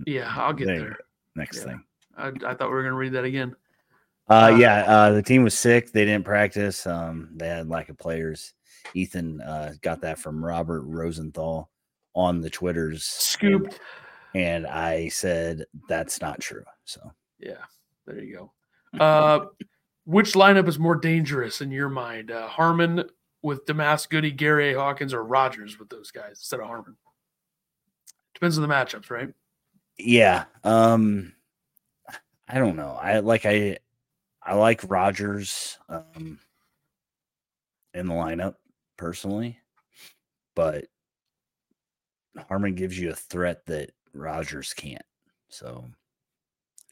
Yeah, 0.07 0.33
I'll 0.37 0.53
get 0.53 0.67
there. 0.67 0.99
Next 1.41 1.59
Yeah. 1.59 1.65
thing. 1.65 1.85
I, 2.17 2.29
I 2.29 2.55
thought 2.55 2.69
we 2.69 2.75
were 2.75 2.83
going 2.83 2.93
to 2.93 2.99
read 2.99 3.13
that 3.13 3.25
again. 3.25 3.57
Uh, 4.29 4.51
Uh, 4.53 4.57
yeah, 4.57 4.83
uh, 4.87 5.11
the 5.13 5.23
team 5.23 5.43
was 5.43 5.59
sick. 5.59 5.91
They 5.91 6.05
didn't 6.05 6.25
practice. 6.25 6.87
Um, 6.87 7.31
they 7.35 7.49
had 7.49 7.69
lack 7.69 7.89
of 7.89 7.99
players. 7.99 8.53
Ethan 8.95 9.41
uh, 9.41 9.75
got 9.83 10.01
that 10.03 10.19
from 10.19 10.45
Robert 10.45 10.83
Rosenthal 10.83 11.71
on 12.15 12.41
the 12.41 12.51
Twitters. 12.51 13.05
Scooped. 13.05 13.81
And, 14.35 14.65
and 14.65 14.67
I 14.67 15.09
said 15.09 15.65
that's 15.89 16.21
not 16.21 16.41
true. 16.41 16.65
So 16.85 17.13
Yeah, 17.39 17.65
there 18.07 18.21
you 18.21 18.51
go. 18.95 19.03
Uh, 19.05 19.47
which 20.05 20.33
lineup 20.35 20.69
is 20.69 20.79
more 20.79 20.97
dangerous 20.97 21.61
in 21.61 21.71
your 21.71 21.89
mind? 21.89 22.31
Uh, 22.31 22.47
Harmon 22.49 23.05
with 23.43 23.65
Domask 23.67 24.09
Goode, 24.11 24.37
Gary 24.37 24.73
A. 24.73 24.79
Hawkins, 24.79 25.15
or 25.15 25.25
Rodgers 25.25 25.79
with 25.79 25.89
those 25.89 26.11
guys 26.11 26.33
instead 26.33 26.61
of 26.61 26.67
Harmon? 26.67 26.97
Depends 28.35 28.59
on 28.59 28.63
the 28.67 28.73
matchups, 28.75 29.11
right? 29.11 29.29
Yeah, 30.05 30.45
um, 30.65 31.33
I 32.49 32.59
don't 32.59 32.77
know. 32.77 32.99
I 33.01 33.21
like 33.21 33.45
I 33.45 33.79
I 34.43 34.55
like 34.55 34.91
Rodgers 34.91 35.79
um, 35.89 36.39
in 37.95 38.07
the 38.07 38.15
lineup 38.15 38.55
personally, 38.97 39.59
but 40.57 40.87
Harmon 42.49 42.75
gives 42.75 42.99
you 42.99 43.11
a 43.11 43.15
threat 43.15 43.67
that 43.67 43.93
Rodgers 44.15 44.73
can't. 44.73 45.03
So 45.49 45.85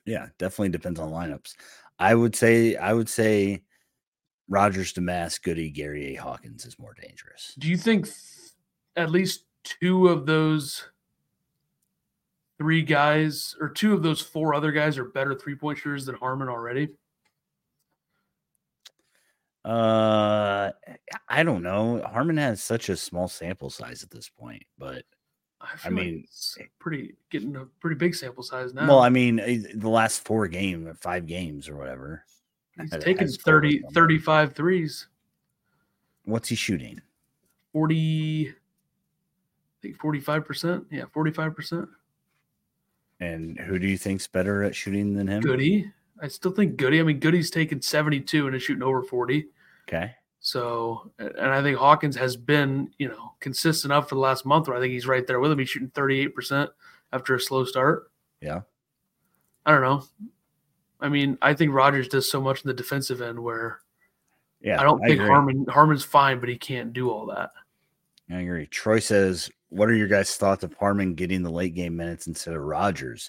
yeah, 0.05 0.29
definitely 0.39 0.71
depends 0.71 1.01
on 1.01 1.11
lineups. 1.11 1.55
I 1.99 2.15
would 2.15 2.37
say 2.37 2.77
I 2.77 2.93
would 2.93 3.09
say 3.09 3.63
Rodgers, 4.49 4.93
Domask, 4.93 5.43
Goode, 5.43 5.75
Gary 5.75 6.15
A. 6.15 6.21
Hawkins 6.21 6.65
is 6.65 6.79
more 6.79 6.95
dangerous. 7.01 7.55
Do 7.59 7.69
you 7.69 7.77
think 7.77 8.07
th- 8.07 8.17
at 8.97 9.11
least 9.11 9.45
two 9.65 10.09
of 10.09 10.27
those 10.27 10.89
three 12.59 12.83
guys, 12.83 13.57
or 13.61 13.69
two 13.69 13.95
of 13.95 14.03
those 14.03 14.21
four 14.21 14.55
other 14.55 14.73
guys, 14.73 14.99
are 14.99 15.05
better 15.05 15.35
three 15.35 15.55
point 15.55 15.79
shooters 15.79 16.05
than 16.05 16.17
Harmon 16.17 16.49
already? 16.49 16.89
Uh, 19.65 20.71
I 21.29 21.43
don't 21.43 21.63
know. 21.63 22.03
Harmon 22.07 22.37
has 22.37 22.63
such 22.63 22.89
a 22.89 22.97
small 22.97 23.29
sample 23.29 23.71
size 23.71 24.03
at 24.03 24.11
this 24.11 24.29
point, 24.29 24.63
but 24.79 25.05
feel 25.77 25.93
like 25.93 26.05
mean, 26.05 26.25
it's 26.25 26.57
pretty 26.79 27.15
getting 27.31 27.55
a 27.57 27.65
pretty 27.81 27.97
big 27.97 28.15
sample 28.15 28.43
size 28.43 28.75
now. 28.75 28.87
well, 28.87 29.01
I 29.01 29.09
mean, 29.09 29.41
eh, 29.41 29.59
the 29.75 29.89
last 29.89 30.25
four 30.25 30.47
game, 30.49 30.93
five 31.01 31.27
games 31.27 31.69
or 31.69 31.77
whatever. 31.77 32.25
He's 32.81 32.91
taking 32.91 33.27
has 33.27 33.37
30, 33.39 33.83
35 33.93 34.55
threes. 34.55 35.09
What's 36.25 36.49
he 36.49 36.55
shooting? 36.55 37.01
40, 37.73 38.49
I 38.49 38.53
think 39.83 39.99
45%. 39.99 40.87
Yeah, 40.91 41.05
45%. 41.15 41.89
And 43.21 43.59
who 43.59 43.79
do 43.79 43.87
you 43.87 43.99
think's 43.99 44.27
better 44.27 44.63
at 44.63 44.75
shooting 44.75 45.15
than 45.15 45.27
him? 45.27 45.43
Goode. 45.43 45.93
I 46.21 46.29
still 46.29 46.53
think 46.53 46.77
Goode. 46.77 46.95
I 46.95 47.03
mean, 47.03 47.21
Goode's 47.21 47.51
taken 47.51 47.83
72 47.83 48.47
and 48.47 48.55
is 48.55 48.63
shooting 48.63 48.83
over 48.83 49.03
40. 49.03 49.47
Okay. 49.89 50.15
So, 50.41 51.11
and 51.19 51.51
I 51.51 51.63
think 51.63 51.77
Hawkins 51.79 52.15
has 52.17 52.37
been, 52.37 52.91
you 52.99 53.09
know, 53.09 53.35
consistent 53.41 53.93
up 53.93 54.09
for 54.09 54.15
the 54.15 54.21
last 54.21 54.47
month 54.47 54.69
where 54.69 54.77
I 54.77 54.81
think 54.81 54.93
he's 54.93 55.07
right 55.07 55.27
there 55.27 55.41
with 55.41 55.51
him. 55.51 55.59
He's 55.59 55.69
shooting 55.69 55.91
38% 55.91 56.69
after 57.13 57.35
a 57.35 57.41
slow 57.41 57.65
start. 57.65 58.11
Yeah. 58.41 58.61
I 59.67 59.73
don't 59.73 59.83
know. 59.83 60.05
I 61.01 61.09
mean, 61.09 61.39
I 61.43 61.55
think 61.55 61.73
Rodgers 61.73 62.09
does 62.09 62.31
so 62.31 62.41
much 62.41 62.63
in 62.63 62.69
the 62.69 62.75
defensive 62.75 63.21
end 63.21 63.39
where 63.39 63.81
Yeah. 64.61 64.81
I 64.81 64.85
don't 64.85 65.01
think 65.01 65.15
agree. 65.15 65.29
Harmon 65.29 65.67
Harmon's 65.69 66.05
fine, 66.05 66.41
but 66.41 66.49
he 66.49 66.57
can't 66.57 66.93
do 66.93 67.11
all 67.11 67.27
that. 67.27 67.51
I 68.31 68.41
agree. 68.41 68.67
Troy 68.67 68.99
says, 68.99 69.51
"What 69.71 69.89
are 69.89 69.95
your 69.95 70.09
guys' 70.09 70.37
thoughts 70.37 70.65
of 70.65 70.75
Harmon 70.75 71.15
getting 71.15 71.43
the 71.43 71.51
late 71.51 71.75
game 71.75 71.97
minutes 71.97 72.27
instead 72.27 72.55
of 72.55 72.63
Rodgers? 72.63 73.29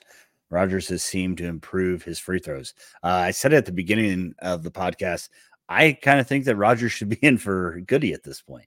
Rodgers 0.49 0.87
has 0.89 1.03
seemed 1.03 1.37
to 1.37 1.45
improve 1.45 2.03
his 2.03 2.17
free 2.19 2.39
throws. 2.39 2.73
Uh, 3.03 3.07
I 3.07 3.31
said 3.31 3.53
at 3.53 3.65
the 3.65 3.71
beginning 3.71 4.33
of 4.39 4.63
the 4.63 4.71
podcast, 4.71 5.29
I 5.67 5.93
kind 6.01 6.19
of 6.19 6.27
think 6.27 6.45
that 6.45 6.55
Rodgers 6.55 6.91
should 6.91 7.09
be 7.09 7.19
in 7.21 7.37
for 7.37 7.81
Goode 7.81 8.05
at 8.05 8.23
this 8.23 8.41
point. 8.41 8.65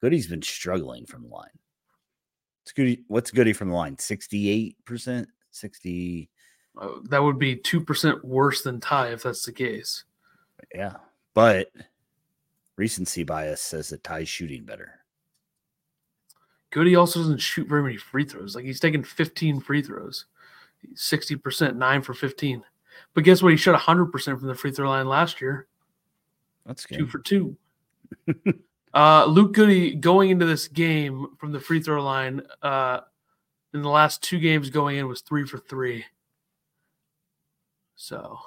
Goode's 0.00 0.26
been 0.26 0.42
struggling 0.42 1.06
from 1.06 1.22
the 1.22 1.28
line. 1.28 1.48
It's 2.62 2.72
Goode. 2.72 3.04
What's 3.06 3.30
Goode 3.30 3.56
from 3.56 3.68
the 3.68 3.74
line? 3.74 3.98
Sixty-eight 3.98 4.76
percent, 4.84 5.28
sixty. 5.50 6.30
Uh, 6.80 6.88
that 7.08 7.22
would 7.22 7.38
be 7.38 7.56
2% 7.56 8.24
worse 8.24 8.62
than 8.62 8.80
Ty 8.80 9.08
if 9.08 9.24
that's 9.24 9.44
the 9.44 9.52
case. 9.52 10.04
Yeah, 10.72 10.94
but 11.34 11.68
recency 12.76 13.24
bias 13.24 13.60
says 13.60 13.88
that 13.88 14.04
Ty's 14.04 14.28
shooting 14.28 14.64
better. 14.64 14.99
Goode 16.70 16.94
also 16.94 17.20
doesn't 17.20 17.38
shoot 17.38 17.68
very 17.68 17.82
many 17.82 17.96
free 17.96 18.24
throws. 18.24 18.54
Like 18.54 18.64
he's 18.64 18.80
taken 18.80 19.02
15 19.02 19.60
free 19.60 19.82
throws, 19.82 20.26
60%, 20.94 21.76
nine 21.76 22.02
for 22.02 22.14
15. 22.14 22.62
But 23.14 23.24
guess 23.24 23.42
what? 23.42 23.50
He 23.50 23.56
shot 23.56 23.78
100% 23.78 24.38
from 24.38 24.48
the 24.48 24.54
free 24.54 24.70
throw 24.70 24.88
line 24.88 25.08
last 25.08 25.40
year, 25.40 25.66
That's 26.66 26.84
two 26.84 27.06
for 27.06 27.18
two. 27.18 27.56
uh, 28.94 29.24
Luke 29.24 29.54
Goode 29.54 30.00
going 30.00 30.30
into 30.30 30.46
this 30.46 30.68
game 30.68 31.28
from 31.38 31.52
the 31.52 31.60
free 31.60 31.80
throw 31.80 32.02
line 32.02 32.42
uh, 32.62 33.00
in 33.74 33.82
the 33.82 33.88
last 33.88 34.22
two 34.22 34.38
games 34.38 34.70
going 34.70 34.96
in 34.96 35.08
was 35.08 35.22
three 35.22 35.46
for 35.46 35.58
three. 35.58 36.04
So, 37.96 38.38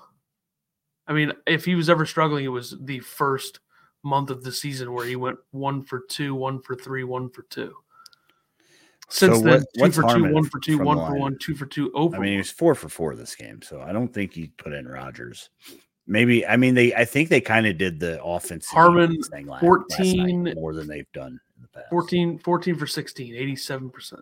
I 1.08 1.14
mean, 1.14 1.34
if 1.46 1.66
he 1.66 1.76
was 1.76 1.90
ever 1.90 2.06
struggling, 2.06 2.46
it 2.46 2.50
was 2.50 2.76
the 2.80 3.00
first 3.00 3.60
month 4.02 4.30
of 4.30 4.44
the 4.44 4.52
season 4.52 4.92
where 4.94 5.06
he 5.06 5.16
went 5.16 5.38
one 5.52 5.84
for 5.84 6.04
two, 6.10 6.36
one 6.36 6.62
for 6.62 6.76
three, 6.76 7.04
one 7.04 7.30
for 7.30 7.44
two. 7.44 7.74
Since 9.10 9.38
So 9.38 9.42
then, 9.44 9.64
what- 9.76 9.92
two 9.92 9.92
for 9.92 10.02
two, 10.02 10.08
Harmon 10.08 10.34
one 10.34 10.44
for 10.46 10.60
two, 10.60 10.78
one 10.80 10.98
for 10.98 11.16
one, 11.16 11.38
two 11.40 11.56
for 11.56 11.66
two. 11.66 11.92
oh 11.94 12.12
I 12.14 12.20
mean, 12.20 12.32
he 12.34 12.38
was 12.38 12.50
four 12.52 12.74
for 12.76 12.90
four 12.90 13.16
this 13.16 13.36
game, 13.36 13.62
so 13.62 13.82
I 13.82 13.92
don't 13.92 14.08
think 14.14 14.34
he 14.34 14.48
put 14.58 14.74
in 14.74 14.88
Rodgers. 14.88 15.50
Maybe 16.08 16.46
I 16.46 16.58
mean 16.58 16.76
they. 16.76 16.94
I 16.94 17.06
think 17.06 17.30
they 17.30 17.40
kind 17.42 17.66
of 17.66 17.78
did 17.78 18.00
the 18.00 18.22
offensive 18.24 18.72
Harmon, 18.72 19.22
thing 19.24 19.48
last, 19.48 19.64
last 19.64 20.00
night 20.00 20.08
14 20.18 20.54
more 20.56 20.74
than 20.74 20.88
they've 20.88 21.12
done 21.14 21.40
in 21.56 21.62
the 21.62 21.68
past. 21.70 21.90
14, 21.92 22.40
14 22.40 22.76
for 22.76 22.88
16, 22.88 23.34
87%. 23.36 24.20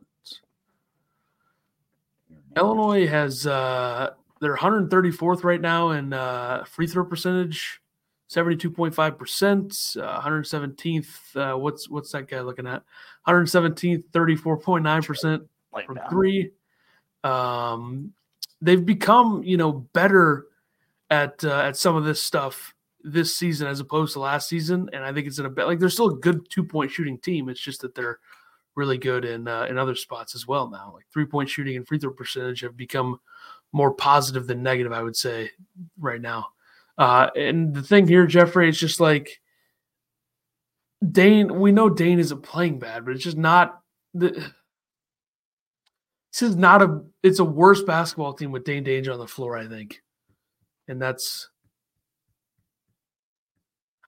Illinois 2.57 3.07
has 3.07 3.47
uh 3.47 4.11
they're 4.41 4.55
134th 4.57 5.43
right 5.43 5.61
now 5.61 5.91
in 5.91 6.13
uh 6.13 6.63
free 6.65 6.85
throw 6.85 7.05
percentage, 7.05 7.80
72.5%, 8.31 9.97
uh, 9.97 10.21
117th 10.21 11.35
uh 11.35 11.57
what's 11.57 11.89
what's 11.89 12.11
that 12.13 12.29
guy 12.29 12.39
looking 12.39 12.67
at? 12.67 12.83
117th, 13.27 14.05
34.9% 14.11 15.47
from 15.85 15.99
three. 16.09 16.51
Um 17.23 18.13
they've 18.61 18.85
become, 18.85 19.43
you 19.43 19.57
know, 19.57 19.71
better 19.71 20.45
at 21.09 21.43
uh, 21.43 21.59
at 21.59 21.75
some 21.75 21.95
of 21.95 22.05
this 22.05 22.21
stuff 22.21 22.73
this 23.03 23.35
season 23.35 23.67
as 23.67 23.79
opposed 23.79 24.13
to 24.13 24.19
last 24.19 24.47
season 24.47 24.87
and 24.93 25.03
I 25.03 25.11
think 25.11 25.27
it's 25.27 25.39
in 25.39 25.45
a 25.45 25.49
bit 25.49 25.65
like 25.65 25.79
they're 25.79 25.89
still 25.89 26.11
a 26.11 26.19
good 26.19 26.49
two-point 26.49 26.91
shooting 26.91 27.17
team. 27.17 27.49
It's 27.49 27.59
just 27.59 27.81
that 27.81 27.95
they're 27.95 28.19
really 28.75 28.97
good 28.97 29.25
in 29.25 29.47
uh, 29.47 29.65
in 29.69 29.77
other 29.77 29.95
spots 29.95 30.35
as 30.35 30.47
well 30.47 30.69
now. 30.69 30.91
Like 30.93 31.05
three 31.11 31.25
point 31.25 31.49
shooting 31.49 31.75
and 31.75 31.87
free 31.87 31.99
throw 31.99 32.11
percentage 32.11 32.61
have 32.61 32.77
become 32.77 33.19
more 33.73 33.93
positive 33.93 34.47
than 34.47 34.63
negative, 34.63 34.91
I 34.91 35.03
would 35.03 35.15
say, 35.15 35.51
right 35.99 36.21
now. 36.21 36.47
Uh, 37.01 37.31
and 37.35 37.73
the 37.73 37.81
thing 37.81 38.07
here, 38.07 38.27
Jeffrey, 38.27 38.69
is 38.69 38.79
just 38.79 38.99
like 38.99 39.41
Dain. 41.11 41.59
We 41.59 41.71
know 41.71 41.89
Dain 41.89 42.19
isn't 42.19 42.43
playing 42.43 42.77
bad, 42.77 43.05
but 43.05 43.15
it's 43.15 43.23
just 43.23 43.37
not 43.37 43.79
the. 44.13 44.29
This 46.31 46.43
is 46.43 46.55
not 46.55 46.83
a. 46.83 47.01
It's 47.23 47.39
a 47.39 47.43
worse 47.43 47.81
basketball 47.81 48.33
team 48.33 48.51
with 48.51 48.65
Dain 48.65 48.83
Dainja 48.83 49.11
on 49.13 49.17
the 49.17 49.25
floor, 49.25 49.57
I 49.57 49.67
think, 49.67 50.03
and 50.87 51.01
that's. 51.01 51.49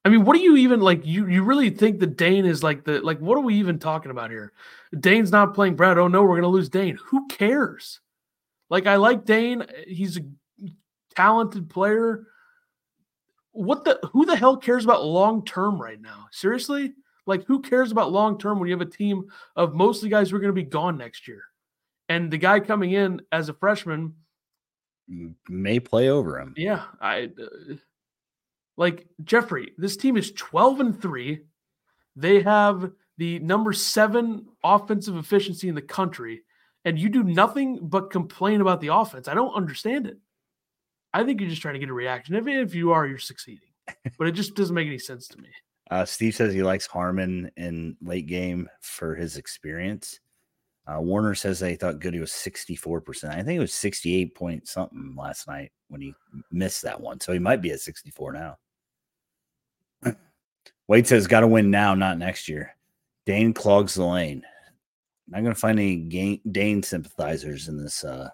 I 0.06 0.10
mean, 0.10 0.24
what 0.24 0.36
do 0.36 0.44
you 0.44 0.56
even 0.58 0.80
like? 0.80 1.04
You 1.04 1.28
you 1.28 1.44
really 1.44 1.72
think 1.72 2.00
that 2.00 2.16
Dain 2.16 2.46
is 2.46 2.62
like 2.62 2.84
the 2.84 3.00
like? 3.02 3.18
What 3.18 3.40
are 3.40 3.42
we 3.42 3.56
even 3.56 3.80
talking 3.80 4.12
about 4.12 4.30
here? 4.30 4.54
Dain's 5.00 5.32
not 5.32 5.56
playing 5.56 5.78
Brad. 5.78 5.98
Oh 5.98 6.08
no, 6.08 6.22
we're 6.22 6.36
gonna 6.36 6.48
lose 6.48 6.70
Dain. 6.70 7.00
Who 7.08 7.26
cares? 7.26 8.02
Like 8.70 8.86
I 8.86 8.98
like 8.98 9.26
Dain. 9.26 9.66
He's 9.88 10.18
a 10.18 10.22
talented 11.16 11.72
player. 11.72 12.28
What 13.54 13.84
the? 13.86 14.00
Who 14.12 14.26
the 14.26 14.36
hell 14.36 14.58
cares 14.58 14.84
about 14.84 15.06
long 15.06 15.46
term 15.46 15.82
right 15.82 16.00
now? 16.00 16.28
Seriously, 16.32 16.94
like 17.26 17.46
who 17.46 17.62
cares 17.62 17.92
about 17.92 18.12
long 18.12 18.38
term 18.38 18.60
when 18.60 18.68
you 18.68 18.78
have 18.78 18.86
a 18.86 18.90
team 18.90 19.26
of 19.56 19.74
mostly 19.74 20.10
guys 20.10 20.30
who 20.30 20.36
are 20.36 20.40
going 20.40 20.54
to 20.54 20.62
be 20.62 20.68
gone 20.68 20.98
next 20.98 21.28
year, 21.28 21.44
and 22.10 22.30
the 22.32 22.38
guy 22.38 22.60
coming 22.60 22.92
in 22.92 23.22
as 23.32 23.50
a 23.50 23.54
freshman 23.54 24.16
may 25.50 25.80
play 25.80 26.10
over 26.10 26.40
him. 26.40 26.54
yeah, 26.58 26.84
I 27.00 27.32
uh, 27.42 27.76
like 28.78 29.08
Jeffrey. 29.24 29.72
This 29.78 29.98
team 29.98 30.18
is 30.18 30.32
12 30.32 30.80
and 30.80 31.02
3. 31.02 31.42
They 32.16 32.42
have 32.42 32.92
the 33.18 33.40
number 33.40 33.74
7 33.74 34.46
offensive 34.64 35.18
efficiency 35.18 35.70
in 35.70 35.76
the 35.76 35.82
country 35.82 36.44
and 36.86 37.00
you 37.00 37.10
do 37.10 37.24
nothing 37.24 37.80
but 37.82 38.12
complain 38.12 38.62
about 38.62 38.82
the 38.82 38.94
offense. 38.94 39.28
I 39.28 39.34
don't 39.34 39.54
understand 39.54 40.08
it. 40.08 40.18
I 41.14 41.24
think 41.24 41.40
you're 41.40 41.50
just 41.50 41.62
trying 41.62 41.76
to 41.76 41.80
get 41.80 41.90
a 41.90 41.94
reaction. 41.94 42.36
If 42.36 42.48
if 42.48 42.76
you 42.76 42.92
are, 42.92 43.06
you're 43.06 43.18
succeeding. 43.20 43.70
But 44.18 44.28
it 44.28 44.32
just 44.32 44.56
doesn't 44.56 44.74
make 44.74 44.88
any 44.88 44.98
sense 44.98 45.28
to 45.30 45.38
me. 45.38 45.50
Uh, 45.92 46.06
Steve 46.06 46.36
says 46.36 46.54
he 46.54 46.64
likes 46.64 46.86
Harmon 46.86 47.52
in 47.58 47.98
late 48.02 48.26
game 48.26 48.70
for 48.82 49.16
his 49.16 49.38
experience. 49.38 50.20
Uh, 50.86 51.00
Warner 51.00 51.36
says 51.36 51.60
they 51.60 51.76
thought 51.76 52.00
Goody 52.00 52.20
was 52.20 52.32
64%. 52.32 53.30
I 53.30 53.44
think 53.44 53.58
it 53.58 53.60
was 53.60 53.74
68 53.74 54.36
point 54.36 54.68
something 54.68 55.16
last 55.18 55.48
night 55.48 55.72
when 55.88 56.02
he 56.02 56.14
missed 56.52 56.82
that 56.82 57.00
one. 57.00 57.20
So 57.20 57.32
he 57.32 57.40
might 57.40 57.62
be 57.62 57.72
at 57.72 57.80
64 57.80 58.34
now. 58.34 58.58
Wade 60.88 61.08
says, 61.08 61.28
got 61.28 61.42
to 61.42 61.48
win 61.48 61.72
now, 61.72 61.96
not 61.96 62.18
next 62.18 62.50
year. 62.50 62.76
Dain 63.26 63.54
clogs 63.54 63.94
the 63.94 64.04
lane. 64.04 64.44
Not 65.28 65.42
going 65.42 65.54
to 65.54 65.60
find 65.60 65.80
any 65.80 66.40
Dain 66.52 66.84
sympathizers 66.84 67.70
in 67.70 67.82
this 67.82 68.04
uh, 68.04 68.30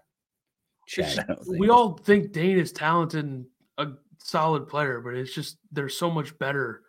It's- 0.98 1.16
chat. 1.16 1.26
I 1.30 1.34
don't 1.34 1.46
think. 1.46 1.60
we 1.60 1.70
all 1.70 1.98
think 1.98 2.32
Dain 2.32 2.58
is 2.58 2.72
talented 2.72 3.26
and 3.26 3.46
a 3.78 3.88
solid 4.18 4.68
player, 4.68 5.02
but 5.02 5.16
it's 5.16 5.34
just 5.34 5.58
they're 5.72 5.90
so 5.90 6.10
much 6.10 6.38
better 6.40 6.84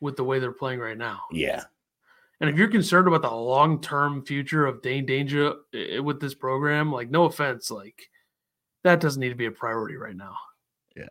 with 0.00 0.16
the 0.16 0.24
way 0.24 0.38
they're 0.38 0.52
playing 0.52 0.80
right 0.80 0.98
now. 0.98 1.22
yeah. 1.32 1.64
And 2.38 2.50
if 2.50 2.56
you're 2.58 2.68
concerned 2.68 3.08
about 3.08 3.22
the 3.22 3.34
long 3.34 3.80
term 3.80 4.22
future 4.22 4.66
of 4.66 4.82
Dain 4.82 5.06
Dainja 5.06 5.56
with 6.02 6.20
this 6.20 6.34
program, 6.34 6.92
like 6.92 7.08
no 7.08 7.24
offense, 7.24 7.70
like 7.70 8.10
that 8.84 9.00
doesn't 9.00 9.20
need 9.20 9.30
to 9.30 9.34
be 9.34 9.46
a 9.46 9.50
priority 9.50 9.96
right 9.96 10.14
now. 10.14 10.36
Yeah. 10.94 11.08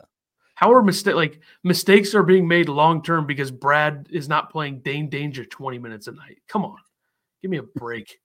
How 0.53 0.71
are 0.71 0.83
mistake 0.83 1.15
like 1.15 1.39
mistakes 1.63 2.13
are 2.13 2.21
being 2.21 2.47
made 2.47 2.69
long 2.69 3.01
term 3.01 3.25
because 3.25 3.49
Brad 3.49 4.07
is 4.11 4.29
not 4.29 4.51
playing 4.51 4.81
Dain 4.81 5.09
Dainja 5.09 5.49
20 5.49 5.79
minutes 5.79 6.05
a 6.05 6.11
night? 6.11 6.38
Come 6.47 6.63
on, 6.63 6.77
give 7.41 7.49
me 7.49 7.57
a 7.57 7.63
break. 7.63 8.19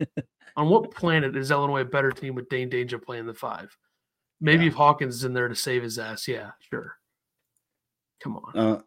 On 0.56 0.68
what 0.68 0.90
planet 0.90 1.36
is 1.36 1.50
Illinois 1.50 1.82
a 1.82 1.84
better 1.84 2.10
team 2.10 2.34
with 2.34 2.48
Dain 2.48 2.70
Dainja 2.70 3.02
playing 3.02 3.26
the 3.26 3.34
five? 3.34 3.76
Maybe 4.40 4.64
Yeah. 4.64 4.70
if 4.70 4.74
Hawkins 4.74 5.16
is 5.16 5.24
in 5.24 5.34
there 5.34 5.48
to 5.48 5.54
save 5.54 5.82
his 5.82 5.98
ass, 5.98 6.26
yeah, 6.28 6.50
sure. 6.70 6.96
Come 8.22 8.36
on. 8.38 8.56
Uh, 8.58 8.80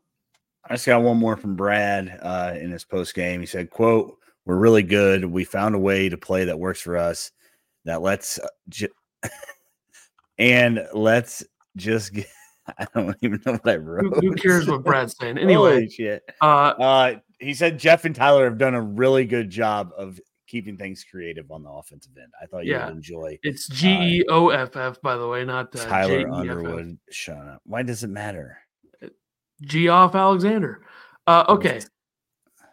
I 0.65 0.74
just 0.74 0.86
got 0.86 1.01
one 1.03 1.17
more 1.17 1.38
from 1.38 1.55
Brad 1.55 2.20
uh, 2.22 2.53
in 2.59 2.72
his 2.72 2.84
post 2.84 3.13
game. 3.13 3.39
He 3.39 3.45
said, 3.45 3.70
"quote 3.70 4.17
We're 4.45 4.57
really 4.57 4.84
good. 4.84 5.24
We 5.26 5.43
found 5.43 5.76
a 5.76 5.80
way 5.80 6.09
to 6.09 6.17
play 6.17 6.45
that 6.45 6.59
works 6.59 6.82
for 6.82 6.97
us. 6.97 7.32
That 7.86 8.01
let's 8.01 8.39
uh, 8.39 8.47
ju- 8.70 8.88
and 10.38 10.86
let's 10.93 11.43
just 11.76 12.13
get." 12.13 12.28
I 12.78 12.86
don't 12.93 13.17
even 13.22 13.41
know 13.45 13.53
what 13.53 13.67
I 13.67 13.78
wrote. 13.78 14.13
Who, 14.22 14.30
who 14.30 14.36
cares 14.36 14.67
what 14.67 14.84
Brad's 14.84 15.15
saying? 15.20 15.38
Anyway, 15.39 15.72
Holy 15.72 15.89
shit. 15.89 16.22
uh, 16.41 16.45
Uh, 16.80 17.15
he 17.39 17.53
said 17.55 17.80
Jeff 17.80 18.05
and 18.05 18.13
Tyler 18.15 18.45
have 18.45 18.59
done 18.59 18.76
a 18.76 18.82
really 18.82 19.26
good 19.26 19.49
job 19.49 19.91
of 19.97 20.20
keeping 20.50 20.76
things 20.76 21.06
creative 21.10 21.52
on 21.52 21.64
the 21.64 21.70
offensive 21.70 22.12
end. 22.18 22.34
I 22.41 22.47
thought 22.47 22.66
you 22.66 22.74
Yeah. 22.74 22.88
would 22.88 22.95
enjoy 22.95 23.38
It's 23.43 23.68
G 23.68 23.89
E 23.89 24.26
O 24.30 24.50
F 24.50 24.76
F, 24.76 25.00
by 25.02 25.16
the 25.16 25.28
way, 25.28 25.45
not 25.45 25.74
uh, 25.76 25.86
Tyler 25.86 26.24
J-E-F-F. 26.24 26.34
Underwood. 26.34 26.97
Shut 27.12 27.38
up. 27.38 27.62
Why 27.66 27.84
does 27.84 28.04
it 28.04 28.10
matter? 28.10 28.58
Geoff 29.62 30.16
Alexander. 30.16 30.82
Uh, 31.28 31.45
okay, 31.50 31.82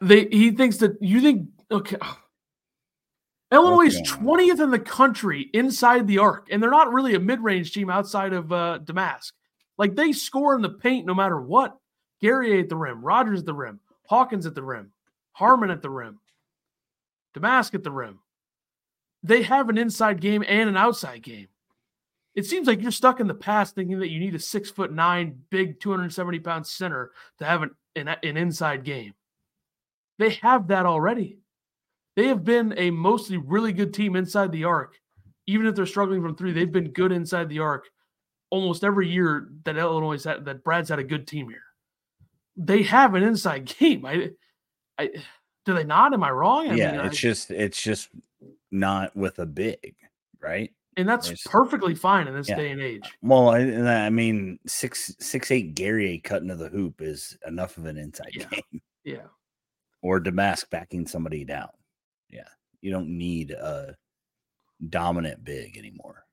they 0.01 0.27
he 0.27 0.51
thinks 0.53 0.79
that 0.79 0.97
you 1.01 1.21
think 1.21 1.49
okay. 1.71 1.97
Illinois 3.53 3.87
is 3.87 4.01
twentieth 4.07 4.61
in 4.61 4.71
the 4.71 4.79
country 4.79 5.51
inside 5.53 6.07
the 6.07 6.19
arc, 6.19 6.49
and 6.51 6.63
they're 6.63 6.71
not 6.71 6.93
really 6.93 7.15
a 7.15 7.21
mid-range 7.21 7.73
team 7.73 7.91
outside 7.91 8.33
of 8.33 8.51
uh, 8.53 8.79
Domask. 8.83 9.33
Like 9.79 9.95
they 9.95 10.13
score 10.13 10.55
in 10.57 10.63
the 10.63 10.71
paint 10.71 11.07
no 11.07 11.15
matter 11.15 11.41
what. 11.41 11.77
Gary 12.21 12.59
at 12.61 12.69
the 12.69 12.77
rim, 12.77 13.05
Rodgers 13.05 13.41
at 13.41 13.47
the 13.47 13.53
rim, 13.53 13.79
Hawkins 14.09 14.47
at 14.47 14.55
the 14.55 14.63
rim, 14.63 14.91
Harmon 15.33 15.71
at 15.71 15.83
the 15.83 15.91
rim, 15.91 16.19
Domask 17.37 17.75
at 17.75 17.85
the 17.85 17.91
rim. 17.91 18.21
They 19.23 19.43
have 19.43 19.69
an 19.69 19.79
inside 19.79 20.21
game 20.21 20.45
and 20.47 20.69
an 20.69 20.77
outside 20.77 21.23
game. 21.23 21.49
It 22.35 22.47
seems 22.47 22.67
like 22.67 22.83
you're 22.83 22.93
stuck 22.93 23.19
in 23.19 23.27
the 23.27 23.35
past 23.35 23.75
thinking 23.75 23.99
that 24.01 24.11
you 24.11 24.21
need 24.21 24.35
a 24.35 24.39
six 24.39 24.71
foot 24.71 24.93
nine, 24.93 25.39
big, 25.51 25.81
270 25.81 26.39
pound 26.41 26.67
center 26.67 27.11
to 27.39 27.45
have 27.45 27.63
an, 27.63 27.71
an, 27.97 28.09
an 28.09 28.37
inside 28.37 28.85
game. 28.85 29.15
They 30.19 30.31
have 30.43 30.69
that 30.69 30.87
already. 30.87 31.39
They 32.15 32.29
have 32.29 32.45
been 32.45 32.75
a 32.77 32.91
mostly 32.91 33.37
really 33.37 33.73
good 33.73 33.93
team 33.93 34.17
inside 34.17 34.53
the 34.53 34.65
arc. 34.65 34.95
Even 35.47 35.67
if 35.67 35.75
they're 35.75 35.87
struggling 35.87 36.23
from 36.23 36.37
three, 36.37 36.53
they've 36.53 36.71
been 36.71 36.93
good 36.93 37.13
inside 37.13 37.49
the 37.49 37.61
arc 37.61 37.89
almost 38.51 38.85
every 38.85 39.09
year 39.09 39.49
that 39.65 39.77
Illinois 39.77 40.23
had 40.23 40.45
that 40.45 40.65
Brad's 40.65 40.89
had 40.89 40.99
a 40.99 41.05
good 41.05 41.27
team 41.27 41.49
here. 41.49 41.63
They 42.57 42.83
have 42.83 43.15
an 43.15 43.23
inside 43.23 43.67
game. 43.79 44.07
I, 44.07 44.31
I 44.99 45.11
do 45.67 45.75
they 45.75 45.85
not? 45.85 46.15
Am 46.15 46.23
I 46.25 46.31
wrong? 46.31 46.71
I 46.71 46.75
yeah, 46.77 46.93
mean, 46.93 47.01
it's 47.03 47.17
I, 47.19 47.21
just 47.21 47.51
it's 47.51 47.83
just 47.83 48.09
not 48.71 49.15
with 49.15 49.39
a 49.41 49.47
big, 49.47 49.95
right? 50.41 50.73
And 50.97 51.07
that's 51.07 51.27
There's- 51.27 51.43
perfectly 51.45 51.95
fine 51.95 52.27
in 52.27 52.35
this 52.35 52.49
Yeah. 52.49 52.57
day 52.57 52.71
and 52.71 52.81
age. 52.81 53.11
Well, 53.21 53.51
I, 53.51 53.61
I 54.07 54.09
mean, 54.11 54.59
six 54.67 55.15
six 55.21 55.51
eight 55.51 55.75
Gary 55.75 56.19
cutting 56.25 56.49
to 56.49 56.55
the 56.57 56.69
hoop 56.71 57.03
is 57.03 57.37
enough 57.47 57.77
of 57.77 57.85
an 57.85 57.99
inside 57.99 58.31
Yeah. 58.33 58.47
game, 58.49 58.81
Yeah. 59.05 59.27
or 60.01 60.21
Domask 60.21 60.71
backing 60.71 61.07
somebody 61.07 61.45
down. 61.45 61.69
Yeah, 62.31 62.49
you 62.81 62.91
don't 62.91 63.09
need 63.19 63.51
a 63.51 63.97
dominant 64.89 65.45
big 65.45 65.77
anymore. 65.77 66.26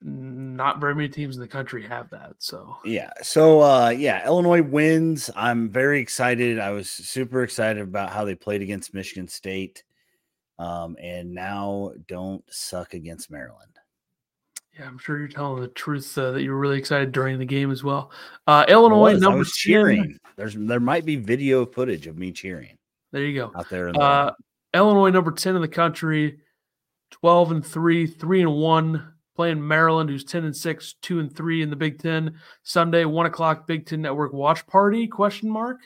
Not 0.00 0.80
very 0.80 0.94
many 0.94 1.08
teams 1.08 1.34
in 1.36 1.40
the 1.42 1.48
country 1.48 1.84
have 1.86 2.08
that. 2.10 2.34
So 2.38 2.76
Yeah. 2.84 3.10
So 3.22 3.60
uh 3.60 3.90
yeah, 3.90 4.24
Illinois 4.26 4.62
wins. 4.62 5.28
I'm 5.34 5.70
very 5.70 6.00
excited. 6.00 6.58
I 6.60 6.70
was 6.70 6.88
super 6.88 7.42
excited 7.42 7.82
about 7.82 8.10
how 8.10 8.24
they 8.24 8.34
played 8.36 8.62
against 8.62 8.94
Michigan 8.94 9.26
State. 9.28 9.82
Um, 10.60 10.96
and 11.00 11.32
now 11.34 11.92
don't 12.08 12.42
suck 12.50 12.94
against 12.94 13.30
Maryland. 13.30 13.70
yeah, 14.76 14.86
I'm 14.86 14.98
sure 14.98 15.16
you're 15.18 15.28
telling 15.28 15.60
the 15.62 15.68
truth 15.68 16.16
uh, 16.18 16.32
that 16.32 16.42
you 16.42 16.50
were 16.50 16.58
really 16.58 16.78
excited 16.78 17.12
during 17.12 17.38
the 17.38 17.44
game 17.44 17.70
as 17.70 17.84
well. 17.84 18.10
Uh, 18.46 18.64
Illinois 18.68 19.12
was, 19.14 19.20
number 19.20 19.44
10. 19.44 19.50
cheering. 19.52 20.18
There's 20.36 20.54
there 20.56 20.80
might 20.80 21.04
be 21.04 21.14
video 21.16 21.64
footage 21.66 22.06
of 22.08 22.16
me 22.18 22.30
cheering 22.32 22.76
There 23.12 23.22
you 23.24 23.38
go. 23.38 23.52
out 23.56 23.68
there 23.68 23.88
in 23.88 23.94
the 23.94 24.00
Uh, 24.00 24.32
Illinois 24.74 25.10
number 25.10 25.30
10 25.32 25.54
in 25.56 25.62
the 25.62 25.68
country, 25.68 26.38
12 27.12 27.50
and 27.52 27.66
3, 27.66 28.06
3 28.06 28.42
and 28.42 28.54
1, 28.54 29.12
playing 29.38 29.64
Maryland, 29.64 30.10
who's 30.10 30.24
10 30.24 30.46
and 30.46 30.56
6, 30.56 30.94
2 31.00 31.20
and 31.20 31.32
3 31.36 31.62
in 31.62 31.70
the 31.70 31.76
Big 31.76 32.00
Ten. 32.00 32.34
Sunday, 32.64 33.04
one 33.04 33.24
o'clock 33.26 33.68
Big 33.68 33.86
Ten 33.86 34.02
Network 34.02 34.32
watch 34.32 34.66
party? 34.66 35.06
Question 35.06 35.48
mark. 35.48 35.76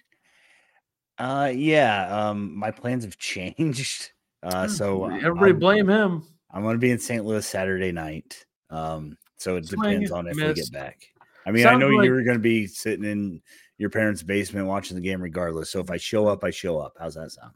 uh 1.18 1.52
yeah, 1.54 2.06
um 2.30 2.56
my 2.56 2.70
plans 2.70 3.04
have 3.04 3.18
changed. 3.34 4.12
Uh 4.42 4.66
so 4.66 5.04
Hmm, 5.04 5.16
everybody 5.16 5.50
I'm- 5.52 5.58
blame 5.60 5.88
him. 5.90 6.22
I'm 6.50 6.62
gonna 6.62 6.78
be 6.78 6.90
in 6.92 6.98
St. 6.98 7.26
Louis 7.26 7.46
Saturday 7.46 7.92
night. 7.92 8.46
Um, 8.70 9.18
so 9.36 9.56
it 9.56 9.66
depends 9.68 10.10
on 10.10 10.26
if 10.28 10.36
we 10.36 10.54
get 10.54 10.72
back. 10.72 11.02
I 11.46 11.50
mean, 11.50 11.66
I 11.66 11.74
know 11.74 11.88
like- 11.88 12.06
you 12.06 12.12
were 12.12 12.22
gonna 12.24 12.38
be 12.38 12.66
sitting 12.66 13.04
in 13.04 13.42
your 13.76 13.90
parents' 13.90 14.22
basement 14.22 14.66
watching 14.66 14.94
the 14.94 15.02
game 15.02 15.20
regardless. 15.20 15.68
So 15.68 15.78
if 15.80 15.90
I 15.90 15.98
show 15.98 16.26
up, 16.26 16.42
I 16.42 16.50
show 16.50 16.78
up. 16.78 16.94
How's 16.98 17.16
that 17.16 17.30
sound? 17.32 17.52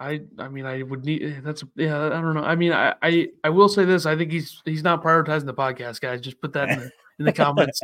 I 0.00 0.22
I 0.38 0.48
mean 0.48 0.66
I 0.66 0.82
would 0.82 1.04
need 1.04 1.22
eh, 1.22 1.40
that's 1.42 1.62
yeah 1.76 2.06
I 2.06 2.20
don't 2.20 2.34
know 2.34 2.42
I 2.42 2.54
mean 2.56 2.72
I 2.72 2.94
I, 3.02 3.28
I 3.44 3.50
will 3.50 3.68
say 3.68 3.84
this 3.84 4.06
I 4.06 4.16
think 4.16 4.32
he's 4.32 4.60
he's 4.64 4.82
not 4.82 5.02
prioritizing 5.02 5.46
the 5.46 5.54
podcast 5.54 6.00
guys 6.00 6.20
just 6.20 6.40
put 6.40 6.52
that 6.54 6.68
in 6.70 6.78
the, 6.80 6.90
in 7.20 7.24
the 7.24 7.32
comments 7.32 7.80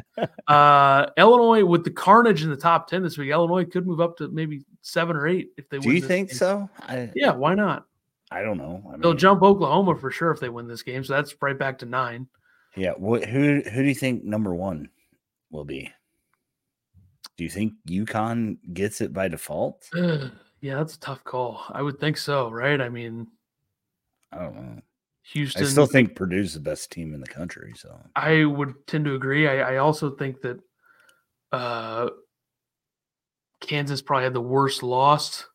uh 0.49 1.07
Illinois 1.17 1.65
with 1.65 1.85
the 1.85 1.91
carnage 1.91 2.43
in 2.43 2.51
the 2.51 2.57
top 2.57 2.89
10 2.89 3.03
this 3.03 3.17
week 3.17 3.31
Illinois 3.31 3.65
could 3.65 3.87
move 3.87 4.01
up 4.01 4.17
to 4.19 4.29
maybe 4.29 4.65
7 4.83 5.17
or 5.17 5.29
8 5.29 5.49
if 5.57 5.69
they 5.69 5.79
Do 5.79 5.93
you 5.93 6.01
think 6.01 6.31
game. 6.31 6.37
so? 6.37 6.71
I 6.81 7.11
yeah 7.15 7.33
why 7.33 7.55
not 7.55 7.87
I 8.33 8.43
don't 8.43 8.59
know. 8.59 8.83
I 8.93 8.97
they'll 8.99 9.15
jump 9.15 9.43
Oklahoma 9.43 9.97
for 9.97 10.11
sure 10.11 10.31
if 10.31 10.39
they 10.41 10.49
win 10.49 10.69
this 10.69 10.83
game 10.83 11.03
so 11.05 11.15
that's 11.15 11.35
right 11.41 11.59
back 11.59 11.79
to 11.79 11.87
9 11.87 12.27
Yeah. 12.77 12.93
What? 12.97 13.25
Who? 13.25 13.61
Who 13.63 13.83
do 13.83 13.89
you 13.89 13.95
think 13.95 14.23
number 14.25 14.55
one 14.55 14.89
will 15.51 15.65
be? 15.65 15.91
Do 17.37 17.45
you 17.45 17.51
think 17.51 17.73
UConn 17.89 18.59
gets 18.73 19.01
it 19.01 19.13
by 19.13 19.27
default? 19.29 19.89
Yeah 20.61 20.77
that's 20.77 20.97
a 20.97 21.01
tough 21.01 21.25
call 21.25 21.65
I 21.71 21.83
would 21.83 21.99
think 21.99 22.17
so 22.17 22.51
right 22.51 22.81
I 22.81 22.89
mean 22.89 23.27
I 24.33 24.39
don't 24.39 24.55
know. 24.55 24.83
Houston 25.23 25.63
I 25.63 25.67
still 25.67 25.87
think 25.87 26.17
Purdue's 26.17 26.55
the 26.55 26.61
best 26.61 26.91
team 26.91 27.15
in 27.15 27.21
the 27.21 27.27
country. 27.27 27.73
So 27.77 27.99
I 28.17 28.45
would 28.45 28.75
tend 28.87 29.05
to 29.05 29.15
agree. 29.15 29.47
I, 29.47 29.75
I 29.75 29.77
also 29.77 30.11
think 30.11 30.41
that 30.43 30.59
uh, 31.53 32.11
Kansas 33.61 34.03
probably 34.03 34.25
had 34.25 34.35
the 34.35 34.41
worst 34.41 34.83
loss, 34.83 35.47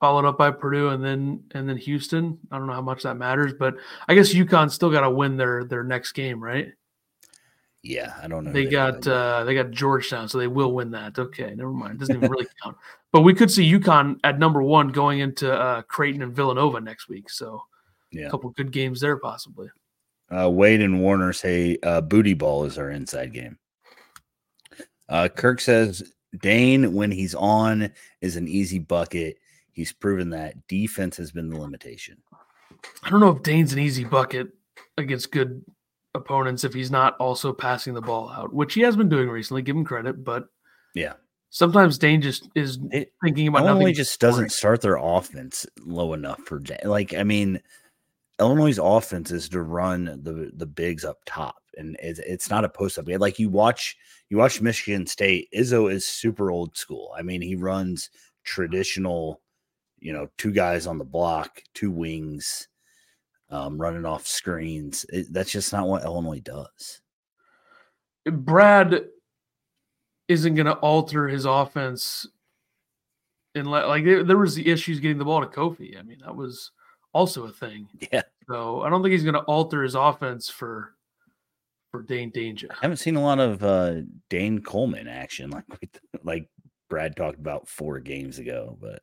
followed 0.00 0.26
up 0.26 0.36
by 0.36 0.50
Purdue 0.50 0.88
and 0.88 1.04
then 1.04 1.44
and 1.52 1.68
then 1.68 1.76
Houston. 1.76 2.38
I 2.50 2.58
don't 2.58 2.66
know 2.66 2.74
how 2.74 2.82
much 2.82 3.04
that 3.04 3.16
matters, 3.16 3.54
but 3.58 3.76
I 4.08 4.14
guess 4.14 4.34
UConn 4.34 4.70
still 4.70 4.90
got 4.90 5.02
to 5.02 5.10
win 5.10 5.36
their 5.36 5.64
their 5.64 5.84
next 5.84 6.12
game, 6.12 6.42
right? 6.42 6.72
yeah, 7.84 8.14
I 8.22 8.28
don't 8.28 8.44
know. 8.44 8.50
who 8.50 8.54
They 8.54 8.64
got 8.64 9.06
uh, 9.06 9.44
they 9.44 9.54
got 9.54 9.70
Georgetown, 9.70 10.26
so 10.28 10.38
they 10.38 10.46
will 10.46 10.72
win 10.72 10.90
that. 10.92 11.18
Okay, 11.18 11.54
never 11.54 11.70
mind. 11.70 11.98
Doesn't 11.98 12.16
even 12.16 12.30
really 12.30 12.46
count. 12.62 12.76
But 13.14 13.20
we 13.20 13.32
could 13.32 13.48
see 13.48 13.72
UConn 13.72 14.18
at 14.24 14.40
number 14.40 14.60
one 14.60 14.88
going 14.88 15.20
into 15.20 15.52
uh, 15.52 15.82
Creighton 15.82 16.20
and 16.22 16.34
Villanova 16.34 16.80
next 16.80 17.08
week. 17.08 17.30
So 17.30 17.62
yeah. 18.10 18.26
a 18.26 18.30
couple 18.30 18.50
good 18.50 18.72
games 18.72 19.00
there 19.00 19.16
possibly. 19.18 19.68
Uh, 20.36 20.50
Wade 20.50 20.80
and 20.80 21.00
Warner 21.00 21.32
say 21.32 21.78
uh, 21.84 22.00
booty 22.00 22.34
ball 22.34 22.64
is 22.64 22.76
our 22.76 22.90
inside 22.90 23.32
game. 23.32 23.56
Uh, 25.08 25.28
Kirk 25.28 25.60
says 25.60 26.12
Dain, 26.40 26.92
when 26.92 27.12
he's 27.12 27.36
on, 27.36 27.92
is 28.20 28.34
an 28.34 28.48
easy 28.48 28.80
bucket. 28.80 29.38
He's 29.70 29.92
proven 29.92 30.30
that 30.30 30.66
defense 30.66 31.16
has 31.18 31.30
been 31.30 31.48
the 31.48 31.60
limitation. 31.60 32.16
I 33.04 33.10
don't 33.10 33.20
know 33.20 33.30
if 33.30 33.44
Dain's 33.44 33.72
an 33.72 33.78
easy 33.78 34.02
bucket 34.02 34.48
against 34.98 35.30
good 35.30 35.64
opponents 36.16 36.64
if 36.64 36.74
he's 36.74 36.90
not 36.90 37.16
also 37.18 37.52
passing 37.52 37.94
the 37.94 38.02
ball 38.02 38.28
out, 38.30 38.52
which 38.52 38.74
he 38.74 38.80
has 38.80 38.96
been 38.96 39.08
doing 39.08 39.28
recently. 39.28 39.62
Give 39.62 39.76
him 39.76 39.84
credit, 39.84 40.24
but 40.24 40.48
Yeah. 40.94 41.12
Sometimes 41.54 41.98
Dain 41.98 42.20
just 42.20 42.48
is 42.56 42.80
It- 42.90 43.12
thinking 43.22 43.46
about 43.46 43.64
Illinois 43.64 43.78
nothing. 43.82 43.94
just 43.94 44.18
doesn't 44.18 44.50
start 44.50 44.80
their 44.80 44.96
offense 44.96 45.64
low 45.84 46.12
enough 46.12 46.40
for 46.40 46.60
like. 46.82 47.14
I 47.14 47.22
mean, 47.22 47.62
Illinois' 48.40 48.80
offense 48.82 49.30
is 49.30 49.48
to 49.50 49.62
run 49.62 50.06
the 50.24 50.50
the 50.52 50.66
bigs 50.66 51.04
up 51.04 51.18
top, 51.26 51.62
and 51.76 51.96
it's, 52.02 52.18
it's 52.18 52.50
not 52.50 52.64
a 52.64 52.68
post 52.68 52.98
up. 52.98 53.06
Like 53.06 53.38
you 53.38 53.50
watch 53.50 53.96
you 54.30 54.36
watch 54.36 54.60
Michigan 54.60 55.06
State. 55.06 55.46
Izzo 55.54 55.88
is 55.92 56.04
super 56.04 56.50
old 56.50 56.76
school. 56.76 57.14
I 57.16 57.22
mean, 57.22 57.40
he 57.40 57.54
runs 57.54 58.10
traditional, 58.42 59.40
you 60.00 60.12
know, 60.12 60.28
two 60.38 60.50
guys 60.50 60.88
on 60.88 60.98
the 60.98 61.04
block, 61.04 61.62
two 61.72 61.92
wings, 61.92 62.66
um, 63.48 63.80
running 63.80 64.04
off 64.04 64.26
screens. 64.26 65.06
It, 65.08 65.32
that's 65.32 65.52
just 65.52 65.72
not 65.72 65.86
what 65.86 66.02
Illinois 66.02 66.40
does. 66.40 67.00
Brad 68.26 69.04
isn't 70.28 70.54
going 70.54 70.66
to 70.66 70.74
alter 70.74 71.28
his 71.28 71.44
offense. 71.44 72.26
And 73.54 73.70
like 73.70 74.04
there, 74.04 74.36
was 74.36 74.54
the 74.54 74.68
issues 74.68 75.00
getting 75.00 75.18
the 75.18 75.24
ball 75.24 75.40
to 75.40 75.46
Kofi. 75.46 75.98
I 75.98 76.02
mean, 76.02 76.18
that 76.24 76.34
was 76.34 76.72
also 77.12 77.44
a 77.44 77.52
thing. 77.52 77.88
Yeah, 78.12 78.22
So 78.48 78.82
I 78.82 78.90
don't 78.90 79.02
think 79.02 79.12
he's 79.12 79.22
going 79.22 79.34
to 79.34 79.42
alter 79.42 79.82
his 79.82 79.94
offense 79.94 80.48
for 80.48 80.94
for 81.92 82.02
Dain 82.02 82.32
Dainja. 82.32 82.70
I 82.70 82.76
haven't 82.82 82.96
seen 82.96 83.14
a 83.14 83.22
lot 83.22 83.38
of 83.38 83.62
uh, 83.62 84.00
Dain 84.28 84.60
Coleman 84.60 85.06
action 85.06 85.50
like 85.50 85.64
we, 85.80 85.88
like 86.24 86.48
Brad 86.90 87.14
talked 87.16 87.38
about 87.38 87.68
four 87.68 88.00
games 88.00 88.38
ago, 88.38 88.76
but. 88.80 89.00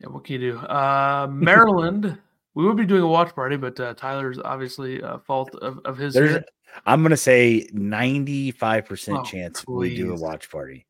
Yeah, 0.00 0.08
what 0.08 0.24
can 0.24 0.40
you 0.40 0.52
do? 0.52 0.58
Uh, 0.58 1.28
Maryland, 1.30 2.18
we 2.54 2.64
would 2.66 2.76
be 2.76 2.84
doing 2.84 3.02
a 3.02 3.06
watch 3.06 3.34
party, 3.34 3.56
but 3.56 3.78
uh, 3.78 3.94
Tyler's 3.94 4.38
obviously 4.44 5.00
uh, 5.02 5.18
fault 5.18 5.54
of, 5.54 5.78
of 5.84 5.96
his. 5.96 6.12
There's, 6.12 6.30
here. 6.32 6.44
I'm 6.84 7.02
gonna 7.02 7.16
say 7.16 7.68
95 7.72 8.84
percent 8.86 9.18
Oh, 9.18 9.24
chance 9.24 9.64
we 9.66 9.96
do 9.96 10.12
a 10.12 10.16
watch 10.20 10.50
party. 10.50 10.86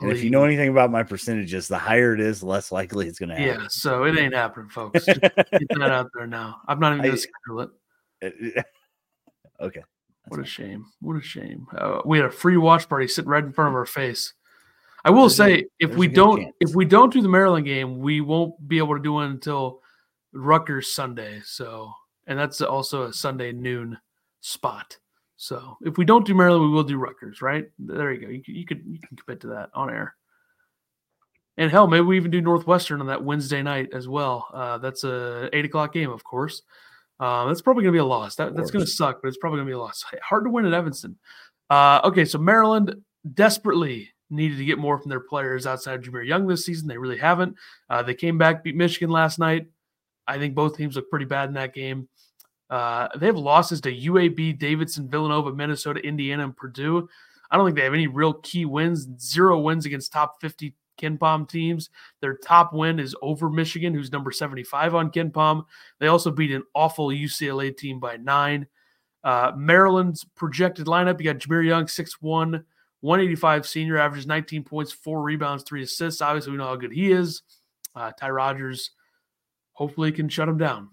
And 0.00 0.10
if 0.10 0.22
you 0.24 0.30
know 0.30 0.44
anything 0.44 0.70
about 0.70 0.90
my 0.90 1.02
percentages, 1.02 1.68
the 1.68 1.76
higher 1.76 2.14
it 2.14 2.20
is, 2.20 2.40
the 2.40 2.46
less 2.46 2.72
likely 2.72 3.06
it's 3.06 3.18
gonna 3.18 3.36
happen. 3.38 3.60
yeah, 3.62 3.66
so 3.68 4.04
it 4.04 4.16
ain't 4.18 4.34
happening, 4.34 4.70
folks. 4.70 5.04
Get 5.04 5.20
that 5.20 5.80
out 5.82 6.08
there 6.14 6.26
now. 6.26 6.56
I'm 6.66 6.80
not 6.80 6.96
even 6.96 7.10
to 7.10 7.16
schedule 7.18 7.68
it. 8.22 8.64
okay. 9.60 9.82
What 10.28 10.40
a 10.40 10.44
shame. 10.44 10.86
What 11.00 11.16
a 11.16 11.20
shame. 11.22 11.66
Uh, 11.76 12.00
we 12.04 12.16
had 12.18 12.26
a 12.26 12.30
free 12.30 12.56
watch 12.56 12.88
party 12.88 13.08
sitting 13.08 13.28
right 13.30 13.44
in 13.44 13.52
front 13.52 13.68
of 13.68 13.74
our 13.76 13.84
face. 13.86 14.32
I 15.04 15.10
will 15.10 15.22
There's 15.28 15.32
a- 15.32 15.36
say, 15.36 15.64
if 15.78 15.94
we 15.96 16.08
don't, 16.08 16.40
chance. 16.42 16.54
if 16.60 16.74
we 16.74 16.84
don't 16.86 17.12
do 17.12 17.20
the 17.22 17.28
Maryland 17.28 17.66
game, 17.66 17.98
we 17.98 18.20
won't 18.22 18.54
be 18.68 18.78
able 18.78 18.96
to 18.96 19.02
do 19.02 19.20
it 19.20 19.26
until 19.26 19.80
Rutgers 20.32 20.92
Sunday. 20.92 21.40
So, 21.44 21.92
and 22.26 22.38
that's 22.38 22.60
also 22.62 23.04
a 23.04 23.12
Sunday 23.12 23.52
noon 23.52 23.98
spot. 24.40 24.96
So 25.40 25.78
if 25.80 25.96
we 25.96 26.04
don't 26.04 26.26
do 26.26 26.34
Maryland, 26.34 26.64
we 26.64 26.68
will 26.68 26.84
do 26.84 26.98
Rutgers, 26.98 27.40
right? 27.40 27.64
There 27.78 28.12
you 28.12 28.20
go. 28.20 28.28
You, 28.28 28.42
you 28.46 28.66
could 28.66 28.82
you 28.86 28.98
can 28.98 29.16
commit 29.16 29.40
to 29.40 29.46
that 29.46 29.70
on 29.72 29.88
air. 29.88 30.14
And 31.56 31.70
hell, 31.70 31.86
maybe 31.86 32.02
we 32.02 32.18
even 32.18 32.30
do 32.30 32.42
Northwestern 32.42 33.00
on 33.00 33.06
that 33.06 33.24
Wednesday 33.24 33.62
night 33.62 33.88
as 33.94 34.06
well. 34.06 34.48
Uh, 34.52 34.76
that's 34.76 35.02
a 35.02 35.48
eight 35.54 35.64
o'clock 35.64 35.94
game, 35.94 36.10
of 36.10 36.22
course. 36.24 36.60
Uh, 37.18 37.46
that's 37.46 37.62
probably 37.62 37.82
going 37.82 37.94
to 37.94 37.96
be 37.96 38.00
a 38.00 38.04
loss. 38.04 38.36
That, 38.36 38.54
that's 38.54 38.70
going 38.70 38.84
to 38.84 38.90
suck, 38.90 39.22
but 39.22 39.28
it's 39.28 39.38
probably 39.38 39.56
going 39.56 39.68
to 39.68 39.70
be 39.70 39.76
a 39.76 39.78
loss. 39.78 40.04
Hard 40.22 40.44
to 40.44 40.50
win 40.50 40.66
at 40.66 40.74
Evanston. 40.74 41.16
Uh, 41.70 42.02
okay, 42.04 42.26
so 42.26 42.36
Maryland 42.36 42.94
desperately 43.32 44.10
needed 44.28 44.58
to 44.58 44.64
get 44.66 44.78
more 44.78 44.98
from 44.98 45.08
their 45.08 45.20
players 45.20 45.66
outside 45.66 45.94
of 45.94 46.02
Jahmir 46.02 46.26
Young 46.26 46.46
this 46.46 46.66
season. 46.66 46.86
They 46.86 46.98
really 46.98 47.18
haven't. 47.18 47.56
Uh, 47.88 48.02
they 48.02 48.14
came 48.14 48.36
back, 48.36 48.62
beat 48.62 48.76
Michigan 48.76 49.08
last 49.08 49.38
night. 49.38 49.68
I 50.26 50.36
think 50.36 50.54
both 50.54 50.76
teams 50.76 50.96
look 50.96 51.08
pretty 51.08 51.24
bad 51.24 51.48
in 51.48 51.54
that 51.54 51.72
game. 51.72 52.08
Uh, 52.70 53.08
they 53.16 53.26
have 53.26 53.36
losses 53.36 53.80
to 53.80 53.92
UAB, 53.92 54.58
Davidson, 54.58 55.08
Villanova, 55.08 55.52
Minnesota, 55.52 56.00
Indiana, 56.00 56.44
and 56.44 56.56
Purdue. 56.56 57.08
I 57.50 57.56
don't 57.56 57.66
think 57.66 57.76
they 57.76 57.84
have 57.84 57.94
any 57.94 58.06
real 58.06 58.34
key 58.34 58.64
wins. 58.64 59.08
Zero 59.20 59.58
wins 59.58 59.86
against 59.86 60.12
top 60.12 60.40
50 60.40 60.72
KenPom 61.00 61.48
teams. 61.48 61.90
Their 62.20 62.36
top 62.36 62.72
win 62.72 63.00
is 63.00 63.16
over 63.22 63.50
Michigan, 63.50 63.92
who's 63.92 64.12
number 64.12 64.30
75 64.30 64.94
on 64.94 65.10
KenPom. 65.10 65.64
They 65.98 66.06
also 66.06 66.30
beat 66.30 66.52
an 66.52 66.62
awful 66.74 67.08
UCLA 67.08 67.76
team 67.76 67.98
by 67.98 68.16
nine. 68.18 68.66
Uh, 69.24 69.52
Maryland's 69.56 70.24
projected 70.24 70.86
lineup 70.86 71.20
you 71.20 71.24
got 71.24 71.38
Jahmir 71.38 71.66
Young, 71.66 71.84
6'1, 71.84 72.64
185 73.00 73.66
senior, 73.66 73.98
averages 73.98 74.26
19 74.26 74.62
points, 74.62 74.92
four 74.92 75.22
rebounds, 75.22 75.64
three 75.64 75.82
assists. 75.82 76.22
Obviously, 76.22 76.52
we 76.52 76.58
know 76.58 76.66
how 76.66 76.76
good 76.76 76.92
he 76.92 77.10
is. 77.10 77.42
Uh, 77.94 78.12
Ty 78.12 78.30
Rodgers 78.30 78.92
hopefully 79.72 80.12
can 80.12 80.28
shut 80.28 80.48
him 80.48 80.58
down. 80.58 80.88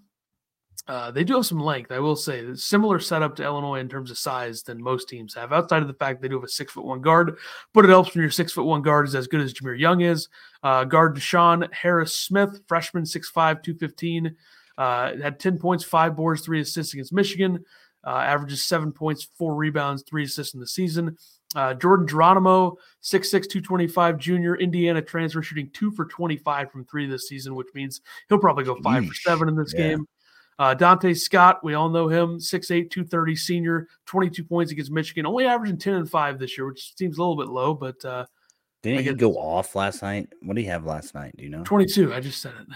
Uh, 0.88 1.10
they 1.10 1.22
do 1.22 1.34
have 1.34 1.44
some 1.44 1.60
length, 1.60 1.92
I 1.92 1.98
will 1.98 2.16
say. 2.16 2.54
Similar 2.54 2.98
setup 2.98 3.36
to 3.36 3.44
Illinois 3.44 3.78
in 3.78 3.90
terms 3.90 4.10
of 4.10 4.16
size 4.16 4.62
than 4.62 4.82
most 4.82 5.06
teams 5.06 5.34
have, 5.34 5.52
outside 5.52 5.82
of 5.82 5.88
the 5.88 5.94
fact 5.94 6.22
they 6.22 6.28
do 6.28 6.36
have 6.36 6.44
a 6.44 6.48
six 6.48 6.72
foot 6.72 6.86
one 6.86 7.02
guard. 7.02 7.36
But 7.74 7.84
it 7.84 7.88
helps 7.88 8.14
when 8.14 8.22
your 8.22 8.30
six 8.30 8.52
foot 8.52 8.64
one 8.64 8.80
guard 8.80 9.06
is 9.06 9.14
as 9.14 9.26
good 9.26 9.42
as 9.42 9.52
Jahmir 9.52 9.78
Young 9.78 10.00
is. 10.00 10.28
Uh, 10.62 10.84
guard 10.84 11.14
Deshaun 11.14 11.70
Harris 11.74 12.14
Smith, 12.14 12.62
freshman, 12.66 13.04
6'5, 13.04 13.62
215, 13.62 14.34
uh, 14.78 15.16
had 15.16 15.38
10 15.38 15.58
points, 15.58 15.84
five 15.84 16.16
boards, 16.16 16.40
three 16.40 16.60
assists 16.60 16.94
against 16.94 17.12
Michigan. 17.12 17.62
Uh, 18.06 18.20
averages 18.20 18.64
seven 18.64 18.90
points, 18.90 19.28
four 19.36 19.54
rebounds, 19.54 20.02
three 20.02 20.24
assists 20.24 20.54
in 20.54 20.60
the 20.60 20.66
season. 20.66 21.18
Uh, 21.54 21.74
Jordan 21.74 22.06
Geronimo, 22.06 22.76
6'6, 23.02 23.30
225 23.30 24.18
junior, 24.18 24.56
Indiana 24.56 25.02
transfer, 25.02 25.42
shooting 25.42 25.68
two 25.74 25.90
for 25.90 26.06
25 26.06 26.70
from 26.70 26.84
three 26.86 27.06
this 27.06 27.28
season, 27.28 27.54
which 27.54 27.68
means 27.74 28.00
he'll 28.28 28.38
probably 28.38 28.64
go 28.64 28.76
five 28.76 29.02
Yeesh. 29.02 29.08
for 29.08 29.14
seven 29.14 29.48
in 29.48 29.56
this 29.56 29.74
yeah. 29.74 29.88
game. 29.88 30.06
Uh, 30.58 30.74
Donta 30.74 31.16
Scott, 31.16 31.62
we 31.62 31.74
all 31.74 31.88
know 31.88 32.08
him, 32.08 32.38
6'8, 32.38 32.90
230 32.90 33.36
senior, 33.36 33.88
22 34.06 34.42
points 34.44 34.72
against 34.72 34.90
Michigan, 34.90 35.24
only 35.24 35.46
averaging 35.46 35.78
10 35.78 35.94
and 35.94 36.10
5 36.10 36.38
this 36.38 36.58
year, 36.58 36.66
which 36.66 36.96
seems 36.96 37.16
a 37.16 37.20
little 37.20 37.36
bit 37.36 37.48
low, 37.48 37.74
but. 37.74 38.04
Uh, 38.04 38.26
Didn't 38.82 39.04
he 39.04 39.14
go 39.14 39.34
off 39.34 39.76
last 39.76 40.02
night? 40.02 40.28
What 40.42 40.56
did 40.56 40.62
he 40.62 40.68
have 40.68 40.84
last 40.84 41.14
night? 41.14 41.34
Do 41.36 41.44
you 41.44 41.50
know? 41.50 41.62
22. 41.62 42.12
I 42.12 42.20
just 42.20 42.42
said 42.42 42.54
it. 42.60 42.66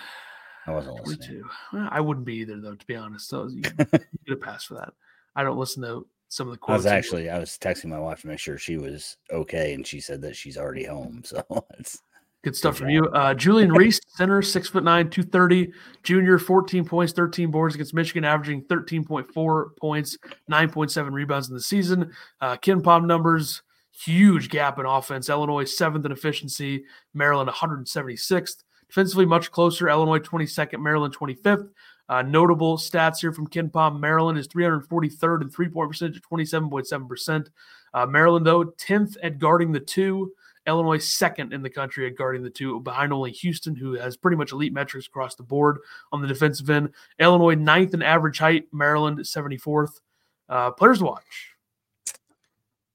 I 0.67 0.71
wasn't 0.71 0.99
22. 0.99 1.21
listening. 1.21 1.45
Well, 1.73 1.89
I 1.91 2.01
wouldn't 2.01 2.27
be 2.27 2.37
either, 2.37 2.61
though, 2.61 2.77
to 2.77 2.87
be 2.87 2.95
honest. 2.95 3.29
So 3.29 3.49
you, 3.49 3.63
you 3.79 3.99
get 4.27 4.35
a 4.35 4.37
pass 4.37 4.65
for 4.65 4.75
that. 4.75 4.93
I 5.35 5.43
don't 5.43 5.59
listen 5.59 5.83
to 5.83 6.07
some 6.29 6.47
of 6.47 6.53
the 6.53 6.59
quotes. 6.59 6.75
I 6.75 6.77
was 6.77 6.87
actually 6.87 7.31
I 7.31 7.39
was 7.39 7.59
texting 7.59 7.87
my 7.87 7.99
wife 7.99 8.23
to 8.23 8.29
make 8.29 8.39
sure 8.39 8.59
she 8.59 8.77
was 8.77 9.17
okay, 9.31 9.75
and 9.75 9.87
she 9.87 10.01
said 10.01 10.23
that 10.23 10.37
she's 10.37 10.57
already 10.57 10.85
home. 10.85 11.23
So 11.33 11.45
it's 11.79 12.01
good 12.43 12.57
stuff 12.57 12.77
from 12.77 12.91
you. 12.91 13.07
Uh, 13.09 13.35
Julian 13.35 13.73
Reese, 13.73 14.01
center, 14.09 14.43
six 14.43 14.69
foot 14.69 14.85
nine, 14.85 15.11
two 15.11 15.23
thirty, 15.23 15.73
junior, 16.03 16.39
fourteen 16.39 16.85
points, 16.85 17.13
thirteen 17.13 17.51
boards 17.51 17.75
against 17.75 17.95
Michigan, 17.95 18.25
averaging 18.25 18.63
thirteen 18.65 19.05
point 19.05 19.33
four 19.33 19.71
points, 19.81 20.17
nine 20.49 20.71
point 20.71 20.91
seven 20.91 21.13
rebounds 21.13 21.49
in 21.49 21.55
the 21.55 21.61
season. 21.61 22.13
Uh, 22.41 22.57
KenPom 22.57 23.07
numbers. 23.07 23.63
Huge 23.95 24.49
gap 24.49 24.79
in 24.79 24.87
offense. 24.87 25.29
Illinois 25.29 25.65
seventh 25.65 26.07
in 26.07 26.13
efficiency. 26.13 26.85
Maryland 27.13 27.51
176th. 27.51 28.65
Defensively, 28.89 29.27
much 29.27 29.51
closer. 29.51 29.89
Illinois 29.89 30.19
22nd, 30.19 30.81
Maryland 30.81 31.15
25th. 31.17 31.69
Uh, 32.09 32.23
notable 32.23 32.77
stats 32.77 33.21
here 33.21 33.33
from 33.33 33.47
KenPom. 33.47 34.01
Maryland 34.01 34.39
is 34.39 34.49
343rd 34.49 35.43
in 35.43 35.51
three 35.51 35.69
point 35.69 35.91
percentage, 35.91 36.21
27.7%. 36.23 37.49
Uh, 37.95 38.07
Maryland, 38.07 38.47
though, 38.47 38.65
10th 38.65 39.17
at 39.23 39.39
guarding 39.39 39.73
the 39.73 39.81
two. 39.81 40.33
Illinois, 40.67 40.99
second 40.99 41.53
in 41.53 41.63
the 41.63 41.71
country 41.71 42.07
at 42.07 42.17
guarding 42.17 42.43
the 42.43 42.51
two, 42.51 42.81
behind 42.81 43.13
only 43.13 43.31
Houston, 43.33 43.75
who 43.75 43.95
has 43.95 44.17
pretty 44.17 44.37
much 44.37 44.53
elite 44.53 44.73
metrics 44.73 45.07
across 45.07 45.35
the 45.35 45.43
board 45.43 45.79
on 46.13 46.23
the 46.23 46.29
defensive 46.29 46.71
end. 46.71 46.91
Illinois, 47.19 47.55
ninth 47.55 47.95
in 47.95 48.03
average 48.03 48.39
height. 48.39 48.67
Maryland, 48.73 49.19
74th. 49.19 50.01
Uh, 50.49 50.71
players 50.71 50.99
to 50.99 51.05
watch. 51.05 51.57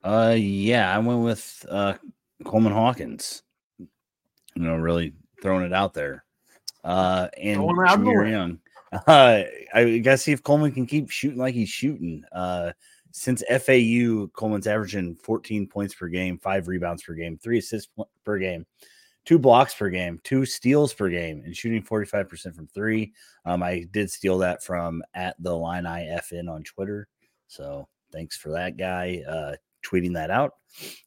Uh, 0.03 0.35
yeah, 0.37 0.95
I 0.95 0.99
went 0.99 1.21
with 1.21 1.65
uh, 1.69 1.95
Coleman 2.45 2.73
Hawkins. 2.73 3.43
You 3.79 3.87
know, 4.63 4.75
really 4.75 5.13
throwing 5.41 5.65
it 5.65 5.73
out 5.73 5.93
there. 5.93 6.23
Uh, 6.83 7.27
and 7.41 7.59
Jahmir 7.59 8.29
Young. 8.29 8.59
Uh, 9.05 9.43
I 9.73 9.97
gotta 9.97 10.17
see 10.17 10.31
if 10.31 10.41
Coleman 10.41 10.71
can 10.71 10.85
keep 10.85 11.09
shooting 11.09 11.37
like 11.37 11.53
he's 11.53 11.67
shooting. 11.67 12.23
Uh, 12.31 12.71
since 13.17 13.43
FAU, 13.49 14.27
Coleman's 14.33 14.67
averaging 14.67 15.15
14 15.15 15.65
points 15.65 15.95
per 15.95 16.07
game, 16.07 16.37
five 16.37 16.67
rebounds 16.67 17.01
per 17.01 17.15
game, 17.15 17.35
three 17.35 17.57
assists 17.57 17.91
per 18.23 18.37
game, 18.37 18.63
two 19.25 19.39
blocks 19.39 19.73
per 19.73 19.89
game, 19.89 20.19
two 20.23 20.45
steals 20.45 20.93
per 20.93 21.09
game, 21.09 21.41
and 21.43 21.57
shooting 21.57 21.81
45% 21.81 22.55
from 22.55 22.67
three. 22.67 23.13
Um, 23.43 23.63
I 23.63 23.87
did 23.89 24.11
steal 24.11 24.37
that 24.39 24.63
from 24.63 25.01
at 25.15 25.35
the 25.39 25.55
line 25.55 25.85
IFN 25.85 26.47
on 26.47 26.61
Twitter. 26.61 27.07
So 27.47 27.87
thanks 28.13 28.37
for 28.37 28.51
that 28.51 28.77
guy 28.77 29.23
uh, 29.27 29.55
tweeting 29.83 30.13
that 30.13 30.29
out. 30.29 30.53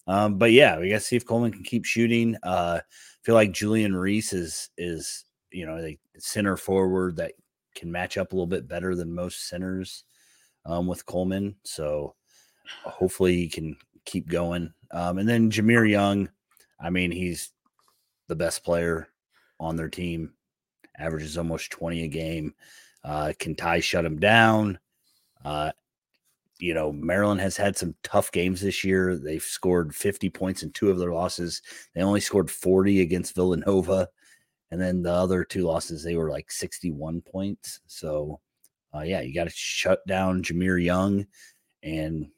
Um, 0.08 0.36
but 0.36 0.50
yeah, 0.50 0.80
we 0.80 0.88
got 0.88 0.96
to 0.96 1.00
see 1.00 1.16
if 1.16 1.24
Coleman 1.24 1.52
can 1.52 1.62
keep 1.62 1.84
shooting. 1.84 2.36
Uh, 2.42 2.80
feel 3.22 3.36
like 3.36 3.52
Julian 3.52 3.94
Reese 3.94 4.32
is 4.32 4.70
is 4.76 5.26
you 5.52 5.64
know 5.64 5.80
the 5.80 5.96
center 6.18 6.56
forward 6.56 7.16
that 7.16 7.34
can 7.76 7.92
match 7.92 8.18
up 8.18 8.32
a 8.32 8.34
little 8.34 8.48
bit 8.48 8.66
better 8.66 8.96
than 8.96 9.14
most 9.14 9.48
centers 9.48 10.02
um, 10.66 10.86
with 10.86 11.06
Coleman. 11.06 11.56
So 11.64 12.14
hopefully 12.84 13.36
he 13.36 13.48
can 13.48 13.76
keep 14.04 14.28
going. 14.28 14.72
Um, 14.90 15.18
and 15.18 15.28
then 15.28 15.50
Jahmir 15.50 15.88
Young, 15.88 16.28
I 16.80 16.90
mean, 16.90 17.10
he's 17.10 17.50
the 18.28 18.36
best 18.36 18.64
player 18.64 19.08
on 19.58 19.76
their 19.76 19.88
team, 19.88 20.32
averages 20.98 21.36
almost 21.36 21.70
20 21.70 22.04
a 22.04 22.08
game. 22.08 22.54
Uh, 23.04 23.32
can 23.38 23.54
Ty 23.54 23.80
shut 23.80 24.04
him 24.04 24.18
down? 24.18 24.78
Uh, 25.44 25.72
you 26.58 26.74
know, 26.74 26.92
Maryland 26.92 27.40
has 27.40 27.56
had 27.56 27.76
some 27.76 27.94
tough 28.02 28.30
games 28.32 28.60
this 28.60 28.84
year. 28.84 29.16
They've 29.16 29.42
scored 29.42 29.94
50 29.94 30.28
points 30.30 30.62
in 30.62 30.70
two 30.72 30.90
of 30.90 30.98
their 30.98 31.12
losses. 31.12 31.62
They 31.94 32.02
only 32.02 32.20
scored 32.20 32.50
40 32.50 33.00
against 33.00 33.34
Villanova. 33.34 34.08
And 34.70 34.80
then 34.80 35.02
the 35.02 35.12
other 35.12 35.42
two 35.42 35.62
losses, 35.62 36.04
they 36.04 36.16
were 36.16 36.30
like 36.30 36.50
61 36.50 37.22
points. 37.22 37.80
So, 37.86 38.40
uh, 38.94 39.00
yeah, 39.00 39.20
you 39.20 39.34
got 39.34 39.44
to 39.44 39.52
shut 39.54 40.06
down 40.06 40.42
Jahmir 40.42 40.82
Young 40.82 41.26
and, 41.82 42.28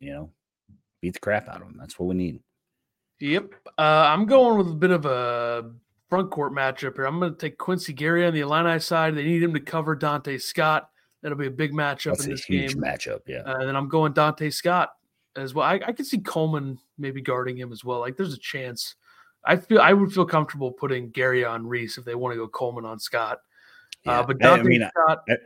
you 0.00 0.12
know, 0.12 0.30
beat 1.00 1.14
the 1.14 1.20
crap 1.20 1.48
out 1.48 1.62
of 1.62 1.68
him. 1.68 1.76
That's 1.78 1.98
what 1.98 2.08
we 2.08 2.14
need. 2.14 2.40
Yep. 3.20 3.54
Uh, 3.78 3.80
I'm 3.80 4.26
going 4.26 4.58
with 4.58 4.68
a 4.68 4.74
bit 4.74 4.90
of 4.90 5.06
a 5.06 5.70
front 6.08 6.30
court 6.30 6.52
matchup 6.52 6.96
here. 6.96 7.04
I'm 7.04 7.18
going 7.18 7.32
to 7.32 7.38
take 7.38 7.58
Quincy 7.58 7.92
Guerrier 7.92 8.28
on 8.28 8.34
the 8.34 8.40
Illini 8.40 8.78
side. 8.80 9.14
They 9.14 9.24
need 9.24 9.42
him 9.42 9.54
to 9.54 9.60
cover 9.60 9.96
Donta 9.96 10.40
Scott. 10.40 10.90
That'll 11.22 11.38
be 11.38 11.48
a 11.48 11.50
big 11.50 11.72
matchup 11.72 12.12
That's 12.12 12.24
in 12.24 12.30
this 12.30 12.44
huge 12.44 12.74
game. 12.74 12.82
matchup, 12.82 13.20
yeah. 13.26 13.38
Uh, 13.40 13.56
and 13.58 13.68
then 13.68 13.76
I'm 13.76 13.88
going 13.88 14.12
Donta 14.12 14.52
Scott 14.52 14.90
as 15.36 15.52
well. 15.52 15.66
I, 15.66 15.74
I 15.74 15.92
could 15.92 16.06
see 16.06 16.18
Coleman 16.18 16.78
maybe 16.96 17.20
guarding 17.20 17.56
him 17.56 17.72
as 17.72 17.84
well. 17.84 18.00
Like 18.00 18.16
there's 18.16 18.34
a 18.34 18.38
chance 18.38 18.94
I 19.44 19.56
feel 19.56 19.80
I 19.80 19.92
would 19.92 20.12
feel 20.12 20.26
comfortable 20.26 20.70
putting 20.72 21.10
Guerrier 21.10 21.48
on 21.48 21.66
Reese 21.66 21.98
if 21.98 22.04
they 22.04 22.14
want 22.14 22.34
to 22.34 22.36
go 22.36 22.48
Coleman 22.48 22.84
on 22.84 22.98
Scott. 22.98 23.38
Uh, 24.06 24.10
yeah. 24.10 24.20
Uh, 24.20 24.26
but 24.26 24.38
Donta 24.38 24.60
I 24.60 24.62
mean, 24.62 24.90
Scott, 24.90 25.24
I, 25.28 25.36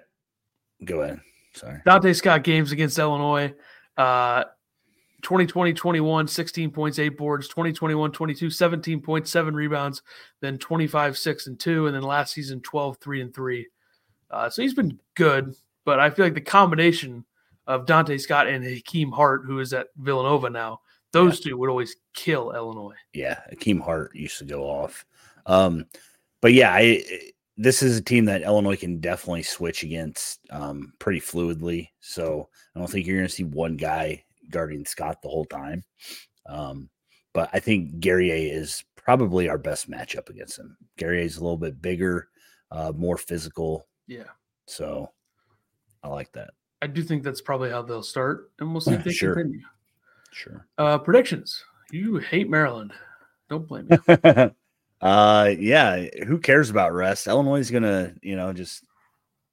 go 0.84 1.02
ahead. 1.02 1.20
Sorry, 1.54 1.80
Donta 1.86 2.14
Scott 2.14 2.44
games 2.44 2.72
against 2.72 2.98
Illinois. 2.98 3.54
Uh, 3.96 4.44
2020 5.22 5.72
21 5.72 6.26
16 6.26 6.70
points 6.72 6.98
8 6.98 7.10
boards 7.10 7.46
2021 7.46 8.10
22 8.10 8.50
17 8.50 9.00
points 9.00 9.30
7 9.30 9.54
rebounds 9.54 10.02
then 10.40 10.58
25 10.58 11.16
6 11.16 11.46
and 11.46 11.60
2 11.60 11.86
and 11.86 11.94
then 11.94 12.02
last 12.02 12.32
season 12.32 12.60
12 12.60 12.96
3 12.96 13.20
and 13.20 13.32
3 13.32 13.68
uh, 14.32 14.50
so 14.50 14.62
he's 14.62 14.74
been 14.74 14.98
good 15.14 15.54
but 15.84 16.00
i 16.00 16.10
feel 16.10 16.24
like 16.24 16.34
the 16.34 16.40
combination 16.40 17.24
of 17.68 17.86
Donta 17.86 18.20
Scott 18.20 18.48
and 18.48 18.64
Hakim 18.64 19.12
Hart 19.12 19.42
who 19.46 19.60
is 19.60 19.72
at 19.72 19.86
Villanova 19.96 20.50
now 20.50 20.80
those 21.12 21.38
yeah. 21.38 21.50
two 21.50 21.58
would 21.58 21.70
always 21.70 21.96
kill 22.14 22.52
Illinois. 22.52 22.96
Yeah, 23.12 23.40
Hakim 23.50 23.80
Hart 23.80 24.14
used 24.14 24.38
to 24.38 24.44
go 24.44 24.64
off. 24.64 25.04
Um, 25.46 25.86
but 26.40 26.54
yeah, 26.54 26.72
I 26.72 27.02
this 27.56 27.82
is 27.82 27.98
a 27.98 28.02
team 28.02 28.24
that 28.26 28.42
Illinois 28.42 28.76
can 28.76 28.98
definitely 29.00 29.42
switch 29.42 29.82
against 29.82 30.40
um, 30.50 30.92
pretty 30.98 31.20
fluidly. 31.20 31.88
So 32.00 32.48
I 32.74 32.78
don't 32.78 32.88
think 32.90 33.06
you're 33.06 33.16
going 33.18 33.28
to 33.28 33.32
see 33.34 33.44
one 33.44 33.76
guy 33.76 34.24
guarding 34.50 34.84
Scott 34.84 35.20
the 35.22 35.28
whole 35.28 35.44
time. 35.44 35.84
Um, 36.46 36.88
but 37.34 37.50
I 37.52 37.60
think 37.60 38.00
Guerrier 38.00 38.34
is 38.54 38.84
probably 38.96 39.48
our 39.48 39.58
best 39.58 39.90
matchup 39.90 40.28
against 40.30 40.58
him. 40.58 40.76
Guerrier 40.98 41.22
is 41.22 41.36
a 41.36 41.42
little 41.42 41.56
bit 41.58 41.80
bigger, 41.80 42.28
uh, 42.70 42.92
more 42.96 43.16
physical. 43.18 43.86
Yeah. 44.06 44.24
So 44.66 45.10
I 46.02 46.08
like 46.08 46.32
that. 46.32 46.50
I 46.80 46.86
do 46.88 47.02
think 47.02 47.22
that's 47.22 47.40
probably 47.40 47.70
how 47.70 47.82
they'll 47.82 48.02
start, 48.02 48.50
and 48.58 48.72
we'll 48.72 48.80
see 48.80 48.92
if 48.94 49.04
they 49.04 49.12
Sure. 49.12 49.34
continue. 49.34 49.60
Sure. 50.32 50.66
Uh, 50.78 50.98
predictions. 50.98 51.62
You 51.92 52.16
hate 52.16 52.50
Maryland. 52.50 52.92
Don't 53.48 53.68
blame 53.68 53.86
me. 53.88 53.98
uh, 55.02 55.50
yeah. 55.58 56.06
Who 56.26 56.38
cares 56.38 56.70
about 56.70 56.92
rest? 56.92 57.26
Illinois 57.26 57.60
is 57.60 57.70
gonna, 57.70 58.14
you 58.22 58.36
know, 58.36 58.52
just 58.52 58.84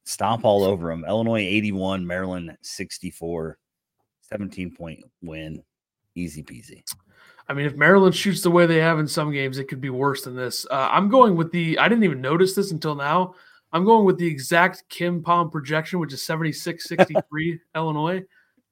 stomp 0.04 0.44
all 0.44 0.64
over 0.64 0.88
them. 0.88 1.04
Illinois 1.06 1.40
81, 1.40 2.06
Maryland 2.06 2.56
64, 2.62 3.58
17 4.22 4.74
point 4.74 5.00
win, 5.22 5.62
easy 6.14 6.42
peasy. 6.42 6.82
I 7.48 7.52
mean, 7.52 7.66
if 7.66 7.74
Maryland 7.74 8.14
shoots 8.14 8.42
the 8.42 8.50
way 8.50 8.66
they 8.66 8.78
have 8.78 9.00
in 9.00 9.08
some 9.08 9.32
games, 9.32 9.58
it 9.58 9.64
could 9.64 9.80
be 9.80 9.90
worse 9.90 10.22
than 10.22 10.36
this. 10.36 10.66
Uh, 10.70 10.88
I'm 10.90 11.08
going 11.08 11.36
with 11.36 11.50
the. 11.50 11.78
I 11.78 11.88
didn't 11.88 12.04
even 12.04 12.20
notice 12.20 12.54
this 12.54 12.70
until 12.70 12.94
now. 12.94 13.34
I'm 13.72 13.84
going 13.84 14.04
with 14.04 14.18
the 14.18 14.26
exact 14.26 14.84
KenPom 14.88 15.50
projection, 15.50 15.98
which 15.98 16.12
is 16.12 16.22
76 16.22 16.84
63 16.88 17.60
Illinois. 17.74 18.22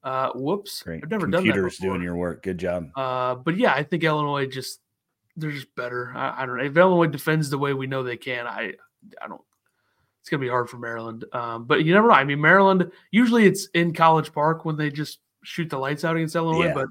Uh, 0.01 0.29
whoops. 0.33 0.81
Great. 0.83 1.03
I've 1.03 1.11
never 1.11 1.27
done 1.27 1.43
that. 1.43 1.51
Computers 1.51 1.77
doing 1.77 2.01
your 2.01 2.15
work. 2.15 2.41
Good 2.41 2.57
job. 2.57 2.89
Uh, 2.95 3.35
but 3.35 3.57
yeah, 3.57 3.73
I 3.73 3.83
think 3.83 4.05
Illinois 4.05 4.45
just 4.45 4.79
they're 5.39 5.51
just 5.51 5.73
better. 5.75 6.11
I, 6.15 6.43
I 6.43 6.45
don't 6.45 6.57
know 6.57 6.63
if 6.63 6.77
Illinois 6.77 7.07
defends 7.07 7.49
the 7.49 7.57
way 7.57 7.73
we 7.73 7.87
know 7.87 8.03
they 8.03 8.17
can. 8.17 8.47
I 8.47 8.73
I 9.21 9.27
don't. 9.27 9.41
It's 10.21 10.29
gonna 10.29 10.41
be 10.41 10.49
hard 10.49 10.69
for 10.69 10.77
Maryland. 10.77 11.25
Um, 11.33 11.65
but 11.65 11.85
you 11.85 11.93
never 11.93 12.07
know. 12.07 12.13
I 12.13 12.23
mean, 12.23 12.41
Maryland 12.41 12.91
usually 13.11 13.45
it's 13.45 13.67
in 13.73 13.93
College 13.93 14.33
Park 14.33 14.65
when 14.65 14.75
they 14.75 14.89
just 14.89 15.19
shoot 15.43 15.69
the 15.69 15.77
lights 15.77 16.03
out 16.03 16.15
against 16.15 16.35
Illinois. 16.35 16.67
Yeah. 16.67 16.73
But 16.73 16.87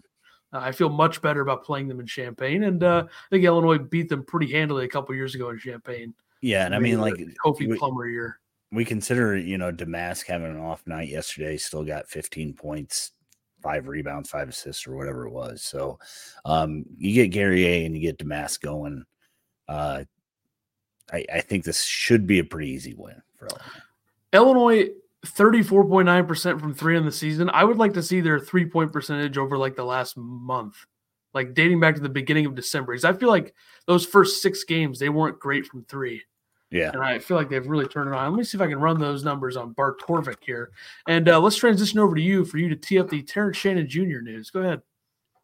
uh, 0.53 0.61
I 0.61 0.73
feel 0.73 0.89
much 0.89 1.21
better 1.21 1.41
about 1.41 1.65
playing 1.65 1.89
them 1.89 2.01
in 2.01 2.07
Champaign, 2.07 2.65
and 2.65 2.83
uh, 2.83 3.05
I 3.07 3.29
think 3.31 3.45
Illinois 3.45 3.79
beat 3.79 4.09
them 4.09 4.25
pretty 4.25 4.51
handily 4.51 4.85
a 4.85 4.89
couple 4.89 5.15
years 5.15 5.35
ago 5.35 5.51
in 5.51 5.59
Champaign. 5.59 6.15
Yeah, 6.41 6.65
and 6.65 6.75
I 6.75 6.79
mean, 6.79 7.01
like 7.01 7.17
Kofi 7.45 7.77
Plummer 7.77 8.07
year. 8.07 8.39
we 8.73 8.85
consider, 8.85 9.37
you 9.37 9.59
know, 9.59 9.73
Domask 9.73 10.27
having 10.27 10.51
an 10.51 10.61
off 10.61 10.87
night 10.87 11.09
yesterday, 11.09 11.57
still 11.57 11.85
got 11.85 12.09
15 12.09 12.55
points, 12.55 13.13
five 13.63 13.89
rebounds, 13.89 14.31
five 14.31 14.49
assists, 14.49 14.87
or 14.87 14.97
whatever 14.97 15.27
it 15.27 15.33
was. 15.33 15.63
So 15.63 15.99
um 16.45 16.85
you 16.97 17.13
get 17.13 17.29
Guerrier 17.33 17.85
and 17.87 17.95
you 17.95 18.03
get 18.03 18.19
Domask 18.19 18.61
going. 18.61 19.05
Uh 19.69 20.05
I, 21.13 21.25
I 21.33 21.41
think 21.41 21.65
this 21.65 21.85
should 21.85 22.27
be 22.27 22.39
a 22.39 22.45
pretty 22.45 22.71
easy 22.71 22.95
win 22.95 23.23
for 23.37 23.49
Illinois. 24.33 24.73
Illinois. 24.83 24.89
34.9% 25.27 26.61
from 26.61 26.75
three 26.75 26.97
in 26.97 27.05
the 27.05 27.13
season. 27.13 27.51
I 27.51 27.65
would 27.65 27.79
like 27.79 27.95
to 27.95 28.03
see 28.03 28.21
their 28.21 28.39
three 28.39 28.67
point 28.67 28.93
percentage 28.93 29.37
over 29.37 29.59
like 29.59 29.75
the 29.75 29.85
last 29.85 30.17
month, 30.17 30.77
like 31.35 31.55
dating 31.55 31.81
back 31.81 31.97
to 31.97 32.01
the 32.01 32.09
beginning 32.09 32.47
of 32.47 32.55
December. 32.55 32.93
Because 32.93 33.05
I 33.05 33.13
feel 33.13 33.29
like 33.29 33.55
those 33.87 34.07
first 34.07 34.43
six 34.43 34.65
games, 34.65 34.99
they 34.99 35.09
weren't 35.09 35.41
great 35.41 35.67
from 35.67 35.85
three. 35.85 36.23
Yeah. 36.71 36.91
And 36.93 37.03
I 37.03 37.19
feel 37.19 37.37
like 37.37 37.49
they've 37.49 37.67
really 37.67 37.89
turned 37.89 38.11
it 38.11 38.15
on. 38.15 38.31
Let 38.31 38.39
me 38.39 38.45
see 38.45 38.59
if 38.59 38.63
I 38.63 38.67
can 38.67 38.79
run 38.81 39.01
those 39.01 39.25
numbers 39.25 39.57
on 39.57 39.73
Bart 39.73 40.01
Torvik 40.01 40.43
here. 40.43 40.71
And 41.07 41.29
uh, 41.29 41.41
let's 41.41 41.57
transition 41.57 41.99
over 41.99 42.15
to 42.15 42.21
you 42.21 42.45
for 42.45 42.59
you 42.59 42.69
to 42.69 42.77
tee 42.77 42.99
up 42.99 43.09
the 43.09 43.23
Terrence 43.23 43.57
Shannon 43.57 43.89
Jr. 43.89 44.21
news. 44.21 44.51
Go 44.51 44.61
ahead. 44.61 44.83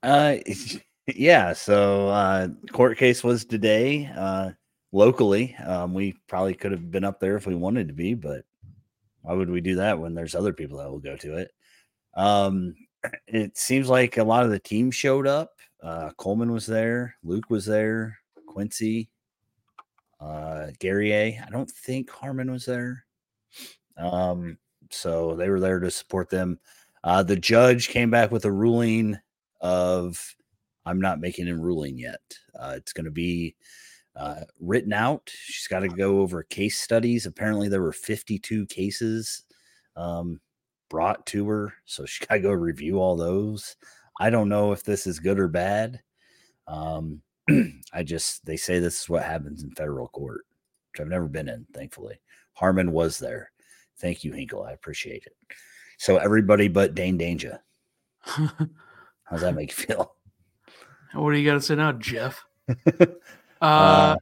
Uh 0.05 0.37
yeah, 1.17 1.55
so 1.55 2.09
uh 2.09 2.49
court 2.73 2.99
case 2.99 3.25
was 3.25 3.47
today, 3.47 4.11
uh 4.15 4.51
locally. 4.93 5.57
Um 5.65 5.95
we 5.95 6.15
probably 6.29 6.55
could 6.55 6.73
have 6.73 6.91
been 6.91 7.05
up 7.05 7.21
there 7.21 7.37
if 7.37 7.47
we 7.47 7.55
wanted 7.55 7.89
to 7.89 7.95
be, 7.95 8.13
but 8.13 8.45
why 9.23 9.33
would 9.33 9.49
we 9.49 9.63
do 9.63 9.77
that 9.77 9.99
when 9.99 10.15
there's 10.15 10.35
other 10.35 10.53
people 10.53 10.79
that 10.79 10.91
will 10.91 10.99
go 10.99 11.17
to 11.17 11.39
it? 11.39 11.51
Um 12.15 12.75
it 13.27 13.57
seems 13.57 13.89
like 13.89 14.19
a 14.19 14.25
lot 14.25 14.45
of 14.45 14.51
the 14.51 14.59
team 14.59 14.91
showed 14.91 15.27
up. 15.27 15.53
Uh 15.83 16.11
Coleman 16.19 16.53
was 16.53 16.67
there, 16.67 17.17
Luke 17.23 17.49
was 17.49 17.65
there, 17.65 18.19
Quincy, 18.47 19.09
uh 20.21 20.69
Guerrier 20.81 21.43
I 21.47 21.51
don't 21.51 21.71
think 21.71 22.11
Harmon 22.11 22.51
was 22.51 22.67
there. 22.67 23.05
Um 23.97 24.59
so 24.91 25.35
they 25.35 25.49
were 25.49 25.61
there 25.61 25.81
to 25.81 25.91
support 25.91 26.31
them. 26.31 26.59
Uh 27.03 27.23
the 27.23 27.37
judge 27.37 27.89
came 27.89 28.11
back 28.11 28.31
with 28.31 28.45
a 28.45 28.53
ruling 28.53 29.19
of 29.61 30.35
I'm 30.87 31.01
not 31.01 31.21
making 31.21 31.49
a 31.49 31.57
ruling 31.57 31.99
yet. 31.99 32.21
Uh, 32.59 32.75
it's 32.77 32.93
going 32.93 33.07
to 33.07 33.11
be 33.11 33.57
uh, 34.17 34.41
written 34.61 34.93
out. 34.93 35.31
She's 35.33 35.67
got 35.67 35.81
to 35.81 35.89
go 35.89 36.21
over 36.21 36.43
case 36.43 36.81
studies. 36.81 37.27
Apparently, 37.27 37.69
there 37.69 37.83
were 37.83 37.93
52 37.93 38.67
cases 38.67 39.45
um, 39.97 40.41
brought 40.91 41.25
to 41.27 41.49
her, 41.49 41.75
so 41.85 42.05
she 42.05 42.25
got 42.27 42.35
to 42.35 42.41
go 42.41 42.53
review 42.53 42.99
all 42.99 43.17
those. 43.17 43.77
I 44.21 44.31
don't 44.31 44.49
know 44.49 44.73
if 44.73 44.85
this 44.85 45.07
is 45.07 45.19
good 45.19 45.41
or 45.41 45.49
bad. 45.49 46.01
Um, 46.69 47.23
I 47.93 48.03
just 48.03 48.45
they 48.47 48.57
say 48.57 48.79
this 48.79 49.03
is 49.03 49.09
what 49.09 49.23
happens 49.23 49.63
in 49.63 49.71
federal 49.73 50.09
court, 50.09 50.43
which 50.93 51.01
I've 51.01 51.09
never 51.09 51.29
been 51.29 51.49
in. 51.49 51.67
Thankfully, 51.75 52.21
Harmon 52.55 52.93
was 52.93 53.19
there. 53.19 53.51
Thank 53.99 54.25
you, 54.25 54.33
Hinkle. 54.33 54.63
I 54.65 54.73
appreciate 54.73 55.25
it. 55.27 55.35
So 55.99 56.17
everybody 56.17 56.69
but 56.69 56.95
Dain 56.95 57.19
Dainja. 57.19 57.61
How's 58.25 59.41
that 59.41 59.55
make 59.55 59.71
you 59.71 59.85
feel? 59.87 60.17
what 61.13 61.33
do 61.33 61.39
you 61.39 61.49
got 61.49 61.55
to 61.55 61.61
say 61.61 61.75
now, 61.77 61.93
Jeff? 61.93 62.45
Uh, 63.61 64.17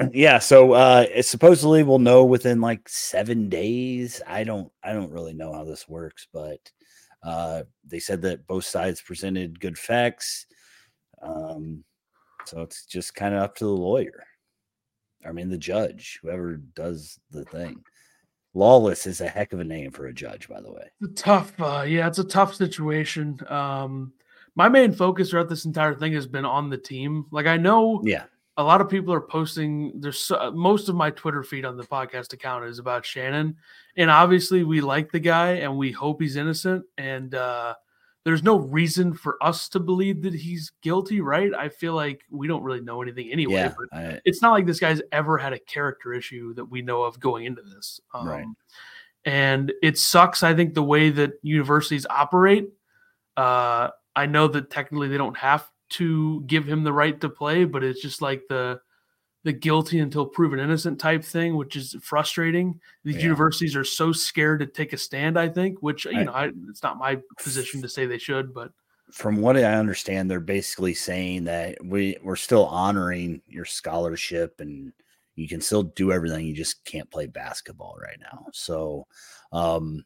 Uh, 0.00 0.08
yeah 0.12 0.38
so 0.38 0.72
uh 0.72 1.06
supposedly 1.22 1.82
we'll 1.82 1.98
know 1.98 2.24
within 2.24 2.60
like 2.60 2.86
seven 2.88 3.48
days 3.48 4.20
i 4.26 4.44
don't 4.44 4.70
i 4.82 4.92
don't 4.92 5.12
really 5.12 5.32
know 5.32 5.52
how 5.52 5.64
this 5.64 5.88
works 5.88 6.26
but 6.32 6.70
uh 7.22 7.62
they 7.86 7.98
said 7.98 8.20
that 8.20 8.46
both 8.46 8.64
sides 8.64 9.00
presented 9.00 9.60
good 9.60 9.78
facts 9.78 10.46
um 11.22 11.82
so 12.44 12.62
it's 12.62 12.84
just 12.84 13.14
kind 13.14 13.34
of 13.34 13.42
up 13.42 13.56
to 13.56 13.64
the 13.64 13.70
lawyer 13.70 14.24
i 15.26 15.32
mean 15.32 15.48
the 15.48 15.58
judge 15.58 16.18
whoever 16.22 16.56
does 16.56 17.18
the 17.30 17.44
thing 17.44 17.82
lawless 18.54 19.06
is 19.06 19.20
a 19.20 19.28
heck 19.28 19.52
of 19.52 19.60
a 19.60 19.64
name 19.64 19.90
for 19.90 20.06
a 20.06 20.12
judge 20.12 20.48
by 20.48 20.60
the 20.60 20.70
way 20.72 20.90
It's 21.00 21.20
a 21.20 21.24
tough, 21.24 21.52
uh, 21.60 21.84
yeah, 21.86 22.06
it's 22.06 22.18
a 22.18 22.24
tough 22.24 22.54
situation. 22.54 23.38
Um, 23.48 24.12
my 24.54 24.68
main 24.68 24.92
focus 24.92 25.30
throughout 25.30 25.48
this 25.48 25.64
entire 25.64 25.94
thing 25.94 26.12
has 26.12 26.26
been 26.26 26.44
on 26.44 26.68
the 26.68 26.76
team. 26.76 27.24
Like 27.30 27.46
I 27.46 27.56
know 27.56 28.02
yeah 28.04 28.24
a 28.56 28.62
lot 28.62 28.80
of 28.80 28.90
people 28.90 29.14
are 29.14 29.20
posting. 29.20 29.92
There's 30.00 30.18
so, 30.18 30.50
most 30.54 30.88
of 30.88 30.94
my 30.94 31.10
Twitter 31.10 31.42
feed 31.42 31.64
on 31.64 31.76
the 31.76 31.84
podcast 31.84 32.32
account 32.32 32.66
is 32.66 32.78
about 32.78 33.06
Shannon, 33.06 33.56
and 33.96 34.10
obviously 34.10 34.62
we 34.64 34.80
like 34.80 35.10
the 35.10 35.20
guy 35.20 35.52
and 35.52 35.78
we 35.78 35.90
hope 35.90 36.20
he's 36.20 36.36
innocent. 36.36 36.84
And 36.98 37.34
uh, 37.34 37.74
there's 38.24 38.42
no 38.42 38.56
reason 38.56 39.14
for 39.14 39.36
us 39.42 39.68
to 39.70 39.80
believe 39.80 40.22
that 40.22 40.34
he's 40.34 40.70
guilty, 40.80 41.20
right? 41.20 41.52
I 41.54 41.68
feel 41.68 41.94
like 41.94 42.22
we 42.30 42.46
don't 42.46 42.62
really 42.62 42.80
know 42.80 43.02
anything 43.02 43.30
anyway. 43.32 43.54
yeah 43.54 43.74
But 43.76 43.98
I, 43.98 44.20
it's 44.24 44.40
not 44.40 44.52
like 44.52 44.66
this 44.66 44.78
guy's 44.78 45.02
ever 45.10 45.38
had 45.38 45.52
a 45.52 45.58
character 45.58 46.12
issue 46.12 46.54
that 46.54 46.64
we 46.64 46.82
know 46.82 47.02
of 47.02 47.18
going 47.18 47.46
into 47.46 47.62
this. 47.62 48.00
Um, 48.14 48.28
Right. 48.28 48.46
And 49.24 49.72
it 49.82 49.98
sucks, 49.98 50.42
I 50.42 50.54
think, 50.54 50.74
the 50.74 50.82
way 50.82 51.10
that 51.10 51.32
universities 51.42 52.06
operate. 52.10 52.68
Uh, 53.36 53.90
I 54.14 54.26
know 54.26 54.48
that 54.48 54.70
technically 54.70 55.08
they 55.08 55.16
don't 55.16 55.36
have 55.36 55.68
to 55.90 56.42
give 56.46 56.66
him 56.66 56.82
the 56.82 56.92
right 56.92 57.20
to 57.20 57.28
play, 57.28 57.64
but 57.64 57.84
it's 57.84 58.02
just 58.02 58.20
like 58.20 58.42
the 58.48 58.80
the 59.44 59.52
guilty 59.52 59.98
until 59.98 60.24
proven 60.24 60.60
innocent 60.60 61.00
type 61.00 61.24
thing, 61.24 61.56
which 61.56 61.74
is 61.76 61.96
frustrating. 62.00 62.80
These 63.04 63.16
Yeah. 63.16 63.22
universities 63.22 63.74
are 63.74 63.84
so 63.84 64.12
scared 64.12 64.60
to 64.60 64.66
take 64.66 64.92
a 64.92 64.96
stand. 64.98 65.38
I 65.38 65.48
think, 65.48 65.80
which 65.82 66.04
you 66.04 66.12
I- 66.18 66.24
know, 66.24 66.32
I, 66.32 66.50
it's 66.68 66.82
not 66.82 66.96
my 66.98 67.20
position 67.42 67.82
to 67.82 67.88
say 67.88 68.06
they 68.06 68.18
should, 68.18 68.54
but 68.54 68.72
from 69.10 69.36
what 69.42 69.56
I 69.56 69.64
understand, 69.74 70.30
they're 70.30 70.40
basically 70.40 70.94
saying 70.94 71.44
that 71.44 71.76
we 71.84 72.16
we're 72.22 72.36
still 72.36 72.66
honoring 72.66 73.42
your 73.46 73.64
scholarship 73.64 74.60
and 74.60 74.92
you 75.34 75.48
can 75.48 75.60
still 75.60 75.82
do 75.82 76.12
everything. 76.12 76.46
You 76.46 76.54
just 76.54 76.84
can't 76.84 77.10
play 77.10 77.26
basketball 77.26 77.96
right 78.00 78.18
now. 78.20 78.46
So, 78.52 79.06
um, 79.50 80.04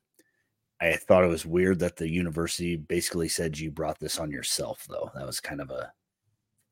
I 0.81 0.95
thought 0.97 1.25
it 1.25 1.29
was 1.29 1.47
weird 1.47 1.79
that 1.81 1.97
the 1.97 2.09
university 2.09 2.77
basically 2.77 3.29
said 3.29 3.59
you 3.59 3.71
brought 3.71 3.99
this 3.99 4.19
on 4.19 4.31
yourself, 4.31 4.87
though. 4.89 5.11
That 5.15 5.27
was 5.27 5.41
kind 5.41 5.61
of 5.61 5.71
a 5.71 5.93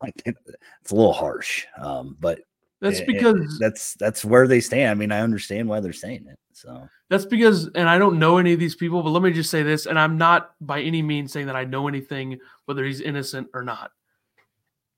like 0.02 0.14
it's 0.26 0.90
a 0.92 0.94
little 0.94 1.12
harsh. 1.12 1.66
Um, 1.78 2.16
but 2.20 2.40
that's 2.84 3.00
it- 3.00 3.02
it- 3.02 3.06
because 3.06 3.58
that's 3.58 3.94
that's 3.94 4.24
where 4.24 4.46
they 4.46 4.60
stand. 4.60 4.90
I 4.90 4.94
mean, 4.94 5.10
I 5.12 5.20
understand 5.20 5.68
why 5.68 5.80
they're 5.80 5.92
saying 5.92 6.26
it. 6.28 6.38
So 6.52 6.88
That's 7.08 7.26
because, 7.26 7.68
and 7.74 7.88
I 7.88 7.98
don't 7.98 8.20
know 8.20 8.38
any 8.38 8.52
of 8.52 8.60
these 8.60 8.76
people, 8.76 9.02
but 9.02 9.10
let 9.10 9.22
me 9.22 9.32
just 9.32 9.50
say 9.50 9.64
this, 9.64 9.86
and 9.86 9.98
I'm 9.98 10.16
not 10.16 10.54
by 10.60 10.80
any 10.80 11.02
means 11.02 11.32
saying 11.32 11.46
that 11.46 11.56
I 11.56 11.64
know 11.64 11.88
anything, 11.88 12.38
whether 12.66 12.84
he's 12.84 13.00
innocent 13.00 13.48
or 13.54 13.62
not. 13.62 13.90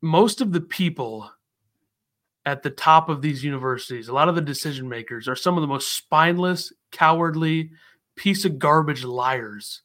Most 0.02 0.42
of 0.42 0.52
the 0.52 0.60
people 0.60 1.30
at 2.44 2.62
the 2.62 2.70
top 2.70 3.08
of 3.08 3.22
these 3.22 3.42
universities, 3.42 4.08
a 4.08 4.12
lot 4.12 4.28
of 4.28 4.34
the 4.34 4.40
decision 4.42 4.88
makers, 4.88 5.28
are 5.28 5.34
some 5.34 5.56
of 5.56 5.62
the 5.62 5.66
most 5.66 5.94
spineless, 5.94 6.72
cowardly, 6.92 7.70
piece 8.16 8.44
of 8.44 8.58
garbage 8.58 9.02
liars 9.02 9.82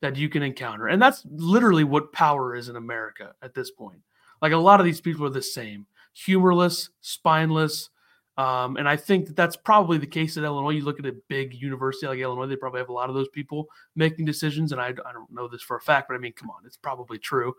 that 0.00 0.16
you 0.16 0.28
can 0.28 0.42
encounter. 0.42 0.86
And 0.86 1.02
that's 1.02 1.24
literally 1.28 1.84
what 1.84 2.12
power 2.12 2.54
is 2.54 2.68
in 2.68 2.76
America 2.76 3.34
at 3.42 3.54
this 3.54 3.70
point. 3.72 4.00
Like 4.40 4.52
a 4.52 4.56
lot 4.56 4.78
of 4.80 4.86
these 4.86 5.00
people 5.00 5.26
are 5.26 5.30
the 5.30 5.42
same 5.42 5.86
humorless, 6.24 6.90
spineless, 7.00 7.90
um, 8.38 8.76
and 8.76 8.88
I 8.88 8.94
think 8.94 9.26
that 9.26 9.34
that's 9.34 9.56
probably 9.56 9.98
the 9.98 10.06
case 10.06 10.36
at 10.36 10.44
Illinois. 10.44 10.70
You 10.70 10.84
look 10.84 11.00
at 11.00 11.06
a 11.06 11.16
big 11.26 11.54
university 11.54 12.06
like 12.06 12.20
Illinois, 12.20 12.46
they 12.46 12.54
probably 12.54 12.78
have 12.78 12.88
a 12.88 12.92
lot 12.92 13.08
of 13.08 13.16
those 13.16 13.28
people 13.30 13.66
making 13.96 14.26
decisions. 14.26 14.70
And 14.70 14.80
I, 14.80 14.90
I 14.90 15.12
don't 15.12 15.30
know 15.32 15.48
this 15.48 15.60
for 15.60 15.76
a 15.76 15.80
fact, 15.80 16.06
but 16.08 16.14
I 16.14 16.18
mean, 16.18 16.32
come 16.34 16.48
on, 16.48 16.64
it's 16.64 16.76
probably 16.76 17.18
true. 17.18 17.56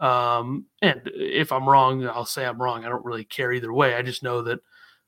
Um, 0.00 0.64
and 0.80 1.02
if 1.14 1.52
I'm 1.52 1.68
wrong, 1.68 2.06
I'll 2.06 2.24
say 2.24 2.46
I'm 2.46 2.60
wrong. 2.60 2.86
I 2.86 2.88
don't 2.88 3.04
really 3.04 3.24
care 3.24 3.52
either 3.52 3.74
way. 3.74 3.94
I 3.94 4.00
just 4.00 4.22
know 4.22 4.40
that 4.40 4.60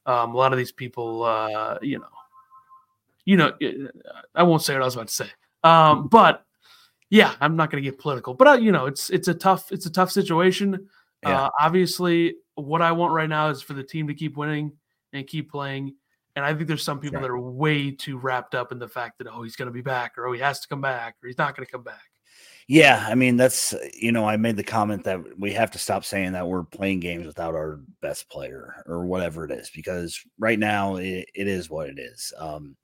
um, 0.05 0.34
a 0.34 0.36
lot 0.36 0.52
of 0.52 0.59
these 0.59 0.72
people, 0.72 1.22
uh, 1.22 1.78
you 1.80 1.98
know, 1.98 2.05
you 3.24 3.38
know, 3.38 3.55
I 4.34 4.42
won't 4.42 4.61
say 4.61 4.74
what 4.74 4.82
I 4.82 4.84
was 4.84 4.94
about 4.94 5.09
to 5.09 5.14
say. 5.14 5.30
Um, 5.62 6.09
but 6.09 6.44
yeah, 7.09 7.32
I'm 7.40 7.57
not 7.57 7.70
going 7.70 7.82
to 7.82 7.90
get 7.90 7.98
political, 7.98 8.34
but 8.34 8.46
uh, 8.46 8.52
you 8.59 8.72
know, 8.72 8.84
it's 8.84 9.09
it's 9.09 9.28
a 9.28 9.34
tough 9.34 9.72
it's 9.72 9.86
a 9.86 9.90
tough 9.90 10.11
situation. 10.11 10.86
Yeah. 11.25 11.45
Uh, 11.45 11.51
obviously, 11.61 12.37
what 12.55 12.83
I 12.83 12.93
want 12.93 13.12
right 13.12 13.29
now 13.29 13.49
is 13.49 13.62
for 13.62 13.75
the 13.75 13.83
team 13.83 14.09
to 14.09 14.14
keep 14.14 14.37
winning 14.37 14.72
and 15.12 15.27
keep 15.27 15.51
playing. 15.51 15.95
And 16.37 16.45
I 16.45 16.53
think 16.55 16.66
there's 16.66 16.83
some 16.83 16.99
people 16.99 17.20
that 17.20 17.31
are 17.31 17.39
way 17.39 17.93
too 17.93 18.18
wrapped 18.18 18.55
up 18.55 18.72
in 18.72 18.79
the 18.79 18.89
fact 18.89 19.18
that 19.18 19.29
oh 19.29 19.43
he's 19.43 19.57
going 19.57 19.66
to 19.66 19.72
be 19.72 19.83
back 19.83 20.18
or 20.18 20.27
oh 20.27 20.33
he 20.33 20.41
has 20.41 20.61
to 20.61 20.68
come 20.68 20.81
back 20.81 21.14
or 21.22 21.29
he's 21.29 21.39
not 21.39 21.57
going 21.57 21.64
to 21.64 21.70
come 21.70 21.85
back. 21.85 22.03
Yeah, 22.66 23.07
I 23.09 23.14
mean 23.14 23.37
that's 23.37 23.75
you 23.93 24.11
know 24.11 24.27
I 24.27 24.37
made 24.37 24.57
the 24.57 24.64
comment 24.64 25.05
that 25.05 25.20
we 25.39 25.53
have 25.53 25.70
to 25.72 25.79
stop 25.79 26.05
saying 26.05 26.33
that 26.33 26.49
we're 26.49 26.64
playing 26.64 27.01
games 27.01 27.27
without 27.27 27.55
our 27.55 27.81
best 28.01 28.29
player 28.31 28.83
or 28.87 29.05
whatever 29.05 29.45
it 29.45 29.53
is 29.53 29.70
because 29.70 30.20
right 30.39 30.59
now 30.59 30.97
it, 30.97 31.29
it 31.35 31.47
is 31.47 31.70
what 31.70 31.89
it 31.89 31.99
is. 31.99 32.33
Um, 32.37 32.77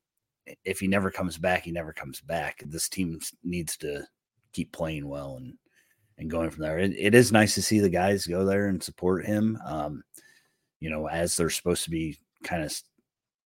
if 0.64 0.80
he 0.80 0.86
never 0.86 1.10
comes 1.10 1.36
back, 1.38 1.64
he 1.64 1.72
never 1.72 1.92
comes 1.92 2.20
back. 2.20 2.62
This 2.66 2.88
team 2.88 3.20
needs 3.42 3.76
to 3.78 4.06
keep 4.52 4.72
playing 4.72 5.08
well 5.08 5.36
and 5.36 5.54
and 6.20 6.30
going 6.30 6.50
from 6.50 6.62
there. 6.62 6.78
It, 6.78 6.92
it 6.96 7.14
is 7.14 7.32
nice 7.32 7.54
to 7.54 7.62
see 7.62 7.80
the 7.80 7.88
guys 7.88 8.26
go 8.26 8.44
there 8.44 8.68
and 8.68 8.82
support 8.82 9.26
him. 9.26 9.58
Um, 9.66 10.04
you 10.78 10.90
know, 10.90 11.08
as 11.08 11.36
they're 11.36 11.50
supposed 11.50 11.84
to 11.84 11.90
be 11.90 12.18
kind 12.44 12.62
of 12.62 12.72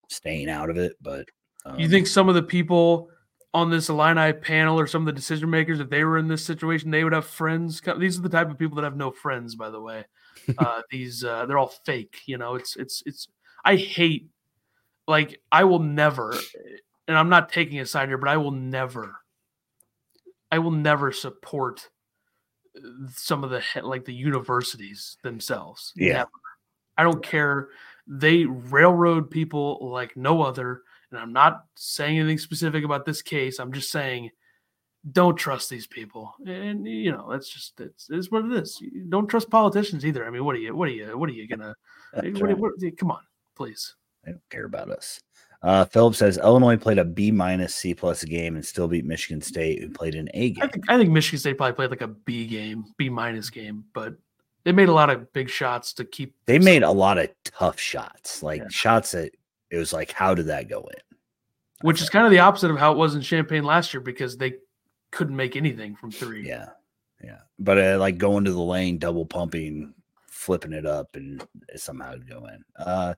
staying 0.08 0.50
out 0.50 0.70
of 0.70 0.76
it, 0.76 0.96
but 1.00 1.26
um, 1.64 1.78
You 1.78 1.88
think 1.88 2.06
some 2.06 2.28
of 2.28 2.34
the 2.34 2.42
people 2.42 3.10
on 3.52 3.70
this 3.70 3.88
Illini 3.88 4.32
panel 4.32 4.78
or 4.78 4.86
some 4.86 5.02
of 5.02 5.06
the 5.06 5.12
decision 5.12 5.48
makers, 5.48 5.80
if 5.80 5.88
they 5.88 6.04
were 6.04 6.18
in 6.18 6.28
this 6.28 6.44
situation, 6.44 6.90
they 6.90 7.04
would 7.04 7.12
have 7.12 7.26
friends? 7.26 7.80
These 7.98 8.18
are 8.18 8.22
the 8.22 8.28
type 8.28 8.50
of 8.50 8.58
people 8.58 8.76
that 8.76 8.84
have 8.84 8.96
no 8.96 9.10
friends, 9.10 9.54
by 9.54 9.70
the 9.70 9.80
way. 9.80 10.04
Uh, 10.58 10.82
these 10.90 11.24
uh, 11.24 11.46
they're 11.46 11.58
all 11.58 11.72
fake. 11.86 12.18
You 12.26 12.38
know, 12.38 12.56
it's 12.56 12.76
it's 12.76 13.02
it's. 13.06 13.28
I 13.64 13.76
hate 13.76 14.28
like 15.08 15.40
I 15.50 15.64
will 15.64 15.78
never, 15.78 16.34
and 17.08 17.16
I'm 17.16 17.30
not 17.30 17.50
taking 17.50 17.80
a 17.80 17.86
side 17.86 18.08
here, 18.08 18.18
but 18.18 18.28
I 18.28 18.36
will 18.36 18.50
never, 18.50 19.16
I 20.50 20.58
will 20.58 20.70
never 20.70 21.12
support 21.12 21.88
some 23.08 23.44
of 23.44 23.50
the 23.50 23.62
like 23.82 24.04
the 24.04 24.14
universities 24.14 25.16
themselves. 25.22 25.92
Yeah. 25.96 26.12
Never. 26.12 26.30
I 26.96 27.02
don't 27.02 27.22
care. 27.22 27.68
They 28.06 28.44
railroad 28.44 29.30
people 29.30 29.78
like 29.90 30.16
no 30.16 30.42
other. 30.42 30.82
And 31.10 31.20
I'm 31.20 31.32
not 31.32 31.64
saying 31.76 32.18
anything 32.18 32.38
specific 32.38 32.84
about 32.84 33.04
this 33.04 33.22
case. 33.22 33.58
I'm 33.58 33.72
just 33.72 33.90
saying 33.90 34.30
don't 35.12 35.36
trust 35.36 35.68
these 35.68 35.86
people. 35.86 36.34
And 36.46 36.86
you 36.86 37.12
know, 37.12 37.28
that's 37.30 37.48
just 37.48 37.80
it's, 37.80 38.08
it's 38.10 38.30
what 38.30 38.44
it 38.46 38.52
is. 38.52 38.80
You 38.80 39.04
Don't 39.08 39.28
trust 39.28 39.50
politicians 39.50 40.04
either. 40.04 40.26
I 40.26 40.30
mean, 40.30 40.44
what 40.44 40.56
are 40.56 40.60
you 40.60 40.74
what 40.74 40.88
are 40.88 40.92
you 40.92 41.18
what 41.18 41.28
are 41.28 41.32
you 41.32 41.46
gonna 41.46 41.74
what, 42.14 42.40
right. 42.40 42.58
what, 42.58 42.72
come 42.96 43.10
on, 43.10 43.22
please. 43.56 43.94
They 44.24 44.32
don't 44.32 44.50
care 44.50 44.64
about 44.64 44.90
us. 44.90 45.20
Uh, 45.64 45.84
Philip 45.86 46.14
says 46.14 46.36
Illinois 46.36 46.76
played 46.76 46.98
a 46.98 47.04
B 47.04 47.30
minus 47.30 47.74
C 47.74 47.94
plus 47.94 48.22
game 48.22 48.54
and 48.54 48.64
still 48.64 48.86
beat 48.86 49.06
Michigan 49.06 49.40
State, 49.40 49.80
who 49.82 49.88
played 49.88 50.14
an 50.14 50.28
A 50.34 50.50
game. 50.50 50.68
think 50.68 50.84
I 50.90 50.98
think 50.98 51.10
Michigan 51.10 51.38
State 51.38 51.56
probably 51.56 51.72
played 51.74 51.90
like 51.90 52.02
a 52.02 52.08
B 52.08 52.46
game, 52.46 52.84
B 52.98 53.08
minus 53.08 53.48
game, 53.48 53.84
but 53.94 54.14
they 54.64 54.72
made 54.72 54.88
a 54.90 54.92
lot 54.92 55.08
of 55.10 55.32
big 55.32 55.48
shots 55.48 55.94
to 55.94 56.04
keep 56.04 56.34
They 56.46 56.58
made 56.58 56.82
a 56.82 56.90
lot 56.90 57.16
of 57.18 57.30
tough 57.44 57.80
shots, 57.80 58.42
like 58.42 58.60
Yeah. 58.60 58.68
shots 58.70 59.12
that 59.12 59.32
it 59.70 59.78
was 59.78 59.92
like, 59.94 60.12
how 60.12 60.34
did 60.34 60.46
that 60.46 60.68
go 60.68 60.80
in? 60.80 61.00
which 61.80 62.00
is 62.00 62.08
kind 62.08 62.24
of 62.24 62.30
the 62.30 62.38
opposite 62.38 62.70
of 62.70 62.78
how 62.78 62.92
it 62.92 62.96
was 62.98 63.14
in 63.14 63.20
Champaign 63.20 63.62
last 63.64 63.92
year 63.92 64.00
because 64.00 64.38
they 64.38 64.54
couldn't 65.10 65.36
make 65.36 65.54
anything 65.54 65.94
from 65.96 66.10
three. 66.10 66.46
Yeah, 66.48 66.68
yeah. 67.22 67.40
But 67.58 67.78
uh, 67.78 67.98
like 67.98 68.16
going 68.16 68.44
to 68.44 68.52
the 68.52 68.60
lane, 68.62 68.96
double 68.96 69.26
pumping, 69.26 69.92
flipping 70.26 70.72
it 70.72 70.86
up, 70.86 71.14
and 71.16 71.42
it 71.68 71.80
somehow 71.80 72.14
go 72.16 72.46
in. 72.46 72.64
Uh, 72.78 73.14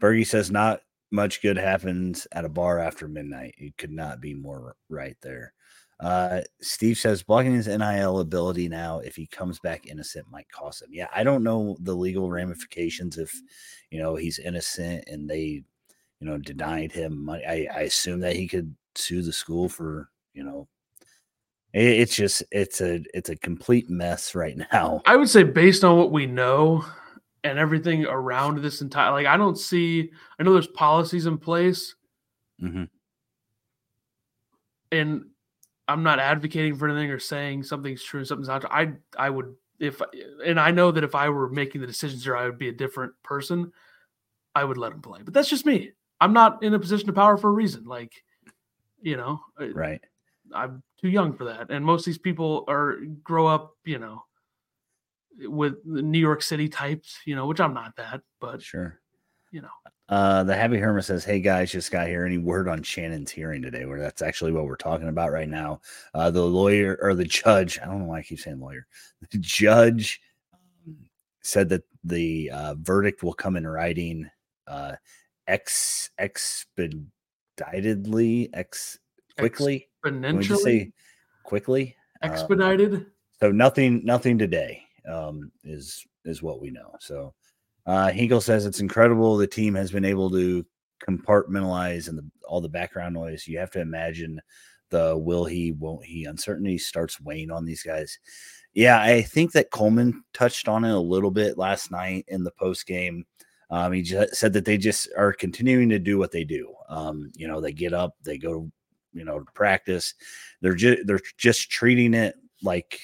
Bergie 0.00 0.26
says 0.26 0.50
not 0.50 0.82
much 1.10 1.42
good 1.42 1.56
happens 1.56 2.26
at 2.32 2.44
a 2.44 2.48
bar 2.48 2.78
after 2.78 3.08
midnight. 3.08 3.54
You 3.58 3.72
could 3.76 3.90
not 3.90 4.20
be 4.20 4.34
more 4.34 4.76
right 4.88 5.16
there. 5.22 5.52
Uh, 5.98 6.40
Steve 6.62 6.96
says 6.96 7.22
blocking 7.22 7.54
his 7.54 7.66
NIL 7.68 8.20
ability 8.20 8.68
now, 8.68 9.00
if 9.00 9.16
he 9.16 9.26
comes 9.26 9.58
back 9.58 9.86
innocent, 9.86 10.26
might 10.30 10.50
cost 10.50 10.80
him. 10.82 10.88
Yeah, 10.92 11.08
I 11.14 11.22
don't 11.24 11.42
know 11.44 11.76
the 11.80 11.94
legal 11.94 12.30
ramifications 12.30 13.18
if 13.18 13.30
you 13.90 13.98
know 14.00 14.16
he's 14.16 14.38
innocent 14.38 15.04
and 15.08 15.28
they, 15.28 15.62
you 16.20 16.26
know, 16.26 16.38
denied 16.38 16.92
him 16.92 17.22
money. 17.24 17.44
I, 17.46 17.68
I 17.74 17.80
assume 17.82 18.20
that 18.20 18.36
he 18.36 18.48
could 18.48 18.74
sue 18.94 19.20
the 19.22 19.32
school 19.32 19.68
for 19.68 20.08
you 20.32 20.42
know 20.42 20.68
it- 21.74 22.00
it's 22.00 22.16
just 22.16 22.42
it's 22.50 22.80
a 22.80 23.02
it's 23.12 23.28
a 23.28 23.36
complete 23.36 23.90
mess 23.90 24.34
right 24.34 24.56
now. 24.72 25.02
I 25.04 25.16
would 25.16 25.28
say 25.28 25.42
based 25.42 25.84
on 25.84 25.98
what 25.98 26.12
we 26.12 26.24
know 26.24 26.84
and 27.44 27.58
everything 27.58 28.04
around 28.04 28.58
this 28.62 28.80
entire 28.82 29.12
like 29.12 29.26
I 29.26 29.36
don't 29.36 29.58
see 29.58 30.10
I 30.38 30.42
know 30.42 30.52
there's 30.52 30.66
policies 30.66 31.26
in 31.26 31.38
place 31.38 31.94
Mhm. 32.62 32.88
and 34.92 35.24
I'm 35.88 36.02
not 36.02 36.18
advocating 36.20 36.76
for 36.76 36.88
anything 36.88 37.10
or 37.10 37.18
saying 37.18 37.64
something's 37.64 38.02
true 38.02 38.20
and 38.20 38.26
something's 38.26 38.48
not 38.48 38.60
true. 38.62 38.70
I 38.70 38.92
I 39.18 39.30
would 39.30 39.54
if 39.78 40.00
and 40.44 40.60
I 40.60 40.70
know 40.70 40.90
that 40.92 41.04
if 41.04 41.14
I 41.14 41.28
were 41.30 41.48
making 41.48 41.80
the 41.80 41.86
decisions 41.86 42.24
here 42.24 42.36
I 42.36 42.44
would 42.44 42.58
be 42.58 42.68
a 42.68 42.72
different 42.72 43.12
person. 43.22 43.72
I 44.54 44.64
would 44.64 44.76
let 44.78 44.92
him 44.92 45.00
play. 45.00 45.20
But 45.22 45.32
that's 45.32 45.48
just 45.48 45.64
me. 45.64 45.92
I'm 46.20 46.32
not 46.32 46.62
in 46.62 46.74
a 46.74 46.78
position 46.78 47.08
of 47.08 47.14
power 47.14 47.36
for 47.36 47.48
a 47.50 47.52
reason. 47.52 47.84
Like, 47.84 48.12
you 49.00 49.16
know, 49.16 49.40
Right. 49.72 50.02
I'm 50.52 50.82
too 51.00 51.08
young 51.08 51.32
for 51.32 51.44
that. 51.44 51.70
And 51.70 51.84
most 51.84 52.00
of 52.00 52.06
these 52.06 52.18
people 52.18 52.64
are 52.68 52.96
grow 53.22 53.46
up, 53.46 53.76
you 53.84 53.98
know, 54.00 54.24
with 55.48 55.74
the 55.84 56.02
New 56.02 56.18
York 56.18 56.42
City 56.42 56.68
types, 56.68 57.18
you 57.24 57.34
know, 57.34 57.46
which 57.46 57.60
I'm 57.60 57.74
not 57.74 57.96
that, 57.96 58.20
but 58.40 58.62
Sure. 58.62 59.00
you 59.50 59.62
know. 59.62 59.70
Uh, 60.08 60.42
the 60.42 60.56
Happy 60.56 60.76
Hermit 60.76 61.04
says, 61.04 61.24
"Hey 61.24 61.40
guys, 61.40 61.70
just 61.70 61.92
got 61.92 62.08
here. 62.08 62.26
Any 62.26 62.38
word 62.38 62.66
on 62.66 62.82
Shannon's 62.82 63.30
hearing 63.30 63.62
today? 63.62 63.84
Where 63.84 64.00
that's 64.00 64.22
actually 64.22 64.50
what 64.50 64.64
we're 64.64 64.74
talking 64.74 65.08
about 65.08 65.30
right 65.30 65.48
now. 65.48 65.80
Uh, 66.14 66.32
the 66.32 66.44
lawyer 66.44 66.98
or 67.00 67.14
the 67.14 67.24
judge. 67.24 67.78
I 67.78 67.86
don't 67.86 68.00
know 68.00 68.06
why 68.06 68.18
I 68.18 68.22
keep 68.22 68.40
saying 68.40 68.58
lawyer. 68.58 68.86
The 69.30 69.38
judge 69.38 70.20
um, 70.52 70.96
said 71.42 71.68
that 71.68 71.84
the 72.02 72.50
uh, 72.52 72.74
verdict 72.80 73.22
will 73.22 73.34
come 73.34 73.56
in 73.56 73.64
writing, 73.66 74.28
uh, 74.66 74.96
ex 75.46 76.10
expeditedly, 76.18 78.50
ex 78.52 78.98
quickly. 79.38 79.88
Can 80.02 80.36
we 80.36 80.42
just 80.42 80.62
Exponentially 80.62 80.64
say 80.64 80.92
quickly? 81.44 81.96
Um, 82.22 82.32
expedited. 82.32 83.06
So 83.38 83.52
nothing, 83.52 84.04
nothing 84.04 84.38
today 84.38 84.82
um, 85.10 85.50
is 85.64 86.06
is 86.24 86.42
what 86.42 86.60
we 86.60 86.70
know. 86.70 86.94
So 87.00 87.34
uh, 87.86 88.10
Hinkle 88.10 88.40
says 88.40 88.66
it's 88.66 88.80
incredible 88.80 89.36
the 89.36 89.46
team 89.46 89.74
has 89.74 89.90
been 89.90 90.04
able 90.04 90.30
to 90.30 90.64
compartmentalize 91.06 92.08
and 92.08 92.18
the, 92.18 92.30
all 92.46 92.60
the 92.60 92.68
background 92.68 93.14
noise. 93.14 93.48
You 93.48 93.58
have 93.58 93.70
to 93.72 93.80
imagine 93.80 94.40
the 94.90 95.16
will 95.16 95.44
he, 95.44 95.72
won't 95.72 96.04
he 96.04 96.24
uncertainty 96.24 96.78
starts 96.78 97.20
weighing 97.20 97.50
on 97.50 97.64
these 97.64 97.82
guys. 97.82 98.18
Yeah, 98.74 99.00
I 99.00 99.22
think 99.22 99.52
that 99.52 99.70
Coleman 99.70 100.22
touched 100.32 100.68
on 100.68 100.84
it 100.84 100.92
a 100.92 100.98
little 100.98 101.30
bit 101.30 101.58
last 101.58 101.90
night 101.90 102.24
in 102.28 102.44
the 102.44 102.52
post 102.52 102.86
game. 102.86 103.24
Um, 103.70 103.92
he 103.92 104.02
just 104.02 104.34
said 104.34 104.52
that 104.52 104.64
they 104.64 104.78
just 104.78 105.08
are 105.16 105.32
continuing 105.32 105.88
to 105.90 105.98
do 105.98 106.18
what 106.18 106.32
they 106.32 106.44
do. 106.44 106.74
Um, 106.88 107.30
you 107.36 107.48
know, 107.48 107.60
they 107.60 107.72
get 107.72 107.92
up, 107.92 108.14
they 108.24 108.36
go, 108.36 108.70
you 109.12 109.24
know, 109.24 109.38
to 109.38 109.52
practice. 109.54 110.14
They're 110.60 110.74
just 110.74 111.06
they're 111.06 111.20
just 111.36 111.70
treating 111.70 112.14
it 112.14 112.34
like 112.62 113.00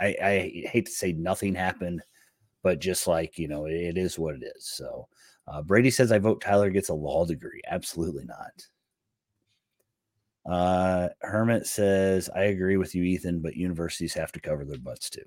I, 0.00 0.16
I 0.22 0.66
hate 0.68 0.86
to 0.86 0.92
say 0.92 1.12
nothing 1.12 1.54
happened, 1.54 2.02
but 2.62 2.78
just 2.80 3.06
like 3.06 3.38
you 3.38 3.48
know, 3.48 3.66
it 3.66 3.96
is 3.96 4.18
what 4.18 4.34
it 4.34 4.42
is. 4.56 4.68
So 4.68 5.08
uh, 5.48 5.62
Brady 5.62 5.90
says 5.90 6.12
I 6.12 6.18
vote 6.18 6.40
Tyler 6.40 6.70
gets 6.70 6.88
a 6.88 6.94
law 6.94 7.24
degree. 7.24 7.60
Absolutely 7.68 8.24
not. 8.24 8.66
Uh, 10.54 11.08
Hermit 11.22 11.66
says 11.66 12.30
I 12.34 12.44
agree 12.44 12.76
with 12.76 12.94
you, 12.94 13.02
Ethan, 13.02 13.40
but 13.40 13.56
universities 13.56 14.14
have 14.14 14.32
to 14.32 14.40
cover 14.40 14.64
their 14.64 14.78
butts 14.78 15.10
too. 15.10 15.24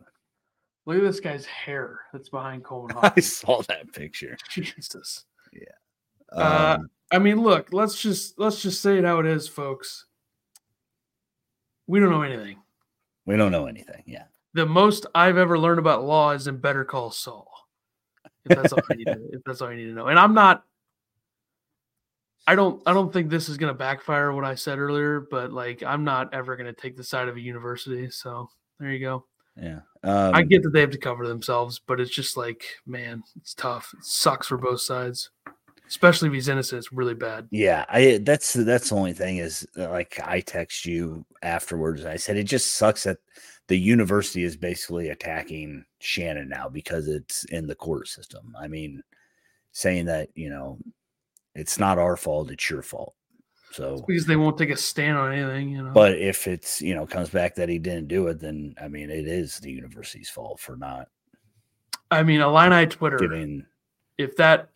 Look 0.86 0.98
at 0.98 1.04
this 1.04 1.20
guy's 1.20 1.46
hair 1.46 2.00
that's 2.14 2.30
behind 2.30 2.64
Coleman 2.64 2.98
I 3.02 3.20
saw 3.20 3.62
that 3.64 3.92
picture. 3.94 4.38
Jesus. 4.50 5.26
Um, 6.32 6.44
Uh, 6.44 6.78
I 7.12 7.20
mean, 7.20 7.42
look, 7.42 7.70
let's 7.74 8.00
just 8.02 8.40
let's 8.40 8.62
just 8.62 8.82
say 8.82 8.98
it 8.98 9.04
how 9.04 9.20
it 9.20 9.26
is, 9.26 9.48
folks. 9.48 10.06
We 11.88 12.00
don't 12.00 12.12
know 12.12 12.22
anything. 12.22 12.58
we 13.26 13.36
don't 13.36 13.52
know 13.52 13.66
anything. 13.66 14.04
Yeah. 14.06 14.26
The 14.60 14.66
most 14.66 15.06
I've 15.16 15.38
ever 15.38 15.58
learned 15.58 15.80
about 15.80 16.04
law 16.04 16.32
is 16.32 16.48
in 16.48 16.58
Better 16.58 16.84
Call 16.84 17.12
Saul. 17.12 17.50
If 18.44 18.58
that's 18.58 18.74
all 18.74 18.82
I 18.92 18.96
need 18.96 19.06
to, 19.06 19.30
if 19.32 19.42
that's 19.46 19.62
all 19.62 19.72
you 19.72 19.78
need 19.78 19.86
to 19.86 19.94
know. 19.94 20.08
And 20.08 20.20
I'm 20.20 20.34
not 20.34 20.66
I 22.46 22.56
don't 22.56 22.84
I 22.86 22.92
don't 22.92 23.14
think 23.14 23.30
this 23.30 23.48
is 23.48 23.56
gonna 23.56 23.74
backfire 23.74 24.34
what 24.34 24.44
I 24.44 24.56
said 24.56 24.78
earlier, 24.78 25.22
but 25.22 25.54
like 25.54 25.82
I'm 25.82 26.04
not 26.04 26.34
ever 26.34 26.58
gonna 26.58 26.74
take 26.74 26.98
the 26.98 27.06
side 27.06 27.30
of 27.30 27.38
a 27.38 27.40
university. 27.40 28.10
So 28.10 28.50
there 28.82 28.92
you 28.92 29.00
go. 29.00 29.26
Yeah. 29.56 29.80
Um, 30.04 30.36
I 30.36 30.42
get 30.42 30.62
that 30.64 30.72
they 30.72 30.82
have 30.82 30.92
to 30.92 30.98
cover 30.98 31.26
themselves, 31.26 31.80
but 31.80 32.02
it's 32.02 32.12
just 32.12 32.36
like, 32.36 32.66
man, 32.86 33.24
it's 33.38 33.54
tough. 33.54 33.94
It 33.98 34.04
sucks 34.04 34.48
for 34.48 34.58
both 34.58 34.82
sides. 34.82 35.30
Especially 35.88 36.28
if 36.28 36.34
he's 36.34 36.50
innocent, 36.50 36.80
it's 36.80 36.92
really 36.92 37.14
bad. 37.14 37.48
Yeah, 37.50 37.86
I 37.88 38.20
that's 38.24 38.52
that's 38.52 38.90
the 38.90 38.96
only 38.96 39.14
thing 39.14 39.38
is 39.38 39.66
like 39.78 40.20
I 40.22 40.42
text 40.42 40.86
you 40.86 41.26
afterwards. 41.44 42.04
I 42.04 42.18
said 42.18 42.36
it 42.36 42.44
just 42.44 42.74
sucks 42.74 43.06
that 43.06 43.20
the 43.70 43.78
university 43.78 44.44
is 44.44 44.58
basically 44.58 45.10
attacking 45.10 45.86
Shannon 46.00 46.50
now 46.50 46.68
because 46.68 47.08
it's 47.08 47.46
in 47.46 47.68
the 47.68 47.76
court 47.76 48.08
system. 48.08 48.54
I 48.60 48.68
mean, 48.68 49.02
saying 49.72 50.06
that 50.06 50.30
you 50.36 50.50
know 50.50 50.80
it's 51.56 51.80
not 51.80 51.98
our 51.98 52.18
fault, 52.18 52.52
it's 52.52 52.70
your 52.70 52.82
fault. 52.82 53.16
So 53.72 54.04
because 54.06 54.26
they 54.26 54.36
won't 54.36 54.58
take 54.58 54.72
a 54.72 54.76
stand 54.76 55.18
on 55.18 55.32
anything, 55.32 55.70
you 55.70 55.84
know. 55.84 55.92
but 55.94 56.18
if 56.18 56.48
it's 56.48 56.82
you 56.82 56.96
know 56.96 57.06
comes 57.06 57.30
back 57.30 57.56
that 57.56 57.70
he 57.70 57.78
didn't 57.78 58.08
do 58.08 58.28
it, 58.28 58.40
then 58.40 58.76
I 58.82 58.88
mean 58.88 59.12
it 59.12 59.28
is 59.28 59.60
the 59.60 59.72
university's 59.72 60.30
fault 60.30 60.60
for 60.60 60.76
not 60.76 61.08
I 62.12 62.24
mean, 62.24 62.42
Illini 62.42 62.88
Twitter, 62.88 63.18
giving. 63.18 63.66
if 64.18 64.36
that 64.38 64.70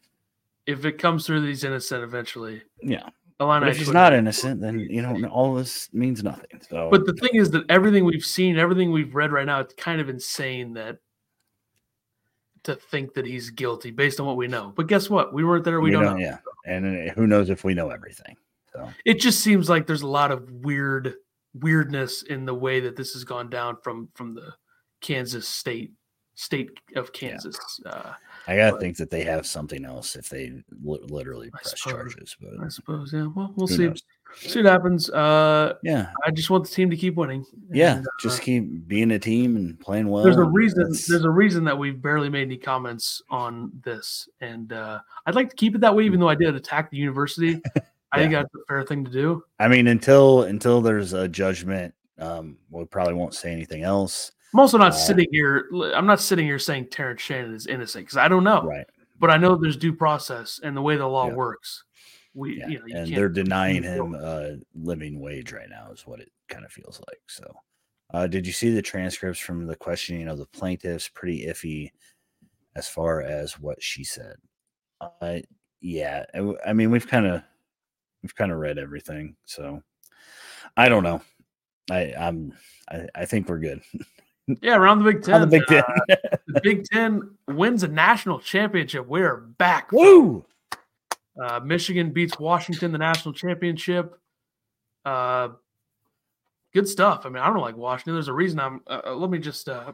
if 0.68 0.86
it 0.86 1.00
comes 1.00 1.26
through 1.26 1.42
that 1.42 1.48
he's 1.48 1.64
innocent 1.64 2.04
eventually, 2.04 2.62
Yeah, 2.82 3.10
but 3.48 3.70
if 3.70 3.78
he's 3.78 3.92
not 3.92 4.14
innocent, 4.14 4.62
then 4.62 4.80
you 4.80 5.02
know 5.02 5.28
all 5.28 5.54
this 5.54 5.90
means 5.94 6.24
nothing. 6.24 6.62
So, 6.70 6.90
But 6.90 7.06
the 7.06 7.14
thing 7.14 7.32
is 7.34 7.52
that 7.52 7.64
everything 7.70 8.06
we've 8.06 8.26
seen, 8.26 8.58
everything 8.58 8.92
we've 8.92 9.14
read 9.14 9.32
right 9.32 9.46
now, 9.46 9.60
it's 9.60 9.74
kind 9.76 10.02
of 10.02 10.10
insane 10.10 10.74
that 10.74 10.98
to 12.64 12.76
think 12.76 13.14
that 13.14 13.26
he's 13.26 13.50
guilty 13.50 13.92
based 13.92 14.20
on 14.20 14.26
what 14.26 14.38
we 14.38 14.48
know. 14.48 14.74
But 14.76 14.88
guess 14.88 15.10
what? 15.10 15.34
We 15.34 15.44
weren't 15.44 15.66
there. 15.66 15.82
We, 15.82 15.92
don't 15.92 16.04
know. 16.04 16.18
Yeah, 16.18 16.38
and 16.66 17.10
uh, 17.10 17.14
who 17.14 17.28
knows 17.28 17.50
if 17.50 17.64
we 17.64 17.74
know 17.74 17.90
everything? 17.90 18.36
So 18.74 18.90
It 19.06 19.16
just 19.20 19.42
seems 19.42 19.70
like 19.70 19.86
there's 19.86 20.02
a 20.02 20.08
lot 20.08 20.32
of 20.32 20.50
weird 20.50 21.16
weirdness 21.54 22.24
in 22.24 22.46
the 22.46 22.56
way 22.56 22.80
that 22.80 22.96
this 22.96 23.14
has 23.14 23.24
gone 23.24 23.50
down 23.50 23.78
from 23.84 24.10
from 24.16 24.34
the 24.34 24.54
Kansas 25.02 25.48
state 25.48 25.92
state 26.36 26.72
of 26.96 27.14
Kansas. 27.14 27.58
Uh, 27.86 28.14
I 28.48 28.58
gotta 28.58 28.74
But- 28.74 28.82
think 28.82 28.98
that 28.98 29.10
they 29.10 29.24
have 29.24 29.46
something 29.46 29.86
else 29.86 30.16
if 30.16 30.30
they 30.30 30.52
li- 30.84 31.00
literally 31.10 31.48
I 31.54 31.58
press 31.58 31.80
suppose. 31.80 31.94
charges. 31.94 32.36
But 32.42 32.60
I 32.66 32.68
suppose. 32.70 33.14
Yeah. 33.14 33.28
Well, 33.36 33.54
we'll 33.56 33.68
see. 33.68 33.88
knows? 33.88 34.04
See 34.36 34.64
what 34.64 34.72
happens. 34.72 35.10
Uh, 35.12 35.76
Yeah, 35.84 36.10
I 36.26 36.32
just 36.32 36.50
want 36.50 36.64
the 36.64 36.72
team 36.72 36.90
to 36.90 36.98
keep 36.98 37.16
winning. 37.16 37.46
yeah. 37.72 37.98
And, 37.98 38.08
uh, 38.08 38.10
just 38.20 38.42
keep 38.42 38.88
being 38.88 39.12
a 39.12 39.20
team 39.20 39.56
and 39.56 39.80
playing 39.80 40.08
well. 40.08 40.24
there's 40.24 40.38
a 40.38 40.44
reason 40.44 40.80
that's- 40.80 41.06
there's 41.08 41.24
a 41.24 41.30
reason 41.30 41.64
that 41.66 41.78
we've 41.78 42.02
barely 42.02 42.30
made 42.30 42.42
any 42.48 42.58
comments 42.58 43.22
on 43.30 43.72
this 43.84 44.28
and 44.42 44.74
uh, 44.74 45.00
i'd 45.28 45.36
like 45.36 45.50
to 45.52 45.56
keep 45.56 45.76
it 45.76 45.82
that 45.82 45.96
way 45.96 46.04
even 46.04 46.20
though 46.20 46.30
i 46.30 46.34
did 46.36 46.56
attack 46.56 46.90
the 46.90 46.98
university 46.98 47.62
i 48.12 48.18
think 48.20 48.32
that's 48.34 48.50
a 48.56 48.60
fair 48.68 48.84
thing 48.84 49.06
to 49.06 49.12
do 49.12 49.44
I 49.60 49.68
mean, 49.68 49.88
until 49.88 50.44
until 50.44 50.82
there's 50.82 51.14
a 51.14 51.28
judgment, 51.28 51.94
um, 52.18 52.58
we 52.72 52.86
probably 52.86 53.14
won't 53.14 53.34
say 53.36 53.52
anything 53.54 53.84
else. 53.84 54.32
I'm 54.54 54.60
also 54.60 54.78
not 54.78 54.92
Uh, 54.94 54.96
sitting 54.96 55.28
here 55.32 55.70
i'm 55.96 56.06
not 56.06 56.20
sitting 56.22 56.46
here 56.46 56.60
saying 56.60 56.88
terrence 56.88 57.22
shannon 57.22 57.54
is 57.54 57.68
innocent 57.68 58.06
because 58.06 58.18
i 58.18 58.28
don't 58.28 58.44
know 58.44 58.62
Right. 58.64 58.86
but 59.20 59.30
i 59.30 59.38
know 59.38 59.56
there's 59.56 59.78
due 59.78 59.94
process 59.94 60.60
and 60.64 60.76
the 60.78 60.82
way 60.82 60.96
the 60.96 61.08
law 61.08 61.28
Yeah. 61.28 61.34
works 61.34 61.84
we 62.34 62.60
Yeah. 62.60 62.68
you 62.68 62.80
know 62.80 62.86
you 62.88 62.96
and 62.98 63.16
they're 63.16 63.30
denying 63.30 63.84
him 63.84 64.16
a 64.16 64.58
living 64.74 65.20
wage 65.20 65.52
right 65.54 65.70
now, 65.70 65.92
is 65.92 66.08
what 66.08 66.20
it 66.20 66.32
kind 66.50 66.66
of 66.66 66.72
feels 66.72 67.00
like. 67.08 67.22
So, 67.28 67.46
uh, 68.12 68.26
did 68.26 68.48
you 68.48 68.52
see 68.54 68.72
the 68.74 68.82
transcripts 68.82 69.40
from 69.40 69.68
the 69.68 69.76
questioning 69.76 70.28
of 70.28 70.40
the 70.40 70.48
plaintiffs? 70.48 71.08
Pretty 71.08 71.46
iffy 71.46 71.92
as 72.76 72.88
far 72.88 73.22
as 73.22 73.60
what 73.60 73.84
she 73.84 74.04
said. 74.04 74.38
Uh, 75.00 75.42
yeah, 75.80 76.26
I 76.66 76.74
mean, 76.74 76.90
we've 76.90 77.06
kind 77.08 77.28
of 77.28 77.44
we've 78.24 78.34
kind 78.36 78.52
of 78.52 78.58
read 78.58 78.80
everything, 78.80 79.36
so 79.46 79.84
I 80.76 80.90
don't 80.90 81.04
know. 81.04 81.22
I 81.92 82.16
I'm 82.18 82.54
I, 82.90 83.08
I 83.14 83.26
think 83.26 83.48
we're 83.48 83.60
good 83.60 83.82
yeah 84.62 84.76
around 84.76 85.00
the 85.04 85.12
big 85.12 85.24
ten 85.24 85.42
the 85.42 85.48
Big 85.48 85.66
Ten. 85.68 85.84
uh, 85.84 86.16
the 86.48 86.62
big 86.62 86.84
ten 86.86 87.22
wins 87.48 87.84
a 87.84 87.88
national 87.88 88.40
championship 88.40 89.08
we're 89.08 89.38
back 89.38 89.92
Woo! 89.92 90.46
Uh, 91.42 91.60
Michigan 91.60 92.12
beats 92.12 92.38
Washington 92.40 92.92
the 92.92 92.98
national 92.98 93.34
championship. 93.34 94.20
Uh, 95.04 95.50
good 96.74 96.88
stuff. 96.88 97.26
I 97.26 97.30
mean, 97.30 97.42
I 97.42 97.48
don't 97.48 97.60
like 97.62 97.76
Washington. 97.76 98.14
There's 98.14 98.28
a 98.28 98.34
reason 98.34 98.60
I'm. 98.60 98.82
Uh, 98.86 99.02
uh, 99.08 99.16
let 99.16 99.30
me 99.30 99.40
just. 99.40 99.68
Uh, 99.68 99.94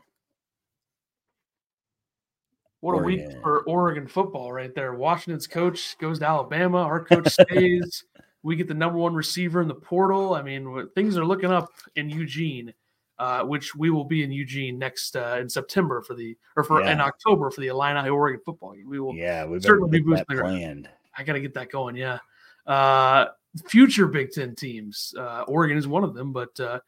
what 2.82 2.94
a 2.94 3.04
week 3.04 3.22
for 3.42 3.62
Oregon 3.62 4.08
football 4.08 4.54
right 4.54 4.74
there. 4.74 4.94
Washington's 4.94 5.48
coach 5.48 5.98
goes 5.98 6.20
to 6.20 6.28
Alabama. 6.28 6.78
Our 6.80 7.04
coach 7.04 7.28
stays. 7.34 8.04
we 8.44 8.56
get 8.56 8.68
the 8.68 8.74
number 8.74 8.98
one 8.98 9.14
receiver 9.14 9.62
in 9.62 9.68
the 9.68 9.76
portal. 9.76 10.34
I 10.34 10.42
mean, 10.42 10.88
things 10.96 11.18
are 11.18 11.26
looking 11.26 11.52
up 11.52 11.72
in 11.96 12.10
Eugene, 12.10 12.74
uh, 13.20 13.44
which 13.44 13.76
we 13.76 13.90
will 13.90 14.06
be 14.06 14.24
in 14.24 14.32
Eugene 14.32 14.80
next 14.80 15.16
uh, 15.16 15.38
in 15.40 15.50
September 15.50 16.02
for 16.02 16.16
the 16.16 16.38
or 16.56 16.64
for 16.64 16.82
in 16.82 17.02
October 17.02 17.52
for 17.52 17.62
the 17.62 17.68
Illini 17.68 18.10
Oregon 18.10 18.42
football 18.44 18.74
game. 18.74 18.90
We 18.90 19.00
will 19.00 19.14
Yeah, 19.14 19.46
we 19.46 19.60
certainly 19.60 20.00
be 20.00 20.16
get 20.16 20.26
that 20.28 20.38
planned. 20.40 20.90
I 21.18 21.24
got 21.24 21.34
to 21.34 21.42
get 21.42 21.54
that 21.56 21.70
going. 21.70 21.96
Yeah. 21.98 22.20
Uh, 22.66 23.28
future 23.68 24.08
Big 24.08 24.32
Ten 24.32 24.56
teams. 24.56 25.14
Uh, 25.18 25.44
Oregon 25.48 25.78
is 25.78 25.88
one 25.88 26.04
of 26.04 26.14
them, 26.14 26.32
but 26.32 26.58
uh, 26.60 26.80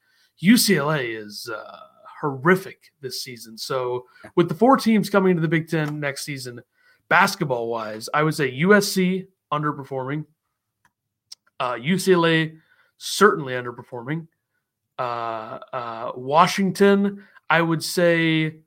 UCLA 0.42 1.22
is 1.22 1.50
uh, 1.54 1.80
horrific 2.22 2.92
this 3.02 3.24
season. 3.24 3.58
So, 3.58 4.06
with 4.36 4.48
the 4.48 4.56
four 4.56 4.78
teams 4.78 5.10
coming 5.10 5.32
into 5.32 5.42
the 5.42 5.48
Big 5.48 5.68
Ten 5.68 6.00
next 6.00 6.24
season, 6.24 6.62
basketball 7.10 7.68
wise, 7.68 8.08
I 8.14 8.24
would 8.24 8.36
say 8.36 8.60
USC 8.62 9.28
underperforming, 9.52 10.26
uh, 11.60 11.74
UCLA 11.74 12.58
certainly 12.98 13.54
underperforming, 13.54 14.28
uh, 15.02 15.60
uh, 15.74 16.12
Washington, 16.16 17.24
I 17.50 17.62
would 17.62 17.84
say 17.84 18.58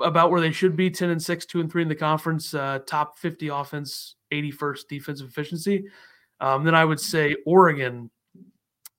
about 0.00 0.30
where 0.30 0.40
they 0.40 0.52
should 0.52 0.74
be 0.74 0.88
10 0.88 1.10
and 1.10 1.22
6 1.22 1.46
2 1.46 1.60
and 1.60 1.70
3 1.70 1.82
in 1.82 1.88
the 1.88 1.94
conference 1.94 2.54
uh, 2.54 2.78
top 2.86 3.18
50 3.18 3.48
offense 3.48 4.14
81st 4.32 4.88
defensive 4.88 5.28
efficiency. 5.28 5.84
Um, 6.40 6.64
then 6.64 6.74
i 6.74 6.86
would 6.86 6.98
say 6.98 7.36
oregon 7.44 8.10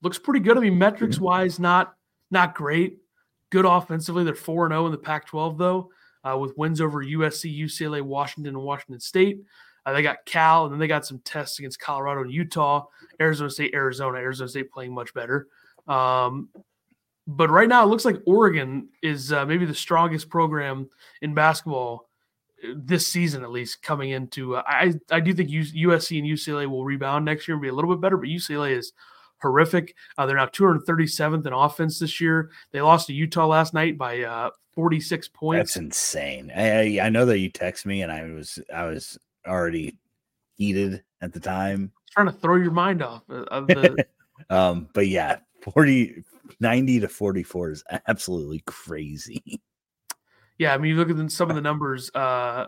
looks 0.03 0.19
pretty 0.19 0.39
good. 0.39 0.57
I 0.57 0.59
mean 0.59 0.77
metrics 0.77 1.19
wise 1.19 1.57
not 1.59 1.95
not 2.29 2.53
great. 2.53 2.99
Good 3.49 3.65
offensively. 3.65 4.23
They're 4.23 4.35
4 4.35 4.69
0 4.69 4.85
in 4.85 4.91
the 4.91 4.97
pac 4.99 5.25
12 5.25 5.57
though 5.57 5.89
uh, 6.23 6.37
with 6.37 6.55
wins 6.57 6.79
over 6.79 7.03
usc 7.03 7.59
ucla 7.63 8.03
washington 8.03 8.53
and 8.55 8.63
washington 8.63 8.99
state. 8.99 9.41
Uh, 9.87 9.93
they 9.93 10.03
got 10.03 10.23
cal 10.25 10.65
and 10.65 10.71
then 10.71 10.79
they 10.79 10.87
got 10.87 11.07
some 11.07 11.17
tests 11.25 11.57
against 11.57 11.79
colorado 11.79 12.21
and 12.21 12.31
utah. 12.31 12.85
Arizona 13.19 13.49
state 13.49 13.73
arizona. 13.73 14.19
Arizona 14.19 14.47
state 14.47 14.71
playing 14.71 14.93
much 14.93 15.11
better 15.15 15.47
um, 15.87 16.49
but 17.27 17.49
right 17.49 17.69
now 17.69 17.83
it 17.83 17.87
looks 17.87 18.05
like 18.05 18.17
Oregon 18.25 18.89
is 19.01 19.31
uh, 19.31 19.45
maybe 19.45 19.65
the 19.65 19.75
strongest 19.75 20.29
program 20.29 20.89
in 21.21 21.33
basketball 21.33 22.09
uh, 22.63 22.73
this 22.75 23.07
season, 23.07 23.43
at 23.43 23.51
least 23.51 23.81
coming 23.81 24.11
into. 24.11 24.55
Uh, 24.55 24.63
I 24.65 24.93
I 25.09 25.19
do 25.19 25.33
think 25.33 25.49
USC 25.49 26.19
and 26.19 26.27
UCLA 26.27 26.67
will 26.67 26.85
rebound 26.85 27.25
next 27.25 27.47
year 27.47 27.55
and 27.55 27.61
be 27.61 27.69
a 27.69 27.73
little 27.73 27.93
bit 27.93 28.01
better, 28.01 28.17
but 28.17 28.27
UCLA 28.27 28.77
is 28.77 28.93
horrific. 29.41 29.95
Uh, 30.17 30.25
they're 30.25 30.37
now 30.37 30.45
237th 30.45 31.45
in 31.45 31.53
offense 31.53 31.99
this 31.99 32.21
year. 32.21 32.51
They 32.71 32.81
lost 32.81 33.07
to 33.07 33.13
Utah 33.13 33.47
last 33.47 33.73
night 33.73 33.97
by 33.97 34.21
uh, 34.21 34.51
46 34.73 35.27
points. 35.29 35.73
That's 35.73 35.77
insane. 35.77 36.51
I, 36.55 36.99
I 36.99 37.09
know 37.09 37.25
that 37.25 37.39
you 37.39 37.49
text 37.49 37.85
me, 37.85 38.01
and 38.01 38.11
I 38.11 38.25
was 38.25 38.59
I 38.73 38.85
was 38.85 39.17
already 39.47 39.97
heated 40.55 41.03
at 41.21 41.33
the 41.33 41.39
time. 41.39 41.91
trying 42.11 42.27
to 42.27 42.33
throw 42.33 42.55
your 42.55 42.71
mind 42.71 43.01
off 43.01 43.23
uh, 43.29 43.43
of 43.43 43.67
the. 43.67 44.05
Um, 44.49 44.89
but 44.93 45.07
yeah, 45.07 45.37
40, 45.61 46.23
90 46.59 46.99
to 47.01 47.07
44 47.07 47.71
is 47.71 47.83
absolutely 48.07 48.63
crazy. 48.65 49.61
Yeah, 50.57 50.73
I 50.73 50.77
mean, 50.77 50.91
you 50.91 50.97
look 50.97 51.09
at 51.09 51.31
some 51.31 51.49
of 51.49 51.55
the 51.55 51.61
numbers. 51.61 52.11
Uh, 52.13 52.67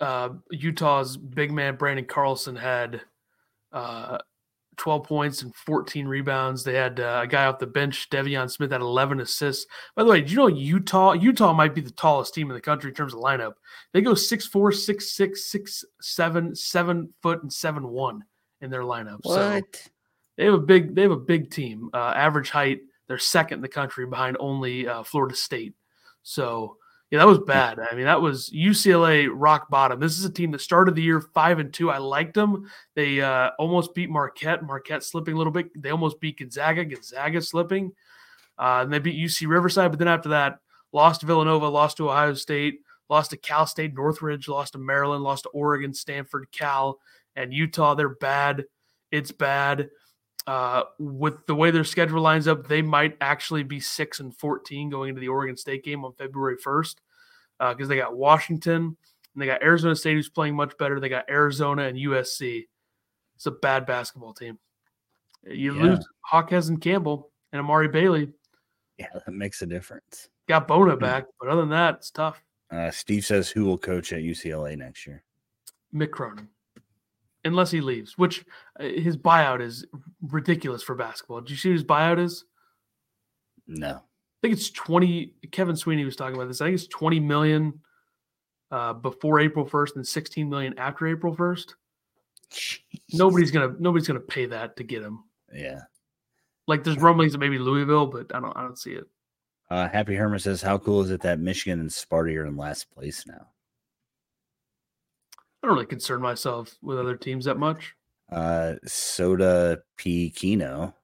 uh, 0.00 0.30
Utah's 0.50 1.16
big 1.16 1.52
man 1.52 1.76
Branden 1.76 2.06
Carlson 2.06 2.56
had 2.56 3.02
uh, 3.72 4.18
12 4.78 5.04
points 5.04 5.42
and 5.42 5.54
14 5.54 6.06
rebounds. 6.06 6.64
They 6.64 6.74
had 6.74 7.00
uh, 7.00 7.20
a 7.24 7.26
guy 7.26 7.46
off 7.46 7.58
the 7.58 7.66
bench, 7.66 8.08
Deivon 8.10 8.50
Smith, 8.50 8.72
had 8.72 8.80
11 8.80 9.20
assists. 9.20 9.66
By 9.94 10.04
the 10.04 10.10
way, 10.10 10.20
did 10.20 10.30
you 10.30 10.36
know 10.38 10.46
Utah? 10.46 11.12
Utah 11.12 11.52
might 11.52 11.74
be 11.74 11.80
the 11.80 11.90
tallest 11.90 12.32
team 12.32 12.48
in 12.50 12.54
the 12.54 12.60
country 12.60 12.90
in 12.90 12.94
terms 12.94 13.12
of 13.12 13.20
lineup. 13.20 13.54
They 13.92 14.00
go 14.00 14.12
6'4", 14.12 14.50
6'6", 14.50 15.84
6'7", 16.02 16.56
7 16.56 17.14
foot, 17.20 17.42
and 17.42 17.50
7'1 17.50 18.20
in 18.60 18.70
their 18.70 18.82
lineup. 18.82 19.18
So 19.24 19.60
they 20.38 20.44
have 20.44 20.54
a 20.54 20.58
big 20.58 20.94
they 20.94 21.02
have 21.02 21.10
a 21.10 21.16
big 21.16 21.50
team. 21.50 21.90
Uh, 21.92 22.12
average 22.16 22.48
height, 22.48 22.80
they're 23.08 23.18
second 23.18 23.58
in 23.58 23.62
the 23.62 23.68
country 23.68 24.06
behind 24.06 24.36
only 24.40 24.88
uh, 24.88 25.02
Florida 25.02 25.34
State. 25.34 25.74
So 26.22 26.78
yeah, 27.10 27.18
that 27.18 27.26
was 27.26 27.38
bad. 27.38 27.78
I 27.80 27.94
mean, 27.94 28.04
that 28.04 28.20
was 28.20 28.50
UCLA 28.50 29.28
rock 29.32 29.68
bottom. 29.68 29.98
This 29.98 30.18
is 30.18 30.24
a 30.24 30.32
team 30.32 30.52
that 30.52 30.60
started 30.60 30.94
the 30.94 31.02
year 31.02 31.20
five 31.20 31.58
and 31.58 31.72
two. 31.72 31.90
I 31.90 31.98
liked 31.98 32.34
them. 32.34 32.70
They 32.94 33.20
uh, 33.20 33.50
almost 33.58 33.94
beat 33.94 34.10
Marquette. 34.10 34.62
Marquette 34.62 35.02
slipping 35.02 35.34
a 35.34 35.38
little 35.38 35.52
bit. 35.52 35.70
They 35.74 35.90
almost 35.90 36.20
beat 36.20 36.38
Gonzaga. 36.38 36.84
Gonzaga 36.84 37.40
slipping. 37.40 37.92
Uh, 38.58 38.80
and 38.82 38.92
they 38.92 38.98
beat 38.98 39.18
UC 39.18 39.48
Riverside. 39.48 39.90
But 39.90 39.98
then 39.98 40.08
after 40.08 40.28
that, 40.30 40.58
lost 40.92 41.20
to 41.20 41.26
Villanova, 41.26 41.68
lost 41.68 41.96
to 41.96 42.10
Ohio 42.10 42.34
State, 42.34 42.80
lost 43.08 43.30
to 43.30 43.36
Cal 43.38 43.66
State, 43.66 43.94
Northridge, 43.94 44.46
lost 44.46 44.74
to 44.74 44.78
Maryland, 44.78 45.24
lost 45.24 45.44
to 45.44 45.50
Oregon, 45.50 45.94
Stanford, 45.94 46.48
Cal, 46.52 46.98
and 47.36 47.54
Utah. 47.54 47.94
They're 47.94 48.10
bad. 48.10 48.64
It's 49.10 49.32
bad. 49.32 49.88
Uh, 50.48 50.84
with 50.98 51.44
the 51.46 51.54
way 51.54 51.70
their 51.70 51.84
schedule 51.84 52.22
lines 52.22 52.48
up, 52.48 52.66
they 52.66 52.80
might 52.80 53.14
actually 53.20 53.62
be 53.62 53.78
six 53.78 54.20
and 54.20 54.34
fourteen 54.34 54.88
going 54.88 55.10
into 55.10 55.20
the 55.20 55.28
Oregon 55.28 55.58
State 55.58 55.84
game 55.84 56.06
on 56.06 56.14
February 56.14 56.56
first, 56.56 57.02
because 57.58 57.86
they 57.86 57.96
got 57.96 58.16
Washington 58.16 58.96
and 59.34 59.42
they 59.42 59.44
got 59.44 59.62
Arizona 59.62 59.94
State, 59.94 60.14
who's 60.14 60.30
playing 60.30 60.56
much 60.56 60.74
better. 60.78 61.00
They 61.00 61.10
got 61.10 61.28
Arizona 61.28 61.82
and 61.82 61.98
USC. 61.98 62.66
It's 63.36 63.44
a 63.44 63.50
bad 63.50 63.84
basketball 63.84 64.32
team. 64.32 64.58
You 65.44 65.74
Yeah. 65.74 65.82
lose 65.82 66.08
Hawkes 66.22 66.68
and 66.68 66.80
Campbell 66.80 67.30
and 67.52 67.60
Amari 67.60 67.88
Bailey. 67.88 68.32
Yeah, 68.96 69.08
that 69.12 69.30
makes 69.30 69.60
a 69.60 69.66
difference. 69.66 70.30
Got 70.46 70.66
Bona 70.66 70.94
Hmm. 70.94 71.00
back, 71.00 71.26
but 71.38 71.50
other 71.50 71.60
than 71.60 71.70
that, 71.70 71.96
it's 71.96 72.10
tough. 72.10 72.42
Uh, 72.70 72.90
Steve 72.90 73.26
says 73.26 73.50
who 73.50 73.66
will 73.66 73.76
coach 73.76 74.14
at 74.14 74.22
UCLA 74.22 74.76
next 74.76 75.06
year? 75.06 75.22
Mick 75.94 76.10
Cronin. 76.10 76.48
Unless 77.44 77.70
he 77.70 77.80
leaves, 77.80 78.18
which 78.18 78.44
uh, 78.78 78.84
his 78.84 79.16
buyout 79.16 79.60
is 79.60 79.86
ridiculous 80.22 80.82
for 80.82 80.94
basketball. 80.94 81.40
Do 81.40 81.52
you 81.52 81.58
see 81.58 81.70
what 81.70 81.74
his 81.74 81.84
buyout 81.84 82.18
is? 82.18 82.44
No. 83.66 83.96
I 83.96 84.40
think 84.42 84.54
it's 84.54 84.70
20. 84.70 85.34
Kevin 85.50 85.76
Sweeney 85.76 86.04
was 86.04 86.16
talking 86.16 86.36
about 86.36 86.48
this. 86.48 86.60
I 86.60 86.66
think 86.66 86.74
it's 86.74 86.86
20 86.86 87.20
million 87.20 87.80
uh, 88.70 88.92
before 88.92 89.40
April 89.40 89.66
1st 89.66 89.96
and 89.96 90.06
16 90.06 90.48
million 90.48 90.78
after 90.78 91.06
April 91.06 91.34
1st. 91.34 91.74
Nobody's 93.12 93.50
gonna 93.50 93.74
nobody's 93.78 94.08
gonna 94.08 94.20
pay 94.20 94.46
that 94.46 94.76
to 94.76 94.84
get 94.84 95.02
him. 95.02 95.24
Yeah. 95.52 95.80
Like 96.66 96.82
there's 96.82 96.96
rumblings 96.98 97.32
that 97.32 97.38
maybe 97.38 97.58
Louisville, 97.58 98.06
but 98.06 98.34
I 98.34 98.40
don't 98.40 98.56
I 98.56 98.62
don't 98.62 98.78
see 98.78 98.92
it. 98.92 99.04
Uh, 99.70 99.86
Happy 99.86 100.14
Herman 100.14 100.38
says, 100.38 100.62
"How 100.62 100.78
cool 100.78 101.02
is 101.02 101.10
it 101.10 101.20
that 101.22 101.40
Michigan 101.40 101.80
and 101.80 101.90
Sparty 101.90 102.36
are 102.36 102.46
in 102.46 102.56
last 102.56 102.90
place 102.90 103.26
now?" 103.26 103.48
I 105.62 105.66
don't 105.66 105.74
really 105.74 105.86
concern 105.86 106.20
myself 106.20 106.74
with 106.82 106.98
other 106.98 107.16
teams 107.16 107.44
that 107.46 107.58
much. 107.58 107.94
Uh, 108.30 108.74
Soda 108.84 109.78
P 109.96 110.30
Kino 110.30 110.94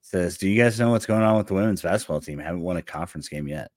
says, 0.00 0.38
"Do 0.38 0.48
you 0.48 0.60
guys 0.60 0.78
know 0.78 0.90
what's 0.90 1.06
going 1.06 1.22
on 1.22 1.36
with 1.36 1.48
the 1.48 1.54
women's 1.54 1.82
basketball 1.82 2.20
team? 2.20 2.38
haven't 2.38 2.62
won 2.62 2.76
a 2.76 2.82
conference 2.82 3.28
game 3.28 3.48
yet." 3.48 3.70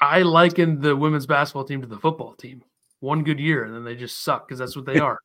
I 0.00 0.22
liken 0.22 0.80
the 0.80 0.96
women's 0.96 1.26
basketball 1.26 1.64
team 1.64 1.82
to 1.82 1.86
the 1.86 1.98
football 1.98 2.34
team. 2.34 2.62
One 3.00 3.22
good 3.22 3.38
year, 3.38 3.64
and 3.64 3.74
then 3.74 3.84
they 3.84 3.94
just 3.94 4.22
suck 4.22 4.46
because 4.46 4.58
that's 4.58 4.76
what 4.76 4.86
they 4.86 4.98
are. 5.00 5.18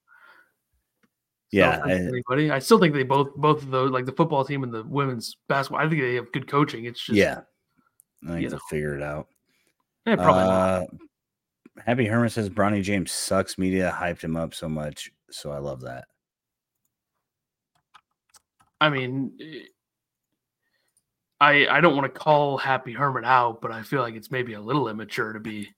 yeah, 1.52 1.82
I, 1.84 1.91
anybody. 1.91 2.52
I 2.52 2.60
still 2.60 2.80
think 2.80 2.93
they 2.93 3.04
both 3.04 3.34
both 3.36 3.62
of 3.64 3.72
those, 3.72 3.91
like 3.91 4.06
the 4.06 4.12
football 4.12 4.43
team 4.43 4.64
and 4.64 4.74
the 4.74 4.84
women's 4.84 5.38
basketball. 5.48 5.86
I 5.86 5.89
think 5.89 6.02
they 6.02 6.16
have 6.16 6.32
good 6.32 6.48
coaching. 6.48 6.86
It's 6.86 7.00
just 7.06 7.16
yeah, 7.16 7.41
I 8.28 8.34
think 8.34 8.50
they'll 8.50 8.60
figure 8.70 8.96
it 8.96 9.04
out. 9.04 9.28
Yeah, 10.06 10.16
probably 10.16 10.43
uh, 10.43 10.48
not. 10.48 10.88
Happy 11.84 12.05
Herman 12.05 12.30
says 12.30 12.49
Bronny 12.49 12.82
James 12.82 13.11
sucks. 13.11 13.57
Media 13.57 13.95
hyped 13.99 14.21
him 14.21 14.36
up 14.36 14.53
so 14.53 14.69
much, 14.69 15.11
so 15.30 15.51
I 15.51 15.57
love 15.57 15.82
that. 15.82 16.05
I 18.80 18.89
mean, 18.89 19.32
I 21.39 21.67
I 21.67 21.82
don't 21.82 21.95
want 21.95 22.11
to 22.11 22.19
call 22.19 22.57
Happy 22.57 22.93
Herman 22.93 23.26
out, 23.26 23.61
but 23.61 23.71
I 23.71 23.84
feel 23.84 24.01
like 24.01 24.15
it's 24.15 24.32
maybe 24.32 24.53
a 24.53 24.61
little 24.61 24.88
immature 24.88 25.34
to 25.34 25.39
be 25.39 25.69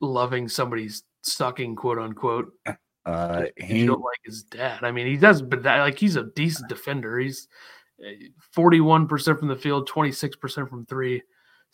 loving 0.00 0.48
somebody's 0.48 1.02
sucking, 1.22 1.76
quote 1.76 1.98
unquote. 1.98 2.52
Uh, 3.06 3.44
he 3.56 3.80
you 3.80 3.86
don't 3.86 4.00
like 4.00 4.20
his 4.24 4.44
dad. 4.44 4.82
I 4.82 4.90
mean, 4.90 5.06
he 5.06 5.16
does, 5.16 5.42
but 5.42 5.62
that, 5.62 5.80
like 5.80 5.98
he's 5.98 6.16
a 6.16 6.24
decent 6.34 6.68
defender. 6.68 7.18
He's 7.18 7.48
eh, 8.04 8.28
forty-one 8.52 9.08
percent 9.08 9.38
from 9.38 9.48
the 9.48 9.56
field, 9.56 9.86
twenty-six 9.86 10.36
percent 10.36 10.68
from 10.68 10.86
three. 10.86 11.22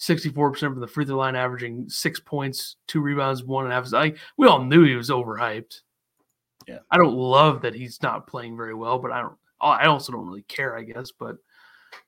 64% 0.00 0.58
from 0.58 0.80
the 0.80 0.86
free 0.86 1.04
throw 1.04 1.16
line, 1.16 1.36
averaging 1.36 1.88
six 1.88 2.18
points, 2.18 2.76
two 2.86 3.00
rebounds, 3.00 3.44
one 3.44 3.64
and 3.64 3.72
a 3.72 3.76
half. 3.76 3.92
Like 3.92 4.18
we 4.36 4.46
all 4.46 4.64
knew 4.64 4.84
he 4.84 4.94
was 4.94 5.10
overhyped. 5.10 5.82
Yeah. 6.66 6.78
I 6.90 6.96
don't 6.96 7.14
love 7.14 7.62
that 7.62 7.74
he's 7.74 8.02
not 8.02 8.26
playing 8.26 8.56
very 8.56 8.74
well, 8.74 8.98
but 8.98 9.12
I 9.12 9.20
don't, 9.20 9.36
I 9.60 9.86
also 9.86 10.12
don't 10.12 10.26
really 10.26 10.42
care, 10.42 10.76
I 10.76 10.84
guess, 10.84 11.12
but 11.12 11.36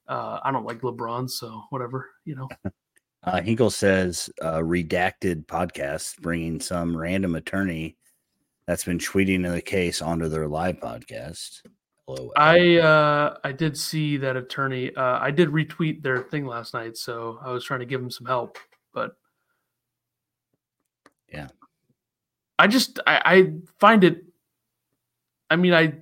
uh, 0.09 0.41
I 0.43 0.51
don't 0.53 0.67
like 0.67 0.81
LeBron. 0.81 1.29
So 1.29 1.65
whatever, 1.71 2.11
you 2.25 2.35
know. 2.35 2.49
Uh, 3.25 3.41
Hinkle 3.41 3.71
says 3.71 4.29
uh, 4.41 4.59
redacted 4.59 5.47
podcast 5.47 6.19
bringing 6.19 6.59
some 6.59 6.97
random 6.97 7.37
attorney 7.37 7.97
that's 8.67 8.83
been 8.85 8.99
tweeting 8.99 9.45
in 9.45 9.53
the 9.53 9.63
case 9.63 10.03
onto 10.03 10.29
their 10.29 10.49
live 10.49 10.81
podcast. 10.81 11.63
I 12.37 12.79
uh, 12.79 13.37
I 13.45 13.53
did 13.53 13.77
see 13.77 14.17
that 14.19 14.37
attorney. 14.37 14.95
Uh, 14.95 15.19
I 15.21 15.31
did 15.31 15.49
retweet 15.49 16.03
their 16.03 16.19
thing 16.19 16.47
last 16.47 16.75
night, 16.75 16.97
so 16.97 17.39
I 17.43 17.51
was 17.51 17.65
trying 17.65 17.81
to 17.81 17.87
give 17.87 18.01
them 18.01 18.11
some 18.11 18.27
help, 18.27 18.59
but 18.93 19.17
yeah, 21.33 21.49
I 22.59 22.67
just 22.67 23.01
I, 23.07 23.23
I 23.25 23.53
find 23.79 24.05
it. 24.05 24.25
I 25.51 25.57
mean, 25.57 25.75
I 25.75 25.95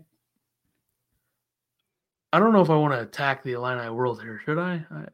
I 2.32 2.38
don't 2.38 2.52
know 2.52 2.60
if 2.60 2.70
I 2.70 2.76
want 2.76 2.94
to 2.94 3.00
attack 3.00 3.42
the 3.42 3.52
Illini 3.52 3.90
world 3.90 4.22
here. 4.22 4.40
Should 4.44 4.58
I? 4.58 4.84
I... 4.90 5.04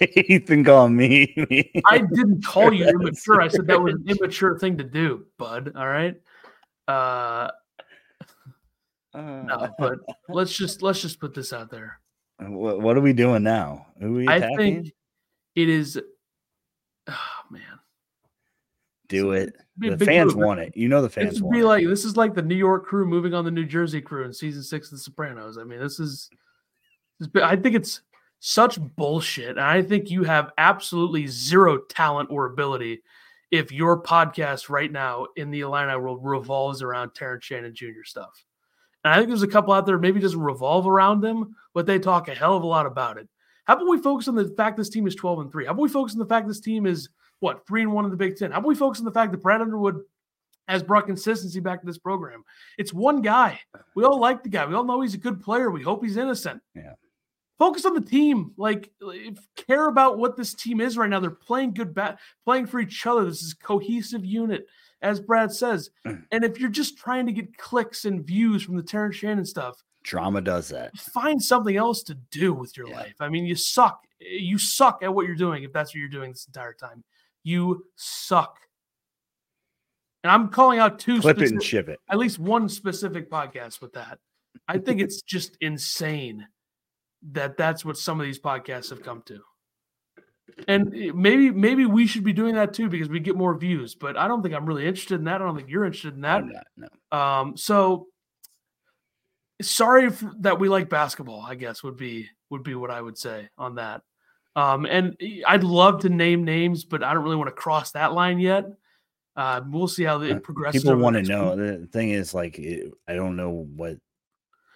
Ethan 0.28 0.64
calling 0.64 0.96
me. 0.96 1.72
I 1.86 1.98
didn't 1.98 2.44
call 2.44 2.72
you 2.72 2.88
immature. 2.88 3.40
I 3.40 3.48
said 3.48 3.66
that 3.66 3.80
was 3.80 3.94
an 3.94 4.04
immature 4.08 4.58
thing 4.58 4.78
to 4.78 4.84
do, 4.84 5.26
bud. 5.36 5.72
All 5.76 5.86
right. 5.86 6.14
Uh, 6.86 7.50
no, 9.14 9.54
uh. 9.54 9.68
but 9.78 9.98
let's 10.28 10.56
just 10.56 10.82
let's 10.82 11.00
just 11.00 11.20
put 11.20 11.34
this 11.34 11.52
out 11.52 11.70
there. 11.70 12.00
Uh, 12.42 12.50
what, 12.50 12.80
what 12.80 12.96
are 12.96 13.00
we 13.00 13.12
doing 13.12 13.42
now? 13.42 13.86
Are 14.02 14.10
we? 14.10 14.28
I 14.28 14.54
think 14.56 14.92
it 15.54 15.68
is. 15.68 16.00
Oh 17.06 17.50
man, 17.50 17.80
do 19.08 19.32
it. 19.32 19.54
The 19.76 19.98
fans 19.98 20.34
move. 20.34 20.42
want 20.46 20.60
it. 20.60 20.74
You 20.74 20.88
know 20.88 21.02
the 21.02 21.10
fans 21.10 21.42
want 21.42 21.52
be 21.52 21.60
it. 21.60 21.66
like 21.66 21.86
this 21.86 22.02
is 22.02 22.16
like 22.16 22.32
the 22.32 22.40
New 22.40 22.54
York 22.54 22.86
crew 22.86 23.04
moving 23.04 23.34
on 23.34 23.44
the 23.44 23.50
New 23.50 23.66
Jersey 23.66 24.00
crew 24.00 24.24
in 24.24 24.32
season 24.32 24.62
six 24.62 24.86
of 24.86 24.92
The 24.92 25.02
Sopranos. 25.04 25.58
I 25.58 25.64
mean, 25.64 25.80
this 25.80 26.00
is. 26.00 26.30
I 27.42 27.56
think 27.56 27.76
it's 27.76 28.00
such 28.46 28.78
bullshit. 28.78 29.50
And 29.50 29.60
I 29.60 29.80
think 29.80 30.10
you 30.10 30.22
have 30.24 30.52
absolutely 30.58 31.26
zero 31.26 31.78
talent 31.78 32.28
or 32.30 32.44
ability 32.44 33.02
if 33.50 33.72
your 33.72 34.02
podcast 34.02 34.68
right 34.68 34.92
now 34.92 35.28
in 35.36 35.50
the 35.50 35.60
Illini 35.60 35.96
world 35.96 36.20
revolves 36.22 36.82
around 36.82 37.14
Terrence 37.14 37.44
Shannon 37.44 37.74
Jr. 37.74 38.04
stuff. 38.04 38.44
And 39.04 39.12
I 39.12 39.16
think 39.16 39.28
there's 39.28 39.42
a 39.42 39.48
couple 39.48 39.74
out 39.74 39.84
there 39.86 39.98
maybe 39.98 40.18
doesn't 40.18 40.40
revolve 40.40 40.86
around 40.86 41.20
them, 41.20 41.54
but 41.74 41.86
they 41.86 41.98
talk 41.98 42.28
a 42.28 42.34
hell 42.34 42.56
of 42.56 42.62
a 42.62 42.66
lot 42.66 42.86
about 42.86 43.18
it. 43.18 43.28
How 43.66 43.74
about 43.74 43.88
we 43.88 43.98
focus 43.98 44.28
on 44.28 44.34
the 44.34 44.48
fact 44.56 44.76
this 44.76 44.88
team 44.88 45.06
is 45.06 45.14
12 45.14 45.40
and 45.40 45.52
3? 45.52 45.66
How 45.66 45.72
about 45.72 45.82
we 45.82 45.88
focus 45.88 46.14
on 46.14 46.18
the 46.18 46.26
fact 46.26 46.48
this 46.48 46.60
team 46.60 46.86
is 46.86 47.08
what 47.40 47.66
three 47.66 47.82
and 47.82 47.92
one 47.92 48.04
in 48.04 48.10
the 48.10 48.16
Big 48.16 48.36
Ten? 48.36 48.50
How 48.50 48.58
about 48.58 48.68
we 48.68 48.74
focus 48.74 49.00
on 49.00 49.04
the 49.04 49.12
fact 49.12 49.32
that 49.32 49.42
Brad 49.42 49.60
Underwood 49.60 50.00
has 50.68 50.82
brought 50.82 51.06
consistency 51.06 51.60
back 51.60 51.80
to 51.80 51.86
this 51.86 51.98
program? 51.98 52.42
It's 52.78 52.92
one 52.92 53.20
guy. 53.20 53.60
We 53.94 54.04
all 54.04 54.18
like 54.18 54.42
the 54.42 54.48
guy. 54.48 54.66
We 54.66 54.74
all 54.74 54.84
know 54.84 55.00
he's 55.00 55.14
a 55.14 55.18
good 55.18 55.42
player. 55.42 55.70
We 55.70 55.82
hope 55.82 56.02
he's 56.02 56.16
innocent. 56.16 56.62
Yeah. 56.74 56.94
Focus 57.58 57.84
on 57.84 57.94
the 57.94 58.00
team. 58.00 58.52
Like, 58.56 58.90
care 59.68 59.88
about 59.88 60.18
what 60.18 60.36
this 60.36 60.54
team 60.54 60.80
is 60.80 60.98
right 60.98 61.08
now. 61.08 61.20
They're 61.20 61.30
playing 61.30 61.74
good, 61.74 61.94
bat, 61.94 62.18
playing 62.44 62.66
for 62.66 62.80
each 62.80 63.06
other. 63.06 63.24
This 63.24 63.42
is 63.42 63.54
cohesive 63.54 64.24
unit 64.24 64.66
as 65.04 65.20
Brad 65.20 65.52
says. 65.52 65.90
Mm. 66.06 66.24
And 66.32 66.44
if 66.44 66.58
you're 66.58 66.70
just 66.70 66.96
trying 66.98 67.26
to 67.26 67.32
get 67.32 67.56
clicks 67.56 68.06
and 68.06 68.26
views 68.26 68.62
from 68.62 68.76
the 68.76 68.82
Terrence 68.82 69.16
Shannon 69.16 69.44
stuff, 69.44 69.84
drama 70.02 70.40
does 70.40 70.68
that. 70.70 70.96
Find 70.98 71.40
something 71.40 71.76
else 71.76 72.02
to 72.04 72.14
do 72.30 72.52
with 72.52 72.76
your 72.76 72.88
yeah. 72.88 72.96
life. 72.96 73.14
I 73.20 73.28
mean, 73.28 73.44
you 73.44 73.54
suck. 73.54 74.00
You 74.18 74.58
suck 74.58 75.02
at 75.02 75.14
what 75.14 75.26
you're 75.26 75.36
doing 75.36 75.62
if 75.62 75.72
that's 75.72 75.90
what 75.90 76.00
you're 76.00 76.08
doing 76.08 76.32
this 76.32 76.46
entire 76.46 76.72
time. 76.72 77.04
You 77.44 77.84
suck. 77.96 78.58
And 80.24 80.32
I'm 80.32 80.48
calling 80.48 80.78
out 80.78 80.98
two 80.98 81.20
clip 81.20 81.36
specific, 81.36 81.52
it 81.52 81.52
and 81.52 81.62
ship 81.62 81.88
it. 81.90 82.00
At 82.08 82.16
least 82.16 82.38
one 82.38 82.68
specific 82.70 83.30
podcast 83.30 83.82
with 83.82 83.92
that. 83.92 84.18
I 84.66 84.78
think 84.78 85.02
it's 85.02 85.20
just 85.20 85.58
insane 85.60 86.46
that 87.32 87.58
that's 87.58 87.84
what 87.84 87.98
some 87.98 88.20
of 88.20 88.24
these 88.24 88.38
podcasts 88.38 88.88
have 88.88 89.02
come 89.02 89.22
to 89.26 89.40
and 90.68 90.90
maybe 91.14 91.50
maybe 91.50 91.86
we 91.86 92.06
should 92.06 92.24
be 92.24 92.32
doing 92.32 92.54
that 92.54 92.72
too 92.72 92.88
because 92.88 93.08
we 93.08 93.20
get 93.20 93.36
more 93.36 93.56
views 93.56 93.94
but 93.94 94.16
i 94.16 94.28
don't 94.28 94.42
think 94.42 94.54
i'm 94.54 94.66
really 94.66 94.86
interested 94.86 95.16
in 95.16 95.24
that. 95.24 95.40
I 95.40 95.44
don't 95.44 95.56
think 95.56 95.68
you're 95.68 95.84
interested 95.84 96.14
in 96.14 96.20
that. 96.22 96.44
Not, 96.44 96.88
no. 97.12 97.18
um 97.18 97.56
so 97.56 98.08
sorry 99.62 100.10
that 100.40 100.58
we 100.58 100.68
like 100.68 100.88
basketball 100.88 101.42
i 101.46 101.54
guess 101.54 101.82
would 101.82 101.96
be 101.96 102.28
would 102.50 102.62
be 102.62 102.74
what 102.74 102.90
i 102.90 103.00
would 103.00 103.18
say 103.18 103.48
on 103.58 103.76
that. 103.76 104.02
Um 104.56 104.86
and 104.86 105.16
i'd 105.46 105.64
love 105.64 106.02
to 106.02 106.08
name 106.08 106.44
names 106.44 106.84
but 106.84 107.02
i 107.02 107.14
don't 107.14 107.24
really 107.24 107.36
want 107.36 107.48
to 107.48 107.52
cross 107.52 107.92
that 107.92 108.12
line 108.12 108.38
yet. 108.38 108.66
Uh 109.36 109.62
we'll 109.68 109.88
see 109.88 110.04
how 110.04 110.20
it 110.20 110.42
progresses 110.42 110.82
people 110.82 110.96
want 110.96 111.16
to 111.16 111.22
know. 111.22 111.56
the 111.56 111.86
thing 111.86 112.10
is 112.10 112.34
like 112.34 112.60
i 113.08 113.14
don't 113.14 113.36
know 113.36 113.66
what 113.74 113.96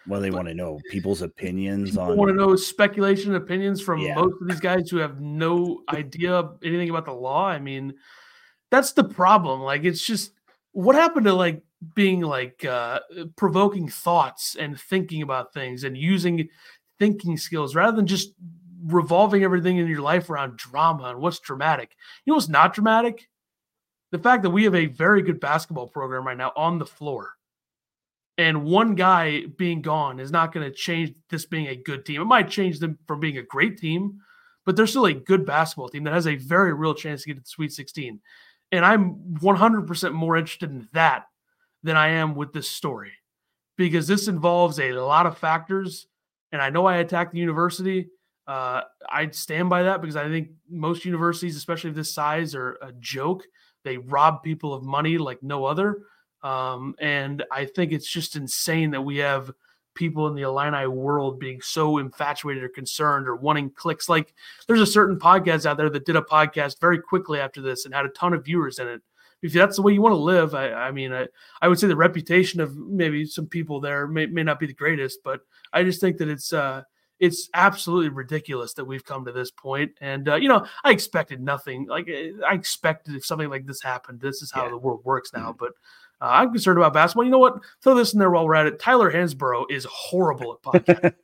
well, 0.08 0.20
they 0.20 0.30
want 0.30 0.48
to 0.48 0.54
know 0.54 0.80
people's 0.90 1.22
opinions 1.22 1.90
People 1.90 2.02
on. 2.02 2.16
Want 2.16 2.30
to 2.30 2.34
know 2.34 2.56
speculation 2.56 3.34
opinions 3.34 3.80
from 3.80 4.00
yeah. 4.00 4.14
most 4.14 4.40
of 4.40 4.48
these 4.48 4.60
guys 4.60 4.88
who 4.90 4.96
have 4.96 5.20
no 5.20 5.82
idea 5.90 6.50
anything 6.64 6.90
about 6.90 7.04
the 7.04 7.12
law. 7.12 7.46
I 7.46 7.58
mean, 7.58 7.94
that's 8.70 8.92
the 8.92 9.04
problem. 9.04 9.60
Like, 9.60 9.84
it's 9.84 10.04
just 10.04 10.32
what 10.72 10.96
happened 10.96 11.26
to 11.26 11.34
like 11.34 11.62
being 11.94 12.22
like 12.22 12.64
uh, 12.64 13.00
provoking 13.36 13.88
thoughts 13.88 14.56
and 14.58 14.80
thinking 14.80 15.22
about 15.22 15.52
things 15.52 15.84
and 15.84 15.96
using 15.96 16.48
thinking 16.98 17.36
skills 17.36 17.74
rather 17.74 17.96
than 17.96 18.06
just 18.06 18.32
revolving 18.86 19.44
everything 19.44 19.76
in 19.76 19.86
your 19.86 20.00
life 20.00 20.30
around 20.30 20.56
drama 20.56 21.04
and 21.04 21.20
what's 21.20 21.38
dramatic. 21.38 21.96
You 22.24 22.32
know 22.32 22.36
what's 22.36 22.48
not 22.48 22.74
dramatic? 22.74 23.28
The 24.10 24.18
fact 24.18 24.42
that 24.42 24.50
we 24.50 24.64
have 24.64 24.74
a 24.74 24.86
very 24.86 25.22
good 25.22 25.38
basketball 25.38 25.86
program 25.86 26.26
right 26.26 26.36
now 26.36 26.52
on 26.56 26.78
the 26.78 26.86
floor 26.86 27.37
and 28.38 28.62
one 28.62 28.94
guy 28.94 29.46
being 29.56 29.82
gone 29.82 30.20
is 30.20 30.30
not 30.30 30.52
going 30.54 30.64
to 30.64 30.74
change 30.74 31.12
this 31.28 31.44
being 31.44 31.66
a 31.66 31.76
good 31.76 32.06
team. 32.06 32.22
It 32.22 32.26
might 32.26 32.48
change 32.48 32.78
them 32.78 32.96
from 33.08 33.18
being 33.18 33.36
a 33.38 33.42
great 33.42 33.78
team, 33.78 34.20
but 34.64 34.76
they're 34.76 34.86
still 34.86 35.06
a 35.06 35.12
good 35.12 35.44
basketball 35.44 35.88
team 35.88 36.04
that 36.04 36.14
has 36.14 36.28
a 36.28 36.36
very 36.36 36.72
real 36.72 36.94
chance 36.94 37.22
to 37.22 37.28
get 37.28 37.34
to 37.34 37.42
the 37.42 37.48
Sweet 37.48 37.72
16. 37.72 38.20
And 38.70 38.84
I'm 38.84 39.16
100% 39.40 40.12
more 40.12 40.36
interested 40.36 40.70
in 40.70 40.88
that 40.92 41.24
than 41.82 41.96
I 41.96 42.08
am 42.08 42.36
with 42.36 42.52
this 42.52 42.68
story 42.68 43.12
because 43.76 44.06
this 44.06 44.28
involves 44.28 44.78
a 44.78 44.92
lot 44.92 45.26
of 45.26 45.36
factors. 45.36 46.06
And 46.52 46.62
I 46.62 46.70
know 46.70 46.86
I 46.86 46.98
attacked 46.98 47.32
the 47.32 47.38
university. 47.38 48.08
Uh, 48.46 48.82
I 49.10 49.30
stand 49.30 49.68
by 49.68 49.82
that 49.82 50.00
because 50.00 50.16
I 50.16 50.28
think 50.28 50.50
most 50.70 51.04
universities, 51.04 51.56
especially 51.56 51.90
of 51.90 51.96
this 51.96 52.14
size, 52.14 52.54
are 52.54 52.78
a 52.82 52.92
joke. 53.00 53.44
They 53.82 53.96
rob 53.96 54.44
people 54.44 54.72
of 54.72 54.84
money 54.84 55.18
like 55.18 55.42
no 55.42 55.64
other. 55.64 56.02
Um, 56.42 56.94
and 57.00 57.44
I 57.50 57.64
think 57.64 57.92
it's 57.92 58.08
just 58.08 58.36
insane 58.36 58.90
that 58.92 59.02
we 59.02 59.18
have 59.18 59.50
people 59.94 60.28
in 60.28 60.34
the 60.34 60.42
Illini 60.42 60.86
world 60.86 61.40
being 61.40 61.60
so 61.60 61.98
infatuated 61.98 62.62
or 62.62 62.68
concerned 62.68 63.26
or 63.26 63.34
wanting 63.34 63.70
clicks. 63.70 64.08
Like 64.08 64.32
there's 64.66 64.80
a 64.80 64.86
certain 64.86 65.18
podcast 65.18 65.66
out 65.66 65.76
there 65.76 65.90
that 65.90 66.06
did 66.06 66.14
a 66.14 66.22
podcast 66.22 66.80
very 66.80 67.00
quickly 67.00 67.40
after 67.40 67.60
this 67.60 67.84
and 67.84 67.92
had 67.92 68.06
a 68.06 68.10
ton 68.10 68.32
of 68.32 68.44
viewers 68.44 68.78
in 68.78 68.86
it. 68.86 69.02
If 69.42 69.52
that's 69.52 69.76
the 69.76 69.82
way 69.82 69.92
you 69.92 70.02
want 70.02 70.12
to 70.12 70.18
live, 70.18 70.54
I, 70.54 70.72
I 70.72 70.90
mean, 70.92 71.12
I, 71.12 71.26
I 71.60 71.68
would 71.68 71.78
say 71.78 71.86
the 71.86 71.96
reputation 71.96 72.60
of 72.60 72.76
maybe 72.76 73.24
some 73.24 73.46
people 73.46 73.80
there 73.80 74.06
may, 74.06 74.26
may 74.26 74.42
not 74.42 74.60
be 74.60 74.66
the 74.66 74.72
greatest, 74.72 75.20
but 75.24 75.40
I 75.72 75.82
just 75.82 76.00
think 76.00 76.16
that 76.18 76.28
it's 76.28 76.52
uh, 76.52 76.82
it's 77.20 77.48
absolutely 77.54 78.10
ridiculous 78.10 78.74
that 78.74 78.84
we've 78.84 79.04
come 79.04 79.24
to 79.24 79.32
this 79.32 79.50
point. 79.50 79.92
And 80.00 80.28
uh, 80.28 80.36
you 80.36 80.48
know, 80.48 80.66
I 80.84 80.90
expected 80.90 81.40
nothing. 81.40 81.86
Like 81.86 82.08
I 82.08 82.54
expected 82.54 83.14
if 83.14 83.24
something 83.24 83.48
like 83.48 83.66
this 83.66 83.82
happened, 83.82 84.20
this 84.20 84.42
is 84.42 84.50
how 84.50 84.64
yeah. 84.64 84.70
the 84.70 84.78
world 84.78 85.00
works 85.04 85.32
now. 85.32 85.50
Mm-hmm. 85.50 85.58
But 85.58 85.72
uh, 86.20 86.30
I'm 86.30 86.52
concerned 86.52 86.78
about 86.78 86.92
basketball. 86.92 87.24
You 87.24 87.30
know 87.30 87.38
what? 87.38 87.58
Throw 87.82 87.94
this 87.94 88.12
in 88.12 88.18
there 88.18 88.30
while 88.30 88.46
we're 88.46 88.54
at 88.54 88.66
it. 88.66 88.80
Tyler 88.80 89.12
Hansbrough 89.12 89.70
is 89.70 89.86
horrible 89.90 90.58
at 90.64 90.84
podcast. 90.84 91.14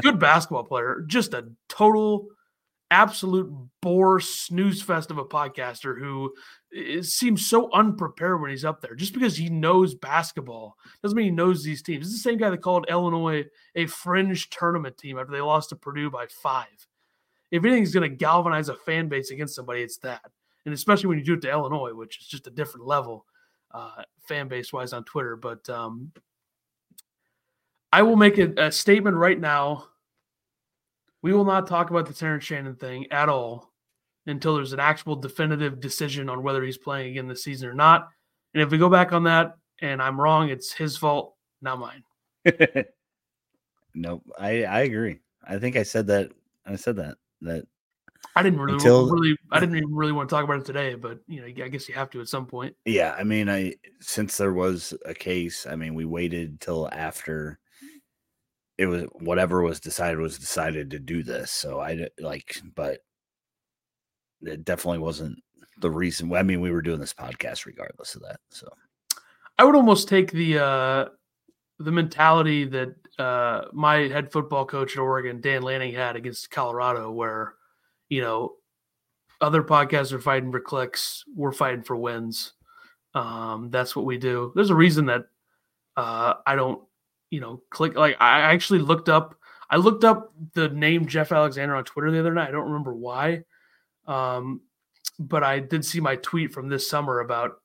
Good 0.00 0.20
basketball 0.20 0.64
player, 0.64 1.02
just 1.06 1.34
a 1.34 1.48
total, 1.68 2.28
absolute 2.90 3.52
bore 3.82 4.20
snooze 4.20 4.82
fest 4.82 5.10
of 5.10 5.18
a 5.18 5.24
podcaster 5.24 5.98
who 5.98 6.32
seems 7.02 7.46
so 7.46 7.70
unprepared 7.72 8.40
when 8.40 8.50
he's 8.50 8.64
up 8.64 8.80
there. 8.80 8.94
Just 8.94 9.12
because 9.12 9.36
he 9.36 9.48
knows 9.48 9.94
basketball 9.94 10.76
doesn't 11.02 11.16
mean 11.16 11.26
he 11.26 11.30
knows 11.30 11.62
these 11.62 11.82
teams. 11.82 12.06
It's 12.06 12.14
the 12.14 12.30
same 12.30 12.38
guy 12.38 12.50
that 12.50 12.62
called 12.62 12.86
Illinois 12.88 13.44
a 13.74 13.86
fringe 13.86 14.50
tournament 14.50 14.98
team 14.98 15.18
after 15.18 15.32
they 15.32 15.40
lost 15.40 15.70
to 15.70 15.76
Purdue 15.76 16.10
by 16.10 16.26
five. 16.26 16.86
If 17.50 17.64
anything's 17.64 17.94
going 17.94 18.08
to 18.08 18.16
galvanize 18.16 18.68
a 18.68 18.74
fan 18.74 19.08
base 19.08 19.30
against 19.30 19.54
somebody, 19.54 19.82
it's 19.82 19.98
that. 19.98 20.22
And 20.64 20.74
especially 20.74 21.08
when 21.08 21.18
you 21.18 21.24
do 21.24 21.34
it 21.34 21.42
to 21.42 21.50
Illinois, 21.50 21.94
which 21.94 22.20
is 22.20 22.26
just 22.26 22.48
a 22.48 22.50
different 22.50 22.86
level 22.86 23.24
uh, 23.72 24.02
fan 24.28 24.48
base 24.48 24.72
wise 24.72 24.92
on 24.92 25.04
Twitter. 25.04 25.36
But 25.36 25.68
um, 25.70 26.12
I 27.92 28.02
will 28.02 28.16
make 28.16 28.38
a, 28.38 28.52
a 28.56 28.72
statement 28.72 29.16
right 29.16 29.38
now. 29.38 29.86
We 31.26 31.32
will 31.32 31.44
not 31.44 31.66
talk 31.66 31.90
about 31.90 32.06
the 32.06 32.14
Terrence 32.14 32.44
Shannon 32.44 32.76
thing 32.76 33.10
at 33.10 33.28
all 33.28 33.72
until 34.28 34.54
there's 34.54 34.72
an 34.72 34.78
actual 34.78 35.16
definitive 35.16 35.80
decision 35.80 36.28
on 36.28 36.44
whether 36.44 36.62
he's 36.62 36.78
playing 36.78 37.10
again 37.10 37.26
this 37.26 37.42
season 37.42 37.68
or 37.68 37.74
not. 37.74 38.10
And 38.54 38.62
if 38.62 38.70
we 38.70 38.78
go 38.78 38.88
back 38.88 39.12
on 39.12 39.24
that 39.24 39.56
and 39.82 40.00
I'm 40.00 40.20
wrong, 40.20 40.50
it's 40.50 40.72
his 40.72 40.96
fault, 40.96 41.34
not 41.60 41.80
mine. 41.80 42.04
nope, 43.96 44.22
I 44.38 44.62
I 44.66 44.80
agree. 44.82 45.18
I 45.42 45.58
think 45.58 45.74
I 45.74 45.82
said 45.82 46.06
that. 46.06 46.30
I 46.64 46.76
said 46.76 46.94
that 46.94 47.16
that 47.40 47.66
I 48.36 48.44
didn't 48.44 48.60
really, 48.60 48.74
Until, 48.74 49.10
really, 49.10 49.36
I 49.50 49.58
didn't 49.58 49.78
even 49.78 49.96
really 49.96 50.12
want 50.12 50.28
to 50.28 50.32
talk 50.32 50.44
about 50.44 50.60
it 50.60 50.64
today, 50.64 50.94
but 50.94 51.18
you 51.26 51.40
know, 51.40 51.46
I 51.46 51.68
guess 51.68 51.88
you 51.88 51.96
have 51.96 52.10
to 52.10 52.20
at 52.20 52.28
some 52.28 52.46
point. 52.46 52.76
Yeah, 52.84 53.16
I 53.18 53.24
mean, 53.24 53.50
I 53.50 53.74
since 53.98 54.36
there 54.36 54.52
was 54.52 54.94
a 55.04 55.12
case, 55.12 55.66
I 55.66 55.74
mean, 55.74 55.96
we 55.96 56.04
waited 56.04 56.60
till 56.60 56.88
after 56.92 57.58
it 58.78 58.86
was 58.86 59.04
whatever 59.14 59.62
was 59.62 59.80
decided 59.80 60.18
was 60.18 60.38
decided 60.38 60.90
to 60.90 60.98
do 60.98 61.22
this. 61.22 61.50
So 61.50 61.80
I 61.80 62.08
like, 62.18 62.60
but 62.74 63.00
it 64.42 64.64
definitely 64.64 64.98
wasn't 64.98 65.38
the 65.80 65.90
reason. 65.90 66.32
I 66.34 66.42
mean, 66.42 66.60
we 66.60 66.70
were 66.70 66.82
doing 66.82 67.00
this 67.00 67.14
podcast 67.14 67.66
regardless 67.66 68.14
of 68.14 68.22
that. 68.22 68.40
So 68.50 68.68
I 69.58 69.64
would 69.64 69.76
almost 69.76 70.08
take 70.08 70.30
the 70.30 70.58
uh 70.58 71.04
the 71.78 71.92
mentality 71.92 72.64
that 72.64 72.94
uh 73.18 73.64
my 73.72 74.08
head 74.08 74.32
football 74.32 74.66
coach 74.66 74.96
at 74.96 75.00
Oregon, 75.00 75.40
Dan 75.40 75.62
Lanning, 75.62 75.94
had 75.94 76.16
against 76.16 76.50
Colorado, 76.50 77.10
where 77.10 77.54
you 78.08 78.20
know, 78.20 78.54
other 79.40 79.62
podcasts 79.62 80.12
are 80.12 80.20
fighting 80.20 80.52
for 80.52 80.60
clicks. 80.60 81.24
We're 81.34 81.52
fighting 81.52 81.82
for 81.82 81.96
wins. 81.96 82.52
Um, 83.14 83.70
that's 83.70 83.96
what 83.96 84.04
we 84.04 84.18
do. 84.18 84.52
There's 84.54 84.70
a 84.70 84.74
reason 84.76 85.06
that 85.06 85.24
uh, 85.96 86.34
I 86.46 86.54
don't, 86.54 86.82
you 87.36 87.42
know, 87.42 87.60
click. 87.68 87.94
Like 87.96 88.16
I 88.18 88.40
actually 88.40 88.78
looked 88.78 89.10
up. 89.10 89.34
I 89.68 89.76
looked 89.76 90.04
up 90.04 90.32
the 90.54 90.70
name 90.70 91.06
Jeff 91.06 91.32
Alexander 91.32 91.76
on 91.76 91.84
Twitter 91.84 92.10
the 92.10 92.18
other 92.18 92.32
night. 92.32 92.48
I 92.48 92.52
don't 92.52 92.64
remember 92.64 92.94
why, 92.94 93.42
um, 94.06 94.62
but 95.18 95.44
I 95.44 95.58
did 95.58 95.84
see 95.84 96.00
my 96.00 96.16
tweet 96.16 96.54
from 96.54 96.70
this 96.70 96.88
summer 96.88 97.20
about, 97.20 97.60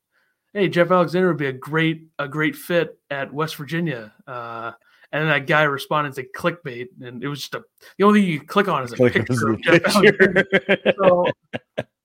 hey, 0.53 0.67
Jeff 0.67 0.91
Alexander 0.91 1.29
would 1.29 1.37
be 1.37 1.45
a 1.45 1.53
great 1.53 2.07
a 2.19 2.27
great 2.27 2.57
fit 2.57 2.99
at 3.09 3.33
West 3.33 3.55
Virginia. 3.55 4.11
Uh, 4.27 4.73
and 5.13 5.21
then 5.21 5.29
that 5.29 5.47
guy 5.47 5.63
responded 5.63 6.15
to 6.15 6.25
clickbait, 6.35 6.87
and 6.99 7.23
it 7.23 7.29
was 7.29 7.39
just 7.39 7.55
a 7.55 7.63
the 7.97 8.03
only 8.03 8.19
thing 8.19 8.29
you 8.29 8.41
click 8.41 8.67
on 8.67 8.83
is 8.83 8.91
a 8.91 8.97
click 8.97 9.13
picture 9.13 9.51
of 9.51 9.61
Jeff 9.61 9.83
picture. 9.83 10.45
so 11.01 11.27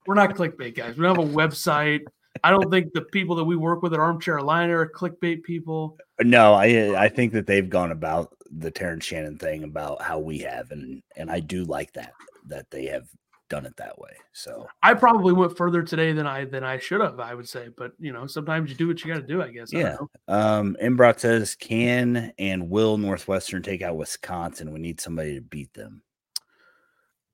we're 0.06 0.14
not 0.14 0.36
clickbait 0.36 0.76
guys. 0.76 0.96
We 0.96 1.02
don't 1.02 1.16
have 1.16 1.24
a 1.24 1.34
website. 1.34 2.02
I 2.44 2.50
don't 2.50 2.70
think 2.70 2.92
the 2.92 3.02
people 3.02 3.36
that 3.36 3.44
we 3.44 3.56
work 3.56 3.82
with 3.82 3.94
at 3.94 4.00
Armchair 4.00 4.38
Illini 4.38 4.72
are 4.72 4.88
clickbait 4.88 5.42
people. 5.42 5.96
No, 6.20 6.54
I 6.54 6.94
I 6.96 7.08
think 7.08 7.32
that 7.32 7.46
they've 7.46 7.68
gone 7.68 7.92
about 7.92 8.32
the 8.50 8.70
Terrence 8.70 9.04
Shannon 9.04 9.38
thing 9.38 9.64
about 9.64 10.02
how 10.02 10.18
we 10.18 10.38
have, 10.38 10.70
and 10.70 11.02
and 11.16 11.30
I 11.30 11.40
do 11.40 11.64
like 11.64 11.92
that 11.92 12.12
that 12.48 12.70
they 12.70 12.86
have 12.86 13.08
done 13.48 13.66
it 13.66 13.76
that 13.76 13.98
way. 13.98 14.10
So 14.32 14.66
I 14.82 14.94
probably 14.94 15.32
went 15.32 15.56
further 15.56 15.82
today 15.82 16.12
than 16.12 16.26
I 16.26 16.44
than 16.44 16.64
I 16.64 16.78
should 16.78 17.00
have. 17.00 17.20
I 17.20 17.34
would 17.34 17.48
say, 17.48 17.68
but 17.76 17.92
you 17.98 18.12
know, 18.12 18.26
sometimes 18.26 18.70
you 18.70 18.76
do 18.76 18.88
what 18.88 19.04
you 19.04 19.12
got 19.12 19.20
to 19.20 19.26
do. 19.26 19.42
I 19.42 19.50
guess. 19.50 19.72
Yeah. 19.72 19.96
I 20.28 20.32
um, 20.32 20.76
Embrot 20.82 21.20
says, 21.20 21.54
"Can 21.54 22.32
and 22.38 22.70
will 22.70 22.98
Northwestern 22.98 23.62
take 23.62 23.82
out 23.82 23.96
Wisconsin? 23.96 24.72
We 24.72 24.80
need 24.80 25.00
somebody 25.00 25.34
to 25.36 25.40
beat 25.40 25.72
them." 25.74 26.02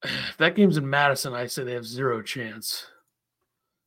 If 0.02 0.34
that 0.38 0.54
game's 0.54 0.76
in 0.76 0.88
Madison, 0.88 1.34
I 1.34 1.46
say 1.46 1.64
they 1.64 1.74
have 1.74 1.86
zero 1.86 2.22
chance. 2.22 2.86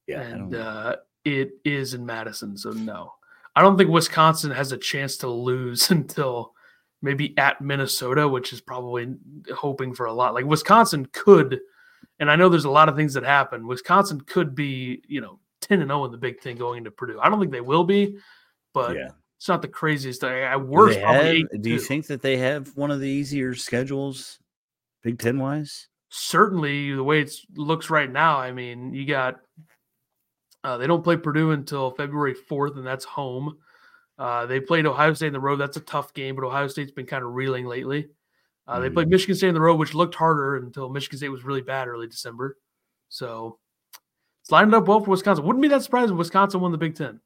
Yeah, 0.07 0.21
and 0.21 0.55
uh, 0.55 0.97
it 1.23 1.53
is 1.63 1.93
in 1.93 2.05
Madison, 2.05 2.57
so 2.57 2.71
no. 2.71 3.13
I 3.55 3.61
don't 3.61 3.77
think 3.77 3.89
Wisconsin 3.89 4.51
has 4.51 4.71
a 4.71 4.77
chance 4.77 5.17
to 5.17 5.29
lose 5.29 5.89
until 5.91 6.53
maybe 7.01 7.37
at 7.37 7.61
Minnesota, 7.61 8.27
which 8.27 8.53
is 8.53 8.61
probably 8.61 9.15
hoping 9.53 9.93
for 9.93 10.05
a 10.05 10.13
lot. 10.13 10.33
Like 10.33 10.45
Wisconsin 10.45 11.05
could 11.11 11.59
and 12.19 12.31
I 12.31 12.35
know 12.35 12.49
there's 12.49 12.65
a 12.65 12.69
lot 12.69 12.89
of 12.89 12.95
things 12.95 13.13
that 13.15 13.23
happen. 13.23 13.67
Wisconsin 13.67 14.21
could 14.21 14.55
be, 14.55 15.01
you 15.07 15.21
know, 15.21 15.39
10 15.61 15.81
and 15.81 15.89
0 15.89 16.05
in 16.05 16.11
the 16.11 16.17
Big 16.17 16.41
Ten 16.41 16.55
going 16.55 16.79
into 16.79 16.91
Purdue. 16.91 17.19
I 17.19 17.29
don't 17.29 17.39
think 17.39 17.51
they 17.51 17.61
will 17.61 17.83
be, 17.83 18.17
but 18.73 18.95
yeah. 18.95 19.09
it's 19.37 19.47
not 19.47 19.61
the 19.61 19.67
craziest. 19.67 20.23
I, 20.23 20.55
worst 20.55 20.99
do, 20.99 21.47
do 21.59 21.69
you 21.69 21.79
think 21.79 22.07
that 22.07 22.21
they 22.21 22.37
have 22.37 22.75
one 22.75 22.91
of 22.91 22.99
the 22.99 23.09
easier 23.09 23.53
schedules, 23.55 24.39
Big 25.03 25.19
Ten 25.19 25.39
wise? 25.39 25.87
Certainly, 26.09 26.95
the 26.95 27.03
way 27.03 27.21
it 27.21 27.33
looks 27.55 27.89
right 27.89 28.09
now. 28.09 28.37
I 28.37 28.51
mean, 28.51 28.93
you 28.93 29.05
got 29.05 29.39
uh, 30.65 30.77
they 30.77 30.87
don't 30.87 31.03
play 31.03 31.15
Purdue 31.15 31.51
until 31.51 31.91
February 31.91 32.33
4th, 32.33 32.75
and 32.75 32.85
that's 32.85 33.05
home. 33.05 33.57
Uh, 34.17 34.47
they 34.47 34.59
played 34.59 34.87
Ohio 34.87 35.13
State 35.13 35.27
in 35.27 35.33
the 35.33 35.39
road. 35.39 35.57
That's 35.57 35.77
a 35.77 35.81
tough 35.81 36.11
game, 36.15 36.35
but 36.35 36.43
Ohio 36.43 36.67
State's 36.67 36.91
been 36.91 37.05
kind 37.05 37.23
of 37.23 37.35
reeling 37.35 37.65
lately. 37.65 38.07
Uh, 38.67 38.79
they 38.79 38.89
played 38.89 39.07
mm. 39.07 39.11
Michigan 39.11 39.35
State 39.35 39.49
in 39.49 39.53
the 39.53 39.61
road, 39.61 39.77
which 39.77 39.93
looked 39.93 40.15
harder 40.15 40.55
until 40.55 40.89
Michigan 40.89 41.19
State 41.19 41.29
was 41.29 41.43
really 41.43 41.61
bad 41.61 41.87
early 41.87 42.07
December. 42.07 42.57
So 43.09 43.59
it's 44.41 44.51
lined 44.51 44.73
up 44.73 44.87
well 44.87 45.01
for 45.01 45.11
Wisconsin. 45.11 45.45
Wouldn't 45.45 45.61
be 45.61 45.67
that 45.67 45.83
surprised 45.83 46.11
if 46.11 46.17
Wisconsin 46.17 46.61
won 46.61 46.71
the 46.71 46.79
Big 46.79 46.95
Ten. 46.95 47.19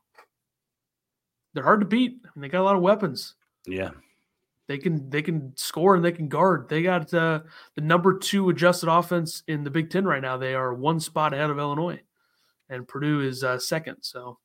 They're 1.54 1.64
hard 1.64 1.80
to 1.80 1.86
beat, 1.86 2.20
and 2.36 2.44
they 2.44 2.50
got 2.50 2.62
a 2.62 2.64
lot 2.64 2.76
of 2.76 2.82
weapons. 2.82 3.36
Yeah, 3.66 3.92
they 4.68 4.78
can 4.78 5.10
they 5.10 5.22
can 5.22 5.54
score 5.56 5.96
and 5.96 6.04
they 6.04 6.12
can 6.12 6.28
guard. 6.28 6.68
They 6.68 6.82
got 6.82 7.14
uh, 7.14 7.42
the 7.76 7.82
number 7.82 8.18
two 8.20 8.50
adjusted 8.50 8.92
offense 8.92 9.44
in 9.48 9.64
the 9.64 9.72
Big 9.72 9.90
Ten 9.90 10.04
right 10.04 10.22
now. 10.22 10.36
They 10.36 10.56
are 10.56 10.74
one 10.74 11.00
spot 11.00 11.34
ahead 11.34 11.50
of 11.50 11.58
Illinois, 11.58 12.02
and 12.70 12.88
Purdue 12.88 13.22
is 13.22 13.44
uh, 13.44 13.60
second. 13.60 13.98
So 14.02 14.38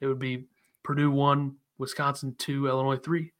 it 0.00 0.06
would 0.06 0.18
be 0.18 0.46
Purdue 0.82 1.10
one, 1.10 1.56
Wisconsin 1.78 2.34
two, 2.38 2.66
Illinois 2.66 2.96
three. 2.96 3.32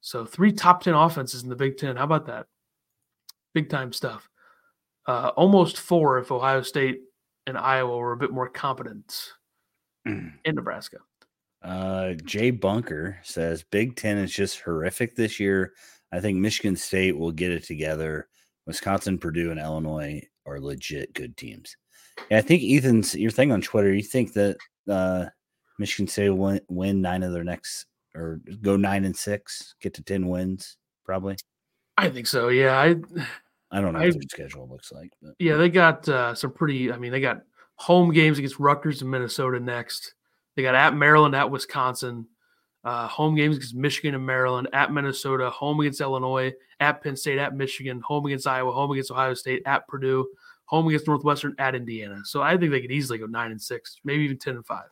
So 0.00 0.24
three 0.24 0.52
top 0.52 0.82
10 0.82 0.94
offenses 0.94 1.42
in 1.42 1.48
the 1.48 1.56
Big 1.56 1.76
Ten. 1.76 1.96
How 1.96 2.04
about 2.04 2.26
that? 2.26 2.46
Big 3.52 3.68
time 3.68 3.92
stuff. 3.92 4.28
Uh, 5.06 5.32
almost 5.36 5.78
four 5.78 6.18
if 6.18 6.30
Ohio 6.30 6.62
State 6.62 7.00
and 7.46 7.56
Iowa 7.58 7.96
were 7.96 8.12
a 8.12 8.16
bit 8.16 8.30
more 8.30 8.48
competent 8.48 9.32
in 10.44 10.54
Nebraska. 10.54 10.98
Uh, 11.62 12.12
Jay 12.24 12.50
Bunker 12.50 13.18
says 13.22 13.64
Big 13.70 13.96
Ten 13.96 14.18
is 14.18 14.32
just 14.32 14.60
horrific 14.60 15.16
this 15.16 15.40
year. 15.40 15.72
I 16.12 16.20
think 16.20 16.38
Michigan 16.38 16.76
State 16.76 17.18
will 17.18 17.32
get 17.32 17.50
it 17.50 17.64
together. 17.64 18.28
Wisconsin, 18.66 19.18
Purdue, 19.18 19.50
and 19.50 19.58
Illinois 19.58 20.22
are 20.46 20.60
legit 20.60 21.14
good 21.14 21.36
teams. 21.36 21.76
Yeah, 22.30 22.38
I 22.38 22.40
think 22.42 22.62
Ethan's 22.62 23.14
your 23.14 23.30
thing 23.30 23.52
on 23.52 23.60
Twitter. 23.60 23.92
You 23.92 24.02
think 24.02 24.32
that 24.34 24.56
uh, 24.88 25.26
Michigan 25.78 26.08
State 26.08 26.30
will 26.30 26.38
win, 26.38 26.60
win 26.68 27.00
nine 27.00 27.22
of 27.22 27.32
their 27.32 27.44
next 27.44 27.86
or 28.14 28.40
go 28.62 28.76
nine 28.76 29.04
and 29.04 29.16
six, 29.16 29.74
get 29.80 29.94
to 29.94 30.02
ten 30.02 30.28
wins, 30.28 30.76
probably. 31.04 31.36
I 31.96 32.08
think 32.08 32.26
so. 32.26 32.48
Yeah, 32.48 32.78
I. 32.78 32.96
I 33.70 33.82
don't 33.82 33.92
know 33.92 33.98
I, 33.98 34.06
what 34.06 34.14
their 34.14 34.22
schedule 34.30 34.68
looks 34.68 34.92
like. 34.92 35.10
But. 35.20 35.34
Yeah, 35.38 35.56
they 35.56 35.68
got 35.68 36.08
uh, 36.08 36.34
some 36.34 36.52
pretty. 36.52 36.90
I 36.90 36.96
mean, 36.96 37.12
they 37.12 37.20
got 37.20 37.42
home 37.74 38.12
games 38.12 38.38
against 38.38 38.58
Rutgers 38.58 39.02
and 39.02 39.10
Minnesota 39.10 39.60
next. 39.60 40.14
They 40.56 40.62
got 40.62 40.74
at 40.74 40.96
Maryland, 40.96 41.36
at 41.36 41.50
Wisconsin, 41.50 42.26
uh, 42.84 43.06
home 43.06 43.34
games 43.34 43.56
against 43.56 43.74
Michigan 43.74 44.14
and 44.14 44.26
Maryland, 44.26 44.68
at 44.72 44.92
Minnesota, 44.92 45.50
home 45.50 45.80
against 45.80 46.00
Illinois, 46.00 46.52
at 46.80 47.02
Penn 47.02 47.14
State, 47.14 47.38
at 47.38 47.54
Michigan, 47.54 48.00
home 48.00 48.26
against 48.26 48.46
Iowa, 48.46 48.72
home 48.72 48.90
against 48.90 49.10
Ohio 49.10 49.34
State, 49.34 49.62
at 49.66 49.86
Purdue, 49.86 50.26
home 50.68 50.86
against 50.86 51.06
Northwestern, 51.06 51.54
at 51.58 51.74
Indiana. 51.74 52.20
So 52.24 52.42
I 52.42 52.56
think 52.56 52.70
they 52.70 52.82
could 52.82 52.92
easily 52.92 53.18
go 53.18 53.26
nine 53.26 53.50
and 53.50 53.60
six, 53.60 53.96
maybe 54.04 54.24
even 54.24 54.38
ten 54.38 54.56
and 54.56 54.66
five. 54.66 54.88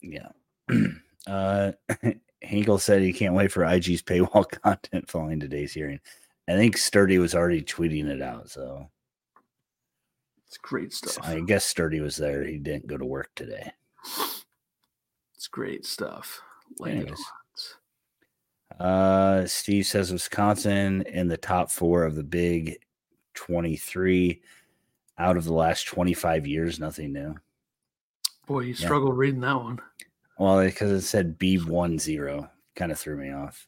Yeah, 0.00 0.28
uh, 1.26 1.72
Hinkle 2.40 2.78
said 2.78 3.02
he 3.02 3.12
can't 3.12 3.34
wait 3.34 3.52
for 3.52 3.64
IG's 3.64 4.02
paywall 4.02 4.48
content 4.62 5.10
following 5.10 5.38
today's 5.38 5.72
hearing. 5.72 6.00
I 6.48 6.52
think 6.52 6.78
Sturdy 6.78 7.18
was 7.18 7.34
already 7.34 7.62
tweeting 7.62 8.06
it 8.06 8.22
out, 8.22 8.48
so 8.48 8.88
it's 10.46 10.56
great 10.56 10.94
stuff. 10.94 11.18
I 11.22 11.40
guess 11.40 11.66
Sturdy 11.66 12.00
was 12.00 12.16
there. 12.16 12.42
He 12.44 12.56
didn't 12.56 12.86
go 12.86 12.96
to 12.96 13.04
work 13.04 13.30
today. 13.36 13.70
It's 15.36 15.48
great 15.48 15.84
stuff. 15.84 16.40
Anyways. 16.84 17.22
Uh, 18.80 19.44
Steve 19.46 19.86
says 19.86 20.12
Wisconsin 20.12 21.02
in 21.02 21.28
the 21.28 21.36
top 21.36 21.70
four 21.70 22.04
of 22.04 22.14
the 22.14 22.22
Big 22.22 22.78
23 23.38 24.42
out 25.18 25.36
of 25.36 25.44
the 25.44 25.52
last 25.52 25.86
25 25.86 26.46
years. 26.46 26.80
Nothing 26.80 27.12
new. 27.12 27.34
Boy, 28.46 28.60
you 28.60 28.74
struggled 28.74 29.14
yeah. 29.14 29.20
reading 29.20 29.40
that 29.40 29.56
one. 29.56 29.80
Well, 30.38 30.62
because 30.64 30.90
it 30.90 31.02
said 31.02 31.38
B10, 31.38 32.48
kind 32.74 32.92
of 32.92 32.98
threw 32.98 33.16
me 33.16 33.32
off. 33.32 33.66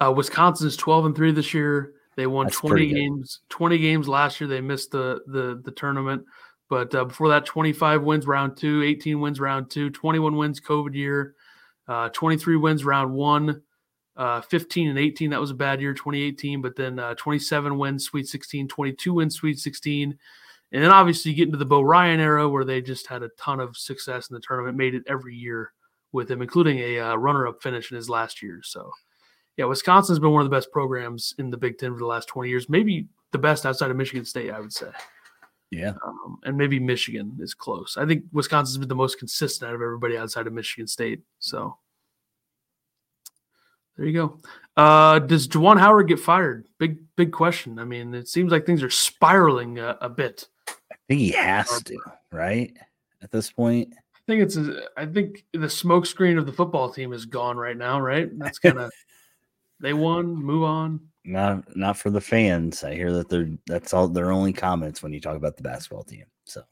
Uh, 0.00 0.12
Wisconsin's 0.12 0.76
12 0.76 1.06
and 1.06 1.16
3 1.16 1.32
this 1.32 1.54
year. 1.54 1.94
They 2.16 2.26
won 2.26 2.46
That's 2.46 2.58
20 2.58 2.92
games. 2.92 3.40
20 3.50 3.78
games 3.78 4.08
last 4.08 4.40
year. 4.40 4.48
They 4.48 4.62
missed 4.62 4.90
the 4.90 5.20
the 5.26 5.60
the 5.62 5.70
tournament. 5.70 6.24
But 6.68 6.94
uh, 6.94 7.04
before 7.04 7.28
that, 7.28 7.44
25 7.44 8.02
wins 8.02 8.26
round 8.26 8.56
two, 8.56 8.82
18 8.82 9.20
wins 9.20 9.38
round 9.38 9.70
two, 9.70 9.90
21 9.90 10.36
wins 10.36 10.60
COVID 10.60 10.94
year, 10.94 11.34
uh, 11.86 12.08
23 12.08 12.56
wins 12.56 12.84
round 12.84 13.12
one, 13.12 13.62
uh, 14.16 14.40
15 14.40 14.88
and 14.88 14.98
18. 14.98 15.30
That 15.30 15.40
was 15.40 15.50
a 15.50 15.54
bad 15.54 15.80
year, 15.80 15.94
2018. 15.94 16.62
But 16.62 16.76
then 16.76 16.98
uh, 16.98 17.14
27 17.14 17.76
wins, 17.78 18.04
Sweet 18.04 18.28
16, 18.28 18.68
22 18.68 19.14
wins, 19.14 19.34
Sweet 19.34 19.58
16. 19.58 20.18
And 20.72 20.82
then 20.82 20.90
obviously 20.90 21.30
you 21.30 21.36
get 21.36 21.46
into 21.46 21.58
the 21.58 21.64
Bo 21.64 21.82
Ryan 21.82 22.20
era 22.20 22.48
where 22.48 22.64
they 22.64 22.80
just 22.80 23.06
had 23.06 23.22
a 23.22 23.28
ton 23.38 23.60
of 23.60 23.76
success 23.76 24.28
in 24.28 24.34
the 24.34 24.40
tournament, 24.40 24.76
made 24.76 24.94
it 24.94 25.04
every 25.06 25.34
year 25.34 25.72
with 26.12 26.30
him, 26.30 26.42
including 26.42 26.78
a 26.78 26.98
uh, 26.98 27.14
runner 27.16 27.46
up 27.46 27.62
finish 27.62 27.90
in 27.90 27.96
his 27.96 28.10
last 28.10 28.42
year. 28.42 28.60
So, 28.64 28.90
yeah, 29.56 29.66
Wisconsin's 29.66 30.18
been 30.18 30.32
one 30.32 30.42
of 30.42 30.50
the 30.50 30.56
best 30.56 30.72
programs 30.72 31.34
in 31.38 31.50
the 31.50 31.56
Big 31.56 31.78
Ten 31.78 31.92
for 31.92 31.98
the 31.98 32.06
last 32.06 32.28
20 32.28 32.48
years, 32.48 32.68
maybe 32.68 33.06
the 33.32 33.38
best 33.38 33.64
outside 33.64 33.90
of 33.90 33.96
Michigan 33.96 34.24
State, 34.24 34.50
I 34.50 34.60
would 34.60 34.72
say. 34.72 34.88
Yeah. 35.70 35.94
Um, 36.04 36.38
and 36.44 36.56
maybe 36.56 36.78
Michigan 36.78 37.36
is 37.40 37.54
close. 37.54 37.96
I 37.96 38.06
think 38.06 38.24
Wisconsin's 38.32 38.78
been 38.78 38.88
the 38.88 38.94
most 38.94 39.18
consistent 39.18 39.68
out 39.68 39.74
of 39.74 39.82
everybody 39.82 40.16
outside 40.16 40.46
of 40.46 40.52
Michigan 40.52 40.86
State. 40.86 41.22
So 41.38 41.76
there 43.96 44.06
you 44.06 44.12
go. 44.12 44.38
Uh, 44.76 45.18
does 45.20 45.48
Juwan 45.48 45.78
Howard 45.78 46.08
get 46.08 46.20
fired? 46.20 46.68
Big, 46.78 46.98
big 47.16 47.32
question. 47.32 47.78
I 47.78 47.84
mean, 47.84 48.14
it 48.14 48.28
seems 48.28 48.52
like 48.52 48.66
things 48.66 48.82
are 48.82 48.90
spiraling 48.90 49.78
a, 49.78 49.96
a 50.00 50.08
bit. 50.08 50.48
I 50.68 50.96
think 51.08 51.20
he 51.20 51.30
has 51.30 51.82
to, 51.84 51.98
right? 52.30 52.76
At 53.22 53.30
this 53.30 53.50
point, 53.50 53.94
I 53.94 54.18
think 54.26 54.42
it's. 54.42 54.56
A, 54.56 54.82
I 54.96 55.06
think 55.06 55.44
the 55.52 55.60
smokescreen 55.60 56.36
of 56.36 56.46
the 56.46 56.52
football 56.52 56.90
team 56.90 57.12
is 57.12 57.24
gone 57.24 57.56
right 57.56 57.76
now. 57.76 58.00
Right? 58.00 58.28
That's 58.38 58.58
kind 58.58 58.78
of. 58.78 58.90
they 59.80 59.94
won. 59.94 60.34
Move 60.34 60.64
on. 60.64 61.00
Not, 61.24 61.76
not 61.76 61.96
for 61.96 62.10
the 62.10 62.20
fans. 62.20 62.84
I 62.84 62.94
hear 62.94 63.12
that 63.12 63.28
they're. 63.28 63.48
That's 63.66 63.94
all 63.94 64.08
their 64.08 64.30
only 64.30 64.52
comments 64.52 65.02
when 65.02 65.12
you 65.12 65.20
talk 65.20 65.36
about 65.36 65.56
the 65.56 65.62
basketball 65.62 66.04
team. 66.04 66.24
So. 66.44 66.62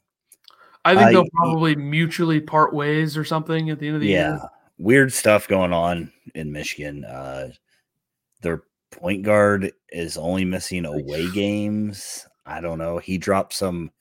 I 0.85 0.95
think 0.95 1.11
they'll 1.11 1.29
probably 1.31 1.75
mutually 1.75 2.39
part 2.39 2.71
ways 2.71 3.17
or 3.17 3.25
something 3.25 3.71
at 3.71 3.79
the 3.79 3.87
end 3.87 3.95
of 3.95 4.01
the 4.01 4.07
year. 4.07 4.19
yeah, 4.19 4.29
year. 4.33 4.49
Weird 4.77 5.13
stuff 5.13 5.47
going 5.47 5.73
on 5.73 6.11
in 6.33 6.51
Michigan. 6.51 7.05
Uh, 7.05 7.49
their 8.41 8.63
point 8.91 9.23
guard 9.23 9.71
is 9.89 10.17
only 10.17 10.45
missing 10.45 10.85
away 10.85 11.29
games. 11.31 12.25
I 12.45 12.61
don't 12.61 12.77
know. 12.77 12.97
He 12.97 13.17
dropped 13.17 13.53
some 13.53 13.91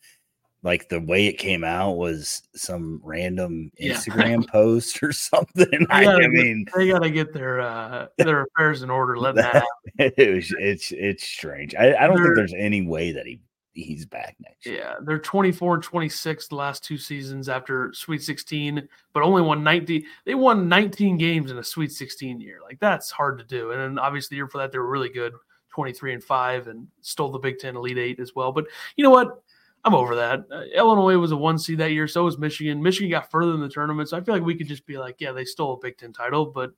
like 0.65 0.89
the 0.89 1.01
way 1.01 1.27
it 1.27 1.35
came 1.35 1.63
out 1.63 1.93
was 1.93 2.43
some 2.57 3.01
random 3.05 3.71
Instagram 3.81 4.43
yeah. 4.43 4.47
post 4.51 5.03
or 5.03 5.13
something. 5.13 5.87
I, 5.91 6.07
I, 6.07 6.27
mean, 6.27 6.65
they 6.75 6.89
got 6.89 7.03
to 7.03 7.11
get 7.11 7.35
their 7.35 7.61
uh, 7.61 8.07
their 8.17 8.45
affairs 8.45 8.83
in 8.83 8.91
order. 8.91 9.17
Let 9.17 9.35
that. 9.37 9.65
that 9.99 10.15
it 10.17 10.35
was 10.35 10.55
it's 10.59 10.91
it's 10.93 11.23
strange. 11.23 11.75
I, 11.75 11.95
I 11.95 12.07
don't 12.07 12.17
They're, 12.17 12.25
think 12.25 12.37
there's 12.37 12.55
any 12.57 12.85
way 12.87 13.13
that 13.13 13.27
he 13.27 13.41
he's 13.75 14.07
back 14.07 14.37
next 14.41 14.65
year. 14.65 14.77
Yeah, 14.77 14.95
they're 15.03 15.19
24 15.19 15.75
and 15.75 15.83
26 15.83 16.49
the 16.49 16.55
last 16.55 16.85
two 16.85 16.97
seasons 16.97 17.49
after 17.49 17.93
Sweet 17.93 18.23
16, 18.23 18.89
but 19.13 19.23
only 19.23 19.43
won 19.43 19.63
19. 19.63 20.05
They 20.25 20.35
won 20.35 20.69
19 20.69 21.19
games 21.19 21.51
in 21.51 21.59
a 21.59 21.65
Sweet 21.65 21.93
16 21.93 22.41
year. 22.41 22.61
Like 22.63 22.79
that's 22.81 23.11
hard 23.11 23.39
to 23.39 23.45
do. 23.45 23.73
And 23.73 23.81
then 23.81 23.99
obviously 23.99 24.35
the 24.35 24.39
year 24.39 24.49
for 24.49 24.59
that 24.59 24.73
they 24.73 24.79
were 24.79 24.89
really 24.89 25.09
good, 25.09 25.35
23 25.71 26.15
and 26.15 26.25
5 26.25 26.69
and 26.69 26.87
stole 27.03 27.31
the 27.31 27.39
Big 27.39 27.59
10 27.59 27.77
Elite 27.77 27.99
8 27.99 28.21
as 28.21 28.35
well. 28.35 28.53
But 28.53 28.67
you 28.97 29.05
know 29.05 29.11
what? 29.11 29.43
I'm 29.87 29.95
over 29.95 30.15
that. 30.15 30.47
Uh, 30.51 30.63
Illinois 30.75 31.19
was 31.19 31.33
a 31.33 31.37
one 31.37 31.59
seed 31.59 31.79
that 31.79 31.93
year, 31.93 32.09
so 32.09 32.25
was 32.25 32.39
Michigan. 32.39 32.83
Michigan 32.83 33.11
got 33.11 33.31
further 33.31 33.53
in 33.53 33.61
the 33.61 33.69
tournament, 33.69 34.09
so 34.09 34.17
I 34.17 34.23
feel 34.23 34.35
like 34.35 34.43
we 34.43 34.55
could 34.55 34.67
just 34.67 34.87
be 34.87 34.97
like, 34.97 35.17
yeah, 35.19 35.33
they 35.33 35.45
stole 35.45 35.75
a 35.75 35.79
Big 35.79 35.99
10 35.99 36.15
title, 36.15 36.47
but 36.47 36.73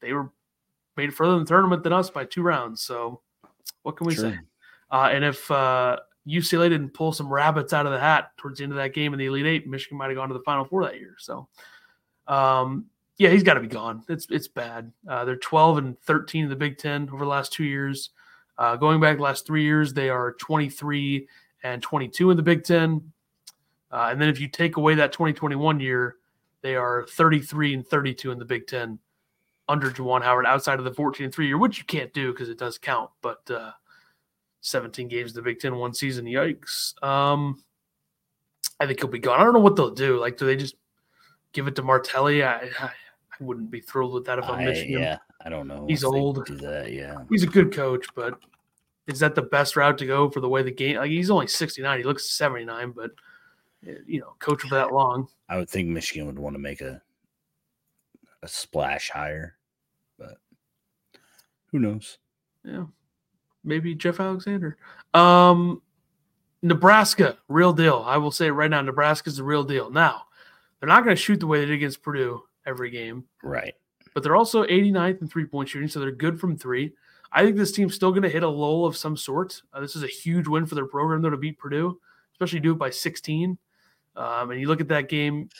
they 0.00 0.12
were 0.12 0.30
made 0.96 1.14
further 1.14 1.34
in 1.34 1.40
the 1.40 1.46
tournament 1.46 1.84
than 1.84 1.92
us 1.92 2.10
by 2.10 2.24
two 2.24 2.42
rounds. 2.42 2.82
So 2.82 3.20
what 3.82 3.96
can 3.96 4.08
we 4.08 4.14
say? 4.16 4.36
Uh, 4.90 5.10
and 5.12 5.24
if 5.24 5.50
uh, 5.50 5.98
UCLA 6.26 6.68
didn't 6.68 6.90
pull 6.90 7.12
some 7.12 7.32
rabbits 7.32 7.72
out 7.72 7.86
of 7.86 7.92
the 7.92 8.00
hat 8.00 8.36
towards 8.36 8.58
the 8.58 8.64
end 8.64 8.72
of 8.72 8.78
that 8.78 8.94
game 8.94 9.12
in 9.12 9.18
the 9.18 9.26
Elite 9.26 9.46
Eight, 9.46 9.66
Michigan 9.68 9.98
might 9.98 10.08
have 10.08 10.16
gone 10.16 10.28
to 10.28 10.34
the 10.34 10.40
Final 10.40 10.64
Four 10.64 10.84
that 10.84 10.98
year. 10.98 11.14
So, 11.18 11.48
um, 12.26 12.86
yeah, 13.18 13.30
he's 13.30 13.42
got 13.42 13.54
to 13.54 13.60
be 13.60 13.68
gone. 13.68 14.02
It's 14.08 14.26
it's 14.30 14.48
bad. 14.48 14.92
Uh, 15.08 15.24
they're 15.24 15.36
12 15.36 15.78
and 15.78 16.00
13 16.00 16.44
in 16.44 16.50
the 16.50 16.56
Big 16.56 16.78
Ten 16.78 17.08
over 17.12 17.24
the 17.24 17.30
last 17.30 17.52
two 17.52 17.64
years. 17.64 18.10
Uh, 18.58 18.76
going 18.76 19.00
back 19.00 19.16
the 19.16 19.22
last 19.22 19.46
three 19.46 19.64
years, 19.64 19.92
they 19.92 20.08
are 20.08 20.32
23 20.32 21.28
and 21.62 21.82
22 21.82 22.30
in 22.30 22.36
the 22.36 22.42
Big 22.42 22.64
Ten. 22.64 23.12
Uh, 23.90 24.08
and 24.10 24.20
then 24.20 24.28
if 24.28 24.40
you 24.40 24.48
take 24.48 24.76
away 24.76 24.94
that 24.94 25.12
2021 25.12 25.80
year, 25.80 26.16
they 26.62 26.74
are 26.74 27.06
33 27.10 27.74
and 27.74 27.86
32 27.86 28.32
in 28.32 28.38
the 28.38 28.44
Big 28.44 28.66
Ten 28.66 28.98
under 29.68 29.90
Juwan 29.90 30.22
Howard 30.22 30.46
outside 30.46 30.78
of 30.78 30.84
the 30.84 30.94
14 30.94 31.24
and 31.24 31.34
3 31.34 31.46
year, 31.46 31.58
which 31.58 31.78
you 31.78 31.84
can't 31.84 32.12
do 32.12 32.32
because 32.32 32.48
it 32.48 32.58
does 32.58 32.78
count. 32.78 33.10
But 33.22 33.48
uh, 33.50 33.72
17 34.66 35.06
games 35.06 35.30
in 35.30 35.36
the 35.36 35.42
Big 35.42 35.60
Ten 35.60 35.76
one 35.76 35.94
season. 35.94 36.26
Yikes. 36.26 37.00
Um, 37.02 37.62
I 38.80 38.86
think 38.86 38.98
he'll 39.00 39.08
be 39.08 39.20
gone. 39.20 39.40
I 39.40 39.44
don't 39.44 39.54
know 39.54 39.60
what 39.60 39.76
they'll 39.76 39.94
do. 39.94 40.18
Like, 40.18 40.36
do 40.36 40.44
they 40.44 40.56
just 40.56 40.74
give 41.52 41.68
it 41.68 41.76
to 41.76 41.82
Martelli? 41.82 42.42
I, 42.42 42.54
I, 42.54 42.70
I 42.80 42.90
wouldn't 43.40 43.70
be 43.70 43.80
thrilled 43.80 44.12
with 44.12 44.24
that 44.26 44.38
if 44.38 44.44
I'm 44.44 44.64
Michigan. 44.64 45.00
Yeah, 45.00 45.18
I 45.44 45.48
don't 45.50 45.68
know. 45.68 45.86
He's 45.86 46.02
old. 46.02 46.44
Do 46.46 46.56
that, 46.56 46.92
yeah. 46.92 47.22
He's 47.30 47.44
a 47.44 47.46
good 47.46 47.72
coach, 47.72 48.06
but 48.16 48.38
is 49.06 49.20
that 49.20 49.36
the 49.36 49.42
best 49.42 49.76
route 49.76 49.98
to 49.98 50.06
go 50.06 50.28
for 50.28 50.40
the 50.40 50.48
way 50.48 50.62
the 50.62 50.72
game? 50.72 50.96
Like, 50.96 51.10
he's 51.10 51.30
only 51.30 51.46
69. 51.46 51.98
He 51.98 52.04
looks 52.04 52.28
79, 52.30 52.90
but 52.90 53.12
eh, 53.86 53.94
you 54.04 54.20
know, 54.20 54.34
coach 54.40 54.62
for 54.62 54.74
that 54.74 54.92
long. 54.92 55.28
I 55.48 55.58
would 55.58 55.70
think 55.70 55.88
Michigan 55.88 56.26
would 56.26 56.38
want 56.38 56.54
to 56.54 56.60
make 56.60 56.80
a 56.80 57.00
a 58.42 58.48
splash 58.48 59.10
higher, 59.10 59.56
but 60.18 60.38
who 61.70 61.78
knows? 61.78 62.18
Yeah 62.64 62.86
maybe 63.66 63.94
Jeff 63.94 64.20
Alexander. 64.20 64.76
Um, 65.12 65.82
Nebraska, 66.62 67.36
real 67.48 67.72
deal. 67.72 68.02
I 68.06 68.16
will 68.16 68.30
say 68.30 68.50
right 68.50 68.70
now, 68.70 68.80
Nebraska's 68.80 69.36
the 69.36 69.44
real 69.44 69.64
deal. 69.64 69.90
Now, 69.90 70.22
they're 70.80 70.88
not 70.88 71.04
going 71.04 71.14
to 71.14 71.20
shoot 71.20 71.40
the 71.40 71.46
way 71.46 71.60
they 71.60 71.66
did 71.66 71.74
against 71.74 72.02
Purdue 72.02 72.42
every 72.64 72.90
game. 72.90 73.24
Right. 73.42 73.74
But 74.14 74.22
they're 74.22 74.36
also 74.36 74.64
89th 74.64 75.20
in 75.20 75.28
three 75.28 75.44
point 75.44 75.68
shooting, 75.68 75.88
so 75.88 76.00
they're 76.00 76.10
good 76.10 76.40
from 76.40 76.56
three. 76.56 76.92
I 77.32 77.44
think 77.44 77.56
this 77.56 77.72
team's 77.72 77.94
still 77.94 78.10
going 78.10 78.22
to 78.22 78.28
hit 78.28 78.42
a 78.42 78.48
lull 78.48 78.86
of 78.86 78.96
some 78.96 79.16
sort. 79.16 79.60
Uh, 79.72 79.80
this 79.80 79.96
is 79.96 80.02
a 80.02 80.08
huge 80.08 80.48
win 80.48 80.64
for 80.64 80.74
their 80.74 80.86
program, 80.86 81.22
though, 81.22 81.30
to 81.30 81.36
beat 81.36 81.58
Purdue, 81.58 82.00
especially 82.32 82.60
do 82.60 82.72
it 82.72 82.78
by 82.78 82.90
16. 82.90 83.58
Um, 84.16 84.50
and 84.50 84.60
you 84.60 84.68
look 84.68 84.80
at 84.80 84.88
that 84.88 85.08
game, 85.08 85.50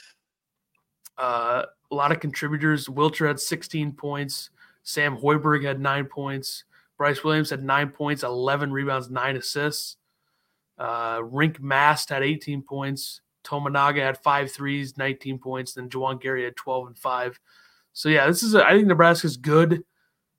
uh, 1.18 1.64
a 1.90 1.94
lot 1.94 2.12
of 2.12 2.20
contributors. 2.20 2.88
Wilcher 2.88 3.26
had 3.26 3.38
16 3.38 3.92
points. 3.92 4.50
Sam 4.82 5.16
Hoiberg 5.16 5.64
had 5.64 5.80
nine 5.80 6.06
points. 6.06 6.64
Brice 6.98 7.22
Williams 7.22 7.50
had 7.50 7.62
nine 7.62 7.90
points, 7.90 8.22
11 8.22 8.72
rebounds, 8.72 9.10
nine 9.10 9.36
assists. 9.36 9.96
Uh, 10.78 11.18
Rienk 11.18 11.60
Mast 11.60 12.10
had 12.10 12.22
18 12.22 12.62
points. 12.62 13.20
Tominaga 13.44 14.00
had 14.00 14.18
five 14.18 14.50
threes, 14.50 14.96
19 14.96 15.38
points. 15.38 15.74
Then 15.74 15.88
Juwan 15.88 16.20
Gary 16.20 16.44
had 16.44 16.56
12 16.56 16.88
and 16.88 16.98
five. 16.98 17.38
So, 17.92 18.08
yeah, 18.08 18.26
this 18.26 18.42
is, 18.42 18.54
a, 18.54 18.66
I 18.66 18.72
think 18.72 18.86
Nebraska's 18.86 19.36
good. 19.36 19.84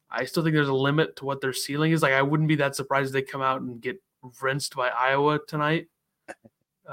I 0.10 0.26
still 0.26 0.44
think 0.44 0.56
there's 0.56 0.68
a 0.68 0.74
limit 0.74 1.16
to 1.18 1.26
what 1.26 1.42
their 1.42 1.54
ceiling 1.54 1.92
is. 1.92 2.02
Like, 2.02 2.14
I 2.14 2.22
wouldn't 2.22 2.50
be 2.50 2.56
that 2.58 2.76
surprised 2.76 3.10
if 3.10 3.14
they 3.14 3.22
come 3.22 3.42
out 3.42 3.62
and 3.62 3.82
get 3.82 4.02
rinsed 4.42 4.76
by 4.76 4.90
Iowa 4.90 5.40
tonight. 5.48 5.88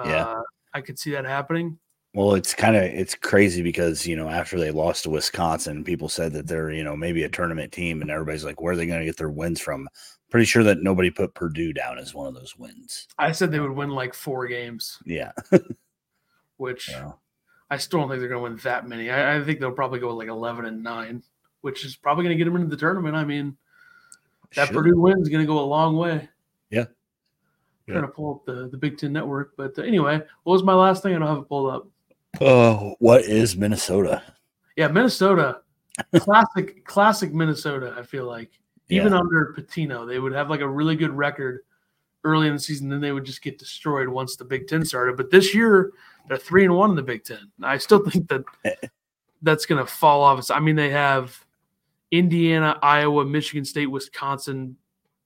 Yeah. 0.04 0.26
Uh, 0.26 0.42
I 0.72 0.80
could 0.80 0.98
see 0.98 1.12
that 1.12 1.24
happening. 1.24 1.78
Well, 2.14 2.34
it's 2.36 2.54
kind 2.54 2.76
of 2.76 2.84
it's 2.84 3.16
crazy 3.16 3.60
because 3.60 4.06
you 4.06 4.14
know 4.14 4.28
after 4.28 4.58
they 4.58 4.70
lost 4.70 5.02
to 5.02 5.10
Wisconsin, 5.10 5.82
people 5.82 6.08
said 6.08 6.32
that 6.32 6.46
they're 6.46 6.70
you 6.70 6.84
know 6.84 6.96
maybe 6.96 7.24
a 7.24 7.28
tournament 7.28 7.72
team, 7.72 8.00
and 8.00 8.10
everybody's 8.10 8.44
like, 8.44 8.60
where 8.60 8.72
are 8.72 8.76
they 8.76 8.86
going 8.86 9.00
to 9.00 9.04
get 9.04 9.16
their 9.16 9.30
wins 9.30 9.60
from? 9.60 9.88
Pretty 10.30 10.46
sure 10.46 10.62
that 10.62 10.80
nobody 10.80 11.10
put 11.10 11.34
Purdue 11.34 11.72
down 11.72 11.98
as 11.98 12.14
one 12.14 12.28
of 12.28 12.34
those 12.34 12.56
wins. 12.56 13.08
I 13.18 13.32
said 13.32 13.50
they 13.50 13.58
would 13.58 13.72
win 13.72 13.90
like 13.90 14.14
four 14.14 14.46
games. 14.46 15.00
Yeah, 15.04 15.32
which 16.56 16.88
yeah. 16.88 17.12
I 17.68 17.78
still 17.78 17.98
don't 17.98 18.08
think 18.08 18.20
they're 18.20 18.28
going 18.28 18.44
to 18.44 18.50
win 18.50 18.60
that 18.62 18.88
many. 18.88 19.10
I, 19.10 19.36
I, 19.36 19.44
think 19.44 19.58
they'll 19.58 19.72
probably 19.72 19.98
go 19.98 20.14
like 20.14 20.28
eleven 20.28 20.66
and 20.66 20.84
nine, 20.84 21.20
which 21.62 21.84
is 21.84 21.96
probably 21.96 22.22
going 22.22 22.38
to 22.38 22.38
get 22.38 22.44
them 22.44 22.54
into 22.54 22.68
the 22.68 22.80
tournament. 22.80 23.16
I 23.16 23.24
mean, 23.24 23.56
that 24.54 24.68
Should. 24.68 24.76
Purdue 24.76 25.00
win 25.00 25.20
is 25.20 25.28
going 25.28 25.42
to 25.42 25.52
go 25.52 25.58
a 25.58 25.66
long 25.66 25.96
way. 25.96 26.28
Yeah. 26.70 26.84
Trying 27.88 28.02
to 28.02 28.08
pull 28.08 28.36
up 28.36 28.46
the, 28.46 28.68
the 28.68 28.78
Big 28.78 28.98
Ten 28.98 29.12
network, 29.12 29.54
but 29.56 29.78
uh, 29.78 29.82
anyway, 29.82 30.22
what 30.44 30.52
was 30.52 30.62
my 30.62 30.72
last 30.72 31.02
thing? 31.02 31.14
I 31.14 31.18
don't 31.18 31.28
have 31.28 31.38
it 31.38 31.48
pulled 31.48 31.70
up. 31.70 31.86
Oh, 32.40 32.96
what 32.98 33.22
is 33.22 33.56
Minnesota? 33.56 34.22
Yeah, 34.76 34.88
Minnesota, 34.88 35.60
classic, 36.16 36.84
classic 36.84 37.32
Minnesota. 37.32 37.94
I 37.96 38.02
feel 38.02 38.24
like 38.26 38.50
even 38.88 39.12
Yeah. 39.12 39.18
under 39.18 39.54
Pitino, 39.56 40.06
they 40.06 40.18
would 40.18 40.32
have 40.32 40.50
like 40.50 40.60
a 40.60 40.68
really 40.68 40.96
good 40.96 41.12
record 41.12 41.60
early 42.24 42.48
in 42.48 42.54
the 42.54 42.58
season. 42.58 42.88
Then 42.88 43.00
they 43.00 43.12
would 43.12 43.24
just 43.24 43.42
get 43.42 43.58
destroyed 43.58 44.08
once 44.08 44.36
the 44.36 44.44
Big 44.44 44.66
Ten 44.66 44.84
started. 44.84 45.16
But 45.16 45.30
this 45.30 45.54
year, 45.54 45.92
they're 46.28 46.36
three 46.36 46.64
and 46.64 46.74
one 46.74 46.90
in 46.90 46.96
the 46.96 47.02
Big 47.02 47.24
Ten. 47.24 47.50
I 47.62 47.78
still 47.78 48.04
think 48.08 48.28
that 48.28 48.44
eh. 48.64 48.74
that's 49.42 49.66
going 49.66 49.84
to 49.84 49.90
fall 49.90 50.22
off. 50.22 50.50
I 50.50 50.60
mean, 50.60 50.76
they 50.76 50.90
have 50.90 51.44
Indiana, 52.10 52.78
Iowa, 52.82 53.24
Michigan 53.24 53.64
State, 53.64 53.86
Wisconsin 53.86 54.76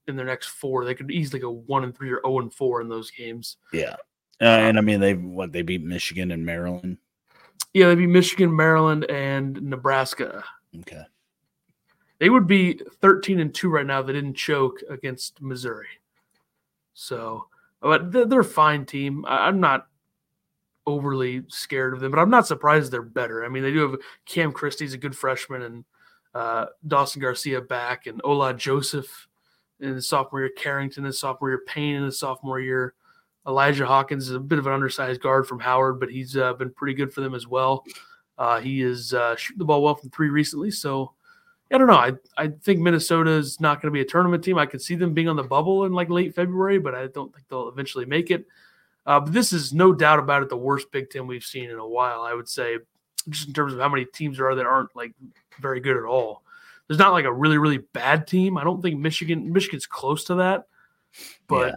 in 0.07 0.17
their 0.17 0.27
next 0.27 0.49
four. 0.49 0.85
They 0.85 0.95
could 0.95 1.11
easily 1.11 1.41
go 1.41 1.63
one 1.67 1.85
and 1.85 1.97
three 1.97 2.11
or 2.11 2.21
zero 2.25 2.41
and 2.41 2.53
four 2.53 2.81
in 2.81 2.89
those 2.89 3.11
games. 3.11 3.59
Yeah. 3.73 3.97
Uh, 4.41 4.45
and 4.45 4.79
I 4.79 4.81
mean, 4.81 5.01
they 5.01 5.15
what 5.15 5.53
they 5.53 5.63
beat 5.63 5.83
Michigan 5.83 6.31
and 6.31 6.47
Maryland. 6.47 6.99
Yeah, 7.75 7.89
they'd 7.89 7.97
be 7.97 8.07
Michigan, 8.07 8.55
Maryland, 8.55 9.05
and 9.11 9.61
Nebraska. 9.63 10.45
Okay. 10.81 11.03
They 12.19 12.31
would 12.31 12.47
be 12.47 12.81
13 13.01 13.41
and 13.41 13.55
2 13.55 13.69
right 13.69 13.87
now 13.87 14.01
if 14.01 14.07
they 14.07 14.13
didn't 14.13 14.35
choke 14.35 14.83
against 14.91 15.41
Missouri. 15.41 15.87
So, 16.95 17.47
but 17.81 18.11
they're, 18.11 18.41
a 18.41 18.45
fine 18.45 18.85
team. 18.87 19.25
I'm 19.29 19.61
not 19.61 19.87
overly 20.87 21.45
scared 21.49 21.95
of 21.95 22.01
them, 22.01 22.11
but 22.11 22.19
I'm 22.19 22.31
not 22.31 22.47
surprised 22.47 22.91
they're 22.91 23.03
better. 23.03 23.45
I 23.45 23.49
mean, 23.49 23.63
they 23.63 23.71
do 23.71 23.89
have 23.89 24.01
Cam 24.25 24.51
Christie's 24.51 24.95
a 24.95 24.99
good 24.99 25.17
freshman 25.17 25.63
and 25.63 25.85
uh, 26.35 26.67
Dawson 26.87 27.23
Garcia 27.23 27.61
back 27.61 28.07
and 28.07 28.21
Ola 28.25 28.53
Joseph 28.55 29.29
in 29.79 29.95
his 29.95 30.09
sophomore 30.09 30.41
year, 30.41 30.51
Carrington 30.57 31.05
in 31.05 31.07
his 31.07 31.21
sophomore 31.21 31.51
year, 31.51 31.63
Payne 31.67 31.97
in 31.97 32.05
his 32.05 32.19
sophomore 32.19 32.59
year. 32.59 32.95
Elijah 33.49 33.87
Hawkins 33.87 34.29
is 34.29 34.35
a 34.35 34.41
bit 34.41 34.59
of 34.59 34.67
an 34.67 34.75
undersized 34.75 35.23
guard 35.23 35.49
from 35.49 35.59
Howard, 35.59 35.99
but 35.99 36.11
he's 36.11 36.37
uh, 36.37 36.53
been 36.53 36.71
pretty 36.71 36.95
good 36.95 37.13
for 37.13 37.23
them 37.23 37.35
as 37.35 37.47
well. 37.47 37.85
Uh, 38.37 38.61
he 38.61 38.83
is 38.83 39.15
uh, 39.15 39.35
shooting 39.37 39.59
the 39.59 39.65
ball 39.65 39.83
well 39.83 39.95
from 39.95 40.11
three 40.11 40.29
recently, 40.29 40.71
so 40.71 41.13
I 41.73 41.79
don't 41.79 41.87
know. 41.89 41.95
I 41.95 42.13
I 42.37 42.49
think 42.49 42.81
Minnesota 42.81 43.31
is 43.33 43.59
not 43.59 43.81
going 43.81 43.91
to 43.93 43.97
be 43.97 44.03
a 44.03 44.05
tournament 44.05 44.45
team. 44.45 44.59
I 44.59 44.67
could 44.67 44.83
see 44.83 44.95
them 44.95 45.15
being 45.15 45.29
on 45.29 45.37
the 45.37 45.43
bubble 45.43 45.87
in 45.87 45.93
like 45.93 46.11
late 46.11 46.35
February, 46.35 46.79
but 46.79 46.95
I 46.95 47.07
don't 47.09 47.35
think 47.35 47.49
they'll 47.49 47.69
eventually 47.69 48.05
make 48.05 48.31
it. 48.31 48.47
Uh, 49.07 49.19
but 49.21 49.33
this 49.33 49.55
is 49.55 49.73
no 49.73 49.93
doubt 49.93 50.19
about 50.19 50.43
it 50.43 50.51
the 50.51 50.57
worst 50.57 50.93
Big 50.93 51.09
Ten 51.09 51.27
we've 51.27 51.43
seen 51.43 51.71
in 51.71 51.79
a 51.79 51.87
while. 51.87 52.23
I 52.23 52.35
would 52.35 52.49
say, 52.49 52.79
just 53.31 53.49
in 53.49 53.55
terms 53.55 53.73
of 53.73 53.81
how 53.81 53.89
many 53.89 54.05
teams 54.05 54.37
there 54.37 54.49
are 54.49 54.55
that 54.55 54.67
aren't 54.67 54.95
like 54.95 55.15
very 55.61 55.81
good 55.81 55.97
at 55.97 56.05
all. 56.05 56.43
There's 56.87 56.99
not 56.99 57.13
like 57.13 57.25
a 57.25 57.33
really 57.33 57.59
really 57.59 57.79
bad 57.79 58.27
team. 58.27 58.59
I 58.59 58.65
don't 58.65 58.83
think 58.83 58.99
Michigan 59.01 59.53
Michigan's 59.53 59.87
close 59.87 60.25
to 60.25 60.37
that, 60.37 60.67
but 61.49 61.75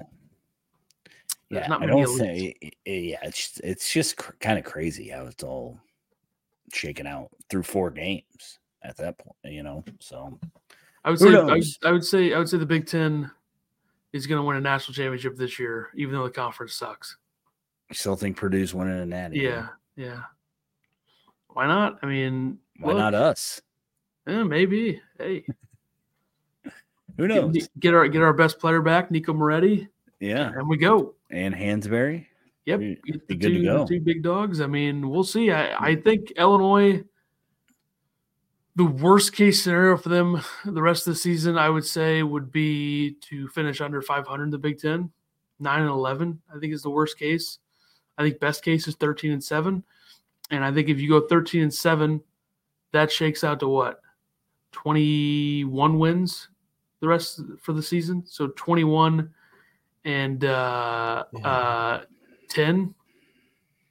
there's 1.51 1.63
Yeah, 1.63 1.67
not 1.67 1.83
I 1.83 1.85
don't 1.85 2.03
elites. 2.03 2.17
say. 2.17 2.55
Yeah, 2.85 3.19
it's 3.23 3.59
it's 3.63 3.91
just 3.91 4.17
cr- 4.17 4.31
kind 4.39 4.57
of 4.57 4.65
crazy 4.65 5.09
how 5.09 5.25
it's 5.25 5.43
all 5.43 5.79
shaken 6.73 7.05
out 7.05 7.29
through 7.49 7.63
four 7.63 7.91
games 7.91 8.59
at 8.83 8.97
that 8.97 9.17
point. 9.17 9.35
You 9.43 9.61
know, 9.63 9.83
so 9.99 10.39
I 11.03 11.09
would 11.11 11.19
say 11.19 11.35
I 11.35 11.43
would. 11.43 11.63
I 11.83 11.91
would 11.91 12.05
say 12.05 12.33
I 12.33 12.39
would 12.39 12.49
say 12.49 12.57
the 12.57 12.65
Big 12.65 12.87
Ten 12.87 13.29
is 14.13 14.27
going 14.27 14.39
to 14.39 14.43
win 14.45 14.57
a 14.57 14.61
national 14.61 14.93
championship 14.95 15.35
this 15.37 15.59
year, 15.59 15.89
even 15.95 16.15
though 16.15 16.23
the 16.23 16.29
conference 16.31 16.73
sucks. 16.73 17.17
I 17.89 17.93
still 17.93 18.15
think 18.15 18.37
Purdue's 18.37 18.73
winning 18.73 18.99
a 18.99 19.05
natty. 19.05 19.39
Yeah, 19.39 19.67
yeah. 19.95 20.21
Why 21.49 21.67
not? 21.67 21.99
I 22.01 22.05
mean, 22.05 22.57
Why 22.79 22.89
look, 22.93 22.97
not 22.99 23.13
us? 23.13 23.61
eh, 24.27 24.43
maybe. 24.43 25.01
Hey, 25.17 25.45
Who 27.17 27.27
knows? 27.27 27.53
get, 27.53 27.79
get 27.79 27.93
our 27.93 28.07
get 28.07 28.21
our 28.21 28.31
best 28.33 28.59
player 28.59 28.81
back, 28.81 29.11
Nico 29.11 29.33
Moretti, 29.33 29.89
Yeah, 30.21 30.51
and 30.55 30.67
we 30.69 30.77
go. 30.77 31.15
And 31.31 31.53
Hansberry. 31.55 32.27
Yep, 32.65 32.79
Be- 32.79 32.95
get 33.05 33.27
be 33.27 33.35
the 33.35 33.35
good 33.35 33.47
two, 33.49 33.59
the 33.59 33.65
go. 33.65 33.87
two 33.87 33.99
big 34.01 34.23
dogs. 34.23 34.61
I 34.61 34.67
mean, 34.67 35.09
we'll 35.09 35.23
see. 35.23 35.51
I, 35.51 35.75
I 35.91 35.95
think 35.95 36.31
Illinois. 36.31 37.03
The 38.77 38.85
worst 38.85 39.33
case 39.33 39.61
scenario 39.61 39.97
for 39.97 40.07
them 40.07 40.41
the 40.63 40.81
rest 40.81 41.05
of 41.05 41.13
the 41.13 41.19
season, 41.19 41.57
I 41.57 41.69
would 41.69 41.85
say, 41.85 42.23
would 42.23 42.51
be 42.53 43.15
to 43.29 43.49
finish 43.49 43.81
under 43.81 44.01
500 44.01 44.43
in 44.43 44.49
the 44.49 44.57
Big 44.57 44.79
Ten. 44.79 45.11
Nine 45.59 45.81
and 45.81 45.89
11, 45.89 46.41
I 46.55 46.57
think, 46.57 46.73
is 46.73 46.81
the 46.81 46.89
worst 46.89 47.19
case. 47.19 47.59
I 48.17 48.23
think 48.23 48.39
best 48.39 48.63
case 48.63 48.87
is 48.87 48.95
13 48.95 49.31
and 49.31 49.43
seven, 49.43 49.83
and 50.51 50.63
I 50.63 50.71
think 50.71 50.87
if 50.89 50.99
you 50.99 51.09
go 51.09 51.27
13 51.27 51.63
and 51.63 51.73
seven, 51.73 52.21
that 52.93 53.11
shakes 53.11 53.43
out 53.43 53.59
to 53.59 53.67
what 53.67 53.99
21 54.71 55.99
wins 55.99 56.49
the 56.99 57.07
rest 57.07 57.41
for 57.61 57.73
the 57.73 57.83
season. 57.83 58.23
So 58.25 58.47
21 58.55 59.29
and 60.05 60.43
uh, 60.45 61.23
Yeah. 61.33 61.39
uh, 61.47 62.03
10. 62.49 62.93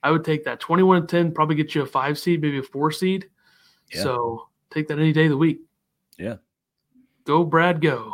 I 0.03 0.11
would 0.11 0.23
take 0.25 0.43
that 0.45 0.59
21 0.59 0.97
and 0.97 1.09
10, 1.09 1.31
probably 1.31 1.55
get 1.55 1.75
you 1.75 1.83
a 1.83 1.85
five 1.85 2.17
seed, 2.17 2.41
maybe 2.41 2.57
a 2.57 2.63
four 2.63 2.91
seed. 2.91 3.29
Yeah. 3.93 4.03
So 4.03 4.47
take 4.71 4.87
that 4.87 4.97
any 4.99 5.13
day 5.13 5.25
of 5.25 5.31
the 5.31 5.37
week. 5.37 5.61
Yeah. 6.17 6.37
Go, 7.25 7.43
Brad, 7.43 7.81
go. 7.81 8.13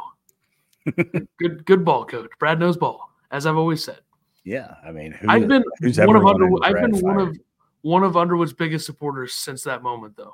good, 1.37 1.65
good 1.65 1.85
ball 1.85 2.05
coach. 2.05 2.29
Brad 2.39 2.59
knows 2.59 2.77
ball, 2.77 3.09
as 3.31 3.45
I've 3.45 3.57
always 3.57 3.83
said. 3.83 3.99
Yeah, 4.43 4.75
I 4.85 4.91
mean, 4.91 5.11
who, 5.11 5.27
I've 5.29 5.47
been 5.47 5.63
who's 5.81 5.97
one 5.97 6.15
of 6.15 6.25
Underwood. 6.25 6.63
I've 6.63 6.75
been 6.75 6.99
one 7.01 7.19
of 7.19 7.37
one 7.81 8.03
of 8.03 8.15
Underwood's 8.15 8.53
biggest 8.53 8.85
supporters 8.85 9.33
since 9.33 9.61
that 9.63 9.83
moment, 9.83 10.15
though. 10.15 10.31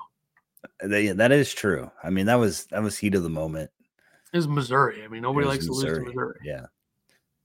They- 0.82 1.08
that 1.08 1.32
is 1.32 1.52
true. 1.52 1.90
I 2.02 2.10
mean, 2.10 2.26
that 2.26 2.36
was 2.36 2.66
that 2.66 2.80
was 2.82 2.96
heat 2.96 3.16
of 3.16 3.24
the 3.24 3.28
moment. 3.28 3.70
Is 4.32 4.46
Missouri. 4.46 5.02
I 5.04 5.08
mean, 5.08 5.22
nobody 5.22 5.46
likes 5.48 5.66
to 5.66 5.72
lose 5.72 5.98
to 5.98 6.00
Missouri. 6.04 6.38
Yeah. 6.44 6.66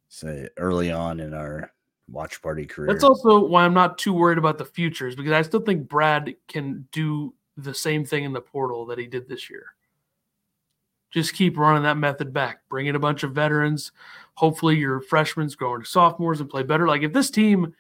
So 0.10 0.48
early 0.57 0.91
on 0.91 1.19
in 1.19 1.34
our 1.34 1.72
watch 2.10 2.41
party 2.41 2.65
career. 2.65 2.91
That's 2.91 3.03
also 3.03 3.45
why 3.45 3.64
I'm 3.64 3.73
not 3.73 3.98
too 3.98 4.14
worried 4.14 4.38
about 4.38 4.57
the 4.57 4.65
futures 4.65 5.15
because 5.15 5.31
I 5.31 5.41
still 5.44 5.61
think 5.61 5.88
Brad 5.88 6.36
can 6.48 6.88
do 6.91 7.34
the 7.57 7.73
same 7.73 8.03
thing 8.03 8.23
in 8.23 8.34
the 8.34 8.41
portal 8.41 8.86
that 8.88 8.98
he 8.98 9.06
did 9.06 9.30
this 9.30 9.49
year. 9.49 9.68
Just 11.11 11.34
keep 11.34 11.57
running 11.57 11.84
that 11.84 11.98
method 11.98 12.34
back. 12.34 12.61
Bring 12.69 12.88
in 12.88 12.95
a 12.95 12.99
bunch 12.99 13.23
of 13.23 13.34
veterans. 13.34 13.91
Hopefully, 14.36 14.77
your 14.77 15.02
freshmen's 15.02 15.56
growing 15.56 15.81
to 15.81 15.88
sophomores 15.88 16.40
and 16.40 16.49
play 16.49 16.64
better. 16.64 16.88
Like 16.88 17.02
if 17.02 17.14
this 17.14 17.31
team 17.31 17.73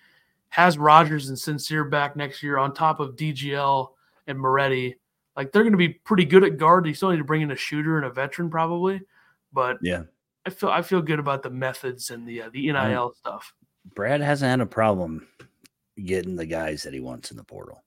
has 0.49 0.77
Rodgers 0.77 1.29
and 1.29 1.37
Sencire 1.37 1.89
back 1.89 2.15
next 2.15 2.41
year 2.41 2.57
on 2.57 2.73
top 2.73 2.99
of 2.99 3.15
DGL 3.15 3.89
and 4.27 4.39
Moretti, 4.39 4.97
like 5.35 5.51
they're 5.51 5.63
going 5.63 5.73
to 5.73 5.77
be 5.77 5.89
pretty 5.89 6.25
good 6.25 6.43
at 6.43 6.57
guard. 6.57 6.87
You 6.87 6.93
still 6.93 7.11
need 7.11 7.17
to 7.17 7.23
bring 7.23 7.41
in 7.41 7.51
a 7.51 7.55
shooter 7.55 7.97
and 7.97 8.05
a 8.05 8.09
veteran 8.09 8.49
probably, 8.49 9.01
but 9.53 9.77
yeah. 9.81 10.03
I 10.45 10.49
feel 10.49 10.69
I 10.69 10.81
feel 10.81 11.01
good 11.01 11.19
about 11.19 11.43
the 11.43 11.49
methods 11.49 12.09
and 12.09 12.27
the 12.27 12.43
uh, 12.43 12.49
the 12.51 12.71
NIL 12.71 13.13
stuff. 13.13 13.53
Brad 13.93 14.21
hasn't 14.21 14.49
had 14.49 14.61
a 14.61 14.65
problem 14.65 15.27
getting 16.03 16.35
the 16.35 16.45
guys 16.45 16.83
that 16.83 16.93
he 16.93 16.99
wants 16.99 17.31
in 17.31 17.37
the 17.37 17.43
portal. 17.43 17.83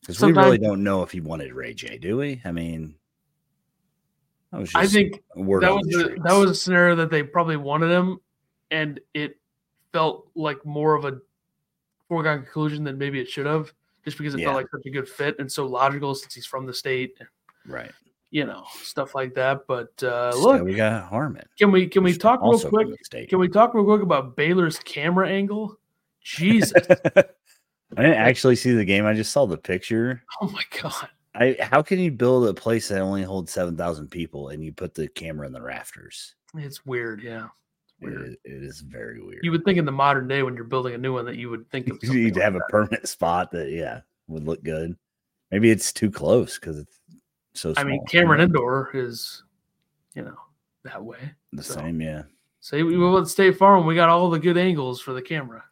Because 0.00 0.20
we 0.20 0.32
really 0.32 0.58
don't 0.58 0.84
know 0.84 1.02
if 1.02 1.10
he 1.10 1.20
wanted 1.20 1.52
RayJ, 1.52 2.00
do 2.00 2.16
we? 2.16 2.40
I 2.44 2.52
mean, 2.52 2.94
that 4.52 4.60
was 4.60 4.70
just 4.70 4.76
I 4.76 4.86
think 4.86 5.22
that 5.38 5.72
was 5.72 5.86
the 5.88 6.16
that 6.22 6.34
was 6.34 6.50
a 6.50 6.54
scenario 6.54 6.94
that 6.96 7.10
they 7.10 7.22
probably 7.22 7.56
wanted 7.56 7.90
him, 7.90 8.18
and 8.70 9.00
it 9.14 9.36
felt 9.92 10.28
like 10.34 10.64
more 10.64 10.94
of 10.94 11.04
a 11.04 11.18
foregone 12.08 12.42
conclusion 12.42 12.84
than 12.84 12.98
maybe 12.98 13.18
it 13.20 13.28
should 13.28 13.46
have, 13.46 13.72
just 14.04 14.16
because 14.16 14.34
it 14.34 14.40
Yeah. 14.40 14.46
felt 14.46 14.56
like 14.56 14.68
such 14.70 14.86
a 14.86 14.90
good 14.90 15.08
fit 15.08 15.36
and 15.40 15.50
so 15.50 15.66
logical 15.66 16.14
since 16.14 16.34
he's 16.34 16.46
from 16.46 16.66
the 16.66 16.74
state, 16.74 17.18
right. 17.66 17.90
You 18.36 18.44
know, 18.44 18.64
stuff 18.82 19.14
like 19.14 19.32
that. 19.34 19.66
But 19.66 19.90
uh, 20.02 20.30
So 20.32 20.40
look, 20.40 20.62
we 20.62 20.74
got 20.74 21.08
Harmon. 21.08 21.46
can 21.58 21.72
we 21.72 21.86
can 21.86 22.04
we 22.04 22.14
talk 22.14 22.42
real 22.42 22.60
quick? 22.60 22.88
Can 23.30 23.38
we 23.38 23.48
talk 23.48 23.72
real 23.72 23.86
quick 23.86 24.02
about 24.02 24.36
Baylor's 24.36 24.78
camera 24.78 25.26
angle? 25.26 25.78
Jesus! 26.22 26.72
I 27.96 28.02
didn't 28.02 28.18
actually 28.18 28.56
see 28.56 28.72
the 28.72 28.84
game. 28.84 29.06
I 29.06 29.14
just 29.14 29.32
saw 29.32 29.46
the 29.46 29.56
picture. 29.56 30.22
oh 30.42 30.50
my 30.50 30.62
god! 30.82 31.08
I 31.34 31.56
how 31.60 31.80
can 31.80 31.98
you 31.98 32.10
build 32.10 32.46
a 32.46 32.52
place 32.52 32.88
that 32.88 33.00
only 33.00 33.22
holds 33.22 33.52
seven 33.52 33.74
thousand 33.74 34.08
people 34.10 34.50
and 34.50 34.62
you 34.62 34.70
put 34.70 34.92
the 34.92 35.08
camera 35.08 35.46
in 35.46 35.54
the 35.54 35.62
rafters? 35.62 36.34
It's 36.56 36.84
weird. 36.84 37.22
Yeah, 37.22 37.46
it's 37.84 37.94
weird. 38.02 38.36
it 38.44 38.62
is 38.62 38.82
very 38.82 39.22
weird. 39.22 39.44
You 39.44 39.50
would 39.50 39.64
think 39.64 39.78
in 39.78 39.86
the 39.86 39.92
modern 39.92 40.28
day 40.28 40.42
when 40.42 40.54
you're 40.56 40.64
building 40.64 40.92
a 40.92 40.98
new 40.98 41.14
one 41.14 41.24
that 41.24 41.36
you 41.36 41.48
would 41.48 41.70
think 41.70 41.88
of. 41.88 41.98
You'd 42.02 42.34
like 42.34 42.44
have 42.44 42.54
a 42.54 42.60
permanent 42.68 43.08
spot 43.08 43.50
that 43.52 43.70
yeah 43.70 44.00
would 44.28 44.44
look 44.44 44.62
good. 44.62 44.94
Maybe 45.50 45.70
it's 45.70 45.90
too 45.90 46.10
close 46.10 46.58
because 46.58 46.78
it's 46.78 46.98
so. 47.56 47.74
I 47.76 47.84
mean, 47.84 48.04
Cameron 48.06 48.40
Indoor 48.40 48.90
is, 48.94 49.42
you 50.14 50.22
know, 50.22 50.36
that 50.84 51.02
way. 51.02 51.18
the 51.52 51.62
so- 51.62 51.74
same, 51.74 52.00
yeah. 52.00 52.22
Say 52.60 52.82
we 52.82 52.96
will 52.96 53.16
at 53.18 53.28
State 53.28 53.56
Farm. 53.56 53.86
We 53.86 53.94
got 53.94 54.08
all 54.08 54.28
the 54.28 54.40
good 54.40 54.58
angles 54.58 55.00
for 55.00 55.12
the 55.12 55.22
camera. 55.22 55.62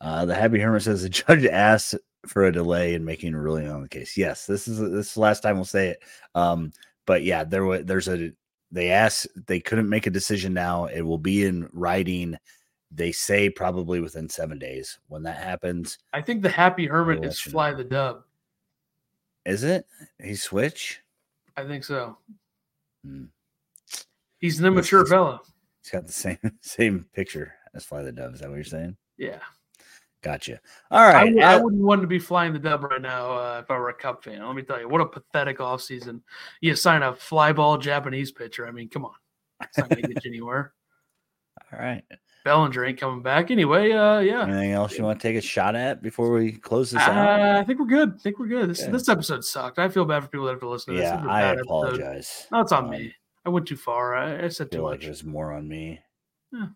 Uh, 0.00 0.24
the 0.24 0.34
Happy 0.34 0.58
Hermit 0.58 0.82
says 0.82 1.02
the 1.02 1.08
judge 1.08 1.44
asked 1.44 1.94
for 2.26 2.44
a 2.44 2.52
delay 2.52 2.94
in 2.94 3.04
making 3.04 3.34
a 3.34 3.40
ruling 3.40 3.68
on 3.68 3.82
the 3.82 3.88
case. 3.88 4.16
Yes, 4.16 4.46
this 4.46 4.66
is 4.66 4.78
this 4.78 5.08
is 5.08 5.14
the 5.14 5.20
last 5.20 5.40
time 5.40 5.54
we'll 5.56 5.64
say 5.64 5.90
it. 5.90 6.02
Um, 6.34 6.72
but 7.06 7.22
yeah, 7.22 7.44
there 7.44 7.64
was 7.64 7.84
there's 7.84 8.08
a 8.08 8.32
they 8.72 8.90
asked 8.90 9.28
they 9.46 9.60
couldn't 9.60 9.88
make 9.88 10.06
a 10.06 10.10
decision 10.10 10.52
now. 10.52 10.86
It 10.86 11.02
will 11.02 11.18
be 11.18 11.44
in 11.44 11.68
writing. 11.72 12.36
They 12.90 13.12
say 13.12 13.48
probably 13.48 14.00
within 14.00 14.28
seven 14.28 14.58
days. 14.58 14.98
When 15.08 15.22
that 15.22 15.38
happens, 15.38 15.98
I 16.12 16.22
think 16.22 16.42
the 16.42 16.48
Happy 16.48 16.86
Hermit 16.86 17.24
is 17.24 17.40
Fly 17.40 17.72
the 17.72 17.84
Dub. 17.84 18.24
Is 19.44 19.64
it? 19.64 19.86
He 20.22 20.34
switch. 20.34 21.00
I 21.56 21.64
think 21.64 21.84
so. 21.84 22.16
Hmm. 23.04 23.24
He's 24.38 24.58
an 24.60 24.66
immature 24.66 25.02
is- 25.02 25.10
fella. 25.10 25.40
He's 25.82 25.90
got 25.92 26.06
the 26.06 26.12
same 26.12 26.38
same 26.60 27.06
picture 27.14 27.54
as 27.74 27.84
Fly 27.84 28.02
the 28.02 28.12
Dove. 28.12 28.34
Is 28.34 28.40
that 28.40 28.48
what 28.48 28.56
you're 28.56 28.64
saying? 28.64 28.96
Yeah. 29.16 29.40
Gotcha. 30.22 30.60
All 30.90 31.06
right. 31.06 31.16
I, 31.16 31.24
w- 31.24 31.40
uh, 31.42 31.46
I 31.46 31.56
wouldn't 31.56 31.82
want 31.82 32.02
to 32.02 32.06
be 32.06 32.18
flying 32.18 32.52
the 32.52 32.58
dub 32.58 32.84
right 32.84 33.00
now 33.00 33.32
uh, 33.32 33.60
if 33.64 33.70
I 33.70 33.78
were 33.78 33.88
a 33.88 33.94
Cup 33.94 34.22
fan. 34.22 34.46
Let 34.46 34.54
me 34.54 34.60
tell 34.62 34.78
you, 34.78 34.86
what 34.86 35.00
a 35.00 35.06
pathetic 35.06 35.58
offseason. 35.58 36.20
You 36.60 36.76
sign 36.76 37.02
a 37.02 37.12
flyball 37.14 37.80
Japanese 37.80 38.30
pitcher. 38.30 38.66
I 38.66 38.70
mean, 38.70 38.90
come 38.90 39.06
on. 39.06 39.14
It's 39.62 39.78
not 39.78 39.88
going 39.88 40.02
to 40.02 40.08
get 40.12 40.24
you 40.24 40.30
anywhere. 40.30 40.74
All 41.72 41.78
right. 41.78 42.02
Bellinger 42.44 42.84
ain't 42.86 42.98
coming 42.98 43.22
back 43.22 43.50
anyway. 43.50 43.92
Uh, 43.92 44.20
yeah. 44.20 44.44
Anything 44.44 44.72
else 44.72 44.96
you 44.96 45.04
want 45.04 45.20
to 45.20 45.28
take 45.28 45.36
a 45.36 45.42
shot 45.42 45.76
at 45.76 46.02
before 46.02 46.32
we 46.32 46.52
close 46.52 46.90
this 46.90 47.02
out? 47.02 47.14
Uh, 47.16 47.60
I 47.60 47.64
think 47.64 47.78
we're 47.78 47.86
good. 47.86 48.14
I 48.14 48.18
think 48.18 48.38
we're 48.38 48.46
good. 48.48 48.70
This 48.70 48.82
Okay. 48.82 48.92
this 48.92 49.08
episode 49.10 49.44
sucked. 49.44 49.78
I 49.78 49.88
feel 49.90 50.06
bad 50.06 50.22
for 50.22 50.28
people 50.30 50.46
that 50.46 50.52
have 50.52 50.60
to 50.60 50.68
listen 50.68 50.94
to 50.94 51.00
this. 51.00 51.08
Yeah, 51.08 51.16
This 51.20 51.26
I 51.28 51.40
bad 51.42 51.50
episode. 51.58 51.64
apologize. 51.66 52.46
No, 52.50 52.60
it's 52.60 52.72
on 52.72 52.84
Um, 52.84 52.90
me. 52.90 53.14
I 53.44 53.50
went 53.50 53.66
too 53.68 53.76
far. 53.76 54.14
I, 54.16 54.44
I 54.44 54.48
said 54.48 54.70
feel 54.70 54.80
too 54.80 54.84
like 54.84 54.98
much. 55.00 55.04
there's 55.04 55.22
more 55.24 55.52
on 55.52 55.68
me. 55.68 56.00
Yeah. 56.52 56.68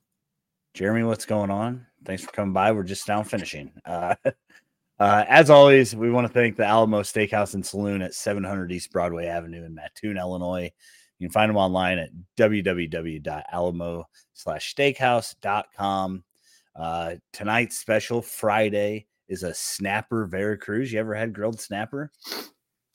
Jeremy, 0.75 1.05
what's 1.05 1.25
going 1.25 1.51
on? 1.51 1.87
Thanks 2.05 2.23
for 2.23 2.31
coming 2.33 2.53
by. 2.53 2.73
We're 2.73 2.83
just 2.83 3.09
now 3.09 3.23
finishing. 3.23 3.73
Uh, 3.87 4.17
uh, 4.99 5.25
as 5.29 5.49
always, 5.49 5.97
we 5.97 6.11
want 6.11 6.27
to 6.27 6.33
thank 6.33 6.57
the 6.57 6.67
Alamo 6.67 7.01
Steakhouse 7.03 7.55
and 7.55 7.65
Saloon 7.65 8.03
at 8.03 8.13
700 8.13 8.71
East 8.71 8.93
Broadway 8.93 9.27
Avenue 9.27 9.65
in 9.65 9.75
Mattoon, 9.75 10.19
Illinois. 10.19 10.71
You 11.19 11.29
can 11.29 11.33
find 11.33 11.49
them 11.49 11.57
online 11.57 11.99
at 11.99 12.11
www.alamo 12.37 14.05
slash 14.33 14.75
steakhouse.com. 14.75 16.25
Uh, 16.77 17.15
tonight's 17.33 17.79
special 17.79 18.21
Friday 18.21 19.07
is 19.29 19.43
a 19.43 19.55
snapper 19.55 20.27
Veracruz. 20.27 20.93
You 20.93 21.01
ever 21.01 21.15
had 21.15 21.33
grilled 21.33 21.61
snapper? 21.61 22.11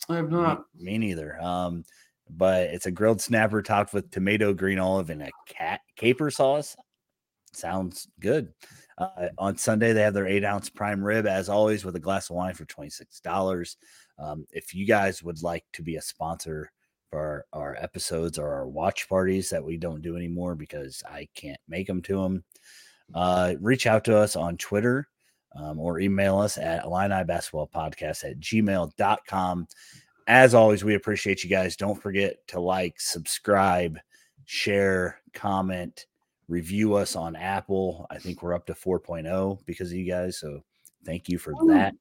I 0.10 0.18
have 0.18 0.30
Me- 0.30 0.38
not. 0.38 0.66
Me, 0.78 0.98
neither. 0.98 1.42
Um, 1.42 1.86
but 2.30 2.68
it's 2.70 2.86
a 2.86 2.92
grilled 2.92 3.22
snapper 3.22 3.62
topped 3.62 3.94
with 3.94 4.12
tomato, 4.12 4.54
green 4.54 4.80
olive, 4.80 5.10
and 5.10 5.24
a 5.24 5.32
cat 5.48 5.82
caper 5.96 6.30
sauce. 6.30 6.76
Sounds 7.54 8.08
good. 8.20 8.54
Uh, 8.98 9.30
on 9.38 9.58
Sunday, 9.58 9.94
they 9.94 10.02
have 10.02 10.14
their 10.14 10.28
eight 10.28 10.44
ounce 10.44 10.70
prime 10.70 11.04
rib, 11.04 11.26
as 11.26 11.50
always, 11.50 11.86
with 11.86 11.96
a 11.96 12.00
glass 12.00 12.30
of 12.30 12.36
wine 12.36 12.54
for 12.54 12.66
$26. 12.66 13.76
Um, 14.20 14.46
if 14.52 14.76
you 14.76 14.86
guys 14.86 15.24
would 15.24 15.42
like 15.42 15.64
to 15.74 15.82
be 15.82 15.96
a 15.96 16.02
sponsor 16.02 16.72
for 17.10 17.46
our, 17.54 17.62
our 17.62 17.78
episodes 17.80 18.38
or 18.38 18.54
our 18.54 18.68
watch 18.68 19.08
parties 19.10 19.50
that 19.50 19.64
we 19.64 19.78
don't 19.78 20.02
do 20.02 20.16
anymore 20.16 20.56
because 20.56 21.04
I 21.10 21.28
can't 21.36 21.60
make 21.68 21.88
them 21.88 22.02
to 22.04 22.22
them, 22.22 22.44
uh, 23.14 23.56
reach 23.60 23.88
out 23.88 24.04
to 24.06 24.18
us 24.18 24.36
on 24.36 24.58
Twitter 24.58 25.08
um, 25.56 25.80
or 25.80 26.00
email 26.00 26.38
us 26.40 26.58
at 26.58 26.86
Illini 26.86 27.24
Basketball 27.24 27.70
Podcast 27.74 28.24
at 28.30 28.40
gmail.com. 28.40 29.68
As 30.28 30.54
always, 30.54 30.84
we 30.84 30.96
appreciate 30.96 31.44
you 31.44 31.50
guys. 31.50 31.76
Don't 31.76 32.00
forget 32.00 32.36
to 32.50 32.60
like, 32.60 33.00
subscribe, 33.00 33.98
share, 34.46 35.22
comment, 35.34 36.06
review 36.48 36.96
us 36.96 37.16
on 37.16 37.36
Apple. 37.36 38.06
I 38.10 38.20
think 38.20 38.44
we're 38.44 38.54
up 38.54 38.68
to 38.68 38.74
4.0 38.74 39.66
because 39.66 39.92
of 39.92 39.98
you 39.98 40.10
guys. 40.10 40.40
So 40.40 40.62
thank 41.06 41.30
you 41.30 41.40
for 41.40 41.54
that. 41.68 41.96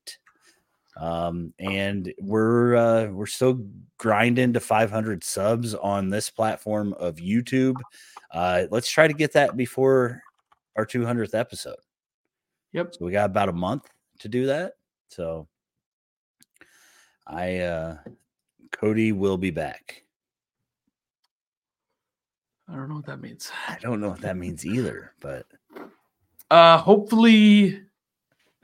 Um, 0.99 1.55
and 1.59 2.13
we're 2.21 2.77
uh, 2.77 3.07
we're 3.07 3.27
still 3.27 3.65
grinding 3.99 4.53
to 4.55 4.61
500 4.61 5.23
subs 5.23 5.75
on 5.75 6.11
this 6.11 6.29
platform 6.31 6.93
of 6.95 7.17
YouTube. 7.17 7.77
Uh, 8.33 8.65
let's 8.71 8.91
try 8.91 9.07
to 9.07 9.15
get 9.15 9.33
that 9.33 9.57
before 9.57 10.23
our 10.77 10.85
200th 10.85 11.35
episode. 11.35 11.77
Yep. 12.73 12.95
So 12.95 13.05
we 13.05 13.13
got 13.13 13.27
about 13.31 13.49
a 13.49 13.53
month 13.53 13.89
to 14.21 14.29
do 14.29 14.47
that. 14.47 14.75
So 15.09 15.49
I 17.27 17.59
uh 17.59 17.97
Cody 18.73 19.13
will 19.13 19.39
be 19.39 19.51
back. 19.51 20.05
I 22.69 22.77
don't 22.77 22.89
know 22.89 22.97
what 22.97 23.07
that 23.07 23.21
means. 23.21 23.51
I 23.67 23.79
don't 23.81 24.01
know 24.01 24.11
what 24.11 24.21
that 24.21 24.37
means 24.37 24.67
either, 24.67 25.15
but 25.21 25.47
Uh, 26.51 26.79
hopefully, 26.79 27.83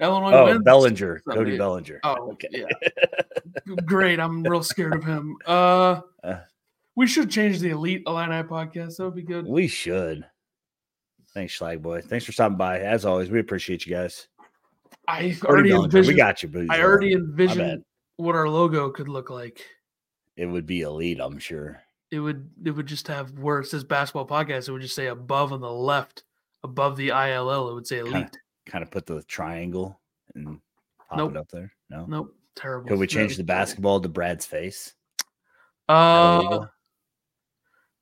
Illinois 0.01 0.33
oh 0.33 0.45
wins. 0.47 0.63
Bellinger, 0.65 1.21
Cody 1.21 1.37
Sunday. 1.39 1.59
Bellinger. 1.59 2.01
Oh, 2.03 2.31
okay. 2.33 2.49
yeah. 2.51 2.67
Great. 3.85 4.19
I'm 4.21 4.43
real 4.43 4.63
scared 4.63 4.95
of 4.95 5.05
him. 5.05 5.37
Uh, 5.47 6.01
Uh. 6.23 6.41
we 6.97 7.07
should 7.07 7.31
change 7.31 7.61
the 7.61 7.71
Elite 7.71 8.03
Illini 8.07 8.43
podcast. 8.43 8.97
That 8.97 9.05
would 9.05 9.15
be 9.15 9.23
good. 9.23 9.47
we 9.47 9.69
should. 9.69 10.25
Thanks, 11.33 11.59
Schlag 11.59 11.83
Boy. 11.83 12.01
Thanks 12.01 12.25
for 12.25 12.33
stopping 12.33 12.57
by. 12.57 12.81
As 12.81 13.05
always, 13.05 13.31
we 13.31 13.41
appreciate 13.41 13.87
you 13.87 13.93
guys. 13.95 14.29
I 15.09 15.37
Cody 15.41 15.43
already 15.45 15.71
Bellinger, 15.71 16.03
we 16.09 16.15
got 16.15 16.43
you, 16.43 16.49
booze. 16.49 16.69
I 16.71 16.81
already 16.81 17.13
envisioned 17.13 17.85
what 18.17 18.35
our 18.37 18.49
logo 18.49 18.91
could 18.91 19.09
look 19.09 19.31
like. 19.31 19.61
It 20.37 20.47
would 20.47 20.67
be 20.67 20.81
elite, 20.83 21.19
I'm 21.21 21.39
sure. 21.39 21.81
It 22.11 22.21
would. 22.21 22.49
It 22.65 22.71
would 22.71 22.87
just 22.87 23.09
have 23.09 23.37
where 23.39 23.59
it 23.61 23.67
says 23.67 23.83
basketball 23.85 24.27
podcast. 24.27 24.69
It 24.69 24.73
would 24.73 24.83
just 24.83 24.95
say 24.95 25.07
above 25.09 25.53
on 25.53 25.61
the 25.61 25.73
left, 25.73 26.23
above 26.63 26.97
the 26.97 27.09
ILL. 27.11 27.69
It 27.71 27.75
would 27.75 27.87
say 27.87 28.03
Kinda- 28.03 28.17
Elite. 28.19 28.39
Kind 28.67 28.83
of 28.83 28.91
put 28.91 29.07
the 29.07 29.23
triangle 29.25 30.01
and 30.35 30.59
pop 31.09 31.19
Nope. 31.19 31.31
it 31.33 31.37
up 31.37 31.49
there. 31.51 31.73
No. 31.91 32.07
Nope. 32.07 32.35
Terrible. 32.57 32.89
Could 32.89 32.99
we 32.99 33.07
change 33.07 33.37
the 33.37 33.45
basketball 33.45 34.01
to 34.01 34.09
Brad's 34.09 34.47
face? 34.47 34.95
Uh. 35.89 36.67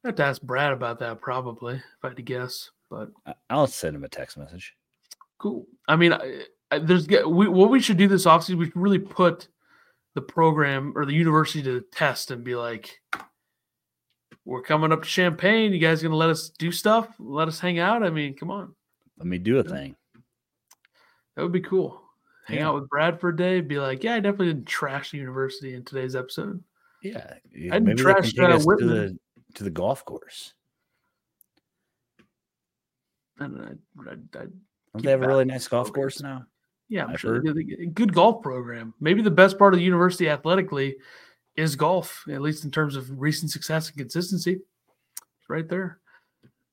I 0.04 0.08
have 0.08 0.16
to 0.16 0.24
ask 0.24 0.42
Brad 0.42 0.72
about 0.72 0.98
that 0.98 1.20
probably 1.20 1.76
if 1.76 1.82
I 2.02 2.08
had 2.08 2.16
to 2.16 2.22
guess. 2.22 2.70
But 2.90 3.10
I'll 3.48 3.66
send 3.66 3.96
him 3.96 4.04
a 4.04 4.08
text 4.08 4.36
message. 4.36 4.74
Cool. 5.38 5.66
I 5.88 5.96
mean, 5.96 6.12
I, 6.12 6.42
I, 6.70 6.78
there's 6.78 7.08
we, 7.08 7.48
what 7.48 7.70
we 7.70 7.80
should 7.80 7.96
do 7.96 8.08
this 8.08 8.26
offseason. 8.26 8.56
We 8.58 8.66
should 8.66 8.76
really 8.76 8.98
put 8.98 9.48
the 10.14 10.20
program 10.20 10.92
or 10.96 11.06
the 11.06 11.14
university 11.14 11.62
to 11.62 11.72
the 11.74 11.86
test 11.92 12.30
and 12.30 12.44
be 12.44 12.54
like, 12.54 13.00
"We're 14.44 14.62
coming 14.62 14.92
up 14.92 15.02
to 15.02 15.08
Champaign. 15.08 15.72
You 15.72 15.78
guys 15.78 16.02
gonna 16.02 16.16
let 16.16 16.30
us 16.30 16.50
do 16.50 16.70
stuff? 16.70 17.08
Let 17.18 17.48
us 17.48 17.58
hang 17.60 17.78
out? 17.78 18.02
I 18.02 18.10
mean, 18.10 18.34
come 18.36 18.50
on, 18.50 18.74
Let 19.16 19.26
me 19.26 19.38
do 19.38 19.58
a 19.58 19.64
thing. 19.64 19.96
That 21.36 21.42
would 21.42 21.52
be 21.52 21.60
cool. 21.60 22.00
Hang 22.46 22.58
Yeah. 22.58 22.68
out 22.68 22.74
with 22.74 22.88
Brad 22.88 23.20
for 23.20 23.28
a 23.30 23.36
day. 23.36 23.60
Be 23.60 23.78
like, 23.78 24.02
yeah, 24.02 24.14
I 24.14 24.20
definitely 24.20 24.48
didn't 24.48 24.66
trash 24.66 25.10
the 25.12 25.18
university 25.18 25.74
in 25.74 25.84
today's 25.84 26.16
episode. 26.16 26.62
Yeah, 27.02 27.34
I 27.70 27.78
didn't 27.78 27.96
trash, 27.96 28.32
uh, 28.38 28.44
us 28.46 28.64
to 28.64 28.76
the 28.86 29.18
to 29.54 29.64
the 29.64 29.70
golf 29.70 30.04
course. 30.04 30.54
And 33.38 33.58
I, 33.60 34.10
I, 34.10 34.12
I 34.12 34.14
Don't 34.94 35.04
they 35.04 35.10
have 35.10 35.22
a 35.22 35.26
really 35.26 35.44
nice 35.44 35.66
golf 35.68 35.92
course 35.92 36.20
now? 36.22 36.44
yeah, 36.88 37.04
I'm 37.04 37.10
I've 37.10 37.20
sure 37.20 37.34
heard. 37.34 37.54
they 37.56 37.62
get 37.64 37.80
a 37.80 37.86
good 37.86 38.12
golf 38.14 38.42
program. 38.42 38.94
Maybe 39.00 39.22
the 39.22 39.30
best 39.30 39.58
part 39.58 39.74
of 39.74 39.78
the 39.78 39.84
university 39.84 40.28
athletically 40.28 40.96
is 41.56 41.74
golf, 41.76 42.22
at 42.30 42.40
least 42.42 42.64
in 42.64 42.70
terms 42.70 42.96
of 42.96 43.10
recent 43.20 43.50
success 43.50 43.88
and 43.88 43.96
consistency. 43.98 44.52
It's 44.54 45.48
right 45.48 45.68
there. 45.68 45.98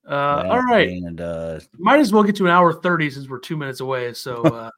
Uh, 0.08 0.44
all 0.48 0.62
right. 0.62 0.88
and 0.88 1.20
uh, 1.20 1.60
Might 1.78 2.00
as 2.00 2.12
well 2.12 2.22
get 2.22 2.36
to 2.36 2.46
an 2.46 2.50
hour 2.50 2.72
30 2.72 3.10
since 3.10 3.28
we're 3.28 3.38
two 3.38 3.56
minutes 3.56 3.80
away. 3.80 4.12
So, 4.12 4.42
uh, 4.42 4.70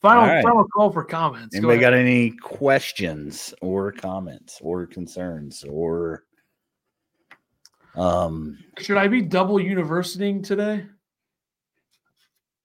final, 0.00 0.24
right. 0.24 0.42
final 0.42 0.64
call 0.64 0.90
for 0.90 1.04
comments. 1.04 1.54
Go 1.54 1.68
anybody 1.68 1.84
ahead. 1.84 1.92
got 1.92 1.98
any 1.98 2.30
questions 2.30 3.52
or 3.60 3.92
comments 3.92 4.58
or 4.62 4.86
concerns 4.86 5.64
or 5.68 6.24
um? 7.96 8.58
Should 8.78 8.96
I 8.96 9.08
be 9.08 9.20
double 9.20 9.60
universitying 9.60 10.42
today? 10.42 10.86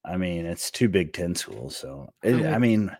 I 0.05 0.15
mean, 0.15 0.45
it's 0.45 0.71
two 0.71 0.87
Big 0.87 1.11
Ten 1.11 1.35
schools, 1.35 1.75
so 1.75 2.13
it, 2.23 2.45
I 2.45 2.57
mean, 2.59 2.95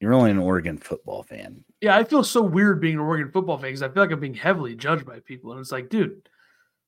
you're 0.00 0.14
only 0.14 0.30
an 0.30 0.38
Oregon 0.38 0.78
football 0.78 1.24
fan. 1.24 1.64
Yeah, 1.80 1.96
I 1.96 2.04
feel 2.04 2.22
so 2.22 2.42
weird 2.42 2.80
being 2.80 2.94
an 2.94 3.00
Oregon 3.00 3.30
football 3.32 3.56
fan 3.58 3.68
because 3.68 3.82
I 3.82 3.88
feel 3.88 4.02
like 4.02 4.12
I'm 4.12 4.20
being 4.20 4.34
heavily 4.34 4.76
judged 4.76 5.04
by 5.04 5.20
people. 5.20 5.52
And 5.52 5.60
it's 5.60 5.72
like, 5.72 5.88
dude, 5.88 6.28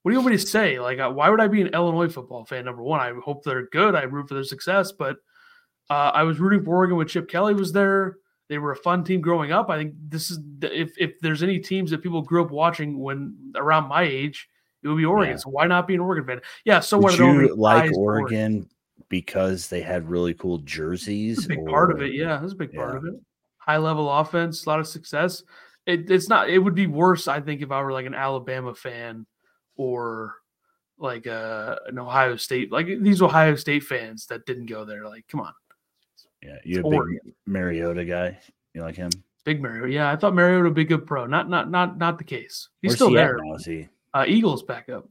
what 0.03 0.11
do 0.11 0.15
you 0.15 0.21
want 0.21 0.31
me 0.31 0.37
to 0.39 0.47
say? 0.47 0.79
Like, 0.79 0.99
uh, 0.99 1.11
why 1.11 1.29
would 1.29 1.41
I 1.41 1.49
be 1.49 1.61
an 1.61 1.69
Illinois 1.69 2.09
football 2.09 2.45
fan? 2.45 2.65
Number 2.65 2.83
one, 2.83 3.01
I 3.01 3.13
hope 3.23 3.43
they're 3.43 3.67
good. 3.67 3.95
I 3.95 4.03
root 4.03 4.29
for 4.29 4.35
their 4.35 4.45
success. 4.45 4.93
But 4.93 5.17
uh, 5.91 6.13
I 6.15 6.23
was 6.23 6.39
rooting 6.39 6.65
for 6.65 6.77
Oregon 6.77 6.97
when 6.97 7.09
Chip 7.09 7.29
Kelly 7.29 7.55
was 7.55 7.73
there. 7.73 8.19
They 8.49 8.59
were 8.59 8.73
a 8.73 8.77
fun 8.77 9.05
team 9.05 9.21
growing 9.21 9.53
up. 9.53 9.69
I 9.69 9.77
think 9.77 9.95
this 10.09 10.31
is 10.31 10.39
if 10.63 10.93
if 10.97 11.21
there's 11.21 11.43
any 11.43 11.59
teams 11.59 11.91
that 11.91 12.03
people 12.03 12.23
grew 12.23 12.43
up 12.43 12.51
watching 12.51 12.99
when 12.99 13.37
around 13.57 13.89
my 13.89 14.03
age, 14.05 14.49
it 14.83 14.89
would 14.89 14.97
be 14.97 15.05
Oregon. 15.05 15.35
Yeah. 15.35 15.39
So 15.39 15.51
why 15.51 15.67
not 15.67 15.87
be 15.87 15.95
an 15.95 16.01
Oregon 16.01 16.25
fan? 16.25 16.41
Yeah. 16.65 16.81
So 16.81 16.99
Would 16.99 17.19
you 17.19 17.55
like 17.57 17.95
Oregon 17.95 18.69
because 19.11 19.69
they 19.69 19.83
had 19.83 20.09
really 20.09 20.33
cool 20.35 20.59
jerseys? 20.59 21.47
Big 21.47 21.67
part 21.67 21.91
of 21.91 22.01
it. 22.01 22.15
Yeah, 22.15 22.39
that's 22.39 22.53
a 22.53 22.57
big 22.57 22.73
part 22.73 22.93
Yeah. 22.93 22.97
of 22.99 23.05
it. 23.15 23.21
High 23.59 23.77
level 23.77 24.11
offense, 24.11 24.65
a 24.65 24.69
lot 24.69 24.81
of 24.81 24.87
success. 24.87 25.43
It, 25.85 26.11
it's 26.11 26.29
not. 26.29 26.49
It 26.49 26.59
would 26.59 26.75
be 26.75 26.87
worse, 26.87 27.29
I 27.29 27.41
think, 27.41 27.61
if 27.61 27.71
I 27.71 27.83
were 27.83 27.93
like 27.93 28.07
an 28.07 28.15
Alabama 28.15 28.75
fan 28.75 29.27
or 29.79 30.35
like 30.99 31.27
uh, 31.27 31.77
an 31.87 31.99
Ohio 31.99 32.37
State. 32.37 32.71
Like 32.71 32.87
these 33.01 33.23
Ohio 33.23 33.55
State 33.57 33.85
fans 33.85 34.27
that 34.27 34.45
didn't 34.45 34.67
go 34.67 34.85
there. 34.85 35.07
Like, 35.09 35.27
come 35.29 35.41
on, 35.41 35.55
Yeah, 36.43 36.57
you 36.65 36.81
a 36.85 36.91
big. 36.91 37.01
Mariota 37.47 38.05
guy. 38.05 38.39
You 38.75 38.83
like 38.83 38.97
him? 38.97 39.09
big 39.45 39.63
Mariota. 39.63 39.91
Yeah, 39.91 40.11
I 40.13 40.17
thought 40.17 40.35
Mariota 40.35 40.65
would 40.65 40.75
be 40.75 40.83
a 40.83 40.85
good 40.85 41.07
pro. 41.07 41.25
Not 41.25 41.49
not 41.49 41.71
not 41.71 41.97
not 41.97 42.19
the 42.19 42.25
case. 42.25 42.69
He's 42.83 42.91
Where's 42.91 42.97
still 42.97 43.09
he 43.09 43.15
there. 43.15 43.39
now? 43.43 43.55
Is 43.55 43.65
he? 43.65 43.89
Uh, 44.13 44.25
Eagles 44.29 44.63
backup. 44.63 45.09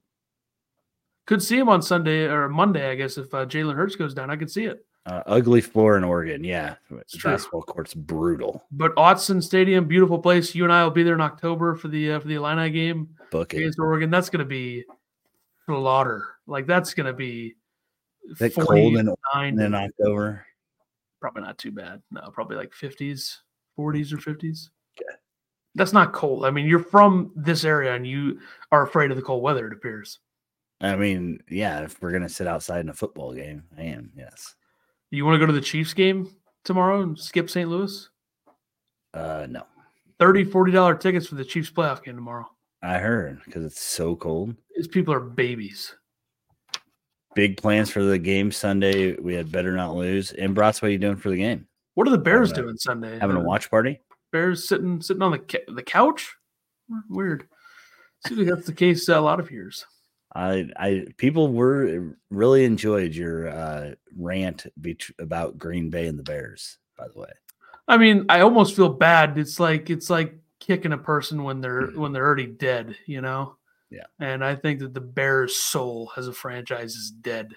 Could 1.25 1.41
see 1.41 1.57
him 1.57 1.69
on 1.69 1.81
Sunday 1.81 2.25
or 2.25 2.47
Monday, 2.47 2.89
I 2.91 2.95
guess. 2.95 3.17
If 3.17 3.33
uh, 3.33 3.45
Jalen 3.45 3.75
Hurts 3.75 3.95
goes 3.95 4.13
down, 4.13 4.29
I 4.29 4.35
could 4.35 4.51
see 4.51 4.65
it. 4.65 4.85
Uh, 5.07 5.23
ugly 5.25 5.61
floor 5.61 5.95
in 5.95 6.03
Oregon. 6.03 6.43
Yeah, 6.43 6.75
true. 6.89 7.31
basketball 7.31 7.63
court's 7.63 7.93
brutal. 7.93 8.65
But 8.71 8.93
Autzen 8.97 9.41
Stadium, 9.41 9.87
beautiful 9.87 10.19
place. 10.19 10.53
You 10.53 10.65
and 10.65 10.73
I 10.73 10.83
will 10.83 10.91
be 10.91 11.03
there 11.03 11.13
in 11.13 11.21
October 11.21 11.75
for 11.75 11.87
the 11.87 12.11
uh, 12.11 12.19
for 12.19 12.27
the 12.27 12.35
Illini 12.35 12.69
game. 12.69 13.15
Book 13.31 13.53
it. 13.53 13.59
against 13.59 13.79
Oregon, 13.79 14.09
that's 14.09 14.29
going 14.29 14.39
to 14.39 14.45
be 14.45 14.83
slaughter. 15.65 16.25
Like 16.45 16.67
that's 16.67 16.93
going 16.93 17.05
to 17.05 17.13
be 17.13 17.55
Is 18.29 18.41
it 18.41 18.55
cold 18.55 18.97
in, 18.97 19.07
in 19.59 19.73
October? 19.73 20.45
Probably 21.21 21.43
not 21.43 21.57
too 21.57 21.71
bad. 21.71 22.01
No, 22.11 22.29
probably 22.33 22.57
like 22.57 22.71
50s, 22.71 23.37
40s 23.79 24.11
or 24.11 24.17
50s. 24.17 24.69
Yeah. 24.99 25.15
That's 25.75 25.93
not 25.93 26.11
cold. 26.11 26.45
I 26.45 26.51
mean, 26.51 26.65
you're 26.65 26.79
from 26.79 27.31
this 27.33 27.63
area 27.63 27.95
and 27.95 28.05
you 28.05 28.41
are 28.73 28.83
afraid 28.83 29.11
of 29.11 29.15
the 29.15 29.23
cold 29.23 29.41
weather, 29.41 29.67
it 29.67 29.73
appears. 29.73 30.19
I 30.81 30.97
mean, 30.97 31.39
yeah, 31.49 31.81
if 31.83 32.01
we're 32.01 32.11
gonna 32.11 32.27
sit 32.27 32.45
outside 32.45 32.81
in 32.81 32.89
a 32.89 32.93
football 32.93 33.33
game, 33.33 33.63
I 33.77 33.83
am, 33.83 34.11
yes. 34.15 34.55
You 35.11 35.25
want 35.25 35.35
to 35.35 35.39
go 35.39 35.45
to 35.45 35.53
the 35.53 35.61
Chiefs 35.61 35.93
game 35.93 36.29
tomorrow 36.63 37.01
and 37.01 37.17
skip 37.17 37.49
St. 37.49 37.69
Louis? 37.69 38.09
Uh 39.13 39.47
no. 39.49 39.63
30 40.19 40.45
$40 40.45 40.99
tickets 40.99 41.27
for 41.27 41.35
the 41.35 41.45
Chiefs 41.45 41.69
playoff 41.69 42.03
game 42.03 42.15
tomorrow. 42.15 42.47
I 42.81 42.97
heard 42.97 43.39
because 43.45 43.63
it's 43.65 43.81
so 43.81 44.15
cold. 44.15 44.55
These 44.75 44.87
people 44.87 45.13
are 45.13 45.19
babies. 45.19 45.95
Big 47.35 47.57
plans 47.57 47.91
for 47.91 48.03
the 48.03 48.17
game 48.17 48.51
Sunday. 48.51 49.13
We 49.15 49.35
had 49.35 49.51
better 49.51 49.73
not 49.73 49.95
lose. 49.95 50.31
And 50.31 50.55
Brats, 50.55 50.81
what 50.81 50.89
are 50.89 50.91
you 50.91 50.97
doing 50.97 51.17
for 51.17 51.29
the 51.29 51.37
game? 51.37 51.67
What 51.93 52.07
are 52.07 52.11
the 52.11 52.17
Bears 52.17 52.49
having 52.49 52.63
doing 52.65 52.77
Sunday? 52.77 53.19
Having 53.19 53.37
a 53.37 53.41
watch 53.41 53.69
party? 53.69 54.01
Bears 54.31 54.67
sitting 54.67 55.01
sitting 55.01 55.21
on 55.21 55.31
the 55.31 55.61
the 55.67 55.83
couch. 55.83 56.35
Weird. 57.09 57.47
Seems 58.25 58.39
like 58.39 58.49
that's 58.49 58.65
the 58.65 58.73
case 58.73 59.07
a 59.09 59.19
lot 59.19 59.39
of 59.39 59.51
years. 59.51 59.85
I, 60.37 60.69
I 60.77 61.05
people 61.17 61.51
were 61.51 62.15
really 62.29 62.63
enjoyed 62.63 63.15
your 63.15 63.49
uh, 63.49 63.91
rant 64.15 64.67
be- 64.79 64.97
about 65.19 65.57
Green 65.57 65.89
Bay 65.89 66.07
and 66.07 66.17
the 66.17 66.23
Bears. 66.23 66.77
By 66.95 67.07
the 67.07 67.19
way, 67.19 67.31
I 67.87 67.97
mean, 67.97 68.25
I 68.29 68.41
almost 68.41 68.75
feel 68.75 68.89
bad. 68.89 69.37
It's 69.37 69.59
like 69.59 69.89
it's 69.89 70.09
like 70.09 70.37
kicking 70.59 70.93
a 70.93 70.97
person 70.97 71.43
when 71.43 71.59
they're 71.59 71.87
mm-hmm. 71.87 71.99
when 71.99 72.11
they're 72.11 72.25
already 72.25 72.45
dead, 72.45 72.95
you 73.05 73.21
know? 73.21 73.55
Yeah. 73.89 74.05
And 74.19 74.43
I 74.43 74.55
think 74.55 74.79
that 74.79 74.93
the 74.93 75.01
Bears 75.01 75.55
soul 75.55 76.11
as 76.17 76.27
a 76.27 76.33
franchise 76.33 76.95
is 76.95 77.09
dead. 77.09 77.53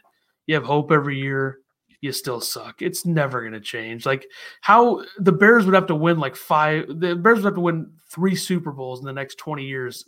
You 0.47 0.55
have 0.55 0.65
hope 0.65 0.93
every 0.93 1.19
year, 1.19 1.59
you 2.01 2.13
still 2.13 2.41
suck. 2.41 2.83
It's 2.83 3.05
never 3.05 3.41
going 3.41 3.53
to 3.53 3.61
change. 3.61 4.07
Like 4.07 4.27
how 4.61 5.05
the 5.19 5.33
Bears 5.33 5.67
would 5.67 5.75
have 5.75 5.89
to 5.89 5.95
win 5.95 6.19
like 6.19 6.37
five 6.37 6.87
the 6.89 7.15
Bears 7.15 7.39
would 7.39 7.47
have 7.47 7.55
to 7.55 7.61
win 7.61 7.93
3 8.11 8.35
Super 8.35 8.73
Bowls 8.73 9.01
in 9.01 9.07
the 9.07 9.13
next 9.13 9.37
20 9.37 9.65
years 9.65 10.07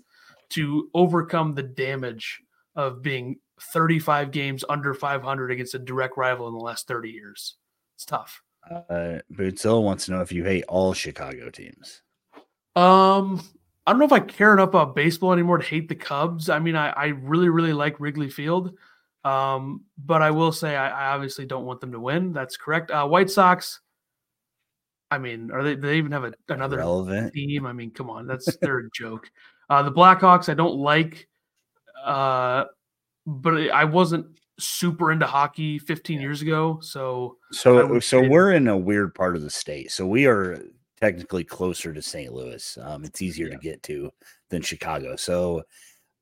to 0.51 0.89
overcome 0.95 1.55
the 1.55 1.63
damage 1.63 2.41
of 2.75 3.03
being 3.03 3.37
35 3.73 4.31
games 4.31 4.65
under 4.69 4.95
500 4.95 5.51
against 5.51 5.75
a 5.75 5.79
direct 5.79 6.17
rival 6.17 6.49
in 6.49 6.55
the 6.55 6.61
last 6.61 6.89
30 6.89 7.11
years. 7.11 7.57
It's 7.97 8.05
tough. 8.05 8.43
Uh, 8.71 9.19
Bootzilla 9.33 9.83
wants 9.83 10.07
to 10.07 10.13
know 10.13 10.21
if 10.21 10.33
you 10.33 10.45
hate 10.45 10.65
all 10.69 10.93
Chicago 10.93 11.51
teams. 11.51 12.03
Um, 12.75 13.43
I 13.87 13.93
don't 13.93 13.99
know 13.99 14.05
if 14.07 14.13
I 14.13 14.21
care 14.21 14.55
enough 14.55 14.71
about 14.71 14.95
baseball 14.95 15.33
anymore 15.33 15.59
to 15.59 15.65
hate 15.65 15.89
the 15.89 15.95
Cubs. 15.95 16.49
I 16.49 16.59
mean, 16.59 16.77
I, 16.77 16.91
I 16.91 17.07
really, 17.07 17.49
really 17.49 17.73
like 17.73 18.01
Wrigley 18.01 18.31
Field. 18.31 18.77
Um, 19.25 19.85
but 20.05 20.23
I 20.23 20.31
will 20.31 20.53
say 20.53 20.75
I, 20.77 20.89
I 20.89 21.15
obviously 21.15 21.47
don't 21.47 21.65
want 21.65 21.81
them 21.81 21.93
to 21.93 22.01
win. 22.01 22.33
That's 22.33 22.57
correct. 22.57 22.91
Uh, 22.91 23.07
White 23.07 23.31
Sox. 23.31 23.81
I 25.11 25.19
mean, 25.19 25.51
are 25.51 25.63
they? 25.63 25.75
they 25.75 25.99
even 25.99 26.13
have 26.13 26.25
a, 26.25 26.33
another 26.49 26.79
Relevant. 26.79 27.35
team? 27.35 27.67
I 27.67 27.73
mean, 27.73 27.91
come 27.91 28.09
on, 28.09 28.27
that's 28.27 28.57
they're 28.57 28.79
a 28.79 28.91
joke. 28.95 29.31
Uh, 29.69 29.83
the 29.83 29.93
Blackhawks, 29.93 30.49
I 30.49 30.55
don't 30.55 30.77
like. 30.77 31.29
Uh, 32.05 32.65
but 33.27 33.71
I 33.71 33.85
wasn't 33.85 34.27
super 34.59 35.13
into 35.13 35.27
hockey 35.27 35.79
15 35.79 36.21
years 36.21 36.43
ago. 36.43 36.79
So, 36.83 37.39
so, 37.53 37.99
so 38.01 38.27
we're 38.29 38.53
in 38.53 38.69
a 38.69 38.77
weird 38.77 39.15
part 39.15 39.37
of 39.37 39.43
the 39.43 39.51
state. 39.51 39.91
So 39.91 40.07
we 40.07 40.27
are 40.27 40.59
technically 41.01 41.45
closer 41.45 41.93
to 41.93 42.03
St. 42.03 42.33
Louis. 42.33 42.79
Um, 42.81 43.05
it's 43.05 43.23
easier 43.23 43.49
yeah. 43.49 43.57
to 43.57 43.59
get 43.59 43.83
to 43.85 44.11
than 44.51 44.63
Chicago. 44.63 45.17
So, 45.17 45.63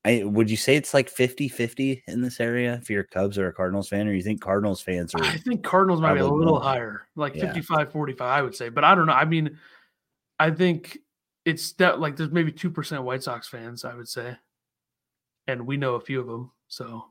I 0.02 0.22
would 0.24 0.50
you 0.50 0.56
say 0.56 0.76
it's 0.76 0.94
like 0.94 1.14
50-50 1.14 2.02
in 2.08 2.22
this 2.22 2.40
area 2.40 2.78
if 2.80 2.88
you're 2.88 3.02
a 3.02 3.06
Cubs 3.06 3.36
or 3.36 3.48
a 3.48 3.52
Cardinals 3.52 3.88
fan, 3.88 4.08
or 4.08 4.14
you 4.14 4.22
think 4.22 4.40
Cardinals 4.40 4.80
fans 4.80 5.14
are? 5.14 5.22
I 5.22 5.36
think 5.36 5.62
Cardinals 5.62 6.00
might 6.00 6.14
be 6.14 6.20
a 6.20 6.26
little 6.26 6.54
more. 6.54 6.62
higher, 6.62 7.02
like 7.16 7.34
yeah. 7.34 7.52
55-45, 7.52 8.20
I 8.22 8.40
would 8.40 8.54
say. 8.54 8.70
But 8.70 8.84
I 8.84 8.94
don't 8.94 9.06
know. 9.06 9.12
I 9.12 9.26
mean, 9.26 9.58
I 10.38 10.52
think 10.52 10.98
it's 11.44 11.72
that 11.72 12.00
like 12.00 12.16
there's 12.16 12.30
maybe 12.30 12.50
two 12.50 12.70
percent 12.70 13.02
White 13.02 13.22
Sox 13.22 13.46
fans, 13.46 13.84
I 13.84 13.94
would 13.94 14.08
say, 14.08 14.36
and 15.50 15.66
we 15.66 15.76
know 15.76 15.94
a 15.94 16.00
few 16.00 16.20
of 16.20 16.26
them. 16.26 16.50
So 16.68 17.04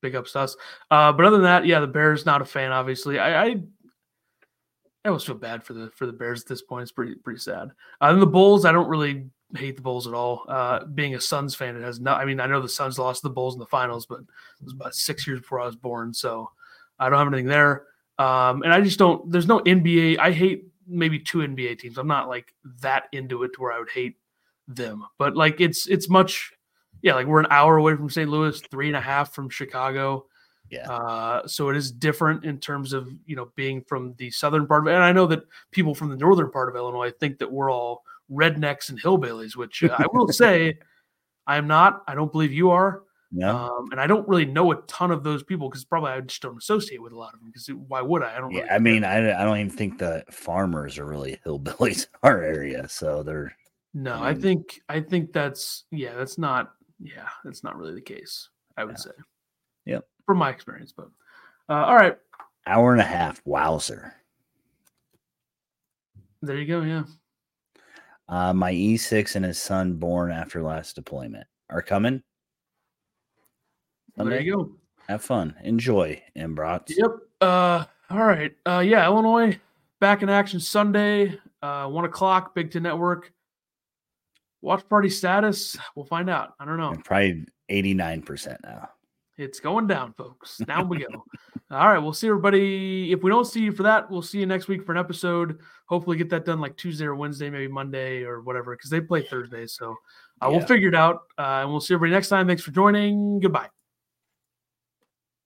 big 0.00 0.14
ups 0.14 0.32
to 0.32 0.40
us. 0.40 0.56
Uh, 0.90 1.12
but 1.12 1.24
other 1.24 1.36
than 1.36 1.44
that, 1.44 1.66
yeah, 1.66 1.80
the 1.80 1.86
Bears 1.86 2.26
not 2.26 2.42
a 2.42 2.44
fan. 2.44 2.72
Obviously, 2.72 3.18
I, 3.18 3.44
I, 3.44 3.56
I 5.04 5.08
always 5.08 5.24
feel 5.24 5.36
bad 5.36 5.62
for 5.62 5.74
the 5.74 5.90
for 5.90 6.06
the 6.06 6.12
Bears 6.12 6.42
at 6.42 6.48
this 6.48 6.62
point. 6.62 6.82
It's 6.82 6.92
pretty 6.92 7.14
pretty 7.14 7.40
sad. 7.40 7.70
Uh, 8.00 8.10
and 8.10 8.20
the 8.20 8.26
Bulls, 8.26 8.64
I 8.64 8.72
don't 8.72 8.88
really 8.88 9.26
hate 9.56 9.76
the 9.76 9.82
Bulls 9.82 10.06
at 10.06 10.14
all. 10.14 10.44
Uh, 10.48 10.84
being 10.84 11.14
a 11.14 11.20
Suns 11.20 11.54
fan, 11.54 11.76
it 11.76 11.82
has 11.82 12.00
not. 12.00 12.20
I 12.20 12.24
mean, 12.24 12.40
I 12.40 12.46
know 12.46 12.60
the 12.60 12.68
Suns 12.68 12.98
lost 12.98 13.22
the 13.22 13.30
Bulls 13.30 13.54
in 13.54 13.60
the 13.60 13.66
finals, 13.66 14.06
but 14.06 14.20
it 14.20 14.64
was 14.64 14.72
about 14.72 14.94
six 14.94 15.26
years 15.26 15.40
before 15.40 15.60
I 15.60 15.66
was 15.66 15.76
born, 15.76 16.12
so 16.12 16.50
I 16.98 17.08
don't 17.08 17.18
have 17.18 17.28
anything 17.28 17.46
there. 17.46 17.86
Um, 18.18 18.62
and 18.62 18.72
I 18.72 18.80
just 18.80 18.98
don't. 18.98 19.30
There's 19.30 19.46
no 19.46 19.60
NBA. 19.60 20.18
I 20.18 20.32
hate 20.32 20.66
maybe 20.86 21.18
two 21.18 21.38
NBA 21.38 21.78
teams. 21.78 21.96
I'm 21.96 22.08
not 22.08 22.28
like 22.28 22.52
that 22.82 23.04
into 23.12 23.42
it 23.44 23.54
to 23.54 23.62
where 23.62 23.72
I 23.72 23.78
would 23.78 23.90
hate 23.90 24.16
them, 24.68 25.06
but 25.18 25.36
like 25.36 25.60
it's 25.60 25.86
it's 25.86 26.08
much 26.08 26.52
yeah, 27.02 27.14
like 27.14 27.26
we're 27.26 27.40
an 27.40 27.46
hour 27.50 27.76
away 27.76 27.96
from 27.96 28.10
St. 28.10 28.28
Louis, 28.28 28.60
three 28.70 28.88
and 28.88 28.96
a 28.96 29.00
half 29.00 29.32
from 29.32 29.48
Chicago. 29.48 30.26
Yeah. 30.70 30.90
Uh, 30.90 31.46
so 31.48 31.68
it 31.68 31.76
is 31.76 31.90
different 31.90 32.44
in 32.44 32.58
terms 32.58 32.92
of 32.92 33.08
you 33.26 33.36
know 33.36 33.50
being 33.56 33.82
from 33.82 34.14
the 34.18 34.30
southern 34.30 34.66
part 34.66 34.84
of 34.84 34.92
it. 34.92 34.94
And 34.94 35.02
I 35.02 35.12
know 35.12 35.26
that 35.26 35.42
people 35.72 35.94
from 35.94 36.10
the 36.10 36.16
northern 36.16 36.50
part 36.50 36.68
of 36.68 36.76
Illinois 36.76 37.10
think 37.10 37.38
that 37.38 37.50
we're 37.50 37.70
all 37.70 38.04
rednecks 38.30 38.88
and 38.88 39.00
hillbillies, 39.00 39.56
which 39.56 39.82
uh, 39.82 39.96
I 39.98 40.06
will 40.12 40.28
say 40.28 40.78
I 41.46 41.56
am 41.56 41.66
not. 41.66 42.02
I 42.06 42.14
don't 42.14 42.30
believe 42.30 42.52
you 42.52 42.70
are. 42.70 43.02
No. 43.32 43.56
Um, 43.56 43.88
and 43.92 44.00
I 44.00 44.06
don't 44.06 44.28
really 44.28 44.44
know 44.44 44.72
a 44.72 44.76
ton 44.82 45.10
of 45.10 45.22
those 45.22 45.42
people 45.42 45.68
because 45.68 45.84
probably 45.84 46.10
I 46.10 46.20
just 46.20 46.42
don't 46.42 46.58
associate 46.58 47.00
with 47.00 47.12
a 47.12 47.18
lot 47.18 47.32
of 47.34 47.40
them. 47.40 47.50
Because 47.50 47.68
why 47.88 48.00
would 48.00 48.22
I? 48.22 48.36
I 48.36 48.40
don't. 48.40 48.50
Yeah, 48.50 48.60
really 48.62 48.70
I 48.70 48.78
mean, 48.78 49.04
I, 49.04 49.40
I 49.40 49.44
don't 49.44 49.58
even 49.58 49.70
think 49.70 49.98
the 49.98 50.24
farmers 50.30 50.98
are 50.98 51.06
really 51.06 51.38
hillbillies 51.46 52.04
in 52.04 52.18
our 52.22 52.42
area, 52.42 52.88
so 52.88 53.22
they're. 53.22 53.54
No, 53.92 54.14
I, 54.14 54.18
mean, 54.18 54.24
I 54.24 54.34
think 54.34 54.80
I 54.88 55.00
think 55.00 55.32
that's 55.32 55.84
yeah, 55.90 56.14
that's 56.14 56.38
not 56.38 56.72
yeah, 57.00 57.28
that's 57.44 57.64
not 57.64 57.76
really 57.76 57.94
the 57.94 58.00
case. 58.00 58.48
I 58.76 58.84
would 58.84 58.96
yeah. 58.98 59.02
say. 59.02 59.10
Yep. 59.86 60.04
From 60.26 60.38
my 60.38 60.50
experience, 60.50 60.92
but 60.92 61.08
uh, 61.68 61.84
all 61.84 61.96
right. 61.96 62.16
Hour 62.66 62.92
and 62.92 63.00
a 63.00 63.04
half. 63.04 63.40
Wowzer. 63.44 64.14
There 66.42 66.56
you 66.56 66.66
go. 66.66 66.82
Yeah. 66.82 67.04
Uh, 68.28 68.52
my 68.52 68.72
E6 68.72 69.36
and 69.36 69.44
his 69.44 69.58
son, 69.58 69.94
born 69.94 70.30
after 70.30 70.62
last 70.62 70.94
deployment, 70.94 71.46
are 71.68 71.82
coming. 71.82 72.22
Sunday. 74.16 74.30
There 74.30 74.42
you 74.42 74.56
go. 74.56 74.72
Have 75.08 75.22
fun. 75.22 75.54
Enjoy, 75.64 76.22
Embrats. 76.36 76.94
Yep. 76.96 77.10
Uh, 77.40 77.84
all 78.10 78.24
right. 78.24 78.52
Uh, 78.64 78.82
yeah, 78.86 79.04
Illinois 79.04 79.58
back 80.00 80.22
in 80.22 80.28
action 80.28 80.60
Sunday, 80.60 81.38
uh, 81.62 81.86
one 81.86 82.04
o'clock, 82.04 82.54
Big 82.54 82.70
Ten 82.70 82.82
Network. 82.82 83.32
Watch 84.62 84.88
party 84.88 85.08
status, 85.08 85.76
we'll 85.94 86.04
find 86.04 86.28
out. 86.28 86.54
I 86.60 86.64
don't 86.64 86.76
know. 86.76 86.94
Probably 87.04 87.46
89% 87.70 88.56
now. 88.62 88.90
It's 89.38 89.58
going 89.58 89.86
down, 89.86 90.12
folks. 90.12 90.58
Down 90.58 90.88
we 90.88 90.98
go. 90.98 91.06
All 91.70 91.88
right, 91.88 91.98
we'll 91.98 92.12
see 92.12 92.28
everybody. 92.28 93.10
If 93.10 93.22
we 93.22 93.30
don't 93.30 93.46
see 93.46 93.60
you 93.60 93.72
for 93.72 93.84
that, 93.84 94.10
we'll 94.10 94.20
see 94.20 94.38
you 94.38 94.44
next 94.44 94.68
week 94.68 94.84
for 94.84 94.92
an 94.92 94.98
episode. 94.98 95.60
Hopefully, 95.86 96.18
get 96.18 96.28
that 96.30 96.44
done 96.44 96.60
like 96.60 96.76
Tuesday 96.76 97.06
or 97.06 97.14
Wednesday, 97.14 97.48
maybe 97.48 97.68
Monday 97.68 98.22
or 98.22 98.42
whatever, 98.42 98.76
because 98.76 98.90
they 98.90 99.00
play 99.00 99.22
Thursday. 99.22 99.66
So 99.66 99.96
uh, 100.42 100.48
yeah. 100.48 100.48
we'll 100.48 100.66
figure 100.66 100.88
it 100.88 100.94
out. 100.94 101.22
Uh, 101.38 101.62
and 101.62 101.70
we'll 101.70 101.80
see 101.80 101.94
everybody 101.94 102.12
next 102.12 102.28
time. 102.28 102.46
Thanks 102.46 102.62
for 102.62 102.72
joining. 102.72 103.40
Goodbye. 103.40 103.68